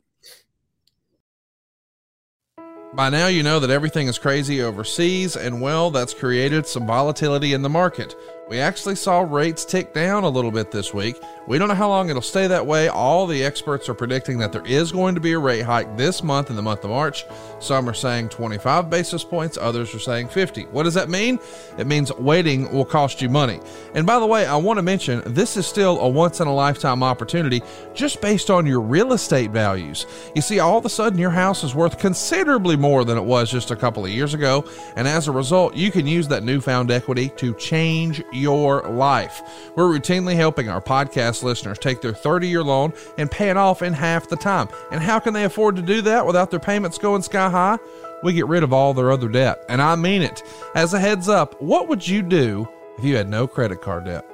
By 2.93 3.09
now, 3.09 3.27
you 3.27 3.41
know 3.41 3.59
that 3.59 3.69
everything 3.69 4.07
is 4.07 4.19
crazy 4.19 4.61
overseas, 4.61 5.37
and 5.37 5.61
well, 5.61 5.91
that's 5.91 6.13
created 6.13 6.67
some 6.67 6.85
volatility 6.85 7.53
in 7.53 7.61
the 7.61 7.69
market. 7.69 8.15
We 8.51 8.59
actually 8.59 8.95
saw 8.95 9.21
rates 9.21 9.63
tick 9.63 9.93
down 9.93 10.25
a 10.25 10.29
little 10.29 10.51
bit 10.51 10.71
this 10.71 10.93
week. 10.93 11.15
We 11.47 11.57
don't 11.57 11.69
know 11.69 11.73
how 11.73 11.87
long 11.87 12.09
it'll 12.09 12.21
stay 12.21 12.47
that 12.47 12.65
way. 12.65 12.89
All 12.89 13.25
the 13.25 13.45
experts 13.45 13.87
are 13.87 13.93
predicting 13.93 14.39
that 14.39 14.51
there 14.51 14.65
is 14.65 14.91
going 14.91 15.15
to 15.15 15.21
be 15.21 15.31
a 15.31 15.39
rate 15.39 15.61
hike 15.61 15.95
this 15.95 16.21
month 16.21 16.49
in 16.49 16.57
the 16.57 16.61
month 16.61 16.83
of 16.83 16.89
March. 16.89 17.25
Some 17.61 17.87
are 17.87 17.93
saying 17.93 18.27
25 18.27 18.89
basis 18.89 19.23
points, 19.23 19.57
others 19.57 19.95
are 19.95 19.99
saying 19.99 20.27
50. 20.27 20.63
What 20.63 20.83
does 20.83 20.95
that 20.95 21.09
mean? 21.09 21.39
It 21.77 21.87
means 21.87 22.13
waiting 22.15 22.69
will 22.73 22.83
cost 22.83 23.21
you 23.21 23.29
money. 23.29 23.61
And 23.95 24.05
by 24.05 24.19
the 24.19 24.25
way, 24.25 24.45
I 24.45 24.57
want 24.57 24.79
to 24.79 24.83
mention 24.83 25.21
this 25.25 25.55
is 25.55 25.65
still 25.65 25.97
a 26.01 26.09
once 26.09 26.41
in 26.41 26.47
a 26.47 26.53
lifetime 26.53 27.03
opportunity 27.03 27.63
just 27.93 28.19
based 28.19 28.49
on 28.49 28.65
your 28.65 28.81
real 28.81 29.13
estate 29.13 29.51
values. 29.51 30.05
You 30.35 30.41
see, 30.41 30.59
all 30.59 30.77
of 30.77 30.85
a 30.85 30.89
sudden 30.89 31.17
your 31.17 31.31
house 31.31 31.63
is 31.63 31.73
worth 31.73 31.97
considerably 31.97 32.75
more 32.75 33.05
than 33.05 33.17
it 33.17 33.23
was 33.23 33.49
just 33.49 33.71
a 33.71 33.77
couple 33.77 34.03
of 34.03 34.11
years 34.11 34.33
ago. 34.33 34.65
And 34.97 35.07
as 35.07 35.29
a 35.29 35.31
result, 35.31 35.73
you 35.73 35.89
can 35.89 36.05
use 36.05 36.27
that 36.27 36.43
newfound 36.43 36.91
equity 36.91 37.29
to 37.37 37.53
change 37.53 38.21
your 38.33 38.40
life. 38.47 39.41
We're 39.75 39.85
routinely 39.85 40.35
helping 40.35 40.69
our 40.69 40.81
podcast 40.81 41.43
listeners 41.43 41.79
take 41.79 42.01
their 42.01 42.13
30 42.13 42.47
year 42.47 42.63
loan 42.63 42.93
and 43.17 43.29
pay 43.29 43.49
it 43.49 43.57
off 43.57 43.81
in 43.81 43.93
half 43.93 44.29
the 44.29 44.35
time. 44.35 44.67
And 44.91 45.01
how 45.01 45.19
can 45.19 45.33
they 45.33 45.43
afford 45.43 45.75
to 45.75 45.81
do 45.81 46.01
that 46.03 46.25
without 46.25 46.51
their 46.51 46.59
payments 46.59 46.97
going 46.97 47.21
sky 47.21 47.49
high? 47.49 47.77
We 48.23 48.33
get 48.33 48.47
rid 48.47 48.63
of 48.63 48.73
all 48.73 48.93
their 48.93 49.11
other 49.11 49.27
debt. 49.27 49.63
And 49.69 49.81
I 49.81 49.95
mean 49.95 50.21
it. 50.21 50.43
As 50.75 50.93
a 50.93 50.99
heads 50.99 51.27
up, 51.27 51.61
what 51.61 51.87
would 51.87 52.07
you 52.07 52.21
do 52.21 52.67
if 52.97 53.03
you 53.03 53.15
had 53.15 53.29
no 53.29 53.47
credit 53.47 53.81
card 53.81 54.05
debt? 54.05 54.25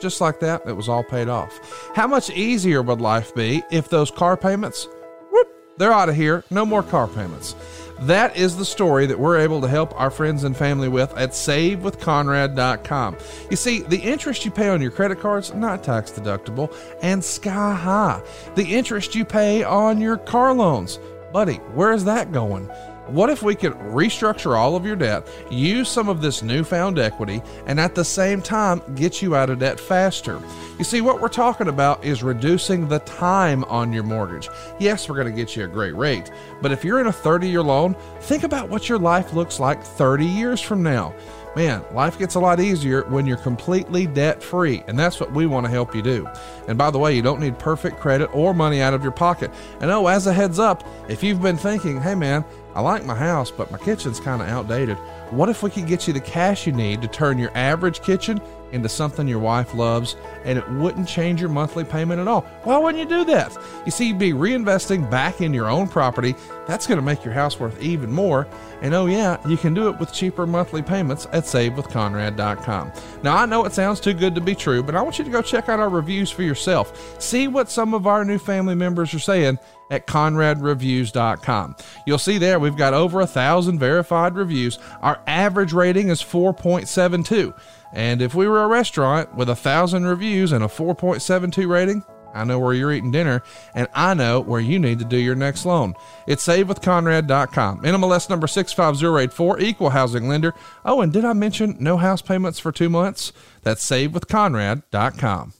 Just 0.00 0.20
like 0.20 0.40
that, 0.40 0.62
it 0.66 0.72
was 0.72 0.88
all 0.88 1.04
paid 1.04 1.28
off. 1.28 1.58
How 1.94 2.06
much 2.06 2.30
easier 2.30 2.82
would 2.82 3.00
life 3.00 3.34
be 3.34 3.62
if 3.70 3.88
those 3.88 4.10
car 4.10 4.36
payments, 4.36 4.88
whoop, 5.30 5.48
they're 5.76 5.92
out 5.92 6.08
of 6.08 6.16
here, 6.16 6.44
no 6.50 6.66
more 6.66 6.82
car 6.82 7.06
payments. 7.06 7.54
That 8.00 8.36
is 8.36 8.56
the 8.56 8.64
story 8.64 9.06
that 9.06 9.18
we're 9.18 9.38
able 9.38 9.60
to 9.60 9.68
help 9.68 9.98
our 10.00 10.10
friends 10.10 10.44
and 10.44 10.56
family 10.56 10.88
with 10.88 11.16
at 11.16 11.30
savewithconrad.com. 11.30 13.16
You 13.50 13.56
see, 13.56 13.80
the 13.80 13.98
interest 13.98 14.44
you 14.44 14.50
pay 14.50 14.68
on 14.68 14.82
your 14.82 14.90
credit 14.90 15.20
cards 15.20 15.54
not 15.54 15.84
tax 15.84 16.10
deductible 16.10 16.74
and 17.02 17.22
sky 17.22 17.74
high. 17.74 18.22
The 18.54 18.74
interest 18.74 19.14
you 19.14 19.24
pay 19.24 19.62
on 19.62 20.00
your 20.00 20.16
car 20.16 20.52
loans, 20.52 20.98
buddy, 21.32 21.56
where 21.74 21.92
is 21.92 22.04
that 22.04 22.32
going? 22.32 22.68
What 23.12 23.28
if 23.28 23.42
we 23.42 23.54
could 23.54 23.74
restructure 23.74 24.56
all 24.56 24.74
of 24.74 24.86
your 24.86 24.96
debt, 24.96 25.28
use 25.50 25.90
some 25.90 26.08
of 26.08 26.22
this 26.22 26.42
newfound 26.42 26.98
equity, 26.98 27.42
and 27.66 27.78
at 27.78 27.94
the 27.94 28.06
same 28.06 28.40
time 28.40 28.80
get 28.94 29.20
you 29.20 29.36
out 29.36 29.50
of 29.50 29.58
debt 29.58 29.78
faster? 29.78 30.40
You 30.78 30.84
see, 30.84 31.02
what 31.02 31.20
we're 31.20 31.28
talking 31.28 31.68
about 31.68 32.02
is 32.02 32.22
reducing 32.22 32.88
the 32.88 33.00
time 33.00 33.64
on 33.64 33.92
your 33.92 34.02
mortgage. 34.02 34.48
Yes, 34.78 35.10
we're 35.10 35.16
going 35.16 35.26
to 35.26 35.36
get 35.38 35.54
you 35.54 35.64
a 35.64 35.68
great 35.68 35.94
rate, 35.94 36.32
but 36.62 36.72
if 36.72 36.86
you're 36.86 37.00
in 37.00 37.06
a 37.06 37.12
30 37.12 37.50
year 37.50 37.62
loan, 37.62 37.94
think 38.20 38.44
about 38.44 38.70
what 38.70 38.88
your 38.88 38.98
life 38.98 39.34
looks 39.34 39.60
like 39.60 39.84
30 39.84 40.24
years 40.24 40.62
from 40.62 40.82
now. 40.82 41.14
Man, 41.54 41.84
life 41.92 42.18
gets 42.18 42.34
a 42.36 42.40
lot 42.40 42.60
easier 42.60 43.02
when 43.10 43.26
you're 43.26 43.36
completely 43.36 44.06
debt 44.06 44.42
free, 44.42 44.82
and 44.86 44.98
that's 44.98 45.20
what 45.20 45.32
we 45.32 45.44
want 45.44 45.66
to 45.66 45.70
help 45.70 45.94
you 45.94 46.00
do. 46.00 46.26
And 46.66 46.78
by 46.78 46.90
the 46.90 46.98
way, 46.98 47.14
you 47.14 47.20
don't 47.20 47.40
need 47.40 47.58
perfect 47.58 48.00
credit 48.00 48.34
or 48.34 48.54
money 48.54 48.80
out 48.80 48.94
of 48.94 49.02
your 49.02 49.12
pocket. 49.12 49.50
And 49.80 49.90
oh, 49.90 50.06
as 50.06 50.26
a 50.26 50.32
heads 50.32 50.58
up, 50.58 50.82
if 51.10 51.22
you've 51.22 51.42
been 51.42 51.58
thinking, 51.58 52.00
hey 52.00 52.14
man, 52.14 52.42
I 52.74 52.80
like 52.80 53.04
my 53.04 53.14
house, 53.14 53.50
but 53.50 53.70
my 53.70 53.78
kitchen's 53.78 54.18
kind 54.18 54.40
of 54.40 54.48
outdated, 54.48 54.96
what 55.30 55.48
if 55.48 55.62
we 55.62 55.70
could 55.70 55.86
get 55.86 56.06
you 56.06 56.12
the 56.12 56.20
cash 56.20 56.66
you 56.66 56.72
need 56.72 57.02
to 57.02 57.08
turn 57.08 57.38
your 57.38 57.56
average 57.56 58.02
kitchen 58.02 58.40
into 58.72 58.88
something 58.88 59.28
your 59.28 59.38
wife 59.38 59.74
loves 59.74 60.16
and 60.44 60.58
it 60.58 60.68
wouldn't 60.70 61.08
change 61.08 61.40
your 61.40 61.50
monthly 61.50 61.84
payment 61.84 62.20
at 62.20 62.28
all? 62.28 62.42
Why 62.64 62.78
wouldn't 62.78 63.02
you 63.02 63.08
do 63.08 63.24
that? 63.26 63.56
You 63.84 63.92
see, 63.92 64.08
you'd 64.08 64.18
be 64.18 64.32
reinvesting 64.32 65.10
back 65.10 65.40
in 65.40 65.54
your 65.54 65.68
own 65.68 65.88
property. 65.88 66.34
That's 66.66 66.86
going 66.86 66.98
to 66.98 67.04
make 67.04 67.24
your 67.24 67.34
house 67.34 67.58
worth 67.58 67.80
even 67.80 68.10
more. 68.10 68.46
And 68.82 68.94
oh, 68.94 69.06
yeah, 69.06 69.36
you 69.46 69.56
can 69.56 69.74
do 69.74 69.88
it 69.88 69.98
with 69.98 70.12
cheaper 70.12 70.46
monthly 70.46 70.82
payments 70.82 71.26
at 71.32 71.44
savewithconrad.com. 71.44 72.92
Now, 73.22 73.36
I 73.36 73.46
know 73.46 73.64
it 73.64 73.72
sounds 73.72 74.00
too 74.00 74.12
good 74.12 74.34
to 74.34 74.40
be 74.40 74.54
true, 74.54 74.82
but 74.82 74.94
I 74.94 75.02
want 75.02 75.18
you 75.18 75.24
to 75.24 75.30
go 75.30 75.42
check 75.42 75.68
out 75.68 75.78
our 75.78 75.88
reviews 75.88 76.30
for 76.30 76.42
yourself. 76.42 77.20
See 77.20 77.48
what 77.48 77.70
some 77.70 77.94
of 77.94 78.06
our 78.06 78.24
new 78.24 78.38
family 78.38 78.74
members 78.74 79.14
are 79.14 79.20
saying 79.20 79.58
at 79.92 80.06
conradreviews.com. 80.06 81.76
You'll 82.06 82.18
see 82.18 82.38
there 82.38 82.58
we've 82.58 82.76
got 82.76 82.94
over 82.94 83.20
a 83.20 83.26
thousand 83.26 83.78
verified 83.78 84.34
reviews. 84.34 84.78
Our 85.02 85.20
average 85.26 85.72
rating 85.72 86.08
is 86.08 86.22
4.72. 86.22 87.54
And 87.92 88.22
if 88.22 88.34
we 88.34 88.48
were 88.48 88.62
a 88.62 88.68
restaurant 88.68 89.34
with 89.34 89.48
a 89.48 89.56
thousand 89.56 90.06
reviews 90.06 90.52
and 90.52 90.64
a 90.64 90.68
4.72 90.68 91.68
rating, 91.68 92.02
I 92.34 92.44
know 92.44 92.58
where 92.58 92.72
you're 92.72 92.92
eating 92.92 93.10
dinner, 93.10 93.42
and 93.74 93.88
I 93.94 94.14
know 94.14 94.40
where 94.40 94.60
you 94.60 94.78
need 94.78 94.98
to 95.00 95.04
do 95.04 95.18
your 95.18 95.34
next 95.34 95.66
loan. 95.66 95.94
It's 96.26 96.46
savewithconrad.com. 96.46 97.82
NMLS 97.82 98.30
number 98.30 98.46
65084, 98.46 99.60
equal 99.60 99.90
housing 99.90 100.28
lender. 100.28 100.54
Oh, 100.84 101.00
and 101.00 101.12
did 101.12 101.24
I 101.24 101.34
mention 101.34 101.76
no 101.78 101.96
house 101.98 102.22
payments 102.22 102.58
for 102.58 102.72
two 102.72 102.88
months? 102.88 103.32
That's 103.62 103.86
savewithconrad.com. 103.86 105.52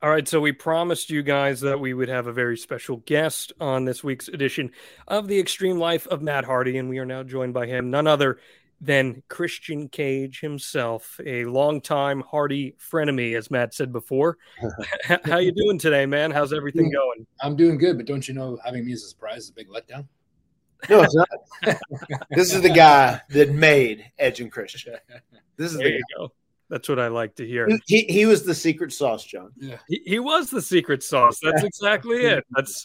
All 0.00 0.10
right, 0.10 0.28
so 0.28 0.40
we 0.40 0.52
promised 0.52 1.10
you 1.10 1.24
guys 1.24 1.60
that 1.62 1.80
we 1.80 1.92
would 1.92 2.08
have 2.08 2.28
a 2.28 2.32
very 2.32 2.56
special 2.56 2.98
guest 2.98 3.52
on 3.60 3.84
this 3.84 4.04
week's 4.04 4.28
edition 4.28 4.70
of 5.08 5.26
The 5.26 5.40
Extreme 5.40 5.78
Life 5.78 6.06
of 6.06 6.22
Matt 6.22 6.44
Hardy, 6.44 6.78
and 6.78 6.88
we 6.88 6.98
are 6.98 7.04
now 7.04 7.24
joined 7.24 7.52
by 7.52 7.66
him, 7.66 7.90
none 7.90 8.06
other 8.06 8.38
than 8.80 9.22
Christian 9.28 9.88
Cage 9.88 10.40
himself, 10.40 11.20
a 11.24 11.44
longtime 11.44 12.20
Hardy 12.20 12.76
frenemy, 12.78 13.36
as 13.36 13.50
Matt 13.50 13.74
said 13.74 13.92
before. 13.92 14.38
How 15.24 15.38
you 15.38 15.52
doing 15.52 15.78
today, 15.78 16.06
man? 16.06 16.30
How's 16.30 16.52
everything 16.52 16.90
going? 16.90 17.26
I'm 17.40 17.56
doing 17.56 17.78
good, 17.78 17.96
but 17.96 18.06
don't 18.06 18.26
you 18.26 18.34
know 18.34 18.58
having 18.64 18.86
me 18.86 18.92
as 18.92 19.02
a 19.02 19.08
surprise 19.08 19.44
is 19.44 19.50
a 19.50 19.54
big 19.54 19.68
letdown? 19.68 20.06
No, 20.88 21.02
it's 21.02 21.14
not. 21.14 21.28
this 22.30 22.54
is 22.54 22.62
the 22.62 22.70
guy 22.70 23.20
that 23.30 23.50
made 23.50 24.10
Edge 24.18 24.40
and 24.40 24.50
Christian. 24.50 24.94
This 25.56 25.72
is 25.72 25.78
There 25.78 25.88
the 25.88 25.94
you 25.94 26.02
go. 26.16 26.32
That's 26.70 26.88
what 26.88 26.98
I 26.98 27.08
like 27.08 27.34
to 27.36 27.46
hear. 27.46 27.66
guy. 27.66 27.78
He, 27.86 28.02
he 28.04 28.26
was 28.26 28.42
the 28.42 28.54
secret 28.54 28.92
sauce, 28.92 29.24
Jon. 29.24 29.50
Yeah. 29.56 29.78
He, 29.88 30.02
he 30.04 30.18
was 30.18 30.50
the 30.50 30.60
secret 30.60 31.02
sauce. 31.02 31.38
That's 31.42 31.62
exactly 31.62 32.18
it. 32.26 32.44
That's 32.50 32.84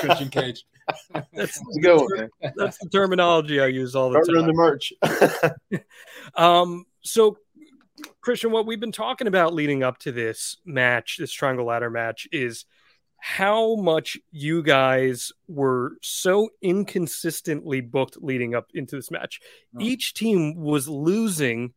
Christian 0.00 0.28
Cage. 0.28 0.64
that's 1.14 1.24
Let's 1.32 1.78
go, 1.82 2.06
man. 2.10 2.28
that's 2.56 2.78
the 2.78 2.88
terminology 2.90 3.60
I 3.60 3.68
use 3.68 3.94
all 3.94 4.10
the 4.10 4.22
Start 4.22 4.36
running 4.36 4.56
time. 4.56 4.78
the 5.00 5.52
merch. 5.70 5.82
Um, 6.36 6.84
so 7.00 7.38
Christian, 8.20 8.52
what 8.52 8.66
we've 8.66 8.80
been 8.80 8.92
talking 8.92 9.26
about 9.26 9.54
leading 9.54 9.82
up 9.82 9.98
to 10.00 10.12
this 10.12 10.58
match, 10.64 11.16
this 11.18 11.32
triangle 11.32 11.66
ladder 11.66 11.90
match, 11.90 12.28
is 12.32 12.66
how 13.18 13.76
much 13.76 14.18
you 14.30 14.62
guys 14.62 15.32
were 15.48 15.92
so 16.02 16.48
inconsistently 16.62 17.80
booked 17.80 18.16
leading 18.22 18.54
up 18.54 18.70
into 18.74 18.96
this 18.96 19.10
match. 19.10 19.40
Oh. 19.76 19.80
Each 19.80 20.14
team 20.14 20.54
was 20.56 20.88
losing 20.88 21.72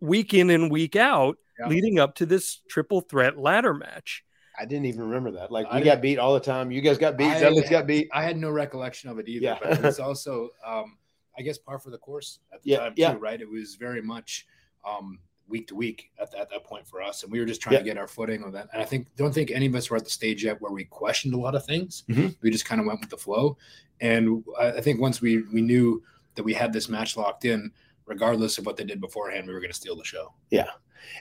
week 0.00 0.34
in 0.34 0.50
and 0.50 0.70
week 0.70 0.96
out 0.96 1.36
Yeah. 1.58 1.68
leading 1.68 1.98
up 1.98 2.14
to 2.16 2.26
this 2.26 2.60
triple 2.68 3.00
threat 3.02 3.38
ladder 3.38 3.74
match. 3.74 4.24
I 4.58 4.64
didn't 4.66 4.86
even 4.86 5.02
remember 5.02 5.30
that. 5.32 5.50
Like 5.50 5.66
we 5.72 5.78
didn't- 5.80 5.86
got 5.94 6.02
beat 6.02 6.18
all 6.18 6.34
the 6.34 6.40
time. 6.40 6.70
You 6.70 6.80
guys 6.80 6.98
got 6.98 7.16
beat. 7.16 7.28
I- 7.28 7.68
got 7.70 7.86
beat. 7.86 8.08
I 8.12 8.22
had 8.22 8.36
no 8.36 8.50
recollection 8.50 9.08
of 9.10 9.18
it 9.18 9.28
either, 9.28 9.44
Yeah. 9.44 9.58
but 9.62 9.84
it's 9.84 9.98
also, 10.08 10.50
um, 10.66 10.98
I 11.38 11.42
guess, 11.42 11.56
par 11.58 11.78
for 11.78 11.90
the 11.90 11.98
course 11.98 12.40
at 12.52 12.62
the 12.62 12.70
Yeah, 12.70 12.76
time 12.78 12.92
yeah. 12.96 13.12
too, 13.12 13.18
right? 13.18 13.40
It 13.40 13.48
was 13.48 13.76
very 13.76 14.02
much 14.02 14.46
um, 14.84 15.18
week 15.48 15.68
to 15.68 15.74
week 15.74 16.10
at, 16.20 16.32
at 16.34 16.48
that 16.50 16.64
point 16.64 16.86
for 16.86 17.02
us, 17.02 17.22
and 17.22 17.32
we 17.32 17.38
were 17.40 17.44
just 17.46 17.60
trying 17.60 17.74
Yeah. 17.74 17.78
to 17.80 17.84
get 17.84 17.98
our 17.98 18.06
footing 18.08 18.42
on 18.44 18.52
that. 18.52 18.68
And 18.72 18.80
I 18.80 18.84
think 18.84 19.08
don't 19.16 19.32
think 19.34 19.50
any 19.50 19.66
of 19.66 19.74
us 19.74 19.90
were 19.90 19.96
at 19.96 20.04
the 20.04 20.10
stage 20.10 20.44
yet 20.44 20.60
where 20.60 20.72
we 20.72 20.84
questioned 20.84 21.34
a 21.34 21.38
lot 21.38 21.54
of 21.54 21.64
things. 21.64 22.04
Mhm. 22.08 22.36
We 22.40 22.50
just 22.50 22.64
kind 22.64 22.80
of 22.80 22.86
went 22.86 23.00
with 23.00 23.10
the 23.10 23.16
flow, 23.18 23.56
and 24.00 24.44
I, 24.58 24.72
I 24.72 24.80
think 24.80 25.00
once 25.00 25.20
we 25.20 25.42
we 25.52 25.60
knew 25.62 26.02
that 26.34 26.44
we 26.44 26.54
had 26.54 26.72
this 26.72 26.88
match 26.88 27.16
locked 27.16 27.44
in, 27.44 27.72
regardless 28.10 28.58
of 28.58 28.66
what 28.66 28.76
they 28.76 28.84
did 28.84 29.00
beforehand, 29.00 29.46
we 29.46 29.54
were 29.54 29.60
going 29.60 29.70
to 29.70 29.76
steal 29.76 29.96
the 29.96 30.04
show. 30.04 30.34
Yeah, 30.50 30.68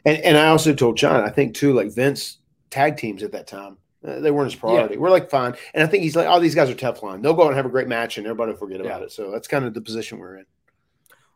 and 0.03 0.17
and 0.17 0.35
I 0.35 0.47
also 0.47 0.73
told 0.73 0.97
Jon, 0.97 1.23
I 1.23 1.29
think 1.29 1.55
too, 1.55 1.73
like 1.73 1.93
Vince 1.93 2.39
tag 2.69 2.97
teams 2.97 3.23
at 3.23 3.31
that 3.31 3.47
time, 3.47 3.77
uh, 4.05 4.19
they 4.19 4.31
weren't 4.31 4.51
his 4.51 4.59
priority. 4.59 4.97
We're 4.97 5.11
like 5.11 5.29
fine, 5.29 5.55
and 5.73 5.83
I 5.83 5.87
think 5.87 6.03
he's 6.03 6.15
like, 6.15 6.27
oh, 6.27 6.39
these 6.39 6.55
guys 6.55 6.69
are 6.69 6.75
Teflon. 6.75 7.21
They'll 7.21 7.35
go 7.35 7.43
out 7.43 7.49
and 7.49 7.55
have 7.55 7.67
a 7.67 7.69
great 7.69 7.87
match, 7.87 8.17
and 8.17 8.27
everybody 8.27 8.51
will 8.51 8.59
forget 8.59 8.81
about 8.81 9.03
it. 9.03 9.11
So 9.11 9.31
that's 9.31 9.47
kind 9.47 9.63
of 9.63 9.73
the 9.73 9.81
position 9.81 10.17
we're 10.17 10.37
in. 10.37 10.45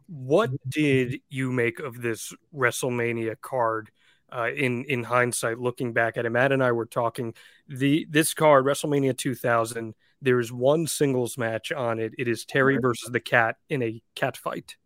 What 0.07 0.49
did 0.67 1.21
you 1.29 1.51
make 1.51 1.79
of 1.79 2.01
this 2.01 2.33
WrestleMania 2.53 3.39
card? 3.39 3.91
Uh, 4.35 4.49
in 4.49 4.83
in 4.85 5.03
hindsight, 5.03 5.59
looking 5.59 5.93
back 5.93 6.17
at 6.17 6.25
it, 6.25 6.31
Matt 6.31 6.51
and 6.51 6.63
I 6.63 6.71
were 6.71 6.87
talking. 6.87 7.35
The 7.67 8.07
this 8.09 8.33
card, 8.33 8.65
WrestleMania 8.65 9.15
2000, 9.15 9.93
there 10.23 10.39
is 10.39 10.51
one 10.51 10.87
singles 10.87 11.37
match 11.37 11.71
on 11.71 11.99
it. 11.99 12.13
It 12.17 12.27
is 12.27 12.43
Terri 12.43 12.81
versus 12.81 13.11
the 13.11 13.19
Kat 13.19 13.57
in 13.69 13.83
a 13.83 14.01
cat 14.15 14.35
fight, 14.35 14.77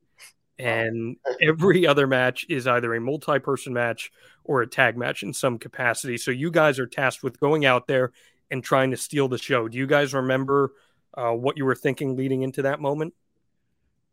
and 0.59 1.17
every 1.41 1.85
other 1.87 2.07
match 2.07 2.45
is 2.49 2.67
either 2.67 2.93
a 2.95 3.01
multi-person 3.01 3.73
match 3.73 4.11
or 4.43 4.61
a 4.61 4.67
tag 4.67 4.97
match 4.97 5.23
in 5.23 5.33
some 5.33 5.57
capacity. 5.59 6.17
So 6.17 6.31
you 6.31 6.51
guys 6.51 6.79
are 6.79 6.87
tasked 6.87 7.23
with 7.23 7.39
going 7.39 7.65
out 7.65 7.87
there 7.87 8.11
and 8.49 8.63
trying 8.63 8.91
to 8.91 8.97
steal 8.97 9.27
the 9.27 9.37
show. 9.37 9.67
Do 9.67 9.77
you 9.77 9.87
guys 9.87 10.13
remember 10.13 10.73
uh, 11.15 11.31
what 11.31 11.57
you 11.57 11.65
were 11.65 11.75
thinking 11.75 12.15
leading 12.15 12.43
into 12.43 12.61
that 12.63 12.79
moment? 12.79 13.13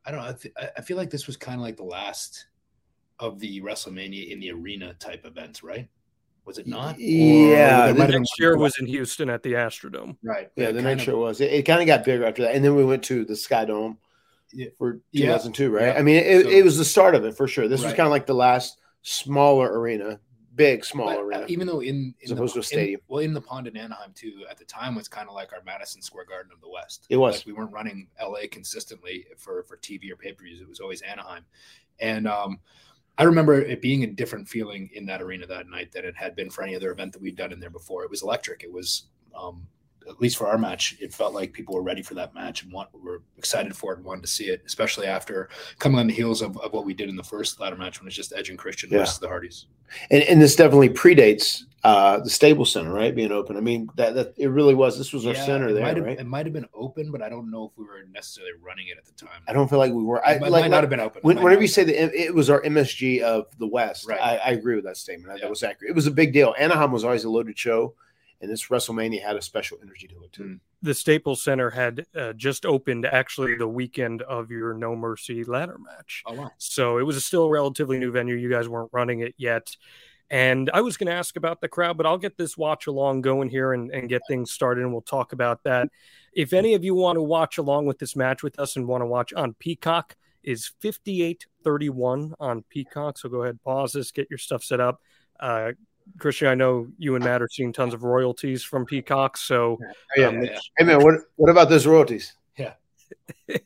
I 0.05 0.11
don't 0.11 0.21
know. 0.21 0.29
I, 0.29 0.33
th- 0.33 0.55
I- 0.59 0.71
I 0.79 0.81
feel 0.83 0.97
like 0.97 1.11
this 1.11 1.27
was 1.27 1.37
kind 1.37 1.57
of 1.57 1.63
like 1.63 1.77
the 1.77 1.85
last 1.85 2.47
of 3.21 3.39
the 3.39 3.61
WrestleMania 3.63 4.31
in 4.31 4.41
the 4.41 4.51
arena 4.51 4.95
type 4.95 5.25
events, 5.25 5.63
right? 5.63 5.89
Was 6.45 6.59
it 6.59 6.67
not? 6.67 6.99
Yeah, 6.99 7.87
there 7.87 7.93
the 7.93 7.99
might 7.99 8.01
have 8.03 8.11
been 8.11 8.21
Next 8.23 8.39
year 8.41 8.59
was 8.59 8.79
in 8.79 8.87
Houston 8.87 9.31
at 9.31 9.43
the 9.43 9.53
Astrodome. 9.55 10.17
right. 10.23 10.51
Yeah, 10.57 10.69
It 10.69 10.73
the 10.75 10.83
kind 10.83 10.99
next 10.99 11.09
of- 11.09 11.17
was. 11.19 11.41
It, 11.41 11.53
it 11.53 11.63
kind 11.63 11.81
of 11.81 11.87
got 11.87 12.05
bigger 12.05 12.27
after 12.27 12.43
that, 12.43 12.55
and 12.55 12.63
then 12.63 12.75
we 12.75 12.85
went 12.85 13.03
to 13.05 13.25
the 13.25 13.35
Sky 13.37 13.65
Dome 13.65 13.97
Yeah. 14.55 14.69
for 14.79 15.01
Yeah. 15.13 15.27
2002, 15.27 15.71
right? 15.71 15.87
Yeah. 15.89 15.93
I 15.99 16.03
mean, 16.03 16.17
it, 16.17 16.45
So- 16.45 16.51
it 16.51 16.65
was 16.65 16.79
the 16.79 16.85
start 16.85 17.15
of 17.15 17.25
it 17.25 17.37
for 17.37 17.47
sure. 17.49 17.69
This 17.69 17.83
was 17.83 17.93
kind 17.93 18.07
of 18.07 18.11
like 18.11 18.27
the 18.27 18.35
last 18.35 18.79
smaller 19.03 19.79
arena, 19.79 20.21
big 20.55 20.85
small 20.85 21.07
But, 21.09 21.19
uh, 21.19 21.23
arena. 21.23 21.47
even 21.49 21.67
though 21.67 21.81
in, 21.81 22.15
As 22.23 22.31
in 22.31 22.37
opposed 22.39 22.55
to 22.55 22.61
a 22.61 22.63
in- 22.63 22.65
stadium. 22.65 23.01
well, 23.09 23.21
in 23.21 23.35
the 23.35 23.41
pond 23.41 23.67
in 23.67 23.77
Anaheim 23.77 24.13
too, 24.15 24.45
at 24.49 24.57
the 24.57 24.65
time 24.65 24.95
was 24.95 25.09
kind 25.09 25.29
of 25.29 25.35
like 25.35 25.53
our 25.53 25.63
Madison 25.67 26.01
Square 26.01 26.27
Garden 26.27 26.53
of 26.53 26.61
the 26.61 26.69
West. 26.69 27.07
It 27.11 27.17
was. 27.17 27.37
Like 27.39 27.47
we 27.47 27.53
weren't 27.53 27.73
running 27.73 28.09
LA 28.21 28.47
consistently 28.51 29.27
for 29.37 29.63
for 29.65 29.77
TV 29.77 30.11
or 30.11 30.17
pay 30.17 30.33
per 30.33 30.45
views. 30.45 30.61
It 30.61 30.69
was 30.69 30.81
always 30.81 31.03
Anaheim, 31.03 31.45
and 31.99 32.27
um, 32.29 32.61
I 33.19 33.25
remember 33.25 33.55
it 33.61 33.81
being 33.83 34.05
a 34.05 34.07
different 34.09 34.49
feeling 34.49 34.91
in 34.95 35.07
that 35.07 35.21
arena 35.23 35.47
that 35.47 35.69
night 35.69 35.93
than 35.93 36.05
it 36.05 36.17
had 36.17 36.35
been 36.35 36.51
for 36.51 36.63
any 36.65 36.75
other 36.75 36.91
event 36.93 37.13
that 37.13 37.23
we'd 37.23 37.37
done 37.37 37.53
in 37.53 37.61
there 37.61 37.71
before. 37.71 38.03
It 38.05 38.11
was 38.11 38.23
electric. 38.23 38.63
It 38.65 38.73
was 38.73 39.05
um, 39.35 39.67
at 40.09 40.21
least 40.21 40.37
for 40.37 40.47
our 40.47 40.59
match, 40.59 40.97
it 41.01 41.13
felt 41.13 41.35
like 41.35 41.53
people 41.53 41.75
were 41.75 41.83
ready 41.83 42.03
for 42.03 42.15
that 42.15 42.35
match 42.35 42.63
and 42.63 42.73
want, 42.73 42.89
were 42.93 43.23
excited 43.39 43.75
for 43.77 43.93
it 43.93 43.97
and 43.99 44.05
wanted 44.05 44.23
to 44.23 44.29
see 44.29 44.45
it, 44.45 44.63
especially 44.67 45.07
after 45.07 45.49
coming 45.79 45.99
on 45.99 46.07
the 46.07 46.13
heels 46.15 46.43
of, 46.43 46.57
of 46.59 46.73
what 46.73 46.85
we 46.85 46.95
did 46.95 47.09
in 47.09 47.17
the 47.17 47.23
first 47.25 47.61
ladder 47.61 47.77
match 47.77 48.01
when 48.01 48.07
it's 48.07 48.17
just 48.17 48.33
Edge 48.37 48.51
and 48.51 48.59
Christian 48.59 48.91
Yeah. 48.91 48.99
versus 48.99 49.19
the 49.19 49.29
Hardys. 49.29 49.67
and, 50.11 50.23
and 50.25 50.41
this 50.43 50.57
definitely 50.57 50.89
predates 50.91 51.63
uh, 51.85 52.19
the 52.21 52.31
Staples 52.31 52.73
Center, 52.73 52.91
right? 52.95 53.15
Being 53.15 53.31
open. 53.31 53.59
I 53.59 53.61
mean, 53.61 53.91
that, 53.97 54.15
that 54.15 54.33
it 54.39 54.47
really 54.49 54.75
was. 54.75 54.97
This 54.97 55.13
was 55.13 55.27
our 55.27 55.35
Yeah, 55.35 55.45
center 55.45 55.73
there, 55.75 55.83
might 55.83 55.97
have, 55.99 56.07
right? 56.07 56.19
It 56.19 56.25
might 56.27 56.47
have 56.47 56.55
been 56.55 56.67
open, 56.73 57.11
but 57.13 57.21
I 57.21 57.29
don't 57.29 57.51
know 57.51 57.67
if 57.67 57.73
we 57.79 57.85
were 57.85 58.03
necessarily 58.11 58.53
running 58.63 58.87
it 58.89 58.97
at 58.97 59.05
the 59.05 59.13
time. 59.13 59.43
I 59.47 59.53
don't 59.53 59.69
feel 59.69 59.79
like 59.79 59.93
we 59.93 60.03
were. 60.03 60.25
I 60.27 60.33
It 60.33 60.41
might, 60.41 60.51
like, 60.51 60.63
might 60.63 60.71
not 60.71 60.83
have 60.83 60.89
been 60.89 61.01
open. 61.01 61.21
When, 61.23 61.43
whenever 61.43 61.61
you 61.61 61.69
say 61.69 61.85
that 61.85 62.03
it, 62.03 62.15
it 62.15 62.35
was 62.35 62.49
our 62.49 62.63
MSG 62.63 63.21
of 63.21 63.47
the 63.59 63.67
West, 63.67 64.07
Right. 64.09 64.19
I, 64.19 64.37
I 64.39 64.49
agree 64.53 64.77
with 64.77 64.85
that 64.85 64.97
statement. 64.97 65.31
Yeah. 65.37 65.43
That 65.43 65.51
was 65.51 65.63
accurate. 65.63 65.91
It 65.91 65.95
was 65.95 66.07
a 66.07 66.11
big 66.11 66.33
deal. 66.33 66.55
Anaheim 66.59 66.91
was 66.91 67.05
always 67.05 67.25
a 67.25 67.29
loaded 67.31 67.59
show, 67.59 67.95
and 68.41 68.51
this 68.51 68.69
WrestleMania 68.69 69.23
had 69.23 69.37
a 69.37 69.43
special 69.43 69.79
energy 69.83 70.07
to 70.09 70.23
it 70.23 70.33
too. 70.33 70.43
Mm. 70.43 70.61
the 70.83 70.95
Staples 70.95 71.43
Center 71.43 71.71
had 71.71 72.07
uh, 72.15 72.33
just 72.35 72.67
opened 72.67 73.07
actually 73.07 73.55
the 73.57 73.69
weekend 73.69 74.23
of 74.23 74.51
your 74.51 74.75
No 74.75 74.95
Mercy 74.95 75.45
ladder 75.45 75.79
match. 75.79 76.23
Oh, 76.27 76.35
wow. 76.35 76.51
So 76.59 76.99
it 76.99 77.05
was 77.05 77.25
still 77.25 77.45
a 77.45 77.51
relatively 77.51 77.99
new 77.99 78.11
venue. 78.11 78.35
You 78.35 78.51
guys 78.51 78.69
weren't 78.69 78.91
running 78.93 79.21
it 79.21 79.35
yet. 79.37 79.77
And 80.31 80.71
I 80.73 80.81
was 80.81 80.97
going 80.97 81.07
to 81.07 81.13
ask 81.13 81.37
about 81.37 81.61
the 81.61 81.69
crowd, 81.69 81.97
but 81.97 82.07
I'll 82.07 82.19
get 82.19 82.37
this 82.37 82.57
watch 82.57 82.87
along 82.87 83.21
going 83.21 83.51
here 83.51 83.73
and, 83.73 83.91
and 83.91 84.09
get 84.09 84.23
things 84.27 84.51
started, 84.51 84.83
and 84.83 84.93
we'll 84.93 85.03
talk 85.03 85.33
about 85.33 85.63
that. 85.65 85.89
If 86.33 86.53
any 86.53 86.75
of 86.75 86.83
you 86.83 86.95
want 86.95 87.17
to 87.17 87.23
watch 87.23 87.59
along 87.59 87.87
with 87.87 87.99
this 87.99 88.17
match 88.17 88.43
with 88.43 88.59
us 88.59 88.77
and 88.77 88.89
want 88.89 89.03
to 89.03 89.07
watch 89.07 89.33
on 89.33 89.55
Peacock, 89.55 90.17
is 90.45 90.73
5831 90.81 92.35
on 92.39 92.65
Peacock. 92.69 93.19
So 93.19 93.29
go 93.29 93.43
ahead, 93.43 93.63
pause 93.63 93.93
this, 93.93 94.13
get 94.13 94.29
your 94.31 94.39
stuff 94.39 94.63
set 94.63 94.81
up. 94.81 95.01
Uh, 95.41 95.73
Christian, 96.19 96.49
I 96.49 96.55
know 96.55 96.89
you 96.99 97.15
and 97.15 97.25
Matt 97.25 97.43
are 97.43 97.49
seeing 97.49 97.73
tons 97.73 97.95
of 97.95 98.03
royalties 98.03 98.63
from 98.63 98.85
Peacock. 98.85 99.37
So 99.37 99.79
Yeah. 100.17 100.27
um, 100.29 100.43
yeah. 100.43 100.59
Hey 100.79 100.85
man, 100.85 101.03
what 101.03 101.15
what 101.37 101.51
about 101.51 101.69
those 101.69 101.87
royalties? 101.87 102.35
Yeah, 102.57 102.75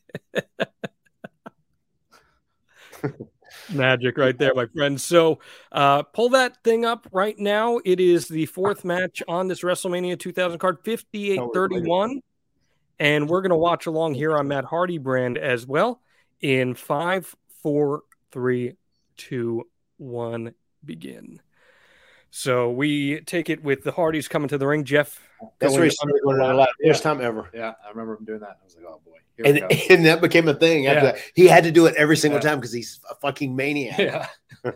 magic 3.72 4.16
right 4.18 4.38
there, 4.38 4.54
my 4.54 4.66
friend. 4.66 5.00
So 5.00 5.38
uh, 5.72 6.02
pull 6.02 6.30
that 6.30 6.62
thing 6.64 6.84
up 6.84 7.06
right 7.12 7.38
now. 7.38 7.78
It 7.84 8.00
is 8.00 8.28
the 8.28 8.46
fourth 8.46 8.84
match 8.84 9.22
on 9.28 9.48
this 9.48 9.62
WrestleMania 9.62 10.18
2000 10.18 10.58
card, 10.58 10.78
5831. 10.84 12.20
And 13.00 13.28
we're 13.28 13.42
going 13.42 13.50
to 13.50 13.56
watch 13.56 13.86
along 13.86 14.14
here 14.14 14.36
on 14.36 14.48
Matt 14.48 14.64
Hardy 14.64 14.98
brand 14.98 15.38
as 15.38 15.66
well 15.66 16.00
in 16.40 16.74
five, 16.74 17.32
four, 17.62 18.02
three, 18.32 18.74
two, 19.16 19.68
one, 19.98 20.54
begin. 20.84 21.40
So 22.38 22.70
we 22.70 23.20
take 23.22 23.50
it 23.50 23.64
with 23.64 23.82
the 23.82 23.90
Hardys 23.90 24.28
coming 24.28 24.48
to 24.50 24.58
the 24.58 24.66
ring. 24.68 24.84
Jeff, 24.84 25.20
That's 25.58 25.72
going 25.72 25.80
where 25.80 25.84
he 25.86 25.90
started 25.90 26.20
going 26.22 26.40
on 26.40 26.52
a 26.52 26.54
lot. 26.54 26.68
First 26.84 27.02
time 27.02 27.20
ever. 27.20 27.50
Yeah, 27.52 27.72
I 27.84 27.90
remember 27.90 28.14
him 28.16 28.24
doing 28.26 28.38
that. 28.38 28.58
I 28.62 28.64
was 28.64 28.76
like, 28.76 28.84
oh 28.86 29.00
boy. 29.04 29.16
And, 29.44 29.58
and 29.90 30.06
that 30.06 30.20
became 30.20 30.46
a 30.46 30.54
thing 30.54 30.86
after 30.86 31.04
Yeah. 31.06 31.12
that. 31.14 31.20
He 31.34 31.48
had 31.48 31.64
to 31.64 31.72
do 31.72 31.86
it 31.86 31.96
every 31.96 32.16
single 32.16 32.38
Yeah. 32.38 32.50
time 32.50 32.58
because 32.60 32.70
he's 32.72 33.00
a 33.10 33.16
fucking 33.16 33.56
maniac, 33.56 33.98
yeah. 33.98 34.28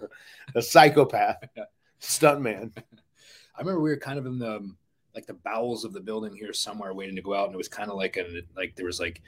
a 0.57 0.61
psychopath, 0.61 1.37
Yeah. 1.57 1.65
stuntman. 2.01 2.73
I 2.77 3.61
remember 3.61 3.81
we 3.81 3.91
were 3.91 3.97
kind 3.97 4.19
of 4.19 4.27
in 4.27 4.41
the 4.41 4.57
um, 4.57 4.77
like 5.15 5.27
the 5.27 5.35
bowels 5.35 5.85
of 5.85 5.93
the 5.93 6.01
building 6.01 6.35
here 6.35 6.53
somewhere 6.53 6.93
waiting 6.95 7.15
to 7.15 7.23
go 7.23 7.33
out, 7.33 7.47
and 7.47 7.55
it 7.55 7.59
was 7.59 7.69
kind 7.69 7.91
of 7.93 7.97
like 7.97 8.17
a 8.17 8.43
like 8.57 8.75
there 8.75 8.87
was 8.87 8.99
like 8.99 9.23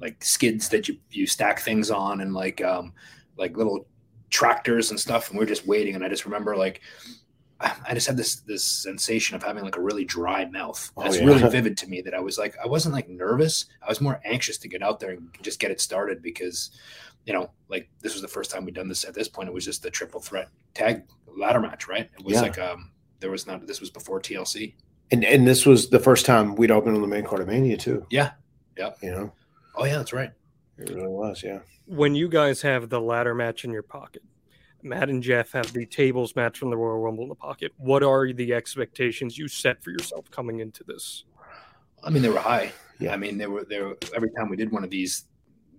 like 0.00 0.24
skids 0.24 0.68
that 0.70 0.88
you 0.88 0.96
you 1.10 1.28
stack 1.28 1.60
things 1.60 1.92
on 1.92 2.22
and 2.22 2.34
like 2.34 2.60
um 2.60 2.92
like 3.36 3.56
little 3.56 3.86
tractors 4.30 4.90
and 4.90 4.98
stuff, 4.98 5.30
and 5.30 5.38
we 5.38 5.44
are 5.44 5.48
just 5.48 5.64
waiting. 5.64 5.94
And 5.94 6.02
I 6.04 6.08
just 6.08 6.24
remember 6.24 6.56
like 6.56 6.80
I 7.60 7.92
just 7.94 8.06
had 8.06 8.16
this 8.16 8.36
this 8.42 8.64
sensation 8.64 9.34
of 9.34 9.42
having 9.42 9.64
like 9.64 9.76
a 9.76 9.80
really 9.80 10.04
dry 10.04 10.44
mouth. 10.44 10.92
Oh, 10.96 11.02
That's 11.02 11.16
yeah. 11.18 11.24
really 11.24 11.42
vivid 11.50 11.76
to 11.78 11.88
me. 11.88 12.00
That 12.02 12.14
I 12.14 12.20
was 12.20 12.38
like 12.38 12.56
I 12.62 12.68
wasn't 12.68 12.94
like 12.94 13.08
nervous. 13.08 13.66
I 13.82 13.88
was 13.88 14.00
more 14.00 14.20
anxious 14.24 14.58
to 14.58 14.68
get 14.68 14.82
out 14.82 15.00
there 15.00 15.10
and 15.10 15.28
just 15.42 15.58
get 15.58 15.70
it 15.72 15.80
started 15.80 16.22
because 16.22 16.70
you 17.26 17.32
know 17.32 17.50
like 17.68 17.88
this 18.00 18.12
was 18.12 18.22
the 18.22 18.28
first 18.28 18.50
time 18.52 18.64
we'd 18.64 18.74
done 18.74 18.88
this. 18.88 19.04
At 19.04 19.14
this 19.14 19.28
point, 19.28 19.48
it 19.48 19.52
was 19.54 19.64
just 19.64 19.82
the 19.82 19.90
triple 19.90 20.20
threat 20.20 20.48
tag 20.74 21.02
ladder 21.26 21.60
match, 21.60 21.88
right? 21.88 22.08
It 22.18 22.24
was 22.24 22.34
Yeah. 22.34 22.42
like 22.42 22.58
um 22.60 22.92
there 23.20 23.30
was 23.30 23.46
not 23.46 23.66
this 23.66 23.80
was 23.80 23.90
before 23.90 24.20
TLC. 24.20 24.74
And 25.10 25.24
and 25.24 25.46
this 25.46 25.66
was 25.66 25.90
the 25.90 25.98
first 25.98 26.26
time 26.26 26.54
we'd 26.54 26.70
all 26.70 26.80
been 26.80 26.94
on 26.94 27.00
the 27.02 27.08
main 27.08 27.24
card 27.24 27.40
of 27.40 27.48
Mania 27.48 27.76
too. 27.76 28.06
Yeah. 28.10 28.32
Yep. 28.76 28.98
You 29.02 29.10
know, 29.10 29.32
Oh 29.74 29.84
yeah, 29.84 29.96
that's 29.98 30.12
right. 30.12 30.30
it 30.78 30.90
really 30.90 31.08
was. 31.08 31.42
Yeah. 31.42 31.58
when 31.86 32.14
you 32.14 32.28
guys 32.28 32.62
have 32.62 32.88
the 32.88 33.00
ladder 33.00 33.34
match 33.34 33.64
in 33.64 33.72
your 33.72 33.82
pocket, 33.82 34.22
Matt 34.82 35.08
and 35.08 35.22
Jeff 35.22 35.52
have 35.52 35.72
the 35.72 35.86
tables 35.86 36.36
match 36.36 36.58
from 36.58 36.70
the 36.70 36.76
Royal 36.76 37.00
Rumble 37.00 37.24
in 37.24 37.28
the 37.28 37.34
pocket. 37.34 37.72
What 37.76 38.02
are 38.02 38.32
the 38.32 38.54
expectations 38.54 39.36
you 39.36 39.48
set 39.48 39.82
for 39.82 39.90
yourself 39.90 40.30
coming 40.30 40.60
into 40.60 40.84
this? 40.84 41.24
I 42.02 42.10
mean, 42.10 42.22
they 42.22 42.28
were 42.28 42.38
high. 42.38 42.72
Yeah. 43.00 43.12
I 43.12 43.16
mean, 43.16 43.38
they 43.38 43.46
were 43.46 43.64
they 43.64 43.80
were 43.80 43.96
every 44.14 44.30
time 44.30 44.48
we 44.48 44.56
did 44.56 44.70
one 44.70 44.84
of 44.84 44.90
these, 44.90 45.24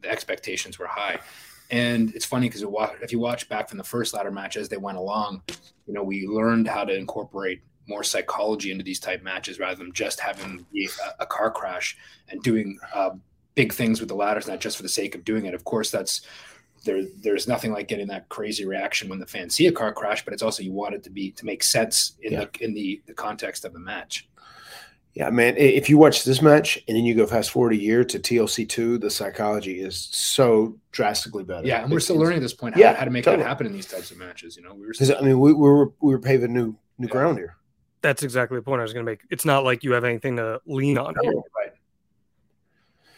the 0.01 0.09
expectations 0.09 0.79
were 0.79 0.87
high. 0.87 1.19
And 1.71 2.13
it's 2.15 2.25
funny 2.25 2.49
because 2.49 2.65
if 3.01 3.11
you 3.11 3.19
watch 3.19 3.47
back 3.47 3.69
from 3.69 3.77
the 3.77 3.83
first 3.83 4.13
ladder 4.13 4.31
match 4.31 4.57
as 4.57 4.69
they 4.69 4.77
went 4.77 4.97
along, 4.97 5.43
you 5.85 5.93
know, 5.93 6.03
we 6.03 6.25
learned 6.27 6.67
how 6.67 6.83
to 6.83 6.95
incorporate 6.95 7.61
more 7.87 8.03
psychology 8.03 8.71
into 8.71 8.83
these 8.83 8.99
type 8.99 9.23
matches 9.23 9.59
rather 9.59 9.75
than 9.75 9.93
just 9.93 10.19
having 10.19 10.65
a, 10.75 11.23
a 11.23 11.25
car 11.25 11.51
crash 11.51 11.97
and 12.29 12.41
doing 12.41 12.79
uh, 12.93 13.11
big 13.55 13.73
things 13.73 13.99
with 13.99 14.09
the 14.09 14.15
ladders, 14.15 14.47
not 14.47 14.59
just 14.59 14.77
for 14.77 14.83
the 14.83 14.89
sake 14.89 15.15
of 15.15 15.23
doing 15.23 15.45
it. 15.45 15.53
Of 15.53 15.63
course, 15.63 15.91
that's 15.91 16.21
there. 16.83 17.03
There's 17.21 17.47
nothing 17.47 17.71
like 17.71 17.87
getting 17.87 18.07
that 18.07 18.29
crazy 18.29 18.65
reaction 18.65 19.09
when 19.09 19.19
the 19.19 19.25
fans 19.25 19.55
see 19.55 19.67
a 19.67 19.71
car 19.71 19.93
crash, 19.93 20.23
but 20.23 20.33
it's 20.33 20.43
also 20.43 20.63
you 20.63 20.71
want 20.71 20.95
it 20.95 21.03
to 21.03 21.09
be 21.09 21.31
to 21.31 21.45
make 21.45 21.63
sense 21.63 22.13
in 22.21 22.33
Yeah. 22.33 22.45
the 22.57 22.63
in 22.65 22.73
the, 22.73 23.01
the 23.05 23.13
context 23.13 23.65
of 23.65 23.73
the 23.73 23.79
match. 23.79 24.27
Yeah, 25.15 25.31
man. 25.31 25.57
If 25.57 25.89
you 25.89 25.97
watch 25.97 26.23
this 26.23 26.41
match 26.41 26.77
and 26.87 26.95
then 26.95 27.03
you 27.03 27.15
go 27.15 27.25
fast 27.25 27.49
forward 27.49 27.73
a 27.73 27.77
year 27.77 28.03
to 28.05 28.19
TLC 28.19 28.69
two, 28.69 28.97
the 28.99 29.09
psychology 29.09 29.81
is 29.81 29.97
so 30.11 30.77
drastically 30.91 31.43
better. 31.43 31.67
Yeah, 31.67 31.81
and 31.83 31.91
we're 31.91 31.99
still 31.99 32.15
learning 32.17 32.37
at 32.37 32.41
this 32.43 32.53
point 32.53 32.75
how, 32.75 32.81
Yeah, 32.81 32.93
how 32.93 33.05
to 33.05 33.11
make 33.11 33.23
totally. 33.25 33.43
that 33.43 33.49
happen 33.49 33.65
in 33.65 33.73
these 33.73 33.87
types 33.87 34.11
of 34.11 34.17
matches. 34.17 34.55
You 34.55 34.63
know, 34.63 34.73
we 34.75 34.85
were 34.85 34.93
still, 34.93 35.17
I 35.17 35.21
mean, 35.21 35.39
we, 35.39 35.51
we 35.51 35.59
were 35.67 35.87
we 35.99 36.13
were 36.13 36.19
paving 36.19 36.53
new 36.53 36.75
new 36.99 37.07
Yeah. 37.07 37.11
ground 37.11 37.37
here. 37.39 37.55
That's 38.01 38.23
exactly 38.23 38.57
the 38.57 38.61
point 38.61 38.79
I 38.79 38.83
was 38.83 38.93
going 38.93 39.05
to 39.05 39.11
make. 39.11 39.21
It's 39.29 39.43
not 39.45 39.65
like 39.65 39.83
you 39.83 39.91
have 39.91 40.05
anything 40.05 40.37
to 40.37 40.61
lean 40.65 40.97
on. 40.97 41.15
here. 41.21 41.33
right. 41.33 41.68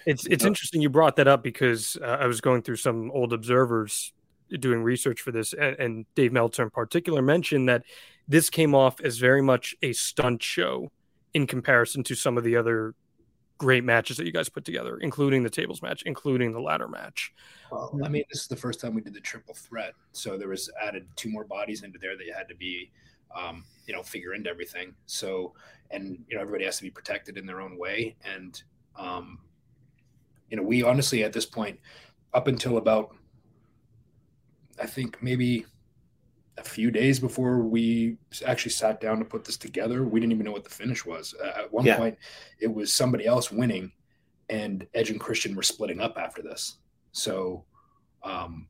It's 0.06 0.26
it's 0.28 0.44
No. 0.44 0.48
interesting 0.48 0.82
you 0.82 0.90
brought 0.90 1.16
that 1.18 1.28
up 1.28 1.44
because 1.44 1.98
uh, 2.02 2.18
I 2.20 2.28
was 2.28 2.42
going 2.42 2.62
through 2.62 2.78
some 2.78 3.12
old 3.12 3.34
observers 3.34 4.14
doing 4.60 4.84
research 4.84 5.22
for 5.22 5.32
this, 5.32 5.54
and, 5.54 5.76
and 5.80 6.06
Dave 6.16 6.34
Meltzer 6.34 6.64
in 6.64 6.70
particular 6.70 7.22
mentioned 7.22 7.70
that 7.70 7.84
this 8.28 8.50
came 8.50 8.76
off 8.76 9.00
as 9.02 9.18
very 9.18 9.42
much 9.42 9.76
a 9.82 9.94
stunt 9.94 10.44
show 10.44 10.92
in 11.34 11.48
comparison 11.48 12.04
to 12.04 12.16
some 12.16 12.38
of 12.38 12.44
the 12.44 12.56
other 12.58 12.94
great 13.58 13.84
matches 13.84 14.18
that 14.18 14.26
you 14.26 14.32
guys 14.32 14.50
put 14.50 14.66
together, 14.66 14.98
including 14.98 15.44
the 15.44 15.50
tables 15.50 15.82
match, 15.82 16.02
including 16.06 16.52
the 16.52 16.60
ladder 16.60 16.88
match. 16.88 17.32
Well, 17.72 17.98
I 18.04 18.10
mean, 18.10 18.24
this 18.32 18.42
is 18.42 18.48
the 18.48 18.56
first 18.56 18.82
time 18.82 18.96
we 18.96 19.02
did 19.02 19.14
the 19.14 19.22
triple 19.22 19.54
threat, 19.54 19.94
so 20.12 20.38
there 20.38 20.50
was 20.50 20.70
added 20.82 21.08
two 21.16 21.30
more 21.30 21.46
bodies 21.46 21.84
into 21.84 22.00
there 22.00 22.18
that 22.18 22.26
you 22.26 22.34
had 22.34 22.50
to 22.50 22.56
be, 22.56 22.92
um, 23.36 23.64
you 23.86 23.94
know, 23.94 24.02
figure 24.02 24.34
into 24.34 24.50
everything. 24.50 24.96
So, 25.06 25.54
and 25.92 26.18
you 26.28 26.36
know, 26.36 26.42
everybody 26.42 26.66
has 26.66 26.78
to 26.78 26.84
be 26.84 26.90
protected 26.90 27.38
in 27.38 27.46
their 27.46 27.62
own 27.62 27.78
way, 27.78 28.16
and 28.26 28.62
um, 28.98 29.40
you 30.52 30.58
know, 30.58 30.64
we 30.64 30.84
honestly 30.84 31.24
at 31.24 31.34
this 31.34 31.46
point, 31.46 31.80
up 32.34 32.48
until 32.48 32.78
about, 32.78 33.16
I 34.80 34.86
think 34.86 35.24
maybe 35.24 35.66
a 36.58 36.64
few 36.64 36.92
days 36.92 37.20
before 37.20 37.60
we 37.60 38.18
actually 38.46 38.72
sat 38.74 39.00
down 39.00 39.18
to 39.20 39.26
put 39.26 39.46
this 39.46 39.58
together, 39.58 40.04
we 40.04 40.20
didn't 40.20 40.34
even 40.34 40.46
know 40.46 40.52
what 40.52 40.66
the 40.66 40.70
finish 40.70 41.06
was. 41.06 41.34
Uh, 41.42 41.62
at 41.62 41.72
one 41.72 41.86
Yeah. 41.86 41.98
point, 41.98 42.18
it 42.60 42.72
was 42.72 42.94
somebody 42.94 43.26
else 43.26 43.50
winning, 43.50 43.92
and 44.50 44.86
Edge 44.94 45.10
and 45.10 45.20
Christian 45.20 45.56
were 45.56 45.64
splitting 45.64 46.02
up 46.02 46.18
after 46.18 46.42
this. 46.42 46.78
So 47.14 47.66
um, 48.24 48.68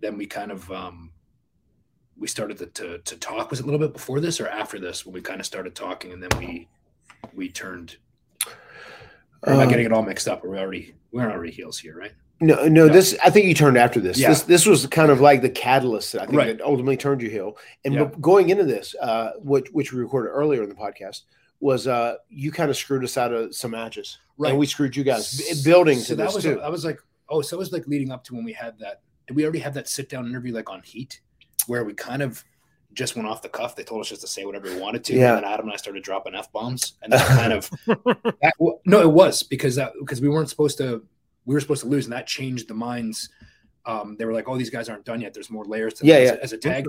then 0.00 0.16
we 0.16 0.26
kind 0.26 0.50
of 0.50 0.70
um, 0.72 1.12
we 2.16 2.26
started 2.28 2.56
to, 2.58 2.66
to 2.66 2.98
to 2.98 3.16
talk. 3.18 3.50
Was 3.50 3.60
it 3.60 3.64
a 3.64 3.66
little 3.66 3.78
bit 3.78 3.92
before 3.92 4.20
this 4.20 4.40
or 4.40 4.48
after 4.48 4.78
this 4.78 5.04
when 5.04 5.12
we 5.12 5.20
kind 5.20 5.40
of 5.40 5.46
started 5.46 5.74
talking, 5.74 6.12
and 6.12 6.22
then 6.22 6.30
we 6.38 6.68
we 7.34 7.50
turned. 7.50 7.98
Or 9.46 9.52
am 9.52 9.60
I 9.60 9.64
Uh, 9.64 9.66
getting 9.68 9.86
it 9.86 9.92
all 9.92 10.02
mixed 10.02 10.28
up? 10.28 10.44
Are 10.44 10.48
we 10.50 10.58
already 10.58 10.94
we're 11.12 11.30
already 11.30 11.52
heels 11.52 11.78
here, 11.78 11.96
right? 11.96 12.12
No, 12.40 12.66
no, 12.66 12.88
this 12.88 13.16
I 13.24 13.30
think 13.30 13.46
you 13.46 13.54
turned 13.54 13.76
after 13.78 14.00
this. 14.00 14.18
Yeah. 14.18 14.30
This 14.30 14.42
this 14.42 14.66
was 14.66 14.86
kind 14.88 15.10
of 15.10 15.20
like 15.20 15.40
the 15.42 15.50
catalyst 15.50 16.12
that 16.12 16.22
I 16.22 16.26
think 16.26 16.36
Right. 16.38 16.58
that 16.58 16.64
ultimately 16.64 16.96
turned 16.96 17.22
you 17.22 17.30
heel. 17.30 17.56
And 17.84 17.94
Yeah. 17.94 18.10
going 18.20 18.50
into 18.50 18.64
this, 18.64 18.94
uh, 19.00 19.32
which 19.38 19.68
which 19.72 19.92
we 19.92 20.00
recorded 20.00 20.30
earlier 20.30 20.62
in 20.62 20.68
the 20.68 20.74
podcast, 20.74 21.22
was 21.60 21.86
uh, 21.86 22.16
you 22.28 22.50
kind 22.50 22.70
of 22.70 22.76
screwed 22.76 23.04
us 23.04 23.16
out 23.16 23.32
of 23.32 23.54
some 23.54 23.70
matches, 23.70 24.18
right? 24.36 24.50
and 24.50 24.58
we 24.58 24.66
screwed 24.66 24.96
you 24.96 25.04
guys 25.04 25.38
b- 25.38 25.62
building 25.70 25.98
so 25.98 26.08
to 26.08 26.16
that 26.16 26.24
this 26.26 26.34
was 26.34 26.44
too. 26.44 26.60
I 26.60 26.68
was 26.68 26.84
like, 26.84 26.98
oh, 27.28 27.40
so 27.40 27.56
it 27.56 27.58
was 27.60 27.72
like 27.72 27.86
leading 27.86 28.10
up 28.10 28.24
to 28.24 28.34
when 28.34 28.44
we 28.44 28.52
had 28.52 28.78
that. 28.80 29.00
Did 29.28 29.36
we 29.36 29.44
already 29.44 29.60
have 29.60 29.74
that 29.74 29.88
sit 29.88 30.08
down 30.08 30.26
interview 30.26 30.52
like 30.52 30.68
on 30.68 30.82
Heat, 30.82 31.20
where 31.68 31.84
we 31.84 31.94
kind 31.94 32.20
of 32.22 32.44
just 32.94 33.16
went 33.16 33.28
off 33.28 33.42
the 33.42 33.48
cuff? 33.48 33.76
They 33.76 33.84
told 33.84 34.00
us 34.00 34.08
just 34.08 34.20
to 34.22 34.26
say 34.28 34.44
whatever 34.44 34.68
we 34.72 34.80
wanted 34.80 35.04
to, 35.04 35.14
Yeah. 35.14 35.34
and 35.36 35.44
then 35.44 35.52
Adam 35.52 35.66
and 35.66 35.72
I 35.74 35.76
started 35.76 36.02
dropping 36.02 36.34
f 36.34 36.50
bombs, 36.52 36.94
and 37.02 37.12
that 37.12 37.26
kind 37.26 37.52
of 37.52 37.68
that, 37.86 38.52
w- 38.58 38.78
no, 38.86 39.00
it 39.02 39.10
was 39.10 39.42
because 39.42 39.74
that 39.76 39.92
because 39.98 40.20
we 40.20 40.28
weren't 40.28 40.48
supposed 40.48 40.78
to. 40.78 41.04
We 41.46 41.54
were 41.54 41.60
supposed 41.60 41.82
to 41.82 41.88
lose, 41.88 42.06
and 42.06 42.12
that 42.14 42.26
changed 42.26 42.68
the 42.68 42.74
minds. 42.74 43.28
Um, 43.86 44.16
they 44.18 44.24
were 44.24 44.32
like, 44.32 44.48
"Oh, 44.48 44.56
these 44.56 44.70
guys 44.70 44.88
aren't 44.88 45.04
done 45.04 45.20
yet. 45.20 45.34
There's 45.34 45.50
more 45.50 45.64
layers 45.66 45.92
to 45.94 46.06
Yeah, 46.06 46.18
yeah. 46.18 46.22
as, 46.22 46.30
a, 46.30 46.42
as 46.44 46.52
a 46.54 46.58
tag." 46.58 46.86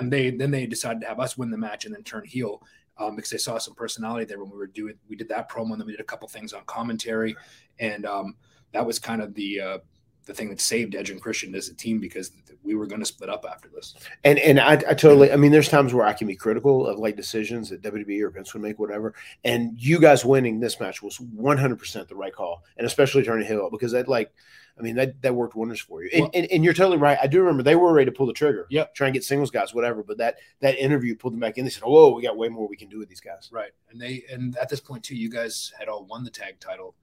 And 0.00 0.12
they 0.12 0.30
then 0.30 0.50
they 0.50 0.66
decided 0.66 1.00
to 1.00 1.06
have 1.06 1.18
us 1.20 1.38
win 1.38 1.50
the 1.50 1.56
match 1.56 1.86
and 1.86 1.94
then 1.94 2.02
turn 2.02 2.24
heel. 2.24 2.62
um, 2.98 3.14
because 3.16 3.30
they 3.30 3.38
saw 3.38 3.58
some 3.58 3.74
personality 3.74 4.24
there 4.26 4.38
when 4.38 4.50
we 4.50 4.56
were 4.56 4.66
doing 4.66 4.94
we 5.08 5.16
did 5.16 5.28
that 5.28 5.50
promo 5.50 5.72
and 5.72 5.80
then 5.80 5.86
we 5.86 5.92
did 5.92 6.00
a 6.00 6.04
couple 6.04 6.26
things 6.28 6.52
on 6.52 6.62
commentary, 6.66 7.34
and 7.78 8.04
um, 8.04 8.36
that 8.72 8.84
was 8.84 8.98
kind 8.98 9.22
of 9.22 9.32
the 9.34 9.60
uh, 9.60 9.78
the 10.26 10.34
thing 10.34 10.50
that 10.50 10.60
saved 10.60 10.94
Edge 10.94 11.10
and 11.10 11.20
Christian 11.22 11.54
as 11.54 11.68
a 11.68 11.74
team 11.74 11.98
because 12.00 12.32
we 12.62 12.74
were 12.74 12.86
going 12.86 13.00
to 13.00 13.06
split 13.06 13.30
up 13.30 13.44
after 13.48 13.68
this. 13.68 13.94
And 14.24 14.38
and 14.40 14.58
I, 14.60 14.72
I 14.72 14.94
totally. 14.94 15.32
I 15.32 15.36
mean, 15.36 15.52
there's 15.52 15.68
times 15.68 15.94
where 15.94 16.04
I 16.04 16.12
can 16.12 16.26
be 16.26 16.36
critical 16.36 16.86
of 16.86 16.98
like 16.98 17.16
decisions 17.16 17.70
that 17.70 17.82
WWE 17.82 18.22
or 18.22 18.30
Vince 18.30 18.52
would 18.52 18.62
make, 18.62 18.78
whatever. 18.78 19.14
And 19.44 19.80
you 19.80 20.00
guys 20.00 20.24
winning 20.24 20.58
this 20.60 20.80
match 20.80 21.00
was 21.02 21.20
100 21.20 21.78
percent 21.78 22.08
the 22.08 22.16
right 22.16 22.32
call, 22.34 22.64
and 22.76 22.86
especially 22.86 23.22
turning 23.22 23.46
heel 23.46 23.68
because 23.70 23.92
that 23.92 24.08
like, 24.08 24.32
I 24.76 24.82
mean 24.82 24.96
that 24.96 25.22
that 25.22 25.34
worked 25.34 25.54
wonders 25.54 25.80
for 25.80 26.02
you. 26.02 26.10
And, 26.12 26.22
Well- 26.22 26.30
and, 26.34 26.46
and 26.50 26.64
you're 26.64 26.74
totally 26.74 26.98
right. 26.98 27.18
I 27.22 27.28
do 27.28 27.38
remember 27.40 27.62
they 27.62 27.76
were 27.76 27.92
ready 27.92 28.10
to 28.10 28.16
pull 28.16 28.26
the 28.26 28.32
trigger. 28.32 28.66
Yep. 28.68 28.96
Try 28.96 29.06
and 29.06 29.14
get 29.14 29.22
singles 29.22 29.52
guys, 29.52 29.72
whatever. 29.72 30.02
But 30.02 30.18
that 30.18 30.36
that 30.60 30.76
interview 30.76 31.14
pulled 31.14 31.34
them 31.34 31.40
back 31.40 31.58
in. 31.58 31.64
They 31.64 31.70
said, 31.70 31.84
"Whoa, 31.84 32.12
we 32.12 32.22
got 32.22 32.36
way 32.36 32.48
more 32.48 32.66
we 32.66 32.76
can 32.76 32.88
do 32.88 32.98
with 32.98 33.08
these 33.08 33.20
guys." 33.20 33.48
Right. 33.52 33.70
And 33.90 34.00
they 34.00 34.24
and 34.28 34.56
at 34.56 34.68
this 34.68 34.80
point 34.80 35.04
too, 35.04 35.14
you 35.16 35.30
guys 35.30 35.72
had 35.78 35.86
all 35.88 36.04
won 36.04 36.24
the 36.24 36.30
tag 36.30 36.58
title, 36.58 36.96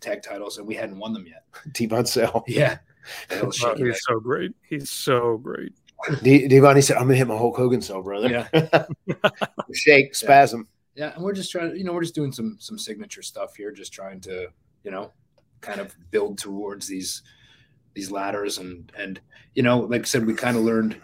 tag 0.00 0.22
titles, 0.22 0.58
and 0.58 0.66
we 0.66 0.74
hadn't 0.74 0.98
won 0.98 1.12
them 1.12 1.26
yet. 1.26 1.44
Devon 1.72 2.06
Sell. 2.06 2.32
Oh, 2.34 2.44
yeah. 2.46 2.78
Oh, 3.30 3.50
shaky 3.50 3.86
he's 3.86 4.00
so 4.06 4.20
great. 4.20 4.52
He's 4.62 4.90
so 4.90 5.38
great. 5.38 5.72
D- 6.22 6.46
Devon, 6.46 6.76
he 6.76 6.82
said, 6.82 6.96
"I'm 6.96 7.04
gonna 7.04 7.16
hit 7.16 7.26
my 7.26 7.36
Hulk 7.36 7.56
Hogan 7.56 7.80
cell, 7.80 8.02
brother." 8.02 8.28
Yeah. 8.28 8.86
Shake, 9.72 10.14
spasm. 10.14 10.68
Yeah, 10.94 11.14
and 11.14 11.24
we're 11.24 11.32
just 11.32 11.50
trying 11.50 11.70
to, 11.70 11.78
you 11.78 11.84
know, 11.84 11.92
we're 11.92 12.02
just 12.02 12.14
doing 12.14 12.32
some 12.32 12.56
some 12.60 12.78
signature 12.78 13.22
stuff 13.22 13.56
here, 13.56 13.72
just 13.72 13.92
trying 13.92 14.20
to, 14.22 14.48
you 14.84 14.90
know, 14.90 15.12
kind 15.60 15.80
of 15.80 15.94
build 16.10 16.38
towards 16.38 16.86
these 16.86 17.22
these 17.94 18.10
ladders 18.10 18.58
and 18.58 18.92
and 18.96 19.20
you 19.54 19.62
know, 19.62 19.80
like 19.80 20.02
I 20.02 20.04
said, 20.04 20.26
we 20.26 20.34
kind 20.34 20.56
of 20.56 20.64
learned 20.64 21.00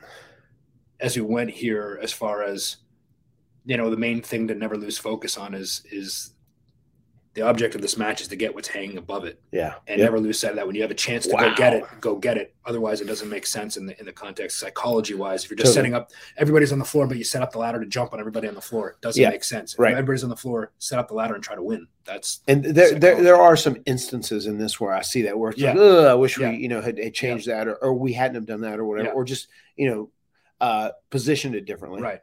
as 1.00 1.16
we 1.16 1.22
went 1.22 1.50
here 1.50 1.98
as 2.02 2.12
far 2.12 2.42
as 2.42 2.76
you 3.64 3.76
know, 3.76 3.90
the 3.90 3.96
main 3.96 4.20
thing 4.20 4.46
to 4.48 4.54
never 4.54 4.76
lose 4.76 4.98
focus 4.98 5.36
on 5.36 5.54
is 5.54 5.82
is 5.90 6.33
the 7.34 7.42
object 7.42 7.74
of 7.74 7.82
this 7.82 7.96
match 7.98 8.20
is 8.20 8.28
to 8.28 8.36
get 8.36 8.54
what's 8.54 8.68
hanging 8.68 8.96
above 8.96 9.24
it 9.24 9.40
Yeah. 9.50 9.74
and 9.88 9.98
Yep. 9.98 10.06
never 10.06 10.20
lose 10.20 10.38
sight 10.38 10.50
of 10.50 10.56
that. 10.56 10.66
When 10.66 10.76
you 10.76 10.82
have 10.82 10.90
a 10.92 10.94
chance 10.94 11.26
to 11.26 11.34
Wow. 11.34 11.48
go 11.50 11.54
get 11.56 11.72
it, 11.74 11.84
go 12.00 12.14
get 12.16 12.36
it. 12.36 12.54
Otherwise, 12.64 13.00
it 13.00 13.06
doesn't 13.06 13.28
make 13.28 13.44
sense 13.44 13.76
in 13.76 13.86
the 13.86 13.98
in 13.98 14.06
the 14.06 14.12
context 14.12 14.58
psychology 14.60 15.14
wise. 15.14 15.44
If 15.44 15.50
you're 15.50 15.56
just 15.56 15.74
Totally. 15.74 15.74
setting 15.90 15.94
up, 15.94 16.12
everybody's 16.36 16.72
on 16.72 16.78
the 16.78 16.84
floor, 16.84 17.06
but 17.08 17.16
you 17.18 17.24
set 17.24 17.42
up 17.42 17.50
the 17.52 17.58
ladder 17.58 17.80
to 17.80 17.86
jump 17.86 18.12
on 18.12 18.20
everybody 18.20 18.46
on 18.48 18.54
the 18.54 18.60
floor. 18.60 18.90
It 18.90 19.00
doesn't 19.00 19.20
Yeah. 19.20 19.30
make 19.30 19.42
sense. 19.44 19.74
If 19.74 19.80
Right. 19.80 19.92
everybody's 19.92 20.22
on 20.22 20.30
the 20.30 20.36
floor, 20.36 20.70
set 20.78 20.98
up 20.98 21.08
the 21.08 21.14
ladder 21.14 21.34
and 21.34 21.42
try 21.42 21.56
to 21.56 21.62
win. 21.62 21.88
That's 22.04 22.40
And 22.46 22.64
there, 22.64 22.92
there, 22.98 23.20
there 23.22 23.36
are 23.40 23.56
some 23.56 23.78
instances 23.86 24.46
in 24.46 24.58
this 24.58 24.78
where 24.80 24.92
I 24.92 25.02
see 25.02 25.22
that 25.22 25.36
where 25.38 25.50
it's 25.50 25.60
like, 25.60 25.74
Yeah. 25.74 25.80
Ugh, 25.80 26.04
I 26.06 26.14
wish 26.14 26.38
Yeah. 26.38 26.50
we, 26.50 26.58
you 26.58 26.68
know, 26.68 26.80
had, 26.80 26.98
had 26.98 27.14
changed 27.14 27.48
that 27.48 27.66
or, 27.66 27.74
or 27.76 27.94
we 27.94 28.12
hadn't 28.12 28.36
have 28.36 28.46
done 28.46 28.60
that 28.60 28.78
or 28.78 28.84
whatever, 28.84 29.08
Yeah. 29.08 29.14
or 29.14 29.24
just, 29.24 29.48
you 29.76 29.88
know, 29.90 30.10
uh, 30.60 30.90
positioned 31.10 31.54
it 31.56 31.64
differently. 31.64 32.00
right. 32.00 32.20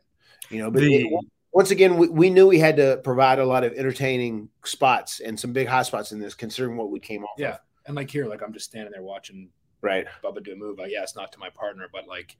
You 0.49 0.59
know, 0.59 0.71
but 0.71 0.81
The- 0.81 0.95
it- 0.95 1.13
once 1.53 1.71
again, 1.71 1.97
we, 1.97 2.07
we 2.07 2.29
knew 2.29 2.47
we 2.47 2.59
had 2.59 2.77
to 2.77 2.99
provide 3.03 3.39
a 3.39 3.45
lot 3.45 3.63
of 3.63 3.73
entertaining 3.73 4.49
spots 4.63 5.19
and 5.19 5.39
some 5.39 5.51
big 5.53 5.67
hot 5.67 5.85
spots 5.85 6.11
in 6.11 6.19
this, 6.19 6.33
considering 6.33 6.77
what 6.77 6.89
we 6.91 6.99
came 6.99 7.23
off. 7.23 7.31
Yeah. 7.37 7.51
Of. 7.53 7.59
And 7.87 7.95
like 7.95 8.09
here, 8.09 8.25
like 8.27 8.41
I'm 8.41 8.53
just 8.53 8.65
standing 8.69 8.91
there 8.91 9.03
watching 9.03 9.49
Right. 9.83 10.05
Bubba 10.23 10.43
do 10.43 10.53
a 10.53 10.55
move. 10.55 10.77
Like, 10.77 10.91
yeah, 10.91 11.01
it's 11.01 11.15
not 11.15 11.31
to 11.31 11.39
my 11.39 11.49
partner, 11.49 11.87
but 11.91 12.07
like 12.07 12.37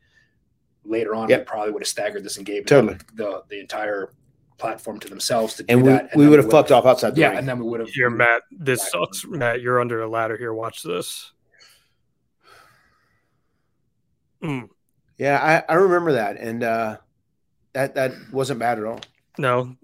later 0.86 1.16
on, 1.16 1.28
Yep. 1.28 1.40
we 1.40 1.46
probably 1.46 1.72
would 1.72 1.82
have 1.82 1.88
staggered 1.88 2.24
this 2.24 2.38
and 2.38 2.46
gave 2.46 2.66
Totally. 2.68 2.94
them 2.94 3.06
the 3.16 3.44
the 3.50 3.60
entire 3.60 4.14
platform 4.60 5.00
to 5.00 5.10
themselves 5.10 5.56
to 5.56 5.64
do 5.64 5.74
And 5.74 5.82
we, 5.82 5.90
that. 5.90 6.16
we 6.16 6.28
would 6.30 6.38
have 6.38 6.52
fucked 6.52 6.72
off 6.72 6.86
outside 6.86 7.16
the 7.16 7.22
Yeah, 7.22 7.30
ring. 7.30 7.40
and 7.40 7.48
then 7.48 7.58
we 7.58 7.66
would 7.68 7.80
have 7.80 7.90
Here, 7.90 8.12
Matt. 8.12 8.44
This 8.52 8.92
sucks. 8.92 9.26
on. 9.26 9.40
Matt, 9.40 9.60
you're 9.62 9.82
under 9.82 10.02
a 10.04 10.08
ladder 10.08 10.38
here. 10.38 10.54
Watch 10.54 10.84
this. 10.84 11.32
Mm, 14.44 14.70
yeah, 15.18 15.64
I, 15.68 15.74
I 15.74 15.76
remember 15.78 16.14
that. 16.14 16.38
And 16.38 16.64
uh, 16.64 16.98
that, 17.74 17.96
that 17.96 18.14
wasn't 18.32 18.60
bad 18.60 18.80
at 18.80 18.86
all. 18.86 19.00
no, 19.38 19.76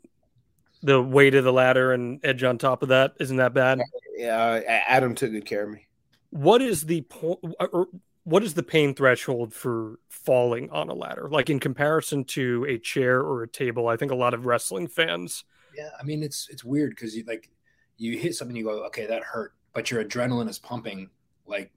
the 0.83 1.01
weight 1.01 1.35
of 1.35 1.43
the 1.43 1.53
ladder 1.53 1.91
and 1.93 2.19
edge 2.23 2.43
on 2.43 2.57
top 2.57 2.83
of 2.83 2.89
that 2.89 3.13
isn't 3.19 3.37
that 3.37 3.53
bad. 3.53 3.79
Yeah, 4.15 4.37
uh, 4.37 4.61
Adam 4.67 5.15
took 5.15 5.31
good 5.31 5.45
care 5.45 5.63
of 5.63 5.71
me. 5.71 5.87
What 6.29 6.61
is 6.61 6.85
the 6.85 7.01
point? 7.01 7.39
Uh, 7.59 7.65
or 7.71 7.87
what 8.23 8.43
is 8.43 8.53
the 8.53 8.63
pain 8.63 8.93
threshold 8.93 9.53
for 9.53 9.99
falling 10.09 10.69
on 10.69 10.89
a 10.89 10.93
ladder? 10.93 11.29
Like 11.31 11.49
in 11.49 11.59
comparison 11.59 12.25
to 12.25 12.65
a 12.67 12.77
chair 12.77 13.21
or 13.21 13.43
a 13.43 13.47
table, 13.47 13.87
I 13.87 13.97
think 13.97 14.11
a 14.11 14.15
lot 14.15 14.33
of 14.33 14.45
wrestling 14.45 14.87
fans. 14.87 15.43
Yeah, 15.75 15.89
I 15.99 16.03
mean 16.03 16.23
it's 16.23 16.47
it's 16.49 16.63
weird 16.63 16.91
because 16.91 17.15
you 17.15 17.23
like 17.25 17.49
you 17.97 18.17
hit 18.17 18.35
something, 18.35 18.55
you 18.55 18.63
go, 18.63 18.85
okay, 18.85 19.07
that 19.07 19.23
hurt, 19.23 19.53
but 19.73 19.89
your 19.89 20.03
adrenaline 20.03 20.49
is 20.49 20.59
pumping. 20.59 21.09
Like, 21.47 21.71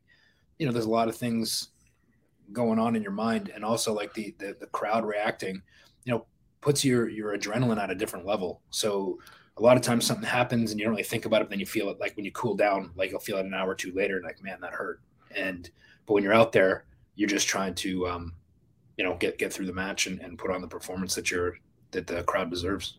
you 0.58 0.66
know, 0.66 0.72
there's 0.72 0.84
a 0.84 0.90
lot 0.90 1.08
of 1.08 1.16
things 1.16 1.68
going 2.52 2.78
on 2.78 2.96
in 2.96 3.02
your 3.02 3.12
mind, 3.12 3.50
and 3.54 3.64
also 3.64 3.94
like 3.94 4.12
the 4.14 4.34
the, 4.38 4.56
the 4.60 4.66
crowd 4.66 5.06
reacting, 5.06 5.62
you 6.04 6.12
know, 6.12 6.26
puts 6.60 6.84
your 6.84 7.08
your 7.08 7.36
adrenaline 7.36 7.78
at 7.78 7.90
a 7.90 7.94
different 7.94 8.26
level. 8.26 8.60
So 8.70 9.18
a 9.56 9.62
lot 9.62 9.76
of 9.76 9.82
times 9.82 10.06
something 10.06 10.26
happens 10.26 10.70
and 10.70 10.80
you 10.80 10.84
don't 10.84 10.92
really 10.92 11.02
think 11.02 11.26
about 11.26 11.42
it, 11.42 11.44
but 11.44 11.50
then 11.50 11.60
you 11.60 11.66
feel 11.66 11.90
it 11.90 12.00
like 12.00 12.16
when 12.16 12.24
you 12.24 12.32
cool 12.32 12.54
down, 12.54 12.90
like 12.96 13.10
you'll 13.10 13.20
feel 13.20 13.38
it 13.38 13.46
an 13.46 13.54
hour 13.54 13.70
or 13.70 13.74
two 13.74 13.92
later, 13.92 14.16
and 14.16 14.24
like 14.24 14.42
man, 14.42 14.60
that 14.60 14.72
hurt. 14.72 15.00
And 15.34 15.68
but 16.06 16.14
when 16.14 16.22
you're 16.22 16.34
out 16.34 16.52
there, 16.52 16.84
you're 17.14 17.28
just 17.28 17.48
trying 17.48 17.74
to 17.76 18.06
um, 18.08 18.34
you 19.00 19.06
know, 19.06 19.16
get 19.16 19.38
get 19.38 19.50
through 19.50 19.64
the 19.64 19.72
match 19.72 20.06
and, 20.06 20.20
and 20.20 20.38
put 20.38 20.50
on 20.50 20.60
the 20.60 20.68
performance 20.68 21.14
that 21.14 21.30
you're 21.30 21.56
that 21.92 22.06
the 22.06 22.22
crowd 22.24 22.50
deserves. 22.50 22.98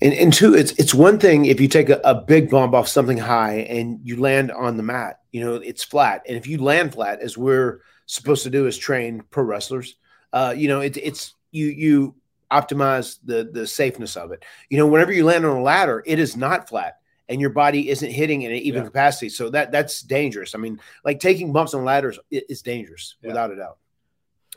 And, 0.00 0.14
and 0.14 0.32
two, 0.32 0.54
it's 0.54 0.72
it's 0.72 0.94
one 0.94 1.18
thing 1.18 1.44
if 1.44 1.60
you 1.60 1.68
take 1.68 1.90
a, 1.90 2.00
a 2.04 2.14
big 2.14 2.48
bump 2.48 2.72
off 2.72 2.88
something 2.88 3.18
high 3.18 3.66
and 3.68 4.00
you 4.02 4.18
land 4.18 4.50
on 4.50 4.78
the 4.78 4.82
mat, 4.82 5.20
you 5.32 5.42
know, 5.44 5.56
it's 5.56 5.84
flat. 5.84 6.22
And 6.26 6.38
if 6.38 6.46
you 6.46 6.56
land 6.62 6.94
flat, 6.94 7.20
as 7.20 7.36
we're 7.36 7.82
supposed 8.06 8.44
to 8.44 8.50
do 8.50 8.66
as 8.66 8.78
trained 8.78 9.30
pro 9.30 9.44
wrestlers, 9.44 9.96
uh, 10.32 10.54
you 10.56 10.68
know, 10.68 10.80
it, 10.80 10.96
it's 10.96 11.34
you 11.50 11.66
you 11.66 12.14
optimize 12.50 13.18
the 13.24 13.48
the 13.52 13.66
safeness 13.66 14.16
of 14.16 14.32
it. 14.32 14.44
You 14.70 14.78
know, 14.78 14.86
whenever 14.86 15.12
you 15.12 15.24
land 15.24 15.44
on 15.44 15.56
a 15.56 15.62
ladder, 15.62 16.02
it 16.06 16.18
is 16.18 16.36
not 16.36 16.68
flat. 16.68 16.98
And 17.28 17.40
your 17.40 17.50
body 17.50 17.88
isn't 17.90 18.10
hitting 18.10 18.42
in 18.42 18.52
an 18.52 18.58
even 18.58 18.82
Yeah. 18.82 18.88
capacity, 18.88 19.28
so 19.30 19.50
that 19.50 19.72
that's 19.72 20.00
dangerous. 20.02 20.54
I 20.54 20.58
mean, 20.58 20.80
like 21.04 21.18
taking 21.18 21.52
bumps 21.52 21.74
on 21.74 21.84
ladders 21.84 22.18
is 22.30 22.62
dangerous 22.62 23.16
Yeah. 23.20 23.28
without 23.28 23.50
a 23.50 23.56
doubt. 23.56 23.78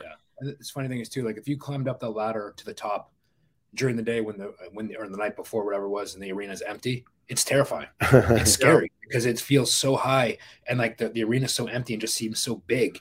Yeah. 0.00 0.50
it's 0.58 0.70
funny 0.70 0.88
thing 0.88 1.00
is 1.00 1.08
too, 1.08 1.24
like 1.24 1.36
if 1.36 1.48
you 1.48 1.56
climbed 1.58 1.88
up 1.88 1.98
the 2.00 2.08
ladder 2.10 2.54
to 2.56 2.64
the 2.64 2.72
top 2.74 3.12
during 3.74 3.96
the 3.96 4.02
day 4.02 4.20
when 4.20 4.38
the 4.38 4.54
when 4.72 4.86
the, 4.88 4.96
or 4.96 5.08
the 5.08 5.16
night 5.16 5.34
before, 5.36 5.64
whatever 5.64 5.86
it 5.86 5.90
was, 5.90 6.14
and 6.14 6.22
the 6.22 6.30
arena 6.32 6.52
is 6.52 6.62
empty, 6.62 7.04
it's 7.28 7.44
terrifying. 7.44 7.88
It's 8.12 8.52
scary 8.52 8.90
because 9.02 9.26
it 9.26 9.40
feels 9.40 9.74
so 9.74 9.96
high 9.96 10.38
and 10.68 10.78
like 10.78 10.96
the, 10.96 11.08
the 11.08 11.24
arena's 11.24 11.52
so 11.52 11.66
empty 11.66 11.94
and 11.94 12.00
just 12.00 12.14
seems 12.14 12.38
so 12.40 12.56
big. 12.68 13.00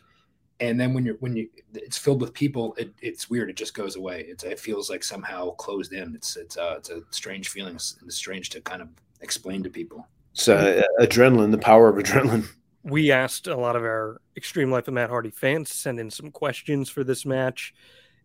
And 0.61 0.79
then 0.79 0.93
when 0.93 1.05
you're 1.05 1.15
when 1.15 1.35
you 1.35 1.49
it's 1.73 1.97
filled 1.97 2.21
with 2.21 2.33
people, 2.33 2.75
it, 2.77 2.93
it's 3.01 3.29
weird. 3.29 3.49
It 3.49 3.55
just 3.55 3.73
goes 3.73 3.95
away. 3.95 4.25
It's, 4.27 4.43
it 4.43 4.59
feels 4.59 4.89
like 4.89 5.03
somehow 5.03 5.51
closed 5.51 5.93
in. 5.93 6.15
It's 6.15 6.35
it's 6.35 6.57
uh, 6.57 6.75
it's 6.77 6.89
a 6.89 7.01
strange 7.11 7.49
feeling. 7.49 7.75
It's, 7.75 7.97
it's 8.05 8.15
strange 8.15 8.49
to 8.51 8.61
kind 8.61 8.81
of 8.81 8.89
explain 9.21 9.63
to 9.63 9.69
people. 9.69 10.07
so 10.33 10.55
uh, 10.55 11.03
adrenaline, 11.03 11.51
the 11.51 11.57
power 11.57 11.89
of 11.89 11.95
adrenaline. 11.95 12.47
we 12.83 13.11
asked 13.11 13.47
a 13.47 13.55
lot 13.55 13.75
of 13.75 13.83
our 13.83 14.21
Extreme 14.35 14.71
Life 14.71 14.87
of 14.87 14.93
Matt 14.93 15.09
Hardy 15.09 15.31
fans 15.31 15.69
to 15.69 15.77
send 15.77 15.99
in 15.99 16.09
some 16.09 16.31
questions 16.31 16.89
for 16.89 17.03
this 17.03 17.25
match. 17.25 17.73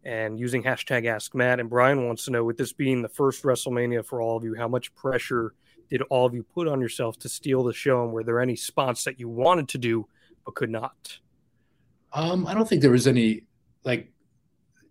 And 0.05 0.39
using 0.39 0.63
hashtag 0.63 1.07
Ask 1.07 1.35
Matt, 1.35 1.61
and 1.61 1.71
Brian 1.71 2.07
wants 2.07 2.27
to 2.27 2.31
know, 2.31 2.45
with 2.45 2.59
this 2.59 2.75
being 2.75 3.01
the 3.01 3.09
first 3.09 3.43
WrestleMania 3.43 4.05
for 4.05 4.21
all 4.21 4.37
of 4.37 4.45
you, 4.45 4.55
how 4.55 4.69
much 4.69 4.95
pressure 4.95 5.55
did 5.89 6.03
all 6.03 6.27
of 6.27 6.35
you 6.35 6.43
put 6.43 6.69
on 6.69 6.79
yourself 6.81 7.19
to 7.21 7.29
steal 7.29 7.65
the 7.65 7.73
show? 7.73 8.05
And 8.05 8.13
were 8.13 8.23
there 8.23 8.41
any 8.41 8.55
spots 8.55 9.05
that 9.05 9.19
you 9.19 9.31
wanted 9.31 9.69
to 9.71 9.79
do 9.79 10.07
but 10.45 10.55
could 10.55 10.69
not? 10.69 11.21
Um, 12.15 12.47
I 12.47 12.55
don't 12.55 12.69
think 12.69 12.81
there 12.81 12.91
was 12.91 13.07
any 13.07 13.45
like 13.85 14.11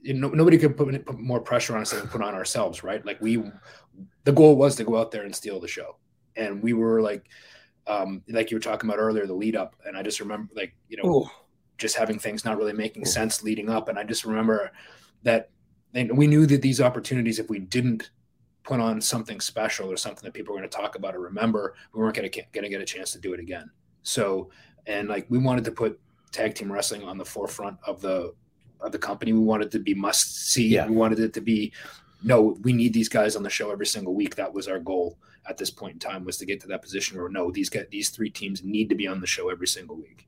you 0.02 0.14
know, 0.14 0.30
nobody 0.30 0.57
could 0.57 0.76
put, 0.76 1.06
put 1.06 1.18
more 1.18 1.39
pressure 1.39 1.76
on 1.76 1.81
us 1.81 1.91
than 1.91 2.02
we 2.02 2.07
put 2.07 2.22
on 2.22 2.35
ourselves, 2.35 2.84
right? 2.84 3.06
Like 3.06 3.22
we, 3.22 3.41
the 4.26 4.34
goal 4.34 4.57
was 4.57 4.76
to 4.76 4.84
go 4.84 4.98
out 4.98 5.11
there 5.11 5.23
and 5.23 5.34
steal 5.34 5.61
the 5.61 5.68
show, 5.68 5.95
and 6.35 6.61
we 6.61 6.73
were 6.73 7.02
like, 7.02 7.26
um, 7.88 8.22
like 8.27 8.52
you 8.52 8.57
were 8.57 8.61
talking 8.61 8.89
about 8.89 8.99
earlier, 8.99 9.26
the 9.26 9.34
lead 9.34 9.56
up, 9.56 9.76
and 9.85 9.98
I 9.98 10.03
just 10.03 10.19
remember 10.19 10.52
like 10.56 10.76
you 10.89 10.98
know 11.02 11.30
just 11.77 11.95
having 11.95 12.19
things 12.19 12.45
not 12.45 12.57
really 12.57 12.73
making 12.73 13.06
sense 13.06 13.43
leading 13.43 13.69
up, 13.69 13.88
and 13.88 13.98
I 13.98 14.03
just 14.03 14.26
remember 14.26 14.72
that 15.23 15.49
and 15.93 16.18
we 16.18 16.27
knew 16.27 16.45
that 16.48 16.61
these 16.61 16.81
opportunities, 16.81 17.39
if 17.39 17.49
we 17.49 17.60
didn't 17.60 18.10
put 18.64 18.80
on 18.80 18.99
something 19.02 19.39
special 19.39 19.91
or 19.91 19.98
something 19.98 20.23
that 20.23 20.34
people 20.34 20.53
were 20.53 20.60
going 20.60 20.69
to 20.69 20.76
talk 20.76 20.95
about 20.95 21.15
or 21.15 21.19
remember, 21.19 21.76
we 21.93 21.99
weren't 21.99 22.15
going 22.15 22.30
to 22.30 22.41
going 22.52 22.64
to 22.64 22.69
get 22.69 22.81
a 22.81 22.85
chance 22.85 23.11
to 23.11 23.19
do 23.19 23.34
it 23.34 23.39
again. 23.39 23.69
So, 24.02 24.49
and 24.85 25.07
like 25.07 25.26
we 25.30 25.38
wanted 25.38 25.65
to 25.65 25.72
put 25.72 25.99
tag 26.34 26.55
team 26.55 26.72
wrestling 26.72 27.03
on 27.03 27.18
the 27.18 27.26
forefront 27.26 27.77
of 27.85 28.01
the 28.01 28.34
of 28.81 28.91
the 28.91 28.99
company. 28.99 29.31
We 29.31 29.39
wanted 29.39 29.68
it 29.68 29.72
to 29.72 29.80
be 29.80 29.93
must 29.93 30.49
see. 30.51 30.68
Yeah. 30.68 30.88
We 30.88 30.95
wanted 30.95 31.19
it 31.19 31.34
to 31.34 31.41
be 31.41 31.72
no, 32.23 32.57
we 32.61 32.73
need 32.73 32.93
these 32.93 33.10
guys 33.10 33.35
on 33.35 33.43
the 33.43 33.49
show 33.49 33.72
every 33.72 33.85
single 33.85 34.14
week. 34.14 34.35
That 34.35 34.53
was 34.53 34.68
our 34.68 34.80
goal 34.80 35.18
at 35.45 35.57
this 35.57 35.69
point 35.69 35.93
in 35.93 35.99
time 35.99 36.23
was 36.23 36.38
to 36.38 36.45
get 36.45 36.61
to 36.61 36.68
that 36.68 36.81
position 36.81 37.18
where 37.18 37.30
no, 37.30 37.51
these 37.51 37.69
get 37.69 37.91
these 37.91 38.10
three 38.10 38.30
teams 38.30 38.64
need 38.64 38.89
to 38.89 38.95
be 38.95 39.07
on 39.07 39.22
the 39.22 39.27
show 39.27 39.49
every 39.49 39.68
single 39.68 39.95
week. 39.95 40.27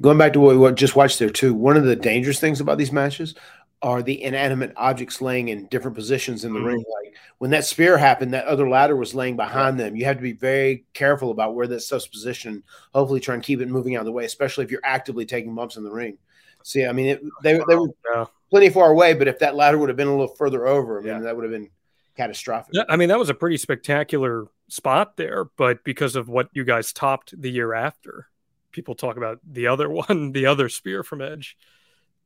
Going 0.00 0.18
back 0.18 0.32
to 0.32 0.40
what 0.40 0.56
we 0.56 0.72
just 0.72 0.96
watched 0.96 1.18
there 1.18 1.30
too, 1.30 1.54
one 1.54 1.76
of 1.76 1.84
the 1.84 1.94
dangerous 1.94 2.40
things 2.40 2.60
about 2.60 2.78
these 2.78 2.92
matches 2.92 3.34
are 3.82 4.02
the 4.02 4.22
inanimate 4.22 4.72
objects 4.76 5.20
laying 5.20 5.48
in 5.48 5.66
different 5.66 5.96
positions 5.96 6.44
in 6.44 6.52
the 6.52 6.60
Mhm. 6.60 6.66
ring. 6.66 6.84
Like 7.02 7.16
when 7.38 7.50
that 7.50 7.64
spear 7.64 7.98
happened, 7.98 8.32
that 8.32 8.46
other 8.46 8.68
ladder 8.68 8.94
was 8.96 9.14
laying 9.14 9.34
behind 9.36 9.78
them. 9.80 9.96
You 9.96 10.04
have 10.04 10.16
to 10.16 10.22
be 10.22 10.32
very 10.32 10.84
careful 10.94 11.32
about 11.32 11.54
where 11.56 11.66
that 11.66 11.80
stuff's 11.80 12.06
positioned. 12.06 12.62
Hopefully, 12.94 13.18
try 13.18 13.34
and 13.34 13.42
keep 13.42 13.60
it 13.60 13.68
moving 13.68 13.96
out 13.96 14.00
of 14.00 14.06
the 14.06 14.12
way, 14.12 14.24
especially 14.24 14.64
if 14.64 14.70
you're 14.70 14.80
actively 14.84 15.26
taking 15.26 15.54
bumps 15.54 15.76
in 15.76 15.82
the 15.82 15.90
ring. 15.90 16.16
See, 16.62 16.86
I 16.86 16.92
mean, 16.92 17.06
it, 17.06 17.22
they 17.42 17.54
they 17.68 17.74
were 17.74 17.88
Yeah. 18.14 18.26
plenty 18.50 18.70
far 18.70 18.92
away, 18.92 19.14
but 19.14 19.26
if 19.26 19.40
that 19.40 19.56
ladder 19.56 19.78
would 19.78 19.88
have 19.88 19.96
been 19.96 20.06
a 20.08 20.16
little 20.16 20.34
further 20.36 20.64
over, 20.66 20.98
I 20.98 21.02
mean, 21.02 21.08
Yeah. 21.14 21.20
that 21.22 21.34
would 21.34 21.42
have 21.42 21.52
been 21.52 21.70
catastrophic. 22.16 22.74
Yeah, 22.74 22.84
I 22.88 22.96
mean 22.96 23.08
that 23.08 23.18
was 23.18 23.30
a 23.30 23.34
pretty 23.34 23.56
spectacular 23.56 24.46
spot 24.68 25.16
there, 25.16 25.46
but 25.56 25.82
because 25.82 26.14
of 26.14 26.28
what 26.28 26.48
you 26.52 26.62
guys 26.62 26.92
topped 26.92 27.34
the 27.40 27.50
year 27.50 27.74
after, 27.74 28.28
people 28.70 28.94
talk 28.94 29.16
about 29.16 29.40
the 29.44 29.66
other 29.66 29.88
one, 30.08 30.30
the 30.32 30.46
other 30.46 30.68
spear 30.68 31.02
from 31.02 31.20
Edge. 31.20 31.56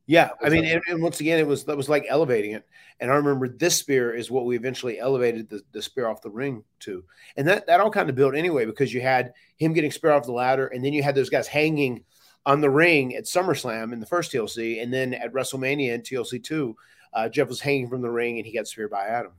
Yeah, 0.09 0.29
I 0.41 0.47
mean, 0.47 0.63
and, 0.63 0.81
and 0.87 1.03
once 1.03 1.19
again, 1.19 1.37
it 1.37 1.45
was 1.45 1.65
that 1.65 1.75
was 1.75 1.89
like 1.89 2.05
elevating 2.07 2.53
it. 2.53 2.65
And 3.01 3.11
I 3.11 3.15
remember 3.15 3.49
this 3.49 3.75
spear 3.75 4.13
is 4.13 4.31
what 4.31 4.45
we 4.45 4.55
eventually 4.55 4.99
elevated 4.99 5.49
the, 5.49 5.61
the 5.73 5.81
spear 5.81 6.07
off 6.07 6.21
the 6.21 6.29
ring 6.29 6.63
to, 6.81 7.03
and 7.35 7.45
that 7.49 7.67
that 7.67 7.81
all 7.81 7.91
kind 7.91 8.09
of 8.09 8.15
built 8.15 8.33
anyway 8.33 8.63
because 8.63 8.93
you 8.93 9.01
had 9.01 9.33
him 9.57 9.73
getting 9.73 9.91
spear 9.91 10.11
off 10.11 10.23
the 10.23 10.31
ladder, 10.31 10.67
and 10.67 10.83
then 10.83 10.93
you 10.93 11.03
had 11.03 11.13
those 11.13 11.29
guys 11.29 11.45
hanging 11.45 12.05
on 12.45 12.61
the 12.61 12.69
ring 12.69 13.15
at 13.15 13.25
SummerSlam 13.25 13.91
in 13.91 13.99
the 13.99 14.05
first 14.05 14.31
TLC, 14.31 14.81
and 14.81 14.93
then 14.93 15.13
at 15.13 15.33
WrestleMania 15.33 15.93
in 15.93 16.01
TLC 16.01 16.41
two, 16.41 16.77
uh, 17.13 17.27
Jeff 17.27 17.49
was 17.49 17.59
hanging 17.59 17.89
from 17.89 18.01
the 18.01 18.09
ring 18.09 18.37
and 18.37 18.47
he 18.47 18.53
got 18.53 18.67
speared 18.67 18.91
by 18.91 19.07
Adam. 19.07 19.33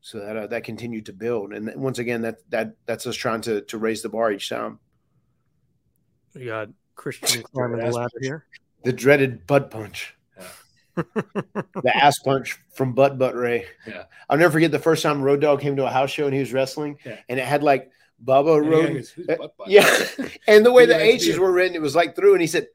So 0.00 0.20
that 0.20 0.36
uh, 0.36 0.46
that 0.46 0.62
continued 0.62 1.06
to 1.06 1.12
build, 1.12 1.52
and 1.52 1.74
once 1.74 1.98
again, 1.98 2.22
that 2.22 2.48
that 2.50 2.76
that's 2.86 3.04
us 3.04 3.16
trying 3.16 3.40
to 3.42 3.62
to 3.62 3.78
raise 3.78 4.00
the 4.00 4.08
bar 4.08 4.30
each 4.30 4.48
time. 4.48 4.78
We 6.36 6.44
got 6.44 6.68
Christian 6.94 7.42
climbing 7.52 7.78
the 7.78 7.86
ass 7.86 7.94
ladder 7.94 8.18
here. 8.20 8.46
The 8.84 8.92
dreaded 8.92 9.46
butt 9.46 9.70
punch. 9.70 10.14
the 10.96 11.92
ass 11.94 12.18
punch 12.20 12.58
from 12.72 12.92
Butt 12.92 13.18
Butt 13.18 13.34
Ray. 13.34 13.66
Yeah. 13.86 14.04
I'll 14.28 14.38
never 14.38 14.52
forget 14.52 14.70
the 14.70 14.78
first 14.78 15.02
time 15.02 15.22
Road 15.22 15.40
Dogg 15.40 15.60
came 15.60 15.76
to 15.76 15.86
a 15.86 15.90
house 15.90 16.10
show 16.10 16.26
and 16.26 16.34
he 16.34 16.40
was 16.40 16.52
wrestling, 16.52 16.98
Yeah. 17.04 17.18
and 17.28 17.40
it 17.40 17.46
had 17.46 17.62
like 17.64 17.90
Bubba 18.24 18.58
And 18.58 18.66
the 18.66 18.70
guy 18.70 18.76
Road. 18.76 18.92
goes, 18.94 19.10
"Who's 19.10 19.28
uh, 19.28 19.36
Butt 19.36 19.56
Butt?" 19.56 19.68
yeah, 19.70 19.98
and 20.46 20.64
the 20.64 20.72
way 20.72 20.86
the 20.86 20.96
H's 20.98 21.26
beer? 21.34 21.40
were 21.40 21.50
written, 21.52 21.74
it 21.74 21.82
was 21.82 21.96
like 21.96 22.14
through, 22.14 22.32
and 22.34 22.40
he 22.40 22.46
said, 22.46 22.68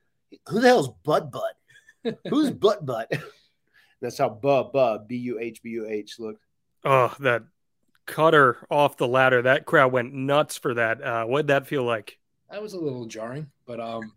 "Who 0.50 0.60
the 0.60 0.68
hell's 0.68 0.90
Butt 1.04 1.32
Butt? 1.32 2.18
Who's 2.30 2.52
Butt 2.52 2.86
Butt?" 2.86 3.12
That's 4.02 4.18
how 4.18 4.30
Buh 4.30 4.64
Buh 4.64 4.98
B 5.00 5.16
U 5.18 5.40
H 5.40 5.62
B 5.64 5.70
U 5.72 5.88
H 5.88 6.20
looked. 6.20 6.44
Oh, 6.84 7.14
that 7.22 7.44
cutter 8.06 8.58
off 8.70 8.98
the 8.98 9.08
ladder. 9.08 9.42
That 9.44 9.66
crowd 9.66 9.92
went 9.94 10.14
nuts 10.14 10.58
for 10.58 10.74
that. 10.74 11.02
Uh, 11.02 11.26
what'd 11.26 11.48
that 11.48 11.68
feel 11.68 11.84
like? 11.84 12.18
that 12.52 12.62
was 12.62 12.74
a 12.74 12.80
little 12.80 13.06
jarring, 13.06 13.48
but 13.66 13.80
um, 13.80 14.12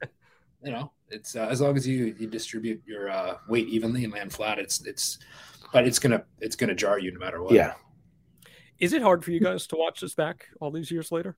you 0.64 0.72
know, 0.72 0.90
it's 1.12 1.36
uh, 1.36 1.46
as 1.50 1.60
long 1.60 1.76
as 1.76 1.86
you 1.86 2.14
you 2.18 2.26
distribute 2.26 2.82
your 2.86 3.10
uh, 3.10 3.36
weight 3.48 3.68
evenly 3.68 4.04
and 4.04 4.12
land 4.12 4.32
flat, 4.32 4.58
it's 4.58 4.84
it's, 4.86 5.18
but 5.72 5.86
it's 5.86 5.98
gonna 5.98 6.24
it's 6.40 6.56
gonna 6.56 6.74
jar 6.74 6.98
you 6.98 7.12
no 7.12 7.18
matter 7.20 7.42
what. 7.42 7.52
Yeah, 7.52 7.74
Is 8.78 8.92
it 8.92 9.02
hard 9.02 9.24
for 9.24 9.30
you 9.30 9.40
guys 9.40 9.66
to 9.68 9.76
watch 9.76 10.00
this 10.00 10.14
back 10.14 10.46
all 10.60 10.70
these 10.70 10.90
years 10.90 11.12
later? 11.12 11.36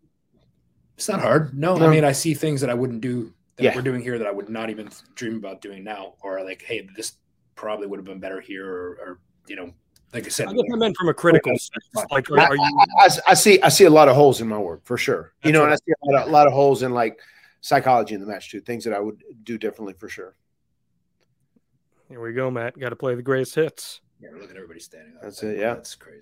it's 0.96 1.09
not 1.09 1.20
hard. 1.20 1.52
No, 1.59 1.76
No. 1.76 1.86
I 1.86 1.90
mean 1.90 2.05
I 2.05 2.12
see 2.12 2.34
things 2.34 2.60
that 2.60 2.70
I 2.70 2.74
wouldn't 2.74 3.01
do 3.01 3.32
that 3.56 3.64
Yeah. 3.64 3.74
we're 3.74 3.82
doing 3.82 4.01
here 4.01 4.16
that 4.18 4.26
I 4.28 4.30
would 4.30 4.48
not 4.48 4.70
even 4.70 4.88
dream 5.16 5.36
about 5.36 5.60
doing 5.60 5.82
now, 5.82 6.14
or 6.22 6.42
like, 6.44 6.62
hey, 6.62 6.88
this 6.96 7.16
probably 7.56 7.86
would 7.88 7.98
have 7.98 8.06
been 8.06 8.20
better 8.20 8.40
here, 8.40 8.66
or, 8.66 8.88
or 9.05 9.18
you 9.48 9.56
know, 9.56 9.72
like 10.12 10.24
I 10.26 10.28
said, 10.28 10.46
I 10.48 10.52
guess 10.52 10.62
I 10.72 10.76
meant 10.76 10.96
from 10.96 11.09
a 11.09 11.14
critical 11.14 11.51
sense. 11.59 12.06
Like, 12.12 12.30
are, 12.30 12.38
I, 12.38 12.44
are 12.46 12.55
you? 12.56 12.62
I, 13.01 13.05
I- 13.06 13.18
I 13.28 13.34
see. 13.34 13.60
I 13.62 13.68
see 13.70 13.84
a 13.84 13.90
lot 13.90 14.09
of 14.09 14.14
holes 14.14 14.40
in 14.40 14.46
my 14.46 14.59
work 14.59 14.84
for 14.84 14.96
sure. 14.96 15.32
You 15.42 15.51
know, 15.51 15.60
what- 15.60 15.72
and 15.72 15.74
I 15.74 15.76
see 15.76 15.92
a 15.92 16.12
lot, 16.12 16.22
of, 16.22 16.28
a 16.28 16.30
lot 16.30 16.46
of 16.46 16.52
holes 16.52 16.84
in 16.84 16.92
like 16.92 17.18
psychology 17.68 18.14
in 18.14 18.20
the 18.20 18.26
match 18.26 18.50
too. 18.50 18.60
Things 18.60 18.84
that 18.84 18.92
I 18.92 19.00
would 19.00 19.22
do 19.42 19.56
differently 19.56 19.94
for 19.94 20.06
sure. 20.08 20.36
Here 22.10 22.20
we 22.20 22.34
go, 22.34 22.50
Matt. 22.50 22.78
Got 22.78 22.90
to 22.90 22.96
play 22.96 23.14
the 23.14 23.22
greatest 23.22 23.54
hits. 23.54 24.02
yeah, 24.20 24.28
look 24.38 24.50
at 24.50 24.56
everybody 24.56 24.80
standing 24.80 25.16
up. 25.16 25.22
That's 25.22 25.42
Like, 25.42 25.52
it, 25.52 25.58
yeah. 25.60 25.74
that's 25.74 25.94
crazy. 25.94 26.20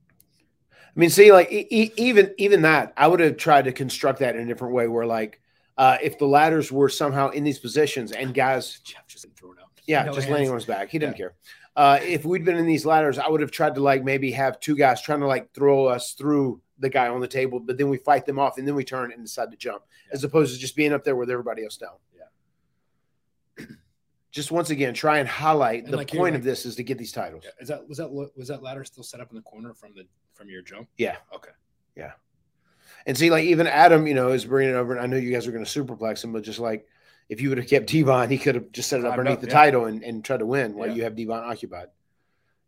I 0.00 1.00
mean, 1.00 1.10
see, 1.10 1.32
like 1.32 1.50
e- 1.50 1.66
e- 1.70 1.92
even 1.96 2.32
even 2.38 2.62
that, 2.62 2.92
I 2.96 3.08
would 3.08 3.18
have 3.20 3.36
tried 3.38 3.64
to 3.64 3.72
construct 3.72 4.20
that 4.20 4.36
in 4.36 4.42
a 4.42 4.46
different 4.46 4.74
way. 4.74 4.86
Where 4.86 5.06
like, 5.06 5.40
uh, 5.76 5.96
if 6.02 6.18
the 6.18 6.26
ladders 6.26 6.70
were 6.70 6.88
somehow 6.88 7.30
in 7.30 7.42
these 7.44 7.58
positions 7.58 8.12
and 8.12 8.32
guys, 8.32 8.78
Jeff 8.84 9.06
just 9.08 9.26
thrown 9.36 9.56
out. 9.60 9.68
yeah, 9.86 10.04
No 10.04 10.12
just 10.12 10.26
hands. 10.26 10.32
landing 10.32 10.50
on 10.50 10.54
his 10.56 10.64
back, 10.66 10.90
he 10.90 10.98
didn't 11.00 11.14
Yeah. 11.14 11.18
care. 11.18 11.34
Uh, 11.74 11.98
if 12.02 12.24
we'd 12.26 12.44
been 12.44 12.58
in 12.58 12.66
these 12.66 12.84
ladders, 12.86 13.18
I 13.18 13.28
would 13.28 13.40
have 13.40 13.50
tried 13.50 13.74
to 13.76 13.80
like 13.80 14.04
maybe 14.04 14.30
have 14.32 14.60
two 14.60 14.76
guys 14.76 15.02
trying 15.02 15.20
to 15.20 15.26
like 15.26 15.52
throw 15.54 15.86
us 15.86 16.12
through 16.12 16.60
the 16.82 16.90
guy 16.90 17.08
on 17.08 17.20
the 17.20 17.28
table, 17.28 17.58
but 17.60 17.78
then 17.78 17.88
we 17.88 17.96
fight 17.96 18.26
them 18.26 18.38
off 18.38 18.58
and 18.58 18.68
then 18.68 18.74
we 18.74 18.84
turn 18.84 19.12
and 19.12 19.24
decide 19.24 19.50
to 19.50 19.56
jump, 19.56 19.82
as 20.12 20.22
opposed 20.24 20.52
to 20.54 20.60
just 20.60 20.76
being 20.76 20.92
up 20.92 21.04
there 21.04 21.16
with 21.16 21.30
everybody 21.30 21.64
else 21.64 21.76
down. 21.78 21.94
Yeah. 22.14 23.64
Just 24.30 24.50
once 24.50 24.70
again, 24.70 24.94
try 24.94 25.18
and 25.18 25.28
highlight 25.28 25.84
And 25.84 25.92
the 25.92 25.98
like 25.98 26.08
point 26.10 26.32
like- 26.32 26.34
of 26.36 26.42
this 26.44 26.64
is 26.64 26.76
to 26.76 26.82
get 26.82 26.96
these 26.98 27.12
titles. 27.12 27.44
Yeah, 27.44 27.50
Is 27.60 27.68
that 27.68 27.86
was 27.88 27.98
that 27.98 28.10
was 28.10 28.48
that 28.48 28.62
ladder 28.62 28.82
still 28.84 29.02
set 29.02 29.20
up 29.20 29.30
in 29.30 29.36
the 29.36 29.42
corner 29.42 29.74
from 29.74 29.92
the 29.94 30.06
from 30.34 30.48
your 30.48 30.62
jump? 30.62 30.88
Yeah. 30.96 31.16
Okay. 31.34 31.50
Yeah. 31.96 32.12
And 33.04 33.16
see, 33.16 33.30
like 33.30 33.44
even 33.44 33.66
Adam, 33.66 34.06
you 34.06 34.14
know, 34.14 34.32
is 34.32 34.44
bringing 34.46 34.74
it 34.74 34.78
over. 34.78 34.92
And 34.94 35.02
I 35.02 35.06
know 35.06 35.16
you 35.18 35.30
guys 35.32 35.46
are 35.46 35.52
going 35.52 35.64
to 35.64 35.84
superplex 35.84 36.24
him, 36.24 36.32
but 36.32 36.44
just 36.44 36.58
like 36.58 36.86
if 37.28 37.40
you 37.42 37.50
would 37.50 37.58
have 37.58 37.68
kept 37.68 37.88
Devon, 37.88 38.30
he 38.30 38.38
could 38.38 38.54
have 38.54 38.72
just 38.72 38.88
set 38.88 39.00
it 39.00 39.04
up 39.04 39.14
Climbed 39.14 39.20
underneath 39.28 39.38
up, 39.38 39.42
the 39.42 39.48
yeah. 39.48 39.52
title 39.64 39.84
and, 39.84 40.02
and 40.02 40.24
tried 40.24 40.38
to 40.38 40.46
win 40.46 40.74
while 40.74 40.88
Yeah. 40.88 40.94
you 40.94 41.02
have 41.04 41.14
Devon 41.14 41.44
occupied. 41.44 41.88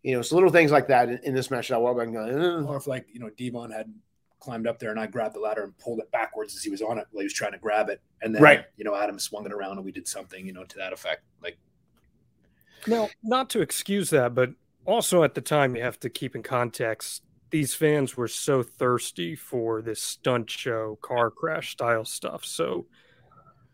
You 0.05 0.15
know, 0.15 0.23
so 0.23 0.37
little 0.37 0.51
things 0.51 0.71
like 0.71 0.87
that 0.89 1.09
in, 1.09 1.19
in 1.25 1.35
this 1.35 1.51
match. 1.51 1.73
I 1.73 1.79
walk 1.79 1.97
back 1.97 2.07
and 2.07 2.15
go, 2.15 2.65
Or 2.69 2.77
if 2.77 2.87
like 2.87 3.07
you 3.13 3.19
know 3.19 3.31
Devon 3.31 3.73
had 3.73 3.93
climbed 4.39 4.67
up 4.69 4.79
there 4.79 4.91
and 4.91 5.01
I 5.01 5.07
grabbed 5.07 5.35
the 5.35 5.41
ladder 5.41 5.65
and 5.65 5.77
pulled 5.79 5.99
it 5.99 6.11
backwards 6.13 6.55
as 6.55 6.63
he 6.63 6.71
was 6.71 6.83
on 6.83 6.99
it 6.99 7.07
while 7.11 7.23
he 7.23 7.25
was 7.25 7.33
trying 7.33 7.53
to 7.53 7.59
grab 7.59 7.89
it, 7.89 8.01
and 8.23 8.35
then 8.35 8.43
Right. 8.43 8.65
you 8.77 8.85
know 8.85 8.95
Adam 8.95 9.19
swung 9.19 9.47
it 9.47 9.53
around 9.53 9.79
and 9.79 9.85
we 9.85 9.91
did 9.91 10.07
something 10.07 10.47
you 10.47 10.53
know 10.53 10.65
to 10.65 10.77
that 10.77 10.93
effect. 10.93 11.23
Like 11.43 11.57
Now, 12.87 13.09
not 13.23 13.49
to 13.51 13.63
excuse 13.63 14.11
that, 14.11 14.35
but 14.35 14.51
also 14.85 15.23
at 15.23 15.35
the 15.35 15.41
time, 15.41 15.75
you 15.75 15.83
have 15.83 15.99
to 16.01 16.11
keep 16.11 16.37
in 16.37 16.43
context. 16.43 17.23
These 17.51 17.75
fans 17.75 18.17
were 18.17 18.29
so 18.29 18.63
thirsty 18.63 19.35
for 19.35 19.81
this 19.81 20.03
stunt 20.03 20.51
show, 20.51 20.99
car 21.01 21.31
crash 21.31 21.71
style 21.73 22.05
stuff. 22.05 22.45
So, 22.45 22.87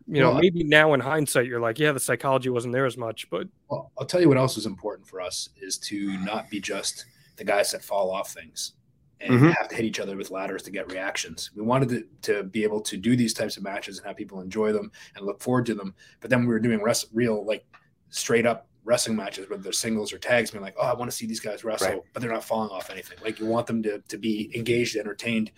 you 0.07 0.21
know, 0.21 0.31
Well, 0.31 0.39
maybe 0.41 0.63
now 0.63 0.93
in 0.93 0.99
hindsight, 0.99 1.45
you're 1.47 1.59
like, 1.59 1.79
yeah, 1.79 1.91
the 1.91 1.99
psychology 1.99 2.49
wasn't 2.49 2.73
there 2.73 2.85
as 2.85 2.97
much, 2.97 3.29
but 3.29 3.47
Well, 3.69 3.91
I'll 3.97 4.05
tell 4.05 4.21
you 4.21 4.27
what 4.29 4.37
else 4.37 4.57
is 4.57 4.65
important 4.65 5.07
for 5.07 5.21
us 5.21 5.49
is 5.61 5.77
to 5.79 6.17
not 6.19 6.49
be 6.49 6.59
just 6.59 7.05
the 7.37 7.43
guys 7.43 7.71
that 7.71 7.83
fall 7.83 8.11
off 8.11 8.31
things 8.33 8.73
and 9.19 9.33
Mhm. 9.39 9.53
have 9.55 9.67
to 9.69 9.75
hit 9.75 9.85
each 9.85 9.99
other 9.99 10.17
with 10.17 10.31
ladders 10.31 10.63
to 10.63 10.71
get 10.71 10.91
reactions. 10.91 11.51
We 11.55 11.61
wanted 11.61 11.89
to, 11.89 12.33
to 12.33 12.43
be 12.43 12.63
able 12.63 12.81
to 12.81 12.97
do 12.97 13.15
these 13.15 13.33
types 13.33 13.55
of 13.57 13.63
matches 13.63 13.97
and 13.97 14.07
have 14.07 14.17
people 14.17 14.41
enjoy 14.41 14.71
them 14.73 14.91
and 15.15 15.25
look 15.25 15.41
forward 15.41 15.65
to 15.67 15.75
them. 15.75 15.93
But 16.19 16.29
then 16.29 16.41
we 16.41 16.47
were 16.47 16.59
doing 16.59 16.81
real, 17.13 17.45
like 17.45 17.63
straight 18.09 18.45
up 18.45 18.67
wrestling 18.83 19.15
matches, 19.15 19.47
whether 19.47 19.61
they're 19.61 19.71
singles 19.71 20.11
or 20.11 20.17
tags, 20.17 20.49
being 20.51 20.63
like, 20.63 20.73
oh, 20.79 20.87
I 20.87 20.93
want 20.95 21.09
to 21.11 21.15
see 21.15 21.27
these 21.27 21.39
guys 21.39 21.63
wrestle, 21.63 21.87
Right. 21.87 22.01
but 22.13 22.21
they're 22.21 22.31
not 22.31 22.43
falling 22.43 22.71
off 22.71 22.89
anything. 22.89 23.19
Like 23.23 23.39
you 23.39 23.45
want 23.45 23.67
them 23.67 23.83
to, 23.83 23.99
to 23.99 24.17
be 24.17 24.51
engaged, 24.55 24.95
entertained, 24.97 25.51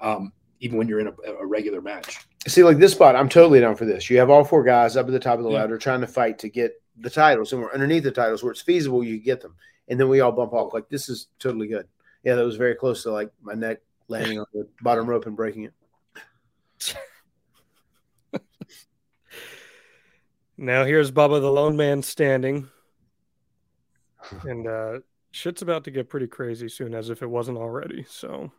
um, 0.00 0.32
even 0.60 0.78
when 0.78 0.88
you're 0.88 1.00
in 1.00 1.08
a, 1.08 1.12
a 1.40 1.44
regular 1.46 1.82
match. 1.82 2.26
See, 2.46 2.62
like 2.64 2.78
this 2.78 2.92
spot, 2.92 3.16
I'm 3.16 3.28
totally 3.28 3.60
down 3.60 3.76
for 3.76 3.84
this. 3.84 4.08
You 4.10 4.18
have 4.18 4.30
all 4.30 4.44
four 4.44 4.62
guys 4.62 4.96
up 4.96 5.06
at 5.06 5.12
the 5.12 5.18
top 5.20 5.38
of 5.38 5.44
the 5.44 5.50
Yeah. 5.50 5.58
ladder 5.60 5.78
trying 5.78 6.00
to 6.00 6.06
fight 6.06 6.38
to 6.40 6.48
get 6.48 6.80
the 6.96 7.10
titles, 7.10 7.52
and 7.52 7.62
we're 7.62 7.72
underneath 7.72 8.02
the 8.04 8.10
titles 8.10 8.42
where 8.42 8.52
it's 8.52 8.62
feasible 8.62 9.04
you 9.04 9.18
get 9.18 9.40
them, 9.40 9.56
and 9.88 9.98
then 9.98 10.08
we 10.08 10.20
all 10.20 10.32
bump 10.32 10.52
off. 10.52 10.72
Like 10.74 10.88
this 10.88 11.08
is 11.08 11.28
totally 11.38 11.66
good. 11.66 11.86
Yeah, 12.24 12.34
that 12.34 12.44
was 12.44 12.56
very 12.56 12.74
close 12.74 13.02
to 13.04 13.10
like 13.10 13.30
my 13.40 13.54
neck 13.54 13.78
landing 14.08 14.38
on 14.38 14.46
the 14.52 14.68
bottom 14.82 15.06
rope 15.06 15.26
and 15.26 15.36
breaking 15.36 15.64
it. 15.64 16.94
now 20.56 20.84
here's 20.84 21.10
Bubba, 21.10 21.40
the 21.40 21.50
lone 21.50 21.76
man 21.76 22.02
standing. 22.02 22.68
And 24.44 24.66
uh, 24.66 24.98
shit's 25.30 25.62
about 25.62 25.84
to 25.84 25.90
get 25.90 26.08
pretty 26.08 26.26
crazy 26.26 26.68
soon, 26.68 26.94
as 26.94 27.10
if 27.10 27.22
it 27.22 27.26
wasn't 27.26 27.58
already. 27.58 28.04
So, 28.08 28.52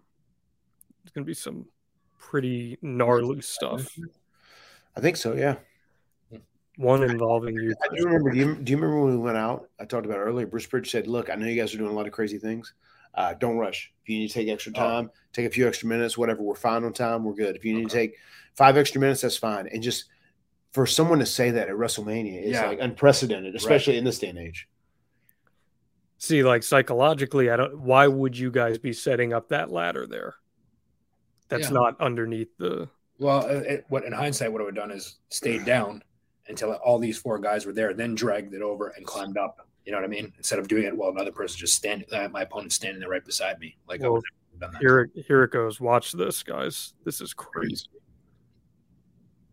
it's 1.04 1.14
to 1.14 1.24
be 1.24 1.34
some 1.34 1.68
pretty 2.22 2.78
gnarly 2.82 3.42
stuff. 3.42 3.90
I 4.96 5.02
think 5.02 5.18
so. 5.18 5.34
Yeah. 5.34 5.56
One 6.78 7.04
involving 7.04 7.56
you. 7.56 7.76
I 7.84 7.96
do 7.96 8.06
remember. 8.06 8.32
Do 8.32 8.38
you, 8.38 8.56
do 8.56 8.72
you 8.72 8.78
remember 8.78 9.02
when 9.04 9.12
we 9.12 9.18
went 9.22 9.38
out? 9.38 9.70
I 9.80 9.86
talked 9.86 10.06
about 10.06 10.20
earlier. 10.20 10.48
Bruce 10.48 10.66
Pritch 10.66 10.88
said, 10.90 11.06
"Look, 11.08 11.30
I 11.30 11.36
know 11.36 11.46
you 11.46 11.60
guys 11.60 11.74
are 11.74 11.78
doing 11.78 11.92
a 11.92 11.94
lot 11.94 12.08
of 12.08 12.14
crazy 12.14 12.38
things. 12.38 12.74
Uh, 13.14 13.34
don't 13.34 13.58
rush. 13.58 13.92
If 14.04 14.10
you 14.10 14.20
need 14.20 14.30
to 14.30 14.34
take 14.34 14.48
extra 14.48 14.72
Oh. 14.76 14.80
time, 14.80 15.12
take 15.34 15.46
a 15.46 15.50
few 15.50 15.68
extra 15.68 15.90
minutes, 15.90 16.18
whatever. 16.18 16.42
We're 16.42 16.56
fine 16.56 16.86
on 16.86 16.94
time. 16.94 17.26
We're 17.26 17.34
good. 17.34 17.58
If 17.58 17.66
you 17.66 17.74
need 17.74 17.90
to 17.90 17.94
take 17.96 18.16
five 18.56 18.78
extra 18.78 19.02
minutes, 19.02 19.22
that's 19.22 19.36
fine. 19.38 19.68
And 19.68 19.84
just 19.84 20.06
for 20.72 20.88
someone 20.88 21.20
to 21.20 21.26
say 21.26 21.52
that 21.52 21.68
at 21.68 21.76
WrestleMania 21.76 22.42
is 22.44 22.52
Yeah. 22.52 22.68
like 22.68 22.80
unprecedented, 22.80 23.54
especially 23.54 23.98
in 23.98 24.06
this 24.06 24.20
day 24.20 24.30
and 24.30 24.40
age. 24.40 24.70
See, 26.18 26.42
like 26.44 26.64
psychologically, 26.64 27.50
I 27.50 27.58
don't. 27.58 27.80
Why 27.82 28.08
would 28.08 28.38
you 28.38 28.50
guys 28.50 28.78
be 28.78 28.94
setting 28.94 29.34
up 29.34 29.50
that 29.50 29.72
ladder 29.72 30.08
there? 30.08 30.36
That's 31.52 31.66
Yeah. 31.68 31.74
not 31.74 32.00
underneath 32.00 32.48
the. 32.58 32.88
Well, 33.20 33.46
uh, 33.46 33.60
it, 33.60 33.86
what 33.90 34.06
in 34.06 34.14
hindsight, 34.14 34.52
what 34.52 34.62
I 34.62 34.64
would 34.66 34.76
have 34.76 34.88
done 34.88 34.96
is 34.98 35.18
stayed 35.30 35.66
down 35.66 36.02
until 36.48 36.72
all 36.74 36.98
these 36.98 37.18
four 37.20 37.38
guys 37.38 37.66
were 37.66 37.74
there, 37.74 37.94
then 37.94 38.16
dragged 38.16 38.54
it 38.54 38.62
over 38.62 38.88
and 38.98 39.06
climbed 39.06 39.38
up. 39.38 39.68
You 39.86 39.92
know 39.92 39.98
what 39.98 40.06
I 40.06 40.08
mean? 40.08 40.32
Instead 40.38 40.60
of 40.60 40.68
doing 40.68 40.86
it 40.86 40.96
while 40.96 41.10
another 41.10 41.32
person 41.32 41.60
just 41.60 41.76
standing, 41.76 42.08
uh, 42.14 42.30
my 42.30 42.44
opponent 42.44 42.72
standing 42.72 43.00
there 43.02 43.10
right 43.10 43.24
beside 43.24 43.60
me. 43.60 43.78
Like 43.88 44.00
I 44.02 44.04
Well, 44.04 44.14
would 44.14 44.24
have 44.54 44.60
done 44.62 44.72
that. 44.74 44.80
Here, 44.82 45.02
it- 45.02 45.26
here 45.28 45.44
it 45.44 45.52
goes. 45.52 45.80
Watch 45.82 46.14
this, 46.14 46.42
guys. 46.42 46.94
This 47.04 47.20
is 47.22 47.34
crazy. 47.34 47.86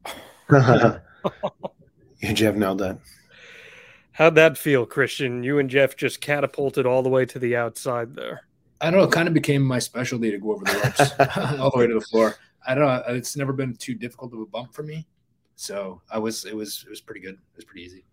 you 0.51 2.33
Jeff 2.33 2.55
nailed 2.55 2.79
that. 2.79 2.99
How'd 4.13 4.35
that 4.37 4.57
feel, 4.57 4.87
Christian? 4.87 5.43
You 5.43 5.59
and 5.59 5.69
Jeff 5.69 5.97
just 5.97 6.21
catapulted 6.21 6.87
all 6.87 7.03
the 7.03 7.09
way 7.09 7.25
to 7.27 7.39
the 7.39 7.57
outside 7.57 8.15
there. 8.15 8.43
I 8.81 8.91
don't 8.91 9.01
know. 9.01 9.07
It 9.07 9.13
kind 9.13 9.27
of 9.29 9.35
became 9.35 9.63
my 9.63 9.79
specialty 9.79 10.31
to 10.31 10.39
go 10.39 10.53
over 10.53 10.65
the 10.65 10.73
ropes 10.75 11.37
all 11.61 11.71
the 11.71 11.79
way 11.79 11.87
to 11.87 11.95
the 11.95 12.01
floor. 12.01 12.37
I 12.67 12.75
don't 12.75 12.85
know. 12.87 13.03
It's 13.15 13.37
never 13.37 13.53
been 13.53 13.75
too 13.75 13.95
difficult 13.95 14.33
of 14.33 14.41
a 14.41 14.47
bump 14.47 14.73
for 14.75 14.83
me, 14.83 15.07
so 15.57 16.01
I 16.11 16.19
was. 16.19 16.45
It 16.45 16.55
was. 16.55 16.85
It 16.87 16.91
was 16.91 17.01
pretty 17.01 17.21
good. 17.21 17.35
It 17.35 17.57
was 17.57 17.65
pretty 17.65 17.83
easy. 17.83 18.05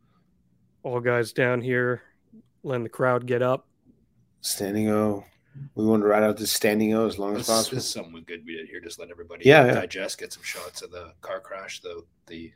All 0.84 1.00
guys 1.00 1.34
down 1.34 1.62
here, 1.62 2.02
letting 2.64 2.84
the 2.84 2.90
crowd 2.90 3.26
get 3.28 3.42
up. 3.42 3.68
Standing 4.42 4.90
O. 4.90 5.24
We 5.76 5.86
want 5.86 6.04
to 6.04 6.08
ride 6.08 6.24
out 6.24 6.36
this 6.38 6.52
standing 6.52 6.94
O 6.94 7.08
as 7.08 7.18
long 7.18 7.36
as 7.38 7.48
possible. 7.48 7.76
this 7.78 7.86
is 7.86 7.90
something 7.92 8.24
good 8.28 8.44
we 8.46 8.56
did 8.58 8.68
here. 8.68 8.82
Just 8.82 9.00
let 9.00 9.10
everybody 9.10 9.46
Yeah, 9.48 9.66
yeah. 9.66 9.74
digest, 9.76 10.18
get 10.20 10.34
some 10.34 10.44
shots 10.44 10.82
of 10.82 10.92
the 10.92 11.14
car 11.22 11.40
crash, 11.40 11.80
the 11.82 12.04
the 12.28 12.52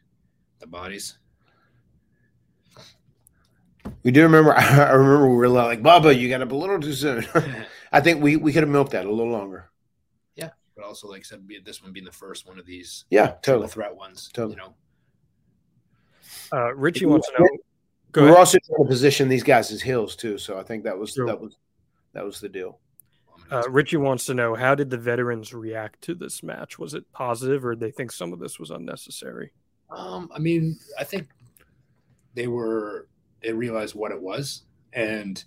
the 0.60 0.68
bodies. 0.68 1.18
We 4.03 4.11
do 4.11 4.23
remember. 4.23 4.53
I 4.57 4.91
remember 4.91 5.30
we 5.30 5.36
were 5.38 5.48
like, 5.49 5.81
"Bubba, 5.81 6.18
you 6.18 6.30
got 6.30 6.41
up 6.41 6.52
a 6.52 6.56
little 6.56 6.80
too 6.80 6.94
soon. 6.94 7.26
I 7.91 8.01
think 8.01 8.21
we 8.21 8.35
we 8.35 8.53
could 8.53 8.63
have 8.63 8.69
milked 8.69 8.91
that 8.91 9.05
a 9.05 9.11
little 9.11 9.31
longer. 9.31 9.69
Yeah, 10.35 10.49
but 10.75 10.85
also, 10.85 11.07
like 11.07 11.21
I 11.21 11.23
said, 11.23 11.47
be, 11.47 11.59
this 11.59 11.81
one 11.81 11.91
being 11.91 12.05
the 12.05 12.11
first 12.11 12.47
one 12.47 12.59
of 12.59 12.65
these 12.65 13.05
Yeah, 13.09 13.27
triple 13.27 13.41
totally. 13.41 13.67
threat 13.69 13.95
ones. 13.95 14.29
Totally. 14.33 14.53
You 14.55 14.61
know, 14.61 14.75
Uh, 16.51 16.73
Richie 16.75 17.05
wants 17.05 17.27
to 17.27 17.33
know. 17.43 17.49
Go 18.11 18.21
we 18.23 18.27
ahead. 18.29 18.39
also 18.39 18.57
trying 18.65 18.83
to 18.83 18.89
position 18.89 19.29
these 19.29 19.43
guys 19.43 19.71
as 19.71 19.81
heels 19.81 20.15
too, 20.15 20.37
so 20.37 20.57
I 20.57 20.63
think 20.63 20.83
that 20.83 20.97
was 20.97 21.13
True. 21.13 21.27
that 21.27 21.39
was 21.39 21.57
that 22.13 22.23
was 22.25 22.39
the 22.39 22.49
deal. 22.49 22.79
Uh, 23.51 23.63
Richie 23.69 23.97
wants 23.97 24.25
to 24.25 24.33
know 24.35 24.53
how 24.53 24.75
did 24.75 24.89
the 24.91 24.97
veterans 24.97 25.53
react 25.53 26.01
to 26.03 26.13
this 26.13 26.43
match? 26.43 26.77
Was 26.77 26.93
it 26.93 27.11
positive, 27.11 27.65
or 27.65 27.73
did 27.73 27.79
they 27.79 27.91
think 27.91 28.11
some 28.11 28.31
of 28.33 28.39
this 28.39 28.59
was 28.59 28.69
unnecessary? 28.69 29.51
Um, 29.89 30.29
I 30.33 30.37
mean, 30.39 30.77
I 30.99 31.03
think 31.03 31.29
they 32.35 32.47
were 32.47 33.07
they 33.41 33.53
realized 33.53 33.95
what 33.95 34.11
it 34.11 34.21
was, 34.21 34.63
and 34.93 35.43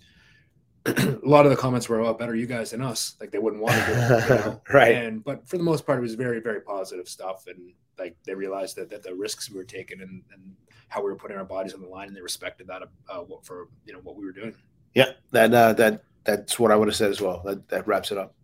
a 0.85 1.19
lot 1.23 1.45
of 1.45 1.51
the 1.51 1.57
comments 1.57 1.87
were, 1.87 2.01
"Oh, 2.01 2.13
better 2.13 2.35
you 2.35 2.45
guys 2.45 2.71
than 2.71 2.81
us." 2.81 3.15
Like 3.19 3.31
they 3.31 3.39
wouldn't 3.39 3.61
want 3.61 3.75
to 3.75 3.85
do 3.85 3.93
it, 3.93 4.23
you 4.23 4.35
know? 4.35 4.61
Right. 4.73 4.95
And 4.95 5.23
but 5.23 5.47
for 5.47 5.57
the 5.57 5.63
most 5.63 5.85
part, 5.85 5.99
it 5.99 6.01
was 6.01 6.15
very 6.15 6.41
very 6.41 6.61
positive 6.61 7.07
stuff, 7.07 7.47
and 7.47 7.73
like 7.97 8.17
they 8.25 8.35
realized 8.35 8.75
that, 8.75 8.89
that 8.89 9.03
the 9.03 9.13
risks 9.13 9.49
we 9.49 9.57
were 9.57 9.63
taking 9.63 10.01
and, 10.01 10.23
and 10.33 10.55
how 10.89 11.01
we 11.01 11.09
were 11.09 11.15
putting 11.15 11.37
our 11.37 11.45
bodies 11.45 11.73
on 11.73 11.81
the 11.81 11.87
line, 11.87 12.07
and 12.07 12.17
they 12.17 12.21
respected 12.21 12.67
that 12.67 12.83
uh, 13.09 13.19
what, 13.19 13.45
for 13.45 13.69
you 13.85 13.93
know 13.93 13.99
what 13.99 14.17
we 14.17 14.25
were 14.25 14.31
doing. 14.31 14.53
Yeah, 14.93 15.11
that 15.31 15.53
uh, 15.53 15.73
that 15.73 16.03
that's 16.25 16.59
what 16.59 16.71
I 16.71 16.75
would 16.75 16.87
have 16.87 16.95
said 16.95 17.11
as 17.11 17.21
well. 17.21 17.41
That 17.45 17.69
that 17.69 17.87
wraps 17.87 18.11
it 18.11 18.17
up. 18.17 18.35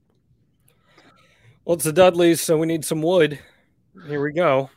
Well, 1.65 1.75
it's 1.75 1.83
the 1.83 1.93
Dudleys, 1.93 2.41
so 2.41 2.57
we 2.57 2.67
need 2.67 2.85
some 2.85 3.01
wood. 3.01 3.39
Here 4.07 4.23
we 4.23 4.31
go. 4.31 4.69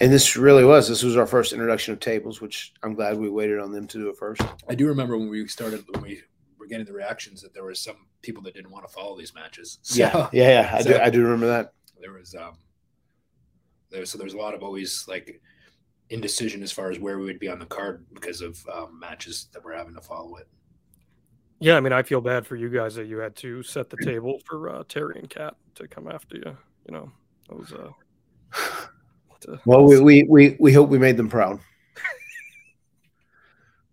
And 0.00 0.12
this 0.12 0.36
really 0.36 0.64
was 0.64 0.88
this 0.88 1.02
was 1.02 1.16
our 1.16 1.26
first 1.26 1.52
introduction 1.52 1.94
of 1.94 2.00
tables, 2.00 2.40
which 2.40 2.74
I'm 2.82 2.94
glad 2.94 3.16
we 3.16 3.30
waited 3.30 3.60
on 3.60 3.72
them 3.72 3.86
to 3.88 3.98
do 3.98 4.08
it 4.08 4.16
first. 4.16 4.42
I 4.68 4.74
do 4.74 4.86
remember 4.86 5.16
when 5.16 5.28
we 5.28 5.46
started 5.48 5.84
when 5.88 6.02
we 6.02 6.22
were 6.64 6.68
getting 6.68 6.86
the 6.86 6.92
reactions 6.92 7.42
that 7.42 7.52
there 7.52 7.62
were 7.64 7.74
some 7.74 8.06
people 8.22 8.42
that 8.42 8.54
didn't 8.54 8.70
want 8.70 8.86
to 8.86 8.92
follow 8.92 9.16
these 9.16 9.34
matches. 9.34 9.78
So- 9.82 9.98
yeah, 10.00 10.28
yeah, 10.32 10.48
yeah. 10.62 10.70
I 10.74 10.82
do 10.82 10.98
I 10.98 11.10
do 11.10 11.22
remember 11.22 11.46
that. 11.46 11.72
there 12.00 12.12
was 12.12 12.34
um 12.34 12.54
there 13.90 14.04
so 14.06 14.16
there's 14.18 14.34
a 14.34 14.38
lot 14.38 14.54
of 14.54 14.62
always 14.62 15.04
like 15.06 15.40
indecision 16.10 16.62
as 16.62 16.72
far 16.72 16.90
as 16.90 16.98
where 16.98 17.18
we 17.18 17.24
would 17.26 17.38
be 17.38 17.48
on 17.48 17.58
the 17.58 17.66
card 17.66 18.04
because 18.14 18.40
of 18.40 18.58
um, 18.72 18.98
matches 18.98 19.48
that 19.52 19.64
we're 19.64 19.74
having 19.76 19.94
to 19.94 20.00
follow 20.00 20.36
it. 20.36 20.46
Yeah, 21.60 21.76
I 21.76 21.80
mean, 21.80 21.92
I 21.94 22.02
feel 22.02 22.20
bad 22.20 22.46
for 22.46 22.56
you 22.56 22.68
guys 22.68 22.94
that 22.96 23.06
you 23.06 23.18
had 23.18 23.36
to 23.36 23.62
set 23.62 23.88
the 23.88 23.96
table 24.04 24.38
for 24.44 24.68
uh, 24.68 24.82
Terri 24.84 25.18
and 25.18 25.30
Kat 25.30 25.54
to 25.76 25.86
come 25.88 26.08
after 26.10 26.36
you. 26.36 26.56
You 26.88 26.94
know, 26.94 27.12
that 27.48 27.56
was 27.58 27.72
uh, 27.72 27.88
to- 29.40 29.60
Well, 29.64 29.84
we 29.84 30.00
we 30.00 30.24
we, 30.28 30.56
we 30.60 30.72
hope 30.72 30.88
we 30.90 30.98
made 30.98 31.16
them 31.16 31.28
proud. 31.30 31.58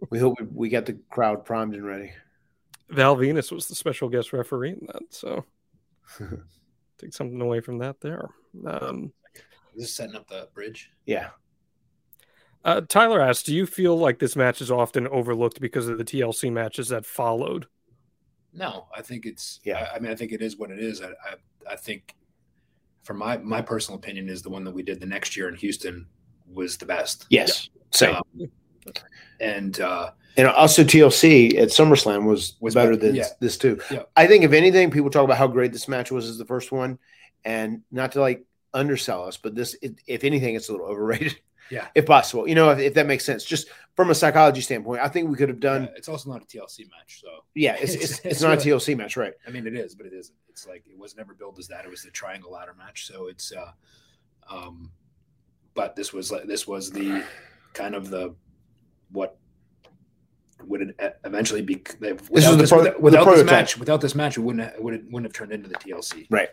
we 0.10 0.20
hope 0.20 0.40
we, 0.40 0.48
we 0.54 0.70
got 0.70 0.86
the 0.86 0.98
crowd 1.10 1.46
primed 1.46 1.74
and 1.76 1.86
ready. 1.86 2.12
Val 2.92 3.16
Venis 3.16 3.52
was 3.52 3.68
the 3.68 3.76
special 3.76 4.10
guest 4.10 4.34
referee 4.34 4.72
in 4.72 4.88
that, 4.88 5.04
so 5.10 5.46
take 6.98 7.14
something 7.14 7.42
away 7.42 7.60
from 7.62 7.78
that 7.80 8.00
there. 8.02 8.30
Um, 8.66 9.12
Is 9.76 9.82
this 9.84 9.96
setting 9.96 10.16
up 10.16 10.28
the 10.28 10.50
bridge? 10.54 10.92
Yeah. 11.06 11.30
uh, 12.66 12.82
Tyler 12.88 13.22
asked, 13.22 13.46
"Do 13.46 13.56
you 13.56 13.66
feel 13.66 13.98
like 13.98 14.20
this 14.20 14.36
match 14.36 14.62
is 14.62 14.72
often 14.72 15.08
overlooked 15.08 15.60
because 15.62 15.88
of 15.88 15.98
the 15.98 16.04
TLC 16.04 16.52
matches 16.52 16.90
that 16.90 17.06
followed?" 17.06 17.68
No, 18.54 18.88
I 18.96 19.02
think 19.02 19.26
it's 19.26 19.60
Yeah. 19.64 19.88
I, 19.92 19.96
I 19.96 20.00
mean 20.00 20.12
I 20.12 20.16
think 20.16 20.32
it 20.34 20.42
is 20.42 20.58
what 20.58 20.72
it 20.72 20.80
is. 20.80 21.02
I 21.02 21.08
I, 21.08 21.72
I 21.72 21.76
think 21.76 22.16
for 23.04 23.14
my 23.14 23.38
my 23.38 23.62
personal 23.62 23.98
opinion 23.98 24.30
is 24.30 24.42
the 24.42 24.50
one 24.50 24.64
that 24.66 24.74
we 24.74 24.84
did 24.84 25.00
the 25.00 25.06
next 25.06 25.36
year 25.38 25.48
in 25.48 25.56
Houston 25.56 26.06
was 26.54 26.78
the 26.78 26.86
best. 26.86 27.26
Yes. 27.30 27.70
Same. 27.92 28.16
Um, 28.16 28.52
and 29.40 29.80
uh 29.80 30.12
And 30.38 30.48
also 30.48 30.84
TLC 30.84 31.58
at 31.58 31.70
SummerSlam 31.70 32.26
was, 32.26 32.56
Was 32.60 32.74
better 32.74 32.96
than 32.96 33.16
yeah. 33.16 33.26
this 33.40 33.58
too. 33.58 33.80
Yeah. 33.92 34.04
I 34.16 34.28
think 34.28 34.44
if 34.44 34.54
anything, 34.54 34.90
people 34.92 35.10
talk 35.10 35.24
about 35.26 35.38
how 35.38 35.48
great 35.48 35.74
this 35.74 35.88
match 35.88 36.12
was 36.12 36.28
as 36.28 36.38
the 36.38 36.46
first 36.46 36.72
one, 36.72 37.00
and 37.44 37.82
not 37.92 38.14
to 38.14 38.22
like 38.22 38.46
undersell 38.74 39.26
us, 39.26 39.36
but 39.38 39.56
this, 39.56 39.76
it, 39.82 40.00
if 40.08 40.24
anything, 40.24 40.56
it's 40.56 40.70
a 40.70 40.72
little 40.72 40.88
overrated. 40.92 41.40
Yeah. 41.70 41.88
if 41.96 42.06
possible, 42.06 42.50
you 42.50 42.56
know, 42.56 42.70
if, 42.72 42.80
if 42.80 42.94
that 42.96 43.08
makes 43.08 43.24
sense, 43.24 43.46
just 43.46 43.70
from 43.96 44.10
a 44.10 44.16
psychology 44.16 44.60
standpoint, 44.60 45.02
I 45.02 45.08
think 45.08 45.30
we 45.30 45.38
could 45.38 45.48
have 45.48 45.62
done. 45.62 45.84
yeah, 45.84 45.90
it's 45.96 46.10
also 46.10 46.30
not 46.30 46.42
a 46.44 46.46
TLC 46.46 46.80
match, 46.92 47.22
so 47.22 47.30
Yeah, 47.56 47.76
it's 47.80 47.94
it's, 47.94 48.04
It's- 48.04 48.12
it's, 48.20 48.26
it's 48.26 48.42
not 48.42 48.58
really- 48.58 48.72
a 48.72 48.76
TLC 48.76 48.98
match, 48.98 49.16
right? 49.16 49.34
I 49.48 49.52
mean, 49.52 49.66
it 49.66 49.76
is, 49.76 49.96
but 49.96 50.06
it 50.06 50.12
isn't. 50.12 50.36
It's 50.50 50.68
like 50.68 50.84
it 50.86 50.98
was 50.98 51.16
never 51.16 51.34
billed 51.34 51.60
as 51.60 51.70
that. 51.70 51.86
It 51.86 51.90
was 51.90 52.04
the 52.04 52.12
triangle 52.12 52.52
ladder 52.52 52.76
match. 52.78 53.08
So 53.08 53.28
it's, 53.28 53.54
uh, 53.54 53.72
um, 54.50 54.92
but 55.74 55.96
this 55.96 56.12
was 56.12 56.30
like 56.30 56.44
this 56.44 56.68
was 56.68 56.92
the 56.92 57.24
kind 57.74 57.96
of 57.96 58.10
the 58.10 58.36
what 59.14 59.38
would 60.68 60.82
it 60.82 60.96
e- 61.02 61.08
eventually 61.26 61.62
be. 61.62 61.84
Without 62.00 62.32
was 62.32 62.46
the 62.46 62.56
this, 62.56 62.70
pro- 62.70 62.80
without, 62.80 62.96
the 62.96 63.02
without 63.02 63.36
this 63.36 63.46
match, 63.46 63.78
without 63.78 64.02
this 64.02 64.16
match, 64.16 64.38
it 64.38 64.42
wouldn't 64.42 64.64
have, 64.66 64.74
it 64.76 64.84
wouldn't, 64.84 65.12
wouldn't 65.12 65.26
have 65.26 65.34
turned 65.34 65.52
into 65.52 65.70
the 65.70 65.76
TLC. 65.76 66.28
Right. 66.30 66.50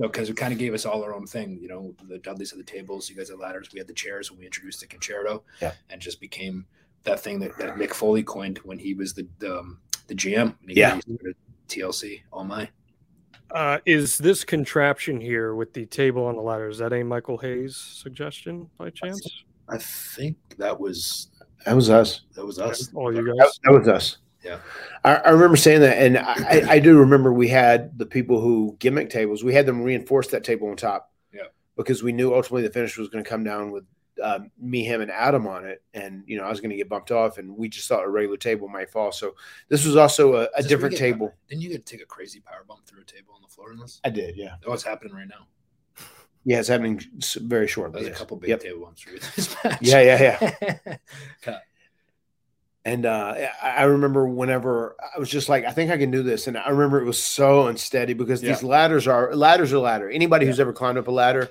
So 0.00 0.06
because 0.06 0.30
it 0.30 0.36
kind 0.36 0.52
of 0.52 0.58
gave 0.58 0.74
us 0.74 0.86
all 0.86 1.02
our 1.02 1.12
own 1.12 1.26
thing, 1.26 1.58
you 1.60 1.68
know, 1.68 1.94
the 2.08 2.18
Dudleys 2.18 2.50
had 2.50 2.60
the 2.60 2.64
tables, 2.64 3.10
you 3.10 3.16
guys 3.16 3.30
had 3.30 3.38
ladders, 3.38 3.68
we 3.72 3.78
had 3.78 3.88
the 3.88 3.94
chairs 3.94 4.30
when 4.30 4.38
we 4.38 4.46
introduced 4.46 4.80
the 4.80 4.86
Con-Chair-To, 4.86 5.42
Yeah. 5.60 5.72
and 5.90 6.00
just 6.00 6.20
became 6.20 6.66
that 7.02 7.18
thing 7.20 7.40
that, 7.40 7.56
that 7.58 7.74
Mick 7.76 7.92
Foley 7.94 8.22
coined 8.22 8.58
when 8.58 8.78
he 8.78 8.94
was 8.94 9.12
the 9.14 9.26
the, 9.40 9.58
um, 9.58 9.80
the 10.06 10.14
GM. 10.14 10.54
when 10.60 10.68
he 10.68 10.74
Yeah. 10.76 10.98
started 11.00 11.36
TLC. 11.68 12.22
Oh 12.32 12.44
my. 12.44 12.68
Uh, 13.50 13.78
is 13.86 14.18
this 14.18 14.44
contraption 14.44 15.20
here 15.20 15.54
with 15.54 15.72
the 15.72 15.86
table 15.86 16.26
on 16.26 16.36
the 16.36 16.42
ladder? 16.42 16.68
Is 16.68 16.78
that 16.78 16.92
a 16.92 17.02
Michael 17.02 17.38
Hayes 17.38 17.76
suggestion 17.76 18.68
by 18.76 18.90
chance? 18.90 19.44
I 19.70 19.78
think 19.78 20.36
that 20.58 20.78
was 20.78 21.28
That 21.64 21.74
was 21.76 21.90
us. 21.90 22.22
that 22.34 22.44
was 22.46 22.58
us. 22.58 22.92
All 22.94 23.12
you 23.14 23.22
That, 23.24 23.36
guys. 23.38 23.60
that 23.64 23.72
was 23.72 23.88
us. 23.88 24.18
Yeah. 24.44 24.58
I, 25.04 25.16
I 25.16 25.30
remember 25.30 25.56
saying 25.56 25.80
that, 25.80 25.98
and 25.98 26.16
I, 26.18 26.32
I- 26.32 26.72
I 26.74 26.78
do 26.78 26.98
remember 26.98 27.32
we 27.32 27.48
had 27.48 27.98
the 27.98 28.06
people 28.06 28.40
who 28.40 28.76
gimmick 28.78 29.10
tables. 29.10 29.42
We 29.44 29.52
had 29.54 29.66
them 29.66 29.82
reinforce 29.82 30.28
that 30.28 30.44
table 30.44 30.68
on 30.68 30.76
top. 30.76 31.12
Yeah. 31.32 31.42
Because 31.76 32.02
we 32.02 32.12
knew 32.12 32.32
ultimately 32.34 32.62
the 32.62 32.70
finish 32.72 32.96
was 32.96 33.08
going 33.08 33.22
to 33.24 33.28
come 33.28 33.42
down 33.44 33.70
with 33.72 33.84
um, 34.22 34.50
me, 34.58 34.82
him, 34.84 35.00
and 35.00 35.10
Adam 35.12 35.46
on 35.46 35.64
it, 35.64 35.80
and 35.94 36.24
you 36.26 36.36
know 36.36 36.42
I 36.44 36.50
was 36.50 36.60
going 36.60 36.70
to 36.70 36.76
get 36.76 36.88
bumped 36.88 37.12
off, 37.12 37.38
and 37.38 37.56
we 37.56 37.68
just 37.68 37.86
thought 37.88 38.02
a 38.04 38.08
regular 38.08 38.36
table 38.36 38.66
might 38.68 38.90
fall. 38.90 39.12
So 39.12 39.34
this 39.68 39.84
was 39.84 39.94
also 39.96 40.34
a, 40.36 40.48
a 40.56 40.62
different 40.62 40.92
get- 40.94 40.98
table. 41.00 41.32
Didn't 41.48 41.62
you 41.62 41.68
get 41.70 41.86
to 41.86 41.92
take 41.96 42.02
a 42.02 42.06
crazy 42.06 42.40
power 42.40 42.64
bump 42.66 42.84
through 42.86 43.02
a 43.02 43.04
table 43.04 43.34
on 43.36 43.42
the 43.42 43.48
floor 43.48 43.70
in 43.72 43.78
this? 43.78 44.00
I 44.04 44.10
did, 44.10 44.36
yeah, 44.36 44.54
Oh, 44.66 44.72
it's 44.72 44.82
happening 44.82 45.14
right 45.14 45.28
now. 45.28 45.46
Yeah. 46.48 46.58
It's 46.60 46.68
happening 46.68 47.00
very 47.36 47.68
shortly. 47.68 48.00
There's 48.00 48.08
yes. 48.08 48.16
a 48.16 48.18
couple 48.18 48.36
big 48.38 48.50
Yep. 48.50 48.60
table 48.60 48.80
bumps 48.84 49.02
through 49.02 49.18
this 49.18 49.54
match. 49.64 49.78
Yeah, 49.80 50.00
yeah, 50.00 50.50
yeah. 51.46 51.56
And 52.84 53.04
uh, 53.04 53.34
I 53.62 53.82
remember 53.82 54.26
whenever 54.26 54.96
I 55.14 55.18
was 55.18 55.28
just 55.28 55.50
like, 55.50 55.66
I 55.66 55.72
think 55.72 55.90
I 55.90 55.98
can 55.98 56.10
do 56.10 56.22
this. 56.22 56.46
And 56.46 56.56
I 56.56 56.70
remember 56.70 56.98
it 56.98 57.04
was 57.04 57.22
so 57.22 57.66
unsteady 57.66 58.14
because 58.14 58.40
these 58.40 58.62
ladders 58.62 59.06
are 59.06 59.34
ladders 59.36 59.74
are 59.74 59.78
ladder. 59.78 60.08
Anybody 60.08 60.46
who's 60.46 60.58
ever 60.58 60.72
climbed 60.72 60.96
up 60.96 61.06
a 61.06 61.10
ladder 61.10 61.50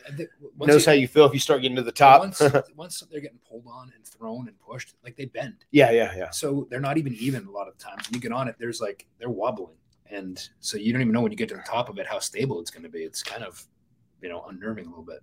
once 0.56 0.68
knows 0.68 0.86
you- 0.88 0.92
how 0.92 0.96
you 0.96 1.08
feel 1.08 1.26
if 1.26 1.34
you 1.34 1.40
start 1.40 1.62
getting 1.62 1.76
to 1.76 1.84
the 1.84 1.92
top. 1.92 2.22
Once, 2.22 2.42
once 2.76 3.04
they're 3.12 3.22
getting 3.22 3.38
pulled 3.48 3.68
on 3.68 3.92
and 3.96 4.04
thrown 4.04 4.48
and 4.48 4.58
pushed, 4.60 4.96
like 5.04 5.16
they 5.16 5.26
bend. 5.26 5.66
yeah, 5.70 5.92
yeah, 5.92 6.12
yeah. 6.18 6.32
So 6.32 6.66
they're 6.72 6.80
not 6.80 6.98
even 6.98 7.14
even 7.20 7.46
a 7.46 7.52
lot 7.52 7.68
of 7.68 7.78
times. 7.78 8.10
When 8.10 8.16
you 8.16 8.22
get 8.22 8.32
on 8.32 8.48
it, 8.48 8.56
there's 8.58 8.82
like 8.82 9.06
they're 9.20 9.30
wobbling, 9.30 9.76
and 10.10 10.42
so 10.60 10.78
you 10.78 10.92
don't 10.92 11.04
even 11.04 11.14
know 11.14 11.22
when 11.22 11.32
you 11.32 11.38
get 11.38 11.50
to 11.50 11.56
the 11.56 11.62
top 11.62 11.88
of 11.90 12.00
it 12.00 12.08
how 12.08 12.18
stable 12.18 12.60
it's 12.62 12.72
going 12.72 12.84
to 12.84 12.90
be. 12.90 13.04
It's 13.04 13.22
kind 13.22 13.44
of 13.44 13.64
you 14.22 14.30
know 14.30 14.46
unnerving 14.50 14.86
a 14.86 14.90
little 14.90 15.04
bit. 15.04 15.20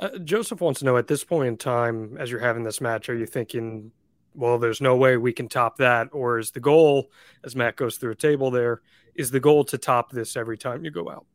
Uh, 0.00 0.18
Joseph 0.18 0.60
wants 0.60 0.78
to 0.80 0.86
know 0.86 0.96
at 0.96 1.08
this 1.08 1.24
point 1.24 1.48
in 1.48 1.56
time, 1.56 2.16
as 2.18 2.30
you're 2.30 2.40
having 2.40 2.62
this 2.62 2.80
match, 2.80 3.08
are 3.08 3.16
you 3.16 3.26
thinking, 3.26 3.90
well, 4.34 4.58
there's 4.58 4.80
no 4.80 4.96
way 4.96 5.16
we 5.16 5.32
can 5.32 5.48
top 5.48 5.76
that? 5.78 6.08
Or 6.12 6.38
is 6.38 6.52
the 6.52 6.60
goal, 6.60 7.10
as 7.44 7.56
Matt 7.56 7.74
goes 7.74 7.96
through 7.96 8.12
a 8.12 8.16
table 8.16 8.52
there, 8.52 8.80
is 9.16 9.32
the 9.32 9.40
goal 9.40 9.64
to 9.64 9.78
top 9.78 10.12
this 10.12 10.36
every 10.36 10.56
time 10.56 10.84
you 10.84 10.92
go 10.92 11.10
out? 11.10 11.26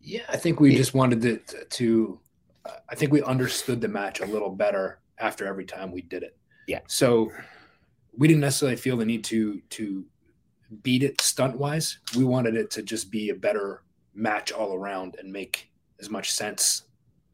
Yeah, 0.00 0.22
I 0.28 0.36
think 0.36 0.58
we 0.58 0.74
just 0.74 0.94
wanted 0.94 1.22
to, 1.22 1.64
to 1.64 2.20
uh, 2.66 2.70
I 2.88 2.96
think 2.96 3.12
we 3.12 3.22
understood 3.22 3.80
the 3.80 3.86
match 3.86 4.20
a 4.20 4.26
little 4.26 4.50
better 4.50 4.98
after 5.18 5.46
every 5.46 5.64
time 5.64 5.92
we 5.92 6.02
did 6.02 6.24
it. 6.24 6.36
Yeah. 6.66 6.80
So 6.88 7.30
we 8.16 8.26
didn't 8.26 8.40
necessarily 8.40 8.76
feel 8.76 8.96
the 8.96 9.04
need 9.04 9.24
to 9.24 9.60
to 9.70 10.04
beat 10.82 11.02
it 11.02 11.20
stunt 11.20 11.56
wise. 11.56 11.98
We 12.16 12.24
wanted 12.24 12.56
it 12.56 12.70
to 12.72 12.82
just 12.82 13.10
be 13.10 13.30
a 13.30 13.34
better 13.34 13.82
match 14.14 14.52
all 14.52 14.74
around 14.74 15.16
and 15.18 15.32
make 15.32 15.70
as 16.00 16.10
much 16.10 16.32
sense 16.32 16.84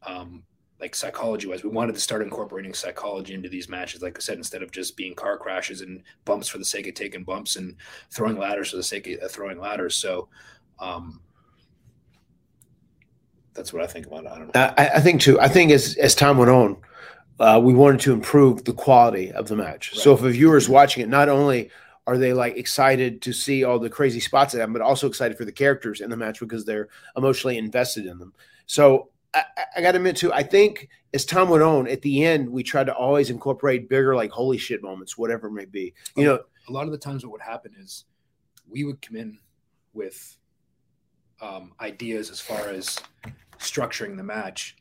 um 0.03 0.43
like 0.79 0.95
psychology 0.95 1.45
wise. 1.45 1.61
We 1.61 1.69
wanted 1.69 1.95
to 1.95 2.01
start 2.01 2.21
incorporating 2.21 2.73
psychology 2.73 3.33
into 3.33 3.49
these 3.49 3.67
matches, 3.67 4.01
like 4.01 4.17
I 4.17 4.21
said, 4.21 4.37
instead 4.37 4.63
of 4.63 4.71
just 4.71 4.95
being 4.95 5.13
car 5.13 5.37
crashes 5.37 5.81
and 5.81 6.01
bumps 6.23 6.47
for 6.47 6.57
the 6.57 6.63
sake 6.63 6.87
of 6.87 6.93
taking 6.93 7.25
bumps 7.25 7.57
and 7.57 7.75
throwing 8.11 8.37
ladders 8.37 8.69
for 8.71 8.77
the 8.77 8.83
sake 8.83 9.07
of 9.07 9.29
throwing 9.29 9.59
ladders. 9.59 9.95
So 9.95 10.29
um 10.79 11.19
that's 13.53 13.73
what 13.73 13.83
I 13.83 13.87
think 13.87 14.07
about 14.07 14.23
it. 14.23 14.31
I 14.31 14.37
don't 14.37 14.55
know. 14.55 14.73
I, 14.77 14.87
I 14.95 14.99
think 15.01 15.19
too. 15.21 15.39
I 15.39 15.49
think 15.49 15.71
as 15.71 15.97
as 15.97 16.15
time 16.15 16.37
went 16.37 16.49
on, 16.49 16.77
uh, 17.39 17.59
we 17.61 17.73
wanted 17.73 17.99
to 18.01 18.13
improve 18.13 18.63
the 18.63 18.73
quality 18.73 19.31
of 19.31 19.47
the 19.47 19.55
match. 19.55 19.95
So 19.95 20.13
if 20.13 20.23
a 20.23 20.29
viewer 20.29 20.55
is 20.55 20.69
watching 20.69 21.03
it, 21.03 21.09
not 21.09 21.29
only 21.29 21.69
are 22.09 22.17
they 22.17 22.33
like 22.33 22.57
excited 22.57 23.21
to 23.21 23.31
see 23.31 23.63
all 23.63 23.77
the 23.77 23.87
crazy 23.89 24.19
spots 24.19 24.51
that 24.51 24.59
happen, 24.59 24.73
but 24.73 24.81
also 24.81 25.05
excited 25.05 25.37
for 25.37 25.45
the 25.45 25.51
characters 25.51 26.01
in 26.01 26.09
the 26.09 26.17
match 26.17 26.39
because 26.39 26.65
they're 26.65 26.87
emotionally 27.15 27.55
invested 27.59 28.07
in 28.07 28.17
them. 28.17 28.33
So 28.65 29.09
I, 29.31 29.43
I- 29.77 29.81
got 29.81 29.91
to 29.91 29.97
admit 29.97 30.15
too, 30.15 30.33
I 30.33 30.41
think 30.41 30.89
as 31.13 31.23
time 31.23 31.49
went 31.49 31.61
on, 31.61 31.87
at 31.87 32.01
the 32.01 32.25
end, 32.25 32.49
we 32.49 32.63
tried 32.63 32.87
to 32.87 32.95
always 32.95 33.29
incorporate 33.29 33.89
bigger, 33.89 34.15
like 34.15 34.31
holy 34.31 34.57
shit 34.57 34.81
moments, 34.81 35.19
whatever 35.19 35.49
it 35.49 35.51
may 35.51 35.65
be. 35.65 35.93
You 36.15 36.25
know, 36.25 36.39
a 36.67 36.71
lot 36.71 36.85
of 36.85 36.91
the 36.91 36.97
times 36.97 37.23
what 37.23 37.31
would 37.33 37.41
happen 37.41 37.75
is 37.79 38.05
we 38.67 38.85
would 38.85 39.01
come 39.03 39.15
in 39.15 39.37
with 39.93 40.35
um, 41.41 41.73
ideas 41.79 42.31
as 42.31 42.39
far 42.39 42.69
as 42.69 42.99
structuring 43.59 44.17
the 44.17 44.23
match 44.23 44.77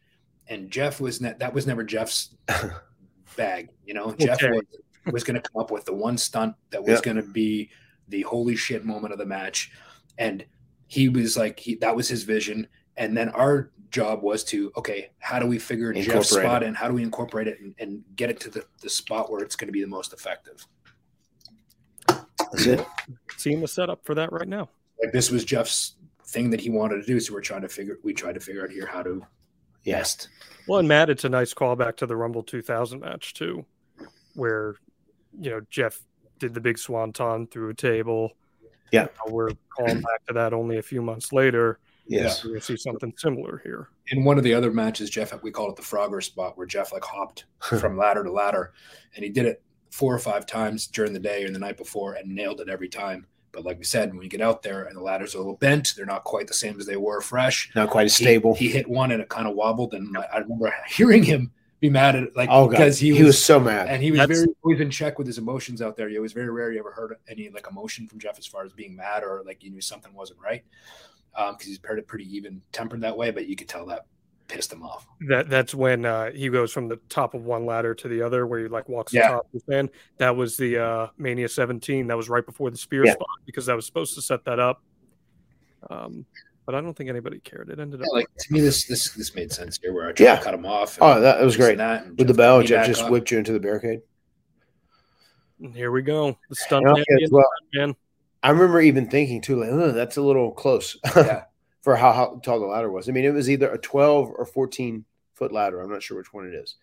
and 0.49 0.71
jeff 0.71 1.01
was 1.01 1.21
ne- 1.21 1.35
that 1.39 1.53
was 1.53 1.67
never 1.67 1.83
jeff's 1.85 2.37
bag 3.37 3.69
you 3.85 3.93
know 3.93 4.13
jeff 4.15 4.41
was, 4.43 4.63
was 5.13 5.25
going 5.25 5.41
to 5.41 5.49
come 5.49 5.61
up 5.61 5.71
with 5.71 5.85
the 5.85 5.95
one 5.95 6.17
stunt 6.19 6.55
that 6.71 6.83
was 6.83 6.95
Yep. 6.95 7.03
going 7.03 7.17
to 7.17 7.23
be 7.23 7.71
the 8.09 8.23
holy 8.23 8.57
shit 8.57 8.85
moment 8.85 9.13
of 9.13 9.19
the 9.19 9.27
match 9.27 9.71
and 10.19 10.45
he 10.87 11.09
was 11.09 11.37
like 11.37 11.59
he, 11.61 11.75
that 11.77 11.95
was 11.95 12.09
his 12.09 12.23
vision 12.23 12.67
and 12.97 13.17
then 13.17 13.29
our 13.31 13.71
job 13.91 14.23
was 14.23 14.45
to 14.45 14.71
okay 14.77 15.11
how 15.19 15.39
do 15.39 15.47
we 15.47 15.59
figure 15.59 15.93
jeff's 15.93 16.31
spot 16.31 16.63
it. 16.63 16.67
in 16.67 16.75
how 16.75 16.89
do 16.89 16.95
we 16.95 17.03
incorporate 17.03 17.47
it 17.49 17.59
and, 17.61 17.75
and 17.79 18.03
get 18.17 18.29
it 18.31 18.39
to 18.41 18.51
the, 18.51 18.65
the 18.83 18.89
spot 18.91 19.31
where 19.31 19.43
it's 19.43 19.57
going 19.57 19.69
to 19.69 19.73
be 19.73 19.81
the 19.81 19.87
most 19.87 20.13
effective 20.13 20.67
that's 22.07 22.67
it. 22.67 22.87
Seeing 23.37 23.67
set 23.67 23.91
up 23.91 24.05
for 24.05 24.15
that 24.15 24.33
right 24.33 24.49
now. 24.49 24.69
like 25.03 25.13
this 25.13 25.31
was 25.31 25.45
Jeff's 25.45 25.95
thing 26.27 26.51
that 26.51 26.61
he 26.61 26.71
wanted 26.71 26.97
to 26.97 27.03
do. 27.07 27.21
So 27.21 27.33
we're 27.35 27.41
trying 27.41 27.63
to 27.63 27.69
figure 27.69 27.99
we 28.03 28.13
tried 28.13 28.35
to 28.35 28.41
figure 28.41 28.63
out 28.63 28.71
here 28.71 28.87
how 28.87 29.03
to 29.03 29.23
Yes. 29.85 30.29
Well, 30.67 30.81
and 30.81 30.89
Matt, 30.89 31.09
it's 31.09 31.25
a 31.25 31.29
nice 31.29 31.55
callback 31.55 31.97
to 31.99 32.07
the 32.07 32.17
Rumble 32.17 32.43
2000 32.43 33.01
match 33.01 33.33
too, 33.33 33.65
where 34.35 34.75
you 35.41 35.51
know 35.51 35.61
Jeff 35.71 36.01
did 36.39 36.55
the 36.55 36.61
big 36.61 36.79
swanton 36.79 37.47
through 37.47 37.71
a 37.71 37.75
table. 37.75 38.33
Yeah. 38.93 39.05
Now 39.27 39.33
we're 39.33 39.51
calling 39.77 40.01
back 40.01 40.25
to 40.29 40.35
that 40.35 40.53
only 40.53 40.79
a 40.79 40.83
few 40.83 41.03
months 41.03 41.33
later. 41.33 41.79
Yes. 42.07 42.43
We're 42.43 42.51
gonna 42.53 42.61
see 42.63 42.77
something 42.77 43.13
similar 43.17 43.61
here. 43.65 43.89
In 44.09 44.25
one 44.25 44.39
of 44.39 44.45
the 44.45 44.55
other 44.55 44.71
matches, 44.71 45.11
Jeff 45.11 45.33
we 45.43 45.51
call 45.51 45.69
it 45.71 45.77
the 45.77 45.83
Frogger 45.83 46.23
spot 46.23 46.57
where 46.57 46.67
Jeff 46.67 46.93
like 46.93 47.05
hopped 47.05 47.45
from 47.61 47.99
ladder 47.99 48.25
to 48.25 48.33
ladder 48.33 48.73
and 49.15 49.25
he 49.25 49.31
did 49.31 49.45
it 49.47 49.63
four 49.91 50.15
or 50.15 50.19
five 50.19 50.47
times 50.47 50.87
during 50.87 51.13
the 51.13 51.19
day 51.19 51.45
or 51.45 51.51
the 51.51 51.59
night 51.59 51.77
before 51.77 52.15
and 52.15 52.35
nailed 52.35 52.61
it 52.61 52.69
every 52.69 52.89
time. 52.89 53.27
But 53.53 53.65
like 53.65 53.79
we 53.79 53.85
said, 53.85 54.13
when 54.13 54.23
you 54.23 54.29
get 54.29 54.43
out 54.43 54.63
there 54.63 54.85
and 54.85 54.97
the 54.97 55.01
ladders 55.03 55.35
are 55.35 55.39
a 55.39 55.41
little 55.41 55.57
bent, 55.57 55.95
they're 55.97 56.07
not 56.07 56.25
quite 56.25 56.47
the 56.47 56.55
same 56.55 56.79
as 56.79 56.87
they 56.87 56.97
were 56.97 57.21
fresh. 57.21 57.71
Not 57.75 57.91
quite 57.91 58.05
as 58.05 58.17
He- 58.17 58.25
stable. 58.25 58.55
He, 58.55 58.69
hit 58.69 58.89
one 58.89 59.11
and 59.11 59.23
it 59.23 59.29
kind 59.31 59.49
of 59.49 59.55
wobbled, 59.55 59.95
and 59.95 60.17
I, 60.17 60.23
I 60.33 60.39
remember 60.39 60.73
hearing 60.89 61.23
him 61.23 61.51
be 61.81 61.89
mad 61.91 62.17
at 62.17 62.25
it, 62.25 62.37
like 62.37 62.49
oh, 62.51 62.69
because 62.69 62.99
He, 62.99 63.23
was, 63.23 63.43
so 63.43 63.61
mad. 63.61 63.89
and 63.89 64.03
he 64.03 64.11
was 64.11 64.19
That's- 64.19 64.39
very 64.41 64.55
always 64.63 64.81
in 64.81 64.91
check 64.91 65.17
with 65.19 65.27
his 65.27 65.39
emotions 65.39 65.81
out 65.81 65.97
there. 65.97 66.09
It 66.09 66.21
was 66.21 66.33
very 66.33 66.51
rare 66.51 66.73
you 66.73 66.79
ever 66.81 66.91
heard 66.93 67.15
any 67.29 67.49
like 67.51 67.67
emotion 67.71 68.09
from 68.09 68.19
Jeff 68.19 68.39
as 68.39 68.47
far 68.47 68.65
as 68.65 68.73
being 68.73 68.97
mad 68.97 69.23
or 69.23 69.43
like 69.47 69.63
you 69.63 69.71
knew 69.71 69.81
something 69.81 70.13
wasn't 70.13 70.41
right. 70.41 70.65
Um, 71.37 71.55
because 71.55 71.69
he's 71.69 71.79
pretty 71.79 72.03
pretty 72.03 72.25
even 72.37 72.61
tempered 72.73 73.01
that 73.03 73.17
way, 73.17 73.31
but 73.31 73.47
you 73.47 73.55
could 73.55 73.69
tell 73.69 73.87
that 73.87 74.07
pissed 74.49 74.73
him 74.73 74.83
off. 74.83 75.07
That 75.29 75.49
that's 75.49 75.73
when 75.75 76.05
uh, 76.05 76.33
he 76.33 76.49
goes 76.49 76.73
from 76.73 76.89
the 76.89 76.97
top 77.11 77.35
of 77.35 77.45
one 77.45 77.65
ladder 77.67 77.95
to 77.95 78.09
the 78.09 78.23
other, 78.23 78.47
where 78.47 78.59
he 78.61 78.67
like 78.67 78.89
walks 78.89 79.13
Yeah. 79.13 79.29
the 79.29 79.35
top 79.35 79.45
of 79.47 79.53
his 79.53 79.69
man. 79.69 79.91
That 80.17 80.35
was 80.35 80.57
the 80.57 80.79
uh, 80.83 81.07
Mania 81.17 81.49
17. 81.49 82.07
That 82.09 82.17
was 82.17 82.29
right 82.29 82.45
before 82.45 82.71
the 82.71 82.79
spear 82.79 83.05
Yeah. 83.07 83.13
spot 83.13 83.29
because 83.47 83.67
that 83.67 83.77
was 83.77 83.87
supposed 83.87 84.15
to 84.17 84.23
set 84.23 84.45
that 84.47 84.59
up. 84.59 84.83
Um, 85.91 86.25
but 86.69 86.75
I 86.75 86.83
don't 86.83 86.93
think 86.93 87.09
anybody 87.09 87.39
cared. 87.41 87.71
It 87.71 87.81
ended 87.81 88.03
up 88.03 88.09
like 88.13 88.27
to 88.41 88.53
me, 88.53 88.61
this 88.61 88.87
this 88.87 89.11
this 89.15 89.35
made 89.35 89.51
sense 89.51 89.79
here 89.81 89.95
where 89.95 90.07
I 90.07 90.13
tried 90.13 90.27
Yeah. 90.27 90.37
to 90.37 90.45
cut 90.45 90.53
him 90.53 90.67
off. 90.67 90.99
Oh, 91.01 91.19
that 91.19 91.41
was 91.43 91.57
great. 91.57 91.71
and 91.71 91.81
that, 91.81 92.05
and 92.05 92.19
With 92.19 92.27
the 92.29 92.35
bell, 92.35 92.63
Jeff 92.63 92.87
just 92.87 93.05
up. 93.05 93.11
whipped 93.11 93.31
you 93.31 93.39
into 93.39 93.53
the 93.55 93.59
barricade. 93.59 94.03
And 95.63 95.75
here 95.75 95.91
we 95.91 96.03
go. 96.03 96.37
The 96.51 96.55
stunt 96.57 96.85
man, 96.85 96.93
okay, 96.93 97.27
well, 97.31 97.49
man. 97.73 97.97
I 98.43 98.51
remember 98.51 98.83
even 98.83 99.09
thinking 99.09 99.41
too, 99.41 99.59
like, 99.59 99.71
oh, 99.71 99.93
that's 99.93 100.19
a 100.19 100.23
little 100.23 100.53
close 100.53 100.95
Yeah. 101.17 101.45
for 101.81 101.97
how, 101.97 102.13
how 102.13 102.41
tall 102.45 102.61
the 102.61 102.67
ladder 102.67 102.91
was. 102.91 103.09
I 103.09 103.13
mean, 103.13 103.25
it 103.25 103.33
was 103.33 103.49
either 103.49 103.71
a 103.71 103.79
12 103.79 104.31
or 104.37 104.45
14 104.45 105.07
foot 105.33 105.51
ladder. 105.53 105.81
I'm 105.81 105.91
not 105.91 106.03
sure 106.03 106.19
which 106.19 106.35
one 106.35 106.47
it 106.47 106.55
is. 106.55 106.77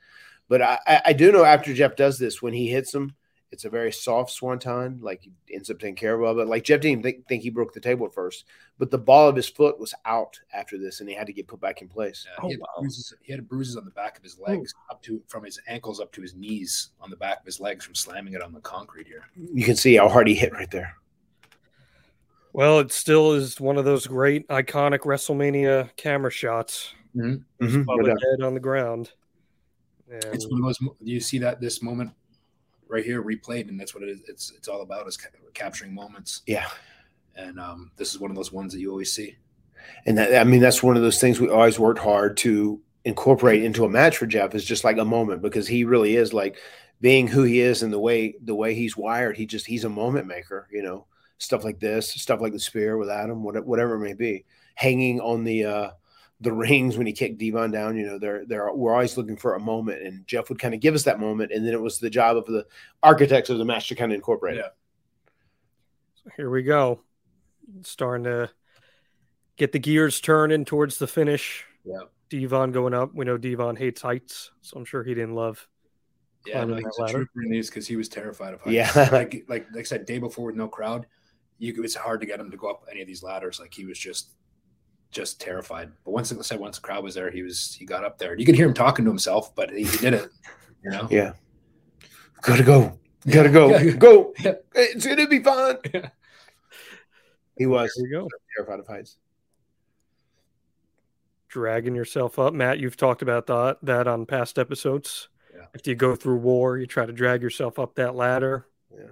But 0.50 0.64
I, 0.64 0.80
I, 0.88 1.02
I 1.06 1.14
do 1.14 1.32
know 1.32 1.46
after 1.46 1.76
Jeff 1.76 1.96
does 1.96 2.18
this, 2.18 2.42
when 2.42 2.54
he 2.54 2.68
hits 2.70 2.92
him, 2.92 3.14
it's 3.56 3.64
a 3.64 3.70
very 3.70 3.92
soft 3.92 4.32
swanton. 4.32 5.00
Like 5.02 5.24
he 5.24 5.32
ends 5.56 5.70
up 5.72 5.80
taking 5.80 5.96
care 5.96 6.22
of 6.22 6.38
it. 6.38 6.48
Like 6.48 6.66
Jeff 6.66 6.82
didn't 6.82 7.04
think, 7.04 7.26
think 7.28 7.42
he 7.42 7.50
broke 7.50 7.74
the 7.74 7.80
table 7.80 8.06
at 8.06 8.14
first, 8.14 8.44
but 8.78 8.92
the 8.92 8.98
ball 8.98 9.30
of 9.30 9.36
his 9.38 9.48
foot 9.48 9.80
was 9.80 9.94
out 10.04 10.38
after 10.54 10.78
this, 10.78 11.00
and 11.00 11.08
he 11.08 11.16
had 11.16 11.26
to 11.28 11.34
get 11.34 11.48
put 11.48 11.62
back 11.62 11.82
in 11.82 11.88
place. 11.88 12.28
Yeah, 12.28 12.44
Oh, 12.44 12.48
he, 12.48 12.54
had 12.54 12.60
wow. 12.60 12.68
bruises, 12.82 13.14
he 13.22 13.32
had 13.32 13.48
bruises 13.48 13.78
on 13.78 13.86
the 13.86 13.92
back 13.92 14.18
of 14.18 14.24
his 14.24 14.38
legs, 14.38 14.74
up 14.92 15.02
to 15.04 15.22
from 15.28 15.46
his 15.46 15.58
ankles 15.70 16.02
up 16.02 16.12
to 16.12 16.22
his 16.22 16.36
knees 16.36 16.90
on 17.00 17.10
the 17.10 17.16
back 17.16 17.40
of 17.40 17.46
his 17.46 17.62
legs 17.62 17.86
from 17.86 17.96
slamming 17.96 18.34
it 18.34 18.42
on 18.42 18.52
the 18.52 18.60
concrete 18.60 19.08
here. 19.08 19.24
You 19.54 19.64
can 19.64 19.78
see 19.78 19.96
how 19.96 20.10
hard 20.10 20.28
he 20.28 20.36
hit 20.36 20.52
right 20.52 20.70
there. 20.70 20.96
Well, 22.52 22.80
it 22.80 22.92
still 22.92 23.32
is 23.34 23.60
one 23.60 23.78
of 23.78 23.86
those 23.86 24.06
great 24.08 24.48
iconic 24.50 25.00
WrestleMania 25.00 25.96
camera 25.96 26.32
shots 26.32 26.94
Mhm, 27.16 27.44
of 27.62 27.86
no 27.88 27.94
a 28.06 28.08
head 28.10 28.44
on 28.44 28.54
the 28.54 28.60
ground. 28.60 29.12
And 30.12 30.24
It's 30.36 30.48
one 30.48 30.60
of 30.62 30.66
those. 30.68 30.80
mo- 30.82 30.96
You 31.02 31.20
see 31.20 31.38
that 31.40 31.60
this 31.60 31.82
moment 31.82 32.12
right 32.88 33.04
here 33.06 33.24
replayed, 33.24 33.70
and 33.70 33.80
that's 33.80 33.94
what 33.94 34.04
it 34.04 34.10
is. 34.10 34.22
It's 34.28 34.52
it's 34.56 34.68
all 34.68 34.82
about 34.82 35.08
is 35.08 35.18
ca- 35.18 35.30
capturing 35.54 35.94
moments, 35.94 36.42
Yeah. 36.48 36.68
and 37.36 37.60
um, 37.60 37.92
this 37.98 38.14
is 38.14 38.20
one 38.20 38.32
of 38.32 38.36
those 38.38 38.52
ones 38.52 38.74
that 38.74 38.80
you 38.80 38.92
always 38.92 39.12
see. 39.12 39.36
And 40.06 40.18
that, 40.18 40.36
I 40.40 40.44
mean, 40.44 40.62
that's 40.62 40.82
one 40.82 40.96
of 40.96 41.04
those 41.04 41.20
things 41.22 41.40
we 41.40 41.50
always 41.50 41.78
worked 41.80 42.00
hard 42.00 42.38
to 42.38 42.82
incorporate 43.04 43.64
into 43.64 43.86
a 43.86 43.90
match 43.90 44.18
for 44.18 44.26
Jeff 44.26 44.56
is 44.56 44.66
just 44.66 44.84
like 44.84 44.98
a 44.98 45.06
moment 45.06 45.42
because 45.44 45.68
he 45.68 45.84
really 45.84 46.16
is 46.16 46.34
like 46.34 46.58
being 47.02 47.28
who 47.28 47.44
he 47.44 47.60
is 47.60 47.84
and 47.84 47.94
the 47.94 48.00
way 48.00 48.36
the 48.44 48.56
way 48.56 48.74
he's 48.74 48.98
wired. 48.98 49.38
He 49.38 49.46
just 49.46 49.68
he's 49.68 49.84
a 49.84 49.90
moment 49.90 50.26
maker, 50.28 50.68
you 50.72 50.82
know, 50.82 51.06
stuff 51.38 51.64
like 51.64 51.80
this, 51.80 52.10
stuff 52.10 52.42
like 52.42 52.54
the 52.54 52.60
spear 52.60 52.98
with 52.98 53.10
Adam, 53.10 53.44
whatever, 53.44 53.66
whatever 53.66 53.96
it 53.96 54.00
may 54.00 54.14
be, 54.14 54.46
hanging 54.74 55.20
on 55.22 55.44
the 55.44 55.66
uh 55.66 55.90
the 56.42 56.52
rings 56.52 56.98
when 56.98 57.08
he 57.08 57.14
kicked 57.14 57.38
Devon 57.38 57.72
down. 57.72 57.96
You 57.98 58.06
know, 58.06 58.20
they're 58.20 58.46
they're 58.46 58.74
we're 58.74 58.94
always 58.94 59.18
looking 59.18 59.38
for 59.38 59.56
a 59.56 59.60
moment, 59.60 60.02
and 60.02 60.28
Jeff 60.28 60.50
would 60.50 60.60
kind 60.60 60.74
of 60.74 60.80
give 60.80 60.96
us 60.96 61.04
that 61.04 61.20
moment, 61.20 61.52
and 61.52 61.66
then 61.66 61.74
it 61.74 61.82
was 61.82 62.00
the 62.00 62.10
job 62.10 62.38
of 62.38 62.46
the 62.46 62.66
architects 63.04 63.50
of 63.50 63.58
the 63.58 63.66
match 63.66 63.88
to 63.90 63.96
kind 63.96 64.12
of 64.12 64.16
incorporate 64.16 64.58
it. 64.58 64.66
So 66.24 66.32
here 66.38 66.50
we 66.50 66.64
go. 66.64 67.02
Starting 67.84 68.26
to 68.26 68.50
get 69.58 69.72
the 69.72 69.80
gears 69.80 70.20
turning 70.20 70.66
towards 70.66 70.98
the 70.98 71.08
finish. 71.08 71.66
Yeah. 71.84 72.00
Devon 72.30 72.72
going 72.72 72.94
up. 72.94 73.14
We 73.14 73.26
know 73.26 73.38
Devon 73.38 73.76
hates 73.76 74.02
heights, 74.02 74.52
so 74.62 74.78
I'm 74.78 74.86
sure 74.86 75.04
he 75.04 75.14
didn't 75.14 75.36
love. 75.36 75.68
Yeah, 76.46 76.64
no, 76.64 76.76
he's 76.76 76.86
a 77.00 77.08
trooper 77.08 77.42
in 77.44 77.50
these 77.50 77.70
because 77.70 77.88
he 77.88 77.96
was 77.96 78.10
terrified 78.10 78.54
of 78.54 78.62
heights. 78.62 78.74
Yeah. 78.74 79.10
like 79.12 79.46
like 79.48 79.68
like 79.72 79.80
I 79.80 79.84
said, 79.84 80.06
day 80.06 80.20
before 80.20 80.48
with 80.48 80.56
no 80.56 80.68
crowd, 80.68 81.06
you 81.60 81.74
could- 81.74 81.86
it's 81.86 81.96
hard 81.96 82.20
to 82.22 82.28
get 82.28 82.40
him 82.40 82.52
to 82.52 82.58
go 82.58 82.70
up 82.70 82.84
any 82.92 83.02
of 83.02 83.08
these 83.08 83.24
ladders. 83.24 83.60
Like 83.60 83.74
he 83.74 83.86
was 83.86 83.98
just 83.98 84.32
just 85.16 85.40
terrified. 85.40 85.92
But 86.04 86.12
once 86.12 86.32
like 86.32 86.40
I 86.40 86.44
said, 86.44 86.60
once 86.60 86.78
the 86.78 86.82
crowd 86.82 87.04
was 87.04 87.16
there, 87.16 87.32
he 87.32 87.42
was 87.42 87.74
he 87.74 87.86
got 87.86 88.04
up 88.04 88.18
there. 88.18 88.38
You 88.38 88.46
could 88.46 88.56
hear 88.56 88.68
him 88.68 88.74
talking 88.74 89.06
to 89.06 89.12
himself, 89.12 89.56
but 89.56 89.72
he, 89.72 89.86
he 89.86 89.98
did 89.98 90.14
it. 90.14 90.30
You 90.84 90.92
know. 90.92 91.08
Yeah. 91.12 91.34
Gotta 92.42 92.64
go. 92.64 93.00
Gotta 93.28 93.50
go. 93.50 93.70
Yeah. 93.70 93.92
Go. 93.94 94.34
Yeah. 94.40 94.54
It's 94.76 95.08
gonna 95.08 95.28
be 95.28 95.40
fun. 95.42 95.78
Yeah. 95.92 96.10
He 97.58 97.66
was 97.66 97.92
Here 97.96 98.04
we 98.04 98.10
go. 98.12 98.28
terrified 98.56 98.80
of 98.82 98.88
heights. 98.88 99.18
Dragging 101.48 101.96
yourself 101.96 102.38
up, 102.38 102.54
Matt. 102.54 102.80
You've 102.80 102.98
talked 102.98 103.22
about 103.22 103.48
that 103.48 103.78
that 103.82 104.08
on 104.08 104.26
past 104.26 104.60
episodes. 104.60 105.30
Yeah. 105.56 105.66
After 105.74 105.90
you 105.90 105.96
go 105.96 106.16
through 106.16 106.38
war, 106.38 106.78
you 106.78 106.86
try 106.86 107.06
to 107.06 107.14
drag 107.14 107.42
yourself 107.42 107.80
up 107.80 107.96
that 107.96 108.14
ladder. 108.14 108.68
Yeah. 108.94 109.06